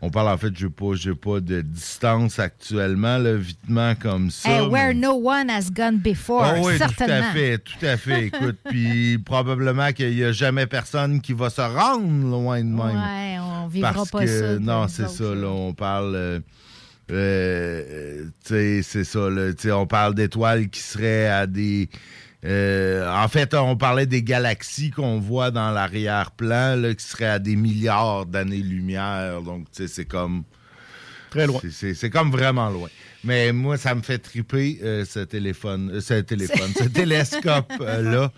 On 0.00 0.10
parle, 0.10 0.28
en 0.28 0.38
fait, 0.38 0.56
je 0.56 0.66
n'ai 0.66 0.72
pas, 0.72 1.30
pas 1.32 1.40
de 1.40 1.60
distance 1.60 2.38
actuellement, 2.38 3.18
là, 3.18 3.34
vitement 3.34 3.94
comme 3.96 4.30
ça. 4.30 4.48
Hey, 4.48 4.66
where 4.68 4.88
mais- 4.88 4.94
no 4.94 5.14
one 5.14 5.50
has 5.50 5.70
gone 5.72 5.98
before, 5.98 6.44
Ah 6.44 6.54
oui, 6.62 6.78
certainement. 6.78 7.16
tout 7.16 7.28
à 7.28 7.32
fait, 7.32 7.58
tout 7.58 7.86
à 7.86 7.96
fait. 7.96 8.26
Écoute, 8.26 8.58
puis 8.68 9.18
probablement 9.24 9.92
qu'il 9.92 10.14
n'y 10.14 10.22
a 10.22 10.30
jamais 10.32 10.66
personne 10.66 11.20
qui 11.20 11.32
va 11.32 11.50
se 11.50 11.60
rendre 11.60 12.06
loin 12.30 12.60
de 12.60 12.64
même. 12.68 12.78
Ouais, 12.78 13.38
on 13.40 13.66
vivra 13.66 13.92
Parce 13.92 14.10
pas 14.10 14.24
que, 14.24 14.26
ça. 14.26 14.58
Non, 14.60 14.86
c'est 14.88 15.08
ça, 15.08 15.34
là, 15.34 15.48
on 15.48 15.74
parle... 15.74 16.14
euh, 16.14 16.40
euh, 17.10 18.24
tu 18.46 18.48
sais, 18.54 18.80
c'est 18.82 19.04
ça, 19.04 19.28
là, 19.30 19.50
on 19.76 19.86
parle 19.86 20.14
d'étoiles 20.14 20.68
qui 20.68 20.80
seraient 20.80 21.28
à 21.28 21.46
des... 21.46 21.88
euh, 22.44 23.10
en 23.12 23.26
fait, 23.28 23.54
on 23.54 23.76
parlait 23.76 24.06
des 24.06 24.22
galaxies 24.22 24.90
qu'on 24.90 25.18
voit 25.18 25.50
dans 25.50 25.70
l'arrière-plan, 25.70 26.76
là, 26.76 26.94
qui 26.94 27.04
seraient 27.04 27.24
à 27.26 27.38
des 27.38 27.56
milliards 27.56 28.26
d'années-lumière. 28.26 29.42
Donc, 29.42 29.70
tu 29.72 29.82
sais, 29.82 29.88
c'est 29.88 30.04
comme... 30.06 30.44
Très 31.30 31.46
loin. 31.46 31.60
C'est, 31.70 32.08
comme 32.08 32.30
vraiment 32.30 32.70
loin. 32.70 32.88
Mais 33.22 33.52
moi, 33.52 33.76
ça 33.76 33.94
me 33.94 34.00
fait 34.00 34.16
triper 34.18 34.78
euh, 34.82 35.04
ce 35.04 35.18
téléphone, 35.20 35.90
euh, 35.92 36.00
ce 36.00 36.14
téléphone, 36.20 36.70
ce 36.74 36.84
télescope-là. 36.88 38.32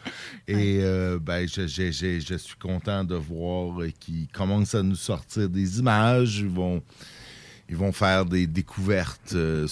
Et 0.48 0.80
euh, 0.82 1.18
ben, 1.22 1.46
je, 1.46 1.68
je- 1.68 1.92
je- 1.92 2.18
je 2.18 2.34
suis 2.34 2.56
content 2.56 3.04
de 3.04 3.14
voir 3.14 3.80
euh, 3.80 3.90
qu'ils 4.00 4.26
commencent 4.32 4.74
à 4.74 4.82
nous 4.82 4.96
sortir 4.96 5.48
des 5.48 5.78
images. 5.78 6.38
Ils 6.38 6.48
vont, 6.48 6.82
ils 7.68 7.76
vont 7.76 7.92
faire 7.92 8.24
des 8.24 8.48
découvertes 8.48 9.34
euh, 9.34 9.68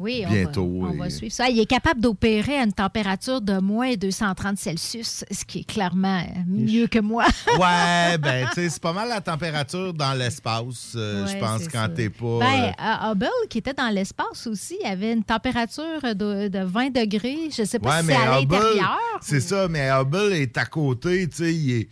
Oui, 0.00 0.24
on 0.26 0.30
bientôt. 0.32 0.80
va, 0.80 0.88
on 0.88 0.96
va 0.96 1.10
suivre 1.10 1.32
ça. 1.32 1.48
Il 1.50 1.60
est 1.60 1.66
capable 1.66 2.00
d'opérer 2.00 2.56
à 2.56 2.64
une 2.64 2.72
température 2.72 3.40
de 3.42 3.58
moins 3.60 3.94
230 3.94 4.58
Celsius, 4.58 5.24
ce 5.30 5.44
qui 5.44 5.58
est 5.60 5.64
clairement 5.64 6.24
mieux 6.46 6.86
que 6.86 6.98
moi. 7.00 7.26
Ouais, 7.58 8.16
ben, 8.18 8.46
tu 8.48 8.54
sais, 8.54 8.68
c'est 8.70 8.80
pas 8.82 8.94
mal 8.94 9.08
la 9.10 9.20
température 9.20 9.92
dans 9.92 10.14
l'espace, 10.14 10.92
euh, 10.96 11.26
je 11.26 11.36
pense, 11.38 11.68
quand 11.68 11.86
t'es 11.94 12.08
pas. 12.08 12.38
Ben, 12.40 12.72
euh, 12.80 13.12
Hubble, 13.12 13.28
qui 13.50 13.58
était 13.58 13.74
dans 13.74 13.90
l'espace 13.94 14.46
aussi, 14.46 14.76
avait 14.84 15.12
une 15.12 15.22
température 15.24 16.00
de, 16.02 16.48
de 16.48 16.64
20 16.64 16.90
degrés. 16.90 17.50
Je 17.54 17.62
ne 17.62 17.66
sais 17.66 17.78
pas 17.78 17.96
Ouais, 17.96 18.00
si 18.00 18.06
c'est 18.06 18.14
à 18.16 18.40
l'intérieur. 18.40 18.98
c'est 19.20 19.40
ça, 19.40 19.68
mais 19.68 19.90
Hubble 19.90 20.32
est 20.32 20.56
à 20.56 20.64
côté, 20.64 21.28
tu 21.28 21.36
sais, 21.36 21.54
il 21.54 21.70
est... 21.82 21.88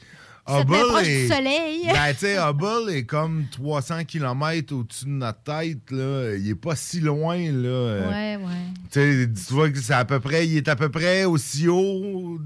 Met 0.49 0.61
Hubble 0.61 0.89
proche 0.89 1.07
est- 1.07 1.23
du 1.29 1.29
soleil. 1.35 1.81
Ben, 1.87 2.13
tu 2.13 2.19
sais, 2.21 2.37
Hubble 2.39 2.91
est 2.91 3.05
comme 3.05 3.45
300 3.51 4.05
km 4.05 4.75
au-dessus 4.75 5.05
de 5.05 5.11
notre 5.11 5.43
tête, 5.43 5.91
là. 5.91 6.35
Il 6.37 6.49
est 6.49 6.55
pas 6.55 6.77
si 6.77 7.01
loin, 7.01 7.37
là. 7.37 8.09
Ouais, 8.11 8.37
ouais. 8.37 8.89
Tu 8.91 9.29
vois 9.55 9.71
que 9.71 9.79
c'est 9.79 9.93
à 9.95 10.05
peu 10.05 10.21
près... 10.21 10.47
Il 10.47 10.57
est 10.57 10.69
à 10.69 10.77
peu 10.77 10.89
près 10.91 11.25
aussi 11.25 11.69
haut 11.69 12.39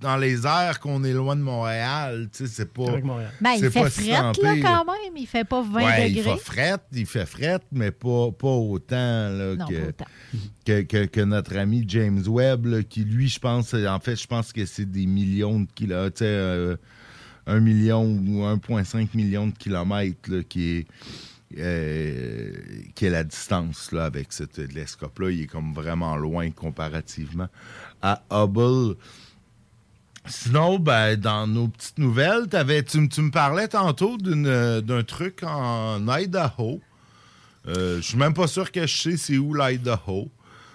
dans 0.00 0.16
les 0.16 0.46
airs 0.46 0.78
qu'on 0.78 1.02
est 1.02 1.12
loin 1.12 1.34
de 1.34 1.40
Montréal, 1.40 2.28
tu 2.32 2.46
sais, 2.46 2.52
c'est 2.54 2.72
pas... 2.72 2.84
Ben, 3.40 3.54
il 3.56 3.68
fait 3.68 3.90
frette, 3.90 4.06
là, 4.40 4.54
quand 4.62 4.84
même. 4.84 5.16
Il 5.16 5.26
fait 5.26 5.42
pas 5.42 5.60
20 5.60 5.72
Ouais, 5.84 6.10
il 6.12 6.14
degrés. 6.18 6.36
fait 6.36 6.44
frette, 6.44 6.82
il 6.92 7.04
fait 7.06 7.26
frette, 7.26 7.62
mais 7.72 7.90
pas, 7.90 8.30
pas 8.30 8.46
autant, 8.46 8.94
là, 8.94 9.56
Non, 9.56 9.66
que, 9.66 9.74
pas 9.80 9.88
autant. 9.88 10.04
Que, 10.64 10.82
que- 10.82 11.04
que 11.06 11.20
notre 11.22 11.56
ami 11.56 11.84
James 11.88 12.22
Webb, 12.28 12.66
là, 12.66 12.82
qui 12.84 13.00
lui, 13.02 13.26
je 13.28 13.40
pense, 13.40 13.74
en 13.74 13.98
fait, 13.98 14.14
je 14.14 14.26
pense 14.28 14.52
que 14.52 14.64
c'est 14.66 14.88
des 14.88 15.06
millions 15.06 15.58
de 15.58 15.66
kilomètres, 15.74 16.18
tu 16.18 16.24
sais, 16.24 16.26
euh, 16.28 16.76
un 17.48 17.60
million 17.60 18.04
ou 18.04 18.44
1,5 18.44 19.08
million 19.14 19.48
de 19.48 19.52
kilomètres, 19.52 20.30
là, 20.30 20.42
qui 20.48 20.76
est, 20.76 20.86
euh, 21.58 22.52
qui 22.94 23.06
est 23.06 23.10
la 23.10 23.24
distance, 23.24 23.90
là, 23.90 24.04
avec 24.04 24.32
ce 24.32 24.44
télescope-là. 24.44 25.30
Il 25.30 25.42
est 25.42 25.46
comme 25.46 25.72
vraiment 25.72 26.16
loin 26.16 26.50
comparativement 26.50 27.48
à 28.02 28.22
Hubble. 28.30 28.96
Sinon, 30.26 30.78
ben, 30.78 31.16
dans 31.16 31.46
nos 31.46 31.68
petites 31.68 31.98
nouvelles, 31.98 32.48
tu, 32.86 33.08
tu 33.08 33.22
me 33.22 33.30
parlais 33.30 33.66
tantôt 33.66 34.18
euh, 34.26 34.82
d'un 34.82 35.02
truc 35.02 35.42
en 35.42 36.06
Idaho. 36.06 36.80
Euh, 37.66 37.96
je 37.96 38.02
suis 38.02 38.18
même 38.18 38.34
pas 38.34 38.46
sûr 38.46 38.70
que 38.70 38.86
je 38.86 38.96
sais 38.96 39.16
c'est 39.16 39.38
où 39.38 39.54
l'Idaho. 39.54 40.30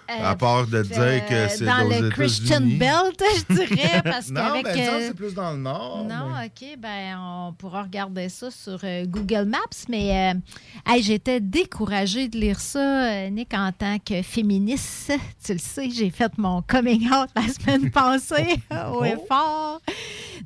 À 0.08 0.36
part 0.36 0.66
de 0.66 0.82
dire 0.82 0.98
Euh, 0.98 1.20
que 1.20 1.48
c'est 1.48 1.64
dans 1.64 1.88
le 1.88 2.10
Christian. 2.10 2.60
Belt, 2.60 3.22
je 3.48 3.54
dirais, 3.54 4.02
parce 4.04 4.28
non, 4.30 4.60
ben, 4.62 4.66
euh, 4.78 5.06
c'est 5.08 5.14
plus 5.14 5.34
dans 5.34 5.52
le 5.52 5.58
nord. 5.58 6.04
Non, 6.08 6.30
mais- 6.38 6.46
OK, 6.46 6.78
ben 6.78 7.16
on 7.18 7.52
pourra 7.54 7.82
regarder 7.84 8.28
ça 8.28 8.50
sur 8.50 8.78
euh, 8.84 9.04
Google 9.06 9.44
Maps, 9.46 9.60
mais 9.88 10.34
euh, 10.34 10.94
j'étais 11.00 11.40
découragée 11.40 12.28
de 12.28 12.38
lire 12.38 12.60
ça, 12.60 12.78
euh, 13.10 13.30
Nick, 13.30 13.54
en 13.54 13.72
tant 13.72 13.98
que 13.98 14.22
féministe. 14.22 15.12
Tu 15.44 15.52
le 15.54 15.58
sais, 15.58 15.88
j'ai 15.90 16.10
fait 16.10 16.36
mon 16.38 16.62
coming 16.62 17.08
out 17.10 17.28
la 17.34 17.48
semaine 17.48 17.90
passée 17.92 18.56
au 18.92 19.00
Oh. 19.00 19.04
effort. 19.04 19.80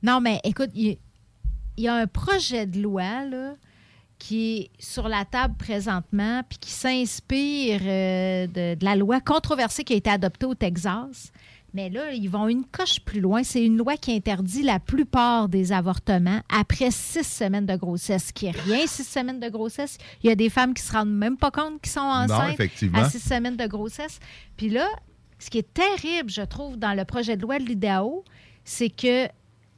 Non, 0.02 0.20
mais 0.20 0.40
écoute, 0.44 0.70
il 0.74 0.86
y, 0.89 0.98
il 1.76 1.85
y 1.85 1.89
a 1.89 1.94
un 1.94 2.06
projet 2.06 2.66
de 2.66 2.80
loi, 2.80 3.24
là, 3.24 3.52
qui 4.18 4.59
est 4.59 4.70
sur 4.80 5.09
la 5.09 5.24
table 5.24 5.55
présentement, 5.56 6.43
puis 6.48 6.59
qui 6.59 6.70
s'inspire 6.72 7.80
de, 8.47 8.74
de 8.74 8.85
la 8.85 8.97
loi 8.97 9.20
controversée 9.20 9.85
qui 9.85 9.94
a 9.94 9.97
été 9.97 10.10
adoptée 10.10 10.47
au 10.47 10.55
Texas. 10.55 11.32
Mais 11.74 11.90
là, 11.90 12.12
ils 12.12 12.31
vont 12.31 12.48
une 12.48 12.65
coche 12.65 12.98
plus 13.01 13.20
loin. 13.20 13.43
C'est 13.43 13.62
une 13.62 13.77
loi 13.77 13.97
qui 13.98 14.12
interdit 14.15 14.62
la 14.62 14.81
plupart 14.81 15.51
des 15.51 15.70
avortements 15.70 16.40
après 16.48 16.90
six 16.90 17.24
semaines 17.27 17.66
de 17.66 17.77
grossesse, 17.77 18.32
qui 18.32 18.47
est 18.47 18.59
rien, 18.59 18.86
six 18.86 19.05
semaines 19.05 19.39
de 19.39 19.48
grossesse. 19.51 19.98
Il 20.23 20.28
y 20.28 20.32
a 20.32 20.35
des 20.35 20.48
femmes 20.48 20.73
qui 20.73 20.82
se 20.82 20.90
rendent 20.93 21.12
même 21.15 21.36
pas 21.36 21.51
compte 21.51 21.82
qu'ils 21.82 21.93
sont 21.93 22.01
enceintes 22.01 22.55
effectivement. 22.55 22.98
à 23.01 23.10
six 23.10 23.20
semaines 23.20 23.56
de 23.56 23.66
grossesse. 23.66 24.19
Puis 24.56 24.70
là, 24.70 24.89
ce 25.39 25.51
qui 25.51 25.59
est 25.59 25.74
terrible, 25.74 26.31
je 26.31 26.40
trouve, 26.43 26.78
dans 26.78 26.94
le 26.94 27.05
projet 27.05 27.36
de 27.36 27.43
loi 27.43 27.59
de 27.59 27.65
l'IDAO, 27.65 28.24
c'est 28.65 28.89
que 28.90 29.27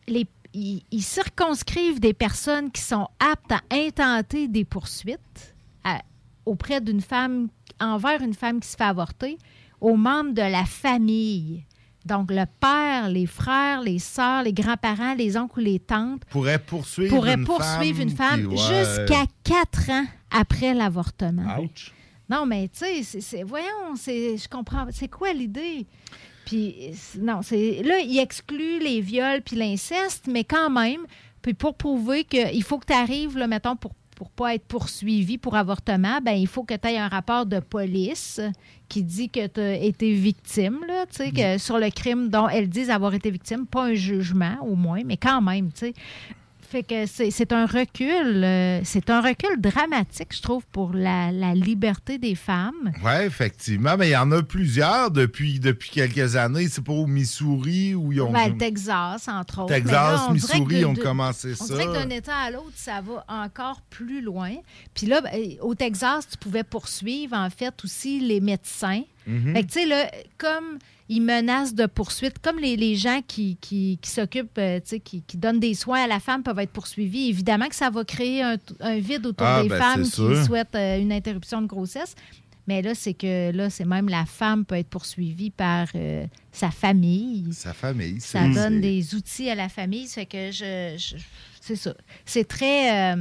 les, 0.07 0.27
ils, 0.55 0.83
ils 0.93 1.03
circonscrivent 1.03 1.99
des 1.99 2.15
personnes 2.15 2.71
qui 2.71 2.83
sont 2.83 3.09
aptes 3.19 3.51
à 3.53 3.61
intenter 3.73 4.47
des 4.47 4.65
poursuites 4.65 5.55
à- 5.83 6.03
auprès 6.47 6.81
d'une 6.81 7.01
femme, 7.01 7.49
envers 7.81 8.23
une 8.23 8.35
femme 8.35 8.61
qui 8.61 8.69
se 8.69 8.77
fait 8.77 8.85
avorter, 8.85 9.39
aux 9.81 9.97
membres 9.97 10.33
de 10.33 10.43
la 10.43 10.65
famille. 10.65 11.65
Donc, 12.07 12.31
le 12.31 12.45
père, 12.61 13.09
les 13.09 13.27
frères, 13.27 13.83
les 13.83 13.99
sœurs, 13.99 14.43
les 14.43 14.53
grands-parents, 14.53 15.15
les 15.15 15.37
oncles 15.37 15.61
ou 15.61 15.63
les 15.63 15.79
tantes 15.79 16.25
pourrait 16.31 16.59
poursuivre 16.59 17.15
pourraient 17.15 17.35
une 17.35 17.45
poursuivre 17.45 17.99
femme 17.99 18.09
une 18.09 18.17
femme 18.17 18.47
ouais. 18.47 18.57
jusqu'à 18.57 19.25
quatre 19.45 19.91
ans 19.91 20.07
après 20.31 20.73
l'avortement. 20.73 21.59
Ouch. 21.59 21.93
Non, 22.31 22.47
mais 22.47 22.69
tu 22.69 23.03
sais, 23.03 23.43
voyons, 23.43 23.95
je 23.97 24.49
comprends. 24.49 24.87
C'est 24.93 25.09
quoi 25.09 25.33
l'idée? 25.33 25.87
Puis, 26.47 26.93
non, 27.19 27.43
c'est 27.43 27.83
là, 27.83 27.99
il 28.01 28.19
exclut 28.19 28.79
les 28.79 29.01
viols 29.01 29.43
puis 29.43 29.57
l'inceste, 29.57 30.27
mais 30.27 30.45
quand 30.45 30.71
même, 30.71 31.07
puis 31.43 31.55
pour 31.55 31.77
prouver 31.77 32.25
qu'il 32.25 32.63
faut 32.63 32.79
que 32.79 32.87
tu 32.87 32.93
arrives, 32.93 33.37
là, 33.37 33.47
mettons, 33.47 33.77
pour 33.77 33.95
pour 34.21 34.29
pas 34.29 34.55
être 34.55 34.67
poursuivi 34.67 35.39
pour 35.39 35.57
avortement, 35.57 36.21
ben 36.23 36.33
il 36.33 36.47
faut 36.47 36.63
que 36.63 36.75
tu 36.75 36.89
aies 36.89 36.99
un 36.99 37.09
rapport 37.09 37.47
de 37.47 37.59
police 37.59 38.39
qui 38.87 39.03
dit 39.03 39.31
que 39.31 39.47
tu 39.47 39.61
as 39.61 39.77
été 39.77 40.13
victime, 40.13 40.81
là, 40.87 41.07
tu 41.07 41.17
sais, 41.17 41.31
que 41.31 41.57
sur 41.57 41.79
le 41.79 41.89
crime 41.89 42.29
dont 42.29 42.47
elles 42.47 42.69
disent 42.69 42.91
avoir 42.91 43.15
été 43.15 43.31
victime, 43.31 43.65
pas 43.65 43.85
un 43.85 43.95
jugement 43.95 44.59
au 44.61 44.75
moins, 44.75 45.01
mais 45.07 45.17
quand 45.17 45.41
même, 45.41 45.73
tu 45.73 45.87
sais. 45.87 45.95
Fait 46.71 46.85
que 46.85 47.05
c'est 47.07 47.53
un 47.53 47.67
recul, 47.67 48.45
euh, 48.45 48.81
c'est 48.85 49.11
un 49.11 49.21
recul 49.21 49.61
dramatique, 49.61 50.29
je 50.31 50.41
trouve, 50.41 50.65
pour 50.71 50.93
la, 50.93 51.33
la 51.33 51.53
liberté 51.53 52.17
des 52.17 52.37
femmes. 52.37 52.93
Oui, 53.03 53.25
effectivement. 53.25 53.97
Mais 53.99 54.11
il 54.11 54.13
y 54.13 54.17
en 54.17 54.31
a 54.31 54.41
plusieurs 54.41 55.11
depuis, 55.11 55.59
depuis 55.59 55.91
quelques 55.91 56.37
années. 56.37 56.69
C'est 56.69 56.85
pas 56.85 56.93
au 56.93 57.09
Missouri 57.09 57.97
où 57.97 58.13
ils 58.13 58.21
ont. 58.21 58.31
Ben, 58.31 58.57
Texas, 58.57 59.27
entre 59.27 59.63
autres. 59.63 59.75
Texas, 59.75 59.93
là, 59.93 60.27
on 60.29 60.33
Missouri 60.33 60.85
ont 60.85 60.95
commencé 60.95 61.55
On 61.61 61.65
ça. 61.65 61.75
dirait 61.75 61.87
que 61.87 62.05
d'un 62.05 62.11
État 62.11 62.37
à 62.37 62.53
l'autre, 62.53 62.71
ça 62.77 63.01
va 63.01 63.25
encore 63.27 63.81
plus 63.91 64.21
loin. 64.21 64.53
Puis 64.95 65.09
là, 65.09 65.21
ben, 65.23 65.57
au 65.63 65.75
Texas, 65.75 66.29
tu 66.31 66.39
pouvais 66.39 66.63
poursuivre, 66.63 67.35
en 67.37 67.51
fait, 67.51 67.75
aussi 67.83 68.21
les 68.21 68.41
médecins. 68.41 69.03
Mhm. 69.27 69.55
Fait 69.55 69.63
que, 69.63 69.67
tu 69.69 69.73
sais, 69.81 69.87
là, 69.87 70.11
comme 70.39 70.79
ils 71.09 71.21
menacent 71.21 71.75
de 71.75 71.87
poursuite, 71.87 72.39
comme 72.41 72.59
les, 72.59 72.77
les 72.77 72.95
gens 72.97 73.21
qui, 73.27 73.57
qui, 73.61 73.99
qui 74.01 74.11
s'occupent, 74.11 74.59
euh, 74.59 74.79
tu 74.81 74.87
sais, 74.91 75.01
qui, 75.01 75.23
qui 75.23 75.37
donnent 75.37 75.59
des 75.61 75.75
soins 75.75 76.05
à 76.05 76.07
la 76.07 76.21
femme 76.21 76.43
peuvent 76.43 76.59
être 76.61 76.71
poursuivis, 76.71 77.29
évidemment 77.29 77.67
que 77.69 77.75
ça 77.75 77.91
va 77.91 78.05
créer 78.05 78.43
un, 78.43 78.57
un 78.81 78.99
vide 78.99 79.27
autour 79.27 79.47
Ah, 79.47 79.63
des 79.63 79.69
ben, 79.69 79.79
femmes 79.79 80.03
qui 80.05 80.11
sûr. 80.11 80.45
souhaitent 80.45 80.75
euh, 80.77 80.99
une 81.01 81.13
interruption 81.13 81.61
de 81.63 81.67
grossesse. 81.67 82.15
Mais 82.69 82.83
là, 82.83 82.95
c'est 82.95 83.15
que 83.15 83.51
là, 83.51 83.69
c'est 83.71 83.85
même 83.87 84.09
la 84.09 84.25
femme 84.27 84.65
peut 84.65 84.77
être 84.77 84.89
poursuivie 84.91 85.51
par 85.51 85.89
euh, 85.97 86.25
sa 86.53 86.71
famille. 86.71 87.49
Sa 87.53 87.73
famille. 87.73 88.21
Ça 88.21 88.47
donne 88.49 88.81
des 88.81 89.15
outils 89.17 89.51
à 89.51 89.57
la 89.57 89.69
famille. 89.69 90.07
Ça 90.07 90.21
fait 90.21 90.27
que 90.27 90.51
je. 90.53 90.95
je- 90.97 91.17
c'est 91.61 91.75
ça. 91.75 91.95
C'est 92.25 92.47
très. 92.47 93.15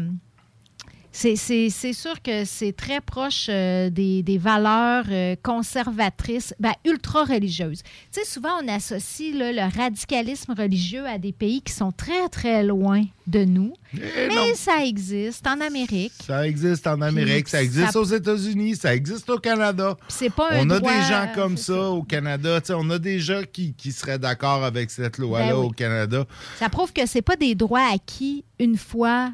C'est- 1.11 1.93
sûr 1.93 2.21
que 2.21 2.45
c'est 2.45 2.71
très 2.71 3.01
proche 3.01 3.47
euh, 3.49 3.89
des, 3.89 4.21
des 4.23 4.37
valeurs 4.37 5.05
euh, 5.09 5.35
conservatrices, 5.41 6.53
ben, 6.59 6.73
ultra-religieuses. 6.85 7.81
Tu 7.83 8.21
sais, 8.21 8.25
souvent, 8.25 8.49
on 8.63 8.67
associe 8.67 9.35
là, 9.35 9.51
le 9.51 9.75
radicalisme 9.77 10.53
religieux 10.53 11.05
à 11.07 11.17
des 11.17 11.31
pays 11.31 11.61
qui 11.61 11.73
sont 11.73 11.91
très, 11.91 12.29
très 12.29 12.63
loin 12.63 13.03
de 13.27 13.43
nous. 13.43 13.73
mais 13.93 14.53
ça 14.55 14.83
existe 14.85 15.45
en 15.47 15.59
Amérique. 15.61 16.13
Ça 16.25 16.47
existe 16.47 16.85
en 16.87 17.01
Amérique, 17.01 17.45
Puis 17.45 17.51
ça 17.51 17.63
existe 17.63 17.91
ça- 17.91 17.99
aux 17.99 18.03
États-unis, 18.05 18.75
ça 18.75 18.95
existe 18.95 19.29
au 19.29 19.37
Canada. 19.39 19.95
c'est 20.07 20.29
pas 20.33 20.51
un 20.53 20.65
on 20.65 20.69
a 20.69 20.79
droit, 20.79 20.91
des 20.93 21.01
gens 21.07 21.27
comme 21.35 21.57
ça, 21.57 21.89
au 21.89 22.03
Canada. 22.03 22.59
Tu 22.61 22.67
sais, 22.67 22.73
on 22.75 22.89
a 22.89 22.99
des 22.99 23.19
gens 23.19 23.41
qui, 23.51 23.73
qui 23.73 23.91
seraient 23.91 24.19
d'accord 24.19 24.63
avec 24.63 24.89
cette 24.91 25.17
loi-là 25.17 25.53
Ben 25.53 25.57
oui. 25.59 25.65
au 25.67 25.69
Canada. 25.71 26.25
Ça 26.57 26.69
prouve 26.69 26.93
que 26.93 27.05
c'est 27.05 27.21
pas 27.21 27.35
des 27.35 27.55
droits 27.55 27.87
acquis 27.93 28.45
une 28.59 28.77
fois 28.77 29.31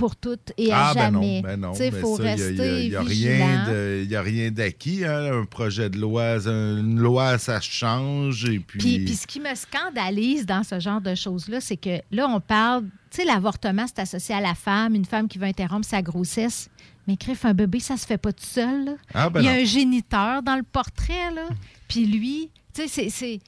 pour 0.00 0.16
toutes 0.16 0.52
et 0.56 0.72
à 0.72 0.88
ah, 0.88 0.94
ben 0.94 1.10
non, 1.10 1.20
jamais. 1.22 1.42
ben 1.42 1.56
non. 1.60 1.72
Tu 1.72 1.78
sais, 1.78 1.90
mais 1.90 2.00
faut 2.00 2.16
ça, 2.16 2.22
rester 2.22 2.54
y 2.88 2.96
a- 2.96 4.02
y 4.02 4.16
a 4.16 4.22
rien 4.22 4.50
d'acquis. 4.50 5.04
hein. 5.04 5.40
Un 5.42 5.44
projet 5.44 5.90
de 5.90 5.98
loi, 5.98 6.38
une 6.46 6.98
loi, 6.98 7.36
ça 7.36 7.60
change. 7.60 8.46
Et 8.46 8.58
puis, 8.60 8.78
Puis, 8.78 8.98
puis 9.04 9.14
ce 9.14 9.26
qui 9.26 9.40
me 9.40 9.54
scandalise 9.54 10.46
dans 10.46 10.62
ce 10.62 10.80
genre 10.80 11.02
de 11.02 11.14
choses-là, 11.14 11.60
c'est 11.60 11.76
que 11.76 12.00
là, 12.10 12.26
on 12.28 12.40
parle, 12.40 12.84
tu 13.10 13.18
sais, 13.18 13.24
l'avortement, 13.24 13.84
c'est 13.86 14.00
associé 14.00 14.34
à 14.34 14.40
la 14.40 14.54
femme, 14.54 14.94
une 14.94 15.04
femme 15.04 15.28
qui 15.28 15.36
veut 15.38 15.46
interrompre 15.46 15.86
sa 15.86 16.00
grossesse. 16.00 16.70
Mais 17.06 17.16
crève 17.16 17.38
un 17.44 17.54
bébé, 17.54 17.80
ça 17.80 17.96
se 17.96 18.06
fait 18.06 18.18
pas 18.18 18.32
tout 18.32 18.44
seul. 18.44 18.96
Ah, 19.12 19.28
ben 19.30 19.40
Il 19.40 19.44
y 19.44 19.48
a 19.48 19.54
non. 19.56 19.60
un 19.60 19.64
géniteur 19.64 20.42
dans 20.42 20.56
le 20.56 20.62
portrait, 20.62 21.30
là. 21.34 21.48
Puis 21.88 22.06
lui, 22.06 22.50
tu 22.74 22.88
sais, 22.88 23.08
c'est. 23.10 23.38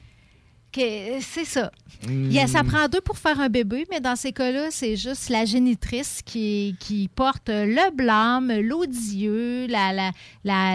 Que 0.73 1.21
c'est 1.21 1.45
ça. 1.45 1.71
Il 2.09 2.33
y 2.33 2.41
a- 2.41 2.47
ça 2.47 2.65
prend 2.65 2.89
deux 2.89 3.01
pour 3.01 3.19
faire 3.19 3.39
un 3.41 3.49
bébé, 3.49 3.85
mais 3.91 4.01
dans 4.01 4.17
ces 4.17 4.33
cas-là, 4.33 4.69
c'est 4.71 4.97
juste 4.97 5.29
la 5.29 5.45
génitrice 5.45 6.21
qui, 6.25 6.75
qui 6.81 7.09
porte 7.15 7.49
le 7.49 7.95
blâme, 7.95 8.53
l'odieux, 8.61 9.67
la, 9.69 9.93
la, 9.93 10.11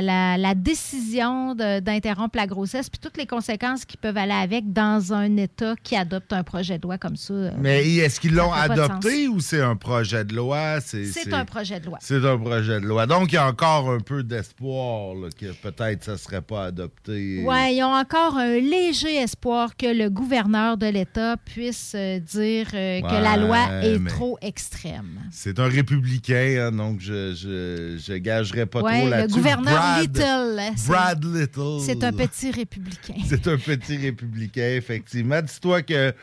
la, 0.01 0.37
la, 0.37 0.55
décision 0.55 1.55
d'interrompre 1.55 2.37
la 2.37 2.47
grossesse, 2.47 2.89
puis 2.89 2.99
toutes 2.99 3.17
les 3.17 3.25
conséquences 3.25 3.85
qui 3.85 3.97
peuvent 3.97 4.17
aller 4.17 4.31
avec 4.31 4.71
dans 4.71 5.13
un 5.13 5.35
État 5.37 5.75
qui 5.83 5.95
adopte 5.95 6.31
un 6.33 6.43
projet 6.43 6.77
de 6.77 6.83
loi 6.83 6.97
comme 6.97 7.15
ça. 7.15 7.33
Mais 7.57 7.85
est-ce 7.95 8.19
qu'ils 8.19 8.33
l'ont 8.35 8.53
adopté 8.53 9.27
ou 9.27 9.39
c'est 9.39 9.61
un 9.61 9.75
projet 9.75 10.23
de 10.23 10.35
loi? 10.35 10.79
C'est 10.81 11.33
un 11.33 11.45
projet 11.45 11.79
de 11.79 11.87
loi. 11.87 11.97
C'est 12.01 12.23
un 12.25 12.37
projet 12.37 12.79
de 12.79 12.85
loi. 12.85 13.05
Donc, 13.05 13.31
il 13.31 13.35
y 13.35 13.37
a 13.37 13.47
encore 13.47 13.89
un 13.89 13.99
peu 13.99 14.23
d'espoir 14.23 15.15
que 15.39 15.51
peut-être 15.61 16.03
ça 16.03 16.11
ne 16.13 16.17
serait 16.17 16.41
pas 16.41 16.65
adopté. 16.65 17.43
Oui, 17.45 17.75
ils 17.75 17.83
ont 17.83 17.93
encore 17.93 18.37
un 18.37 18.59
léger 18.59 19.15
espoir 19.17 19.75
que 19.75 19.86
le 19.93 20.09
gouverneur 20.09 20.77
de 20.77 20.87
l'État 20.87 21.35
puisse 21.37 21.93
euh, 21.95 22.19
dire 22.19 22.67
euh, 22.73 23.01
que 23.01 23.23
la 23.23 23.37
loi 23.37 23.83
est 23.83 24.05
trop 24.07 24.37
extrême. 24.41 25.19
C'est 25.31 25.59
un 25.59 25.67
républicain, 25.67 26.67
hein, 26.67 26.71
donc 26.71 26.99
je, 27.01 27.33
je, 27.33 27.97
je 28.03 28.13
gagerai 28.17 28.65
pas 28.65 28.81
Ouais, 28.81 28.93
trop 28.99 29.05
le 29.05 29.11
là-dessus. 29.11 29.35
gouverneur 29.37 29.73
Brad- 29.73 30.01
Little. 30.01 30.61
Brad 30.87 31.23
Little. 31.25 31.79
C'est 31.85 32.03
un 32.03 32.11
petit 32.13 32.51
républicain. 32.51 33.13
C'est 33.27 33.47
un 33.47 33.57
petit 33.57 33.97
républicain, 33.97 34.75
effectivement. 34.75 35.41
Dis-toi 35.41 35.81
que 35.81 36.13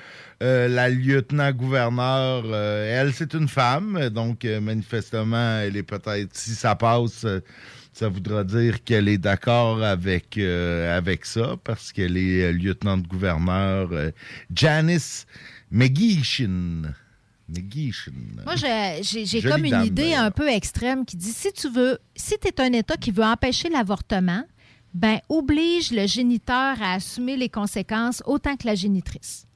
euh, 0.42 0.68
la 0.68 0.88
lieutenant-gouverneur, 0.88 2.44
euh, 2.46 3.00
elle, 3.02 3.12
c'est 3.12 3.34
une 3.34 3.48
femme, 3.48 4.08
donc 4.10 4.44
euh, 4.44 4.60
manifestement, 4.60 5.58
elle 5.60 5.76
est 5.76 5.82
peut-être, 5.82 6.30
si 6.36 6.50
ça 6.54 6.74
passe, 6.74 7.24
ça 7.94 8.08
voudra 8.08 8.42
dire 8.42 8.82
qu'elle 8.82 9.08
est 9.08 9.18
d'accord 9.18 9.82
avec, 9.82 10.36
euh, 10.36 10.96
avec 10.96 11.24
ça, 11.24 11.56
parce 11.62 11.92
qu'elle 11.92 12.16
est 12.16 12.42
euh, 12.42 12.52
lieutenant-gouverneur 12.52 13.88
euh, 13.92 14.10
Janice 14.52 15.26
McGeechin. 15.70 16.92
McGeechin. 17.48 18.12
Moi, 18.44 18.56
j'ai 18.56 19.42
comme 19.42 19.64
une 19.64 19.70
dame, 19.70 19.86
idée 19.86 20.14
un 20.14 20.32
peu 20.32 20.48
extrême 20.48 21.04
qui 21.04 21.16
dit 21.16 21.32
si 21.32 21.52
tu 21.52 21.70
veux, 21.70 21.98
si 22.16 22.34
tu 22.40 22.48
es 22.48 22.60
un 22.60 22.72
État 22.72 22.96
qui 22.96 23.12
veut 23.12 23.22
empêcher 23.22 23.68
l'avortement, 23.68 24.42
ben 24.92 25.20
oblige 25.28 25.92
le 25.92 26.06
géniteur 26.08 26.82
à 26.82 26.94
assumer 26.94 27.36
les 27.36 27.48
conséquences 27.48 28.24
autant 28.26 28.56
que 28.56 28.66
la 28.66 28.74
génitrice. 28.74 29.46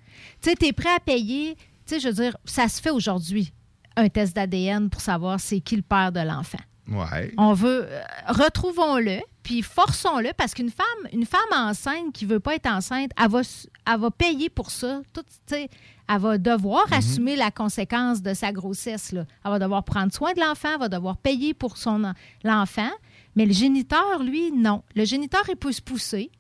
Tu 0.40 0.50
sais, 0.50 0.56
tu 0.56 0.66
es 0.66 0.72
prêt 0.72 0.94
à 0.94 1.00
payer, 1.00 1.56
tu 1.86 1.94
sais, 1.94 2.00
je 2.00 2.08
veux 2.08 2.22
dire, 2.22 2.36
ça 2.44 2.68
se 2.68 2.80
fait 2.80 2.90
aujourd'hui, 2.90 3.52
un 3.96 4.08
test 4.08 4.36
d'ADN 4.36 4.90
pour 4.90 5.00
savoir 5.00 5.40
c'est 5.40 5.60
qui 5.60 5.74
le 5.74 5.82
père 5.82 6.12
de 6.12 6.20
l'enfant. 6.20 6.58
Ouais. 6.90 7.32
On 7.36 7.52
veut, 7.52 7.86
euh, 7.86 8.00
retrouvons-le, 8.28 9.20
puis 9.42 9.62
forçons-le, 9.62 10.30
parce 10.36 10.54
qu'une 10.54 10.70
femme, 10.70 10.86
une 11.12 11.26
femme 11.26 11.40
enceinte 11.52 12.12
qui 12.14 12.24
veut 12.24 12.40
pas 12.40 12.54
être 12.54 12.66
enceinte, 12.70 13.10
elle 13.22 13.28
va, 13.30 13.40
elle 13.86 14.00
va 14.00 14.10
payer 14.10 14.48
pour 14.48 14.70
ça. 14.70 15.00
Tout, 15.12 15.22
elle 15.50 15.68
va 16.20 16.38
devoir 16.38 16.86
Mhm. 16.88 16.92
assumer 16.94 17.36
la 17.36 17.50
conséquence 17.50 18.22
de 18.22 18.32
sa 18.34 18.52
grossesse. 18.52 19.12
Là. 19.12 19.24
Elle 19.44 19.50
va 19.50 19.58
devoir 19.58 19.84
prendre 19.84 20.12
soin 20.12 20.32
de 20.32 20.40
l'enfant, 20.40 20.70
elle 20.74 20.80
va 20.80 20.88
devoir 20.88 21.16
payer 21.18 21.52
pour 21.54 21.76
son 21.76 22.04
en- 22.04 22.14
l'enfant. 22.44 22.90
Mais 23.36 23.44
le 23.46 23.52
géniteur, 23.52 24.22
lui, 24.22 24.50
non. 24.52 24.82
Le 24.96 25.04
géniteur, 25.04 25.42
il 25.48 25.56
peut 25.56 25.72
se 25.72 25.82
pousser, 25.82 26.30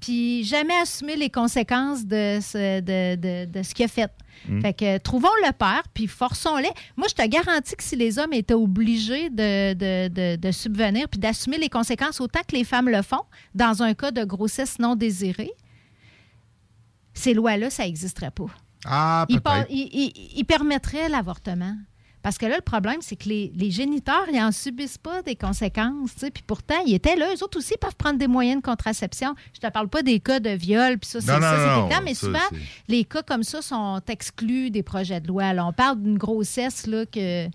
puis 0.00 0.44
jamais 0.44 0.74
assumer 0.76 1.16
les 1.16 1.30
conséquences 1.30 2.04
de 2.04 2.38
ce, 2.40 2.80
de, 2.80 3.16
de- 3.16 3.50
de 3.50 3.62
ce 3.62 3.74
qu'il 3.74 3.84
a 3.84 3.88
fait. 3.88 4.10
Mm. 4.48 4.60
Fait 4.60 4.72
que 4.72 4.98
trouvons 4.98 5.28
le 5.44 5.52
père, 5.52 5.82
puis 5.92 6.06
forçons-les. 6.06 6.70
Moi, 6.96 7.08
je 7.08 7.14
te 7.14 7.26
garantis 7.26 7.74
que 7.74 7.82
si 7.82 7.96
les 7.96 8.18
hommes 8.20 8.32
étaient 8.32 8.54
obligés 8.54 9.30
de, 9.30 9.74
de- 9.74 10.36
de- 10.36 10.52
subvenir 10.52 11.08
puis 11.08 11.18
d'assumer 11.18 11.58
les 11.58 11.68
conséquences 11.68 12.20
autant 12.20 12.40
que 12.46 12.54
les 12.54 12.64
femmes 12.64 12.88
le 12.88 13.02
font 13.02 13.24
dans 13.54 13.82
un 13.82 13.94
cas 13.94 14.10
de 14.12 14.22
grossesse 14.24 14.78
non 14.78 14.94
désirée, 14.94 15.50
ces 17.14 17.34
lois-là, 17.34 17.68
ça 17.70 17.84
n'existerait 17.84 18.30
pas. 18.30 18.46
Ah, 18.84 19.26
ils 19.68 20.44
permettraient 20.46 21.08
l'avortement. 21.08 21.74
Parce 22.22 22.36
que 22.36 22.46
là, 22.46 22.56
le 22.56 22.62
problème, 22.62 22.96
c'est 23.00 23.16
que 23.16 23.28
les, 23.28 23.52
les 23.54 23.70
géniteurs, 23.70 24.24
ils 24.32 24.38
n'en 24.38 24.50
subissent 24.52 24.98
pas 24.98 25.22
des 25.22 25.36
conséquences. 25.36 26.14
tu 26.14 26.20
sais. 26.20 26.30
Puis 26.30 26.42
pourtant, 26.46 26.74
ils 26.86 26.94
étaient 26.94 27.14
là. 27.16 27.26
Eux 27.34 27.42
autres 27.44 27.58
aussi 27.58 27.74
peuvent 27.80 27.94
prendre 27.96 28.18
des 28.18 28.26
moyens 28.26 28.60
de 28.60 28.66
contraception. 28.66 29.34
Je 29.54 29.60
te 29.60 29.70
parle 29.72 29.88
pas 29.88 30.02
des 30.02 30.18
cas 30.20 30.40
de 30.40 30.50
viol, 30.50 30.98
puis 30.98 31.08
ça, 31.08 31.20
c'est 31.20 31.30
évident. 31.82 32.00
Mais 32.04 32.14
ça, 32.14 32.26
souvent, 32.26 32.38
les 32.88 33.04
cas 33.04 33.22
comme 33.22 33.44
ça 33.44 33.62
sont 33.62 34.00
exclus 34.08 34.70
des 34.70 34.82
projets 34.82 35.20
de 35.20 35.28
loi. 35.28 35.52
Là, 35.52 35.64
on 35.66 35.72
parle 35.72 36.02
d'une 36.02 36.18
grossesse 36.18 36.86
là, 36.88 37.06
que, 37.06 37.46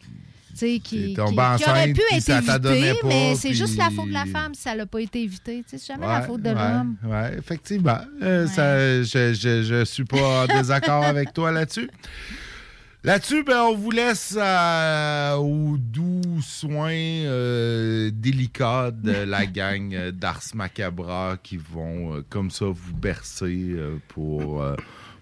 qui, 0.55 0.79
qui, 0.81 1.13
qui 1.13 1.19
aurait 1.19 1.93
pu 1.93 2.01
être 2.11 2.29
évitée, 2.29 2.93
mais 3.03 3.35
c'est 3.35 3.53
juste 3.53 3.75
la 3.77 3.89
faute 3.89 4.07
de 4.07 4.13
la 4.13 4.25
femme 4.25 4.53
si 4.53 4.61
ça 4.61 4.75
n'a 4.75 4.85
pas 4.85 4.99
été 5.01 5.23
évité. 5.23 5.63
C'est 5.67 5.83
jamais 5.85 6.05
Ouais, 6.05 6.13
la 6.13 6.21
faute 6.21 6.41
de 6.41 6.49
ouais, 6.49 6.55
l'homme. 6.55 6.95
ouais, 7.05 7.37
effectivement. 7.37 7.97
Euh, 8.21 8.47
ça, 8.47 9.01
je, 9.03 9.33
je 9.33 9.83
suis 9.83 10.05
pas 10.05 10.43
en 10.43 10.47
désaccord 10.47 11.03
avec 11.03 11.33
toi 11.33 11.51
là-dessus. 11.51 11.89
Là-dessus, 13.05 13.43
ben, 13.43 13.63
on 13.63 13.75
vous 13.75 13.91
laisse 13.91 14.37
euh, 14.39 15.35
aux 15.35 15.75
doux 15.77 16.21
soins 16.41 16.91
euh, 16.93 18.09
délicats 18.13 18.91
de 18.91 19.11
la 19.11 19.45
gang 19.45 19.93
euh, 19.93 20.11
d'Ars 20.13 20.41
Macabra 20.53 21.35
qui 21.43 21.57
vont 21.57 22.15
euh, 22.15 22.25
comme 22.29 22.49
ça 22.49 22.65
vous 22.67 22.95
bercer 22.95 23.75
pour, 24.07 24.65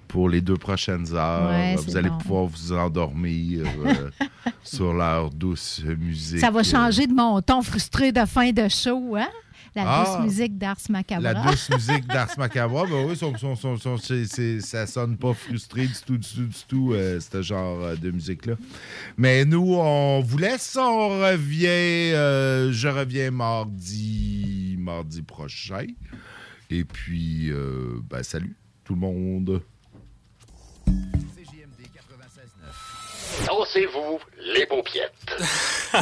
pour 0.07 0.29
les 0.29 0.41
deux 0.41 0.57
prochaines 0.57 1.11
heures. 1.15 1.49
Ouais, 1.49 1.75
vous 1.75 1.97
allez 1.97 2.09
bon. 2.09 2.17
pouvoir 2.19 2.45
vous 2.45 2.71
endormir 2.71 3.65
sur 4.63 4.93
leur 4.93 5.31
douce 5.31 5.81
musique. 5.83 6.39
Ça 6.39 6.51
va 6.51 6.61
changer 6.61 7.07
de 7.07 7.13
mon 7.13 7.41
ton 7.41 7.63
frustré 7.63 8.11
de 8.11 8.25
fin 8.25 8.51
de 8.51 8.67
show, 8.69 9.15
hein? 9.15 9.27
La 9.73 9.83
Ah. 9.87 10.03
douce 10.17 10.25
musique 10.25 10.57
d'Ars 10.57 10.75
Macabra. 10.89 11.33
La 11.33 11.43
douce 11.43 11.69
musique 11.69 12.05
d'Ars 12.05 12.37
Macabra, 12.37 12.85
ben 12.85 13.05
oui, 13.07 13.15
son- 13.15 13.37
son- 13.37 13.55
son- 13.55 13.77
son- 13.77 13.97
c'est- 13.97 14.25
c'est- 14.25 14.59
ça 14.59 14.85
sonne 14.85 15.15
pas 15.17 15.33
frustré 15.33 15.87
du 15.87 15.93
tout, 16.05 16.17
du 16.17 16.27
tout, 16.27 16.45
du 16.45 16.63
tout, 16.67 16.91
euh, 16.93 17.19
ce 17.21 17.41
genre 17.41 17.79
euh, 17.81 17.95
de 17.95 18.11
musique-là. 18.11 18.55
Mais 19.15 19.45
nous, 19.45 19.75
on 19.75 20.19
vous 20.21 20.37
laisse, 20.37 20.75
on 20.75 21.07
revient, 21.21 21.67
euh, 21.67 22.73
je 22.73 22.87
reviens 22.89 23.31
mardi, 23.31 24.75
mardi 24.77 25.21
prochain. 25.21 25.85
Et 26.69 26.83
puis, 26.83 27.49
euh, 27.51 27.99
ben, 28.09 28.23
salut 28.23 28.57
tout 28.83 28.93
le 28.95 28.99
monde. 28.99 29.61
Dansez-vous 33.47 34.19
les 34.53 34.65
paupiettes. 34.65 35.11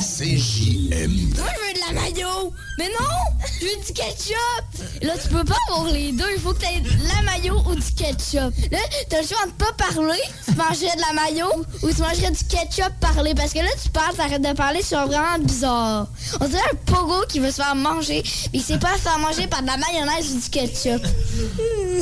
CJM. 0.00 1.34
Moi, 1.36 1.46
je 1.54 1.66
veux 1.66 1.74
de 1.74 1.80
la 1.80 1.92
mayo. 2.00 2.52
Mais 2.78 2.88
non, 2.88 3.46
je 3.60 3.66
veux 3.66 3.84
du 3.86 3.92
ketchup. 3.92 4.64
Là, 5.02 5.12
tu 5.20 5.28
peux 5.28 5.44
pas 5.44 5.56
avoir 5.68 5.92
les 5.92 6.12
deux. 6.12 6.30
Il 6.34 6.40
faut 6.40 6.52
que 6.52 6.60
tu 6.60 6.66
aies 6.66 6.80
de 6.80 6.88
la 6.88 7.22
mayo 7.22 7.60
ou 7.68 7.74
du 7.74 7.92
ketchup. 7.94 8.52
Là, 8.70 8.78
t'as 9.08 9.22
le 9.22 9.26
choix 9.26 9.46
de 9.46 9.52
pas 9.52 9.72
parler. 9.72 10.20
Tu 10.44 10.54
mangerais 10.54 10.96
de 10.96 11.00
la 11.00 11.12
mayo 11.22 11.46
ou 11.82 11.92
tu 11.92 12.00
mangerais 12.00 12.30
du 12.30 12.44
ketchup 12.44 12.92
parler. 13.00 13.34
Parce 13.34 13.52
que 13.52 13.58
là, 13.58 13.70
tu 13.82 13.88
parles, 13.90 14.14
t'arrêtes 14.14 14.42
de 14.42 14.52
parler, 14.54 14.80
c'est 14.82 14.96
vraiment 14.96 15.38
bizarre. 15.40 16.06
On 16.40 16.46
dirait 16.46 16.62
un 16.72 16.76
pogo 16.92 17.24
qui 17.28 17.40
veut 17.40 17.50
se 17.50 17.56
faire 17.56 17.74
manger, 17.74 18.22
mais 18.52 18.58
il 18.60 18.62
sait 18.62 18.78
pas 18.78 18.94
se 18.94 19.02
faire 19.02 19.18
manger 19.18 19.46
par 19.46 19.62
de 19.62 19.66
la 19.66 19.76
mayonnaise 19.76 20.32
ou 20.34 20.40
du 20.40 20.48
ketchup. 20.48 21.04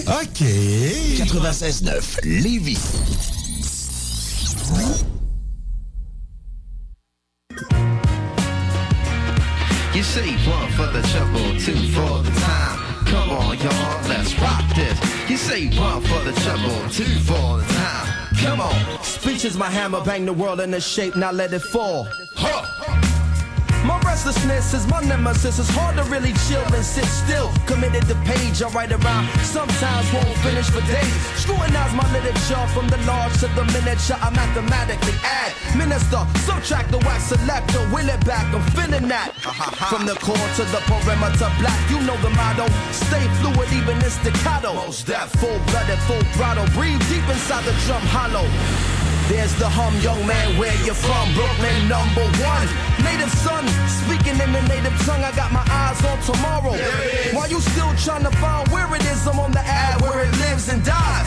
OK. 0.06 0.40
96.9 0.40 2.02
Lévis. 2.24 2.78
You 9.94 10.02
say 10.02 10.28
one 10.48 10.70
for 10.72 10.86
the 10.86 11.02
trouble, 11.12 11.58
two 11.60 11.76
for 11.92 12.22
the 12.22 12.30
time. 12.40 13.04
Come 13.06 13.30
on, 13.30 13.58
y'all, 13.58 14.08
let's 14.08 14.38
rock 14.40 14.64
this. 14.74 15.30
You 15.30 15.36
say 15.36 15.68
one 15.78 16.02
for 16.02 16.20
the 16.24 16.32
trouble, 16.40 16.88
two 16.90 17.04
for 17.20 17.58
the 17.58 17.64
time. 17.68 18.26
Come 18.38 18.60
on. 18.60 19.02
Speech 19.04 19.44
is 19.44 19.56
my 19.56 19.70
hammer, 19.70 20.02
bang 20.04 20.26
the 20.26 20.32
world 20.32 20.60
into 20.60 20.80
shape, 20.80 21.14
now 21.14 21.30
let 21.30 21.52
it 21.52 21.60
fall. 21.60 22.08
My 23.86 24.00
restlessness 24.00 24.74
is 24.74 24.84
my 24.88 25.00
nemesis. 25.00 25.60
It's 25.60 25.70
hard 25.70 25.94
to 25.94 26.02
really 26.10 26.34
chill 26.50 26.66
and 26.74 26.84
sit 26.84 27.06
still. 27.06 27.54
Committed 27.66 28.02
to 28.10 28.16
page, 28.26 28.60
I 28.60 28.68
write 28.74 28.90
around. 28.90 29.30
Sometimes 29.46 30.12
won't 30.12 30.34
finish 30.42 30.66
for 30.74 30.82
days. 30.90 31.14
Scrutinize 31.38 31.94
my 31.94 32.02
literature 32.10 32.66
from 32.74 32.88
the 32.90 32.98
large 33.06 33.38
to 33.38 33.46
the 33.54 33.62
miniature. 33.70 34.18
I 34.18 34.34
mathematically 34.34 35.14
add. 35.22 35.54
Minister, 35.78 36.26
subtract 36.42 36.90
the 36.90 36.98
wax 37.06 37.30
selector. 37.30 37.78
Will 37.94 38.10
it 38.10 38.18
back, 38.26 38.50
I'm 38.50 38.66
feeling 38.74 39.06
that. 39.06 39.30
From 39.86 40.02
the 40.02 40.18
core 40.18 40.50
to 40.58 40.64
the 40.74 40.82
perimeter, 40.90 41.46
black. 41.62 41.78
You 41.86 42.02
know 42.02 42.18
the 42.26 42.30
motto. 42.34 42.66
Stay 42.90 43.22
fluid, 43.38 43.70
even 43.70 44.02
in 44.02 44.10
staccato. 44.10 44.74
Most 44.74 45.06
that 45.06 45.30
full 45.38 45.62
blooded, 45.70 46.02
full 46.10 46.26
throttle. 46.34 46.66
Breathe 46.74 46.98
deep 47.06 47.22
inside 47.30 47.62
the 47.62 47.74
drum 47.86 48.02
hollow. 48.10 48.50
There's 49.28 49.54
the 49.58 49.68
hum, 49.68 49.98
young 50.00 50.24
man, 50.24 50.56
where 50.56 50.74
you 50.86 50.94
from? 50.94 51.34
Brooklyn, 51.34 51.88
number 51.88 52.22
one. 52.46 52.68
Native 53.02 53.32
son, 53.42 53.66
speaking 53.90 54.38
in 54.38 54.52
the 54.54 54.62
native 54.70 54.94
tongue, 55.02 55.22
I 55.22 55.34
got 55.34 55.50
my 55.50 55.66
eyes 55.66 55.98
on 56.06 56.18
tomorrow. 56.22 56.78
While 57.34 57.50
you 57.50 57.60
still 57.60 57.92
trying 57.96 58.22
to 58.22 58.30
find 58.38 58.68
where 58.68 58.86
it 58.94 59.02
is, 59.02 59.26
I'm 59.26 59.40
on 59.40 59.50
the 59.50 59.66
ad 59.66 60.00
where 60.00 60.22
it 60.22 60.30
lives 60.38 60.68
and 60.68 60.84
dies. 60.84 61.26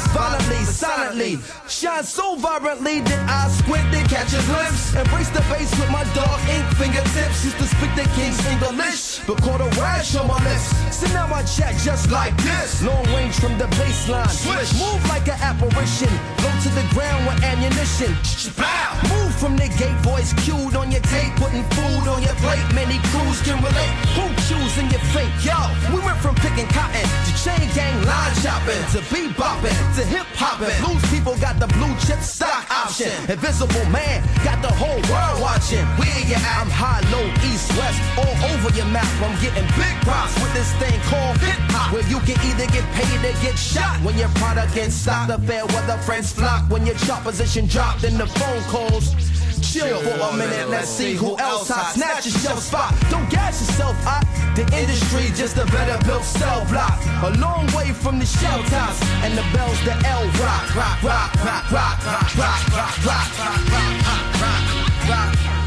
Violently, 1.19 1.43
shine 1.67 2.03
so 2.03 2.35
vibrantly 2.35 3.01
that 3.01 3.19
I 3.27 3.51
squint 3.51 3.83
and 3.91 4.07
catch 4.07 4.31
a 4.31 4.39
glimpse. 4.47 4.95
Embrace 4.95 5.27
the 5.29 5.43
bass 5.51 5.67
with 5.75 5.91
my 5.91 6.07
dog 6.15 6.39
ink 6.47 6.63
fingertips. 6.79 7.43
Used 7.43 7.59
to 7.59 7.67
speak 7.67 7.91
the 7.95 8.07
king's 8.15 8.39
English, 8.47 9.19
but 9.27 9.41
caught 9.43 9.59
a 9.59 9.67
rash 9.75 10.15
on 10.15 10.27
my 10.27 10.39
lips. 10.47 10.71
So 10.95 11.07
now 11.11 11.27
I 11.27 11.43
chat 11.43 11.75
just 11.83 12.09
like 12.11 12.35
this. 12.39 12.81
Long 12.83 13.03
range 13.11 13.35
from 13.35 13.57
the 13.57 13.67
baseline. 13.75 14.31
Swish. 14.31 14.71
Move 14.79 15.03
like 15.09 15.27
an 15.27 15.39
apparition. 15.43 16.11
Go 16.39 16.49
to 16.63 16.69
the 16.71 16.85
ground 16.95 17.27
with 17.27 17.43
ammunition. 17.43 18.15
Bow. 18.55 18.91
Move 19.11 19.35
from 19.35 19.57
the 19.57 19.67
gate, 19.75 19.99
voice 19.99 20.31
cued 20.43 20.75
on 20.75 20.91
your 20.91 21.03
tape. 21.11 21.35
Putting 21.35 21.67
food 21.75 22.07
on 22.07 22.23
your 22.23 22.35
plate. 22.39 22.63
Many 22.71 22.95
crews 23.11 23.43
can 23.43 23.59
relate. 23.59 23.93
Who 24.15 24.23
choosing 24.47 24.87
your 24.87 25.03
fate? 25.11 25.31
Yo, 25.43 25.59
we 25.91 25.99
went 25.99 26.19
from 26.23 26.35
picking 26.35 26.67
cotton 26.71 27.03
to 27.03 27.31
chain 27.43 27.67
gang 27.75 27.95
line 28.07 28.35
shopping 28.39 28.83
to 28.95 28.99
bebopping 29.11 29.79
to 29.99 30.03
hip 30.07 30.27
hopping. 30.39 30.79
People 31.09 31.35
got 31.37 31.59
the 31.59 31.67
blue 31.75 31.93
chip 32.05 32.21
stock 32.21 32.69
option. 32.69 33.11
Invisible 33.29 33.85
man 33.89 34.23
got 34.45 34.61
the 34.61 34.71
whole 34.71 35.01
world 35.09 35.41
watching. 35.41 35.85
Where 35.97 36.07
you 36.25 36.35
at? 36.35 36.61
I'm 36.61 36.69
high, 36.69 37.01
low, 37.11 37.25
east, 37.49 37.69
west, 37.77 37.99
all 38.17 38.35
over 38.53 38.69
your 38.77 38.85
map. 38.87 39.09
I'm 39.21 39.35
getting 39.41 39.65
big 39.75 39.95
props 40.05 40.33
with 40.41 40.53
this 40.53 40.71
thing 40.77 40.97
called 41.09 41.37
hip 41.41 41.59
hop. 41.73 41.93
Where 41.93 42.05
you 42.07 42.19
can 42.21 42.37
either 42.45 42.67
get 42.71 42.85
paid 42.93 43.19
or 43.25 43.35
get 43.41 43.57
shot 43.57 43.99
when 44.01 44.17
your 44.17 44.29
product 44.39 44.75
gets 44.75 44.95
stopped. 44.95 45.31
The 45.31 45.39
fair 45.47 45.65
weather 45.65 45.97
friends 46.05 46.31
flock 46.31 46.69
when 46.69 46.85
your 46.85 46.95
chart 46.95 47.23
position 47.23 47.65
dropped 47.65 48.03
in 48.03 48.17
the 48.17 48.27
phone 48.27 48.63
calls. 48.69 49.15
Chill 49.61 49.99
for 50.01 50.33
a 50.33 50.37
minute, 50.37 50.69
let's 50.69 50.89
see 50.89 51.13
who 51.13 51.37
else 51.37 51.69
hot. 51.69 51.93
Snatch 51.93 52.25
yourself 52.25 52.59
spot, 52.59 52.93
don't 53.09 53.29
gas 53.29 53.59
yourself 53.59 53.95
up. 54.07 54.23
The 54.55 54.63
industry 54.77 55.31
just 55.35 55.57
a 55.57 55.65
better 55.65 55.97
built 56.05 56.23
cell 56.23 56.65
block. 56.69 56.99
A 57.23 57.31
long 57.39 57.65
way 57.75 57.91
from 57.91 58.19
the 58.19 58.25
shell 58.25 58.63
tops 58.63 59.01
and 59.23 59.37
the 59.37 59.45
bells 59.53 59.79
the 59.83 59.95
L 60.07 60.25
rock, 60.39 60.75
rock, 60.75 61.03
rock, 61.03 61.33
rock, 61.43 61.71
rock, 61.71 62.05
rock, 62.05 62.35
rock, 62.37 62.75
rock, 62.75 63.05
rock, 63.05 63.37
rock, 63.39 63.69
rock, 63.79 64.59
rock, 65.09 65.45
rock, 65.45 65.58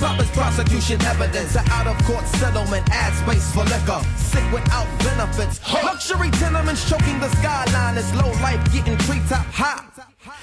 rock. 0.00 0.16
Hip 0.16 0.18
hop 0.18 0.20
is 0.20 0.30
prosecution 0.30 1.00
evidence. 1.02 1.56
An 1.56 1.68
out 1.70 1.86
of 1.86 1.96
court 2.04 2.26
settlement. 2.26 2.88
Ad 2.90 3.12
space 3.14 3.52
for 3.52 3.64
liquor. 3.64 4.00
Sick 4.16 4.44
without 4.52 4.86
benefits. 5.00 5.60
Luxury 5.72 6.30
tenements 6.32 6.88
choking 6.88 7.18
the 7.20 7.28
skyline. 7.36 7.98
It's 7.98 8.12
low 8.14 8.30
life 8.42 8.60
getting 8.72 8.96
treetop 8.98 9.46
high. 9.46 9.84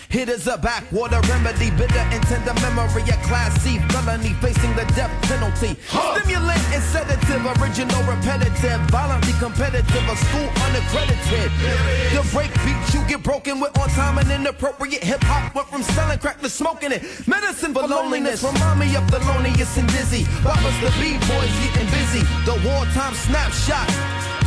Hit 0.09 0.29
is 0.29 0.47
a 0.47 0.57
backwater 0.57 1.19
remedy, 1.27 1.69
bitter 1.71 1.99
and 1.99 2.23
tender 2.23 2.53
memory, 2.61 3.03
a 3.03 3.17
class 3.27 3.51
C 3.61 3.77
felony 3.91 4.31
facing 4.39 4.73
the 4.75 4.85
death 4.95 5.11
penalty. 5.27 5.75
Stimulant 5.91 6.63
and 6.71 6.84
sedative, 6.84 7.43
original 7.59 8.01
repetitive, 8.03 8.79
violently 8.88 9.34
competitive, 9.34 10.07
a 10.07 10.15
school 10.15 10.47
unaccredited. 10.63 11.51
The 12.15 12.23
break 12.31 12.53
beat 12.63 12.79
you 12.93 13.03
get 13.07 13.21
broken 13.21 13.59
with 13.59 13.77
on 13.77 13.89
time 13.89 14.17
and 14.17 14.31
inappropriate 14.31 15.03
hip 15.03 15.21
hop 15.23 15.53
went 15.53 15.67
from 15.67 15.84
selling 15.84 16.19
crack 16.19 16.39
to 16.39 16.49
smoking 16.49 16.93
it. 16.93 17.03
Medicine 17.27 17.73
for 17.73 17.85
loneliness, 17.85 18.43
remind 18.43 18.79
me 18.79 18.95
of 18.95 19.11
the 19.11 19.19
loneliest 19.19 19.77
and 19.77 19.89
dizzy. 19.89 20.23
Boppers 20.39 20.79
the 20.79 20.91
B-boys 21.03 21.51
getting 21.67 21.89
busy. 21.91 22.23
The 22.47 22.55
wartime 22.63 23.13
snapshot. 23.13 23.91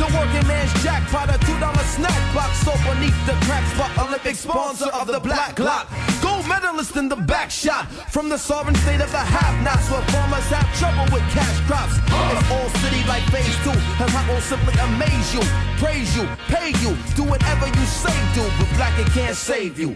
The 0.01 0.07
working 0.17 0.47
man's 0.47 0.73
jackpot, 0.81 1.29
a 1.29 1.37
two 1.45 1.59
dollar 1.59 1.85
snack 1.93 2.17
box 2.33 2.57
so 2.65 2.73
beneath 2.89 3.13
the 3.27 3.33
crack 3.45 3.61
spot. 3.69 4.07
Olympic 4.07 4.35
sponsor 4.35 4.89
of 4.89 5.05
the 5.05 5.19
Black 5.19 5.50
Glock. 5.55 5.85
Gold 6.21 6.47
medalist 6.47 6.95
in 6.95 7.09
the 7.09 7.15
back 7.15 7.51
shot 7.51 7.89
from 8.11 8.29
the 8.29 8.37
sovereign 8.37 8.75
state 8.75 9.01
of 9.01 9.11
the 9.11 9.17
have-nots 9.17 9.89
where 9.91 10.01
farmers 10.13 10.47
have 10.49 10.67
trouble 10.79 11.05
with 11.13 11.23
cash 11.31 11.59
crops. 11.67 11.95
It's 11.97 12.51
all 12.51 12.69
city 12.81 13.03
like 13.07 13.23
phase 13.31 13.55
two. 13.63 13.75
Hip 13.99 14.09
hop 14.09 14.27
will 14.29 14.41
simply 14.41 14.73
amaze 14.79 15.33
you, 15.33 15.41
praise 15.77 16.15
you, 16.15 16.27
pay 16.47 16.69
you, 16.83 16.95
do 17.15 17.23
whatever 17.23 17.67
you 17.67 17.85
say 17.85 18.15
do, 18.33 18.43
but 18.59 18.69
black 18.77 18.97
it 18.99 19.07
can't 19.13 19.35
save 19.35 19.79
you. 19.79 19.95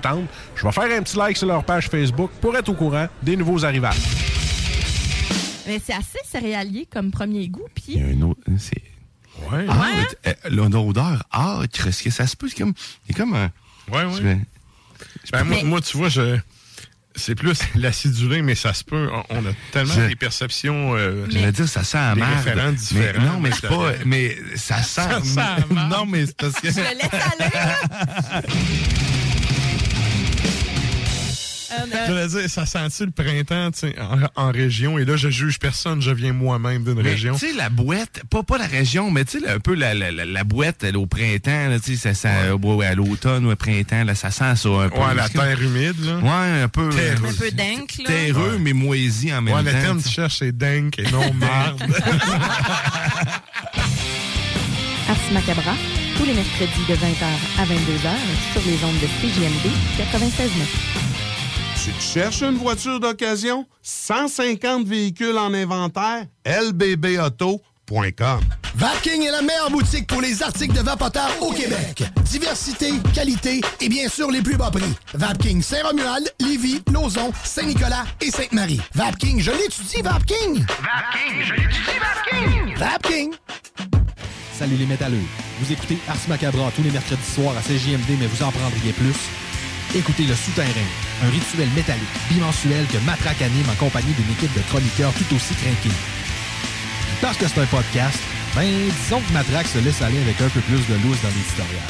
Je 0.55 0.63
vais 0.65 0.71
faire 0.71 0.97
un 0.97 1.01
petit 1.03 1.17
like 1.17 1.37
sur 1.37 1.47
leur 1.47 1.63
page 1.63 1.87
Facebook 1.89 2.31
pour 2.41 2.55
être 2.57 2.69
au 2.69 2.73
courant 2.73 3.07
des 3.21 3.35
nouveaux 3.35 3.63
arrivages. 3.65 3.95
Mais 5.67 5.79
c'est 5.85 5.93
assez 5.93 6.19
céréalier 6.29 6.87
comme 6.91 7.11
premier 7.11 7.47
goût. 7.47 7.67
Puis 7.73 7.83
Il 7.89 7.97
y 7.97 8.03
a 8.03 8.07
un 8.17 8.21
autre. 8.29 8.41
C'est. 8.57 8.81
Ouais. 9.51 9.65
Ah, 9.69 9.87
mais 9.95 10.05
t- 10.33 10.37
euh, 10.47 10.49
l'odeur 10.49 11.23
âcre, 11.33 11.87
est-ce 11.87 12.03
que 12.03 12.09
ça 12.09 12.27
se 12.27 12.35
peut? 12.35 12.47
C'est 12.49 12.57
comme. 12.57 12.73
C'est 13.07 13.13
comme 13.15 13.33
un. 13.35 13.49
Ouais, 13.91 14.03
ouais. 14.05 14.37
Je 15.25 15.31
Ben, 15.31 15.43
moi, 15.43 15.57
Mais- 15.57 15.63
moi, 15.63 15.81
tu 15.81 15.97
vois, 15.97 16.09
je. 16.09 16.37
C'est 17.15 17.35
plus 17.35 17.59
l'acidulé, 17.75 18.41
mais 18.41 18.55
ça 18.55 18.73
se 18.73 18.83
peut. 18.83 19.09
On 19.29 19.45
a 19.45 19.51
tellement 19.71 19.93
Je- 19.93 20.07
des 20.07 20.15
perceptions. 20.15 20.95
euh, 20.95 21.25
J'allais 21.29 21.51
dire, 21.51 21.67
ça 21.67 21.83
sent 21.83 21.97
des 22.15 22.21
merde. 22.21 22.77
Mais 22.93 23.13
non, 23.25 23.39
mais 23.39 23.51
c'est 23.51 23.67
pas. 23.67 23.91
Mais 24.05 24.35
ça 24.55 24.81
sent. 24.81 25.01
Ça 25.01 25.21
sent 25.23 25.65
non, 25.89 26.05
mais 26.05 26.25
c'est 26.25 26.37
parce 26.37 26.53
que. 26.59 26.71
je 26.71 26.77
le 26.79 26.83
laisse 26.83 27.21
aller. 27.39 28.47
Euh, 31.71 31.85
J'allais 32.07 32.27
dire, 32.27 32.49
ça 32.49 32.65
sent-tu 32.65 33.05
le 33.05 33.11
printemps 33.11 33.71
tu 33.71 33.79
sais, 33.79 33.95
en, 33.99 34.19
en 34.47 34.51
région? 34.51 34.97
Et 34.97 35.05
là, 35.05 35.15
je 35.15 35.29
juge 35.29 35.59
personne, 35.59 36.01
je 36.01 36.11
viens 36.11 36.33
moi-même 36.33 36.83
d'une 36.83 36.99
région. 36.99 37.35
Tu 37.35 37.47
sais, 37.47 37.53
la 37.55 37.69
boîte, 37.69 38.21
pas, 38.29 38.43
pas 38.43 38.57
la 38.57 38.67
région, 38.67 39.09
mais 39.11 39.23
tu 39.25 39.39
sais, 39.39 39.47
un 39.49 39.59
peu 39.59 39.73
la, 39.75 39.93
la, 39.93 40.11
la, 40.11 40.25
la 40.25 40.43
boîte 40.43 40.83
là, 40.83 40.97
au 40.99 41.05
printemps, 41.07 41.69
là, 41.69 41.79
tu 41.79 41.95
sais, 41.95 42.13
ça 42.13 42.13
sent, 42.13 42.51
ouais, 42.61 42.85
à 42.85 42.95
l'automne 42.95 43.45
ou 43.45 43.51
au 43.51 43.55
printemps, 43.55 44.03
là, 44.03 44.15
ça 44.15 44.31
sent 44.31 44.55
ça 44.55 44.69
un 44.69 44.89
peu. 44.89 44.97
Ouais, 44.99 45.13
la 45.15 45.29
terre 45.29 45.61
humide, 45.61 45.95
là. 46.03 46.17
Ouais, 46.17 46.61
un 46.63 46.67
peu. 46.67 46.89
Terreux. 46.89 47.25
euh, 47.25 47.29
Un 47.29 47.33
peu 47.33 47.51
dingue, 47.51 47.89
là. 47.99 48.05
Terreux, 48.05 48.57
mais 48.59 48.73
moisi 48.73 49.33
en 49.33 49.41
même 49.41 49.53
Ouais, 49.55 49.63
temps. 49.63 49.77
le 49.77 49.81
terme 49.83 50.01
que 50.01 50.07
tu 50.07 50.13
cherches, 50.13 50.37
c'est 50.39 50.55
dingue 50.57 50.93
et 50.97 51.09
non 51.11 51.33
marde. 51.33 51.81
Ars 55.09 55.17
Macabra, 55.33 55.73
tous 56.17 56.25
les 56.25 56.33
mercredis 56.33 56.85
de 56.87 56.93
20h 56.95 57.25
à 57.59 57.65
22h 57.65 58.11
sur 58.53 58.61
les 58.65 58.83
ondes 58.83 58.99
de 59.01 59.07
CJMD 59.19 59.71
96.9. 59.97 60.49
Tu 61.83 61.91
te 61.93 61.99
cherches 61.99 62.43
une 62.43 62.57
voiture 62.57 62.99
d'occasion? 62.99 63.65
150 63.81 64.85
véhicules 64.85 65.35
en 65.35 65.51
inventaire? 65.51 66.25
lbbauto.com 66.45 68.39
Vapking 68.75 69.23
est 69.23 69.31
la 69.31 69.41
meilleure 69.41 69.71
boutique 69.71 70.05
pour 70.05 70.21
les 70.21 70.43
articles 70.43 70.75
de 70.75 70.81
vapoteurs 70.81 71.31
au 71.41 71.51
Québec. 71.51 72.03
Diversité, 72.25 72.91
qualité 73.15 73.61
et 73.79 73.89
bien 73.89 74.07
sûr 74.07 74.29
les 74.29 74.43
plus 74.43 74.57
bas 74.57 74.69
prix. 74.69 74.93
Vapking 75.15 75.63
Saint-Romuald, 75.63 76.31
Lévis, 76.39 76.83
Lauson, 76.93 77.31
Saint-Nicolas 77.43 78.05
et 78.21 78.29
Sainte-Marie. 78.29 78.79
Vapking, 78.93 79.39
je 79.39 79.49
l'étudie, 79.49 80.03
Vapking! 80.03 80.63
Vapking, 80.63 81.43
je 81.43 81.53
l'étudie, 81.53 81.97
Vapking! 81.99 82.75
Vapking! 82.77 83.31
Salut 84.53 84.75
les 84.75 84.85
métalleux. 84.85 85.23
Vous 85.59 85.71
écoutez 85.73 85.97
Ars 86.07 86.15
Macabra 86.27 86.71
tous 86.75 86.83
les 86.83 86.91
mercredis 86.91 87.23
soirs 87.23 87.57
à 87.57 87.61
CJMD, 87.61 88.19
mais 88.19 88.27
vous 88.27 88.43
en 88.43 88.51
prendriez 88.51 88.93
plus? 88.93 89.15
Écoutez 89.93 90.23
Le 90.23 90.35
Souterrain, 90.35 90.87
un 91.21 91.29
rituel 91.29 91.67
métallique 91.75 92.07
bimensuel 92.29 92.85
que 92.87 92.97
Matraque 92.99 93.41
anime 93.41 93.67
en 93.69 93.75
compagnie 93.75 94.13
d'une 94.13 94.31
équipe 94.31 94.53
de 94.55 94.61
chroniqueurs 94.69 95.11
tout 95.11 95.35
aussi 95.35 95.53
craqués. 95.55 95.93
Parce 97.19 97.35
que 97.35 97.45
c'est 97.45 97.59
un 97.59 97.65
podcast, 97.65 98.17
ben 98.55 98.63
disons 98.63 99.19
que 99.19 99.33
Matraque 99.33 99.67
se 99.67 99.79
laisse 99.79 100.01
aller 100.01 100.19
avec 100.19 100.39
un 100.39 100.47
peu 100.47 100.61
plus 100.61 100.79
de 100.87 100.93
loose 101.03 101.19
dans 101.21 101.27
l'éditorial. 101.27 101.83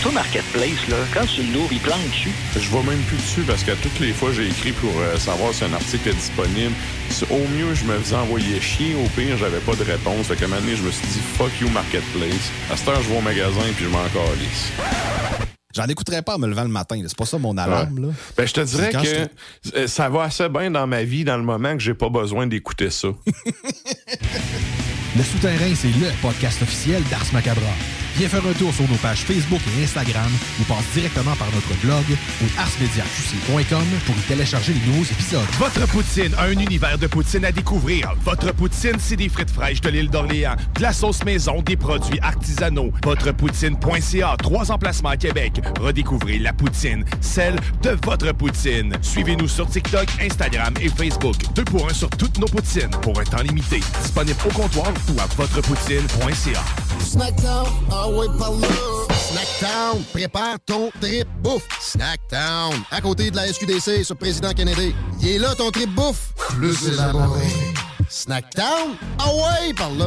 Toi, 0.00 0.12
Marketplace, 0.12 0.88
là, 0.88 0.96
quand 1.12 1.26
tu 1.26 1.42
l'ouvres, 1.52 1.72
il 1.72 1.80
plante 1.80 2.08
dessus? 2.08 2.30
Je 2.58 2.68
vois 2.70 2.82
même 2.84 3.02
plus 3.02 3.18
dessus 3.18 3.42
parce 3.42 3.64
que 3.64 3.72
toutes 3.72 4.00
les 4.00 4.14
fois, 4.14 4.32
j'ai 4.32 4.46
écrit 4.46 4.72
pour 4.72 4.92
euh, 4.96 5.18
savoir 5.18 5.52
si 5.52 5.64
un 5.64 5.74
article 5.74 6.08
est 6.08 6.14
disponible. 6.14 6.72
Au 7.28 7.46
mieux, 7.52 7.74
je 7.74 7.84
me 7.84 7.98
faisais 7.98 8.16
envoyer 8.16 8.62
chier. 8.62 8.94
Au 8.94 9.08
pire, 9.08 9.36
j'avais 9.36 9.60
pas 9.60 9.74
de 9.74 9.84
réponse. 9.84 10.28
Fait 10.28 10.36
qu'à 10.36 10.46
un 10.46 10.48
moment 10.48 10.62
donné, 10.62 10.76
je 10.76 10.84
me 10.84 10.90
suis 10.90 11.06
dit, 11.08 11.20
fuck 11.36 11.50
you, 11.60 11.68
Marketplace. 11.68 12.48
À 12.70 12.76
cette 12.78 12.88
heure, 12.88 13.02
je 13.02 13.10
vais 13.10 13.18
au 13.18 13.20
magasin 13.20 13.60
puis 13.76 13.84
je 13.84 13.90
m'en 13.90 14.08
calisse. 14.08 14.72
J'en 15.78 15.86
écouterais 15.86 16.22
pas 16.22 16.34
en 16.34 16.38
me 16.40 16.48
levant 16.48 16.64
le 16.64 16.70
matin. 16.70 17.00
C'est 17.06 17.16
pas 17.16 17.24
ça 17.24 17.38
mon 17.38 17.56
alarme. 17.56 18.00
Là. 18.00 18.08
Ben, 18.36 18.48
je 18.48 18.52
te 18.52 18.60
dirais 18.62 18.90
que 18.90 19.76
euh, 19.76 19.86
ça 19.86 20.08
va 20.08 20.24
assez 20.24 20.48
bien 20.48 20.72
dans 20.72 20.88
ma 20.88 21.04
vie 21.04 21.22
dans 21.22 21.36
le 21.36 21.44
moment 21.44 21.74
que 21.74 21.78
j'ai 21.78 21.94
pas 21.94 22.08
besoin 22.08 22.48
d'écouter 22.48 22.90
ça. 22.90 23.06
Le 25.16 25.22
Souterrain, 25.22 25.72
c'est 25.76 25.88
le 25.88 26.10
podcast 26.20 26.62
officiel 26.62 27.02
d'Ars 27.10 27.26
Macabra. 27.32 27.62
Viens 28.18 28.28
faire 28.28 28.44
un 28.44 28.52
tour 28.52 28.74
sur 28.74 28.88
nos 28.88 28.96
pages 28.96 29.20
Facebook 29.20 29.60
et 29.78 29.84
Instagram 29.84 30.28
ou 30.60 30.64
passe 30.64 30.84
directement 30.92 31.36
par 31.36 31.46
notre 31.54 31.72
blog 31.84 32.02
au 32.42 32.60
arsmediaqc.com 32.60 33.84
pour 34.06 34.16
y 34.16 34.20
télécharger 34.22 34.72
les 34.72 34.84
nouveaux 34.90 35.04
épisodes. 35.04 35.46
Votre 35.56 35.86
poutine, 35.86 36.34
un 36.36 36.50
univers 36.50 36.98
de 36.98 37.06
poutine 37.06 37.44
à 37.44 37.52
découvrir. 37.52 38.12
Votre 38.24 38.52
poutine, 38.52 38.96
c'est 38.98 39.14
des 39.14 39.28
frites 39.28 39.52
fraîches 39.52 39.80
de 39.82 39.90
l'île 39.90 40.10
d'Orléans, 40.10 40.56
de 40.74 40.82
la 40.82 40.92
sauce 40.92 41.22
maison, 41.22 41.62
des 41.62 41.76
produits 41.76 42.18
artisanaux. 42.20 42.90
Votrepoutine.ca, 43.04 44.36
trois 44.38 44.72
emplacements 44.72 45.10
à 45.10 45.16
Québec. 45.16 45.60
Redécouvrez 45.80 46.40
la 46.40 46.52
poutine, 46.52 47.04
celle 47.20 47.54
de 47.82 47.96
votre 48.04 48.32
poutine. 48.32 48.94
Suivez-nous 49.00 49.46
sur 49.46 49.68
TikTok, 49.70 50.08
Instagram 50.20 50.74
et 50.80 50.88
Facebook. 50.88 51.36
Deux 51.54 51.62
pour 51.62 51.88
un 51.88 51.94
sur 51.94 52.10
toutes 52.10 52.38
nos 52.38 52.48
poutines, 52.48 52.90
pour 53.00 53.20
un 53.20 53.24
temps 53.24 53.42
limité. 53.42 53.78
Disponible 54.02 54.38
au 54.44 54.52
comptoir 54.52 54.92
ou 55.14 55.20
à 55.20 55.26
votrepoutine.ca. 55.36 56.64
Ah 58.08 58.10
ouais, 58.10 58.26
par 58.38 58.52
là. 58.52 58.68
Snackdown, 59.14 60.02
prépare 60.14 60.56
ton 60.64 60.90
trip 60.98 61.28
bouffe. 61.42 61.68
Snackdown, 61.78 62.72
à 62.90 63.02
côté 63.02 63.30
de 63.30 63.36
la 63.36 63.52
SQDC 63.52 64.02
sur 64.02 64.16
Président 64.16 64.52
Kennedy. 64.52 64.94
Il 65.20 65.28
est 65.28 65.38
là 65.38 65.54
ton 65.54 65.70
trip 65.70 65.94
bouffe. 65.94 66.32
Plus 66.56 66.88
élaboré. 66.88 67.44
Snackdown, 68.08 68.96
ah 69.18 69.28
ouais, 69.34 69.74
par 69.74 69.90
là. 69.90 70.06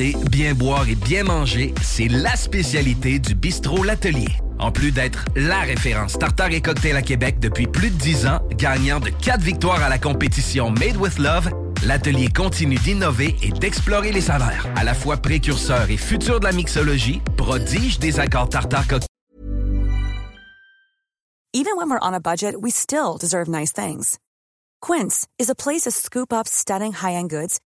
bien 0.09 0.53
boire 0.53 0.89
et 0.89 0.95
bien 0.95 1.23
manger, 1.23 1.73
c'est 1.81 2.07
la 2.07 2.35
spécialité 2.35 3.19
du 3.19 3.35
bistrot 3.35 3.83
L'Atelier. 3.83 4.29
En 4.59 4.71
plus 4.71 4.91
d'être 4.91 5.25
la 5.35 5.59
référence 5.59 6.17
tartare 6.17 6.51
et 6.51 6.61
cocktail 6.61 6.95
à 6.95 7.01
Québec 7.01 7.39
depuis 7.39 7.67
plus 7.67 7.89
de 7.89 7.95
10 7.95 8.27
ans, 8.27 8.39
gagnant 8.53 8.99
de 8.99 9.09
4 9.09 9.41
victoires 9.41 9.81
à 9.83 9.89
la 9.89 9.97
compétition 9.97 10.71
Made 10.71 10.97
with 10.97 11.17
Love, 11.19 11.49
l'atelier 11.85 12.29
continue 12.29 12.77
d'innover 12.77 13.35
et 13.41 13.49
d'explorer 13.49 14.11
les 14.11 14.21
saveurs. 14.21 14.67
À 14.75 14.83
la 14.83 14.93
fois 14.93 15.17
précurseur 15.17 15.89
et 15.89 15.97
futur 15.97 16.39
de 16.39 16.45
la 16.45 16.51
mixologie, 16.51 17.21
prodige 17.37 17.99
des 17.99 18.19
accords 18.19 18.49
tartare 18.49 18.87
cocktail. 18.87 19.07
Even 21.53 21.75
when 21.75 21.89
we're 21.89 21.99
on 22.01 22.13
a 22.13 22.19
budget, 22.19 22.55
we 22.59 22.71
still 22.71 23.17
deserve 23.19 23.49
nice 23.49 23.73
things. 23.73 24.17
Quince 24.81 25.27
is 25.37 25.49
a 25.49 25.55
place 25.55 25.81
to 25.81 25.91
scoop 25.91 26.31
up 26.31 26.47
stunning 26.47 26.93
high-end 26.93 27.29
goods 27.29 27.59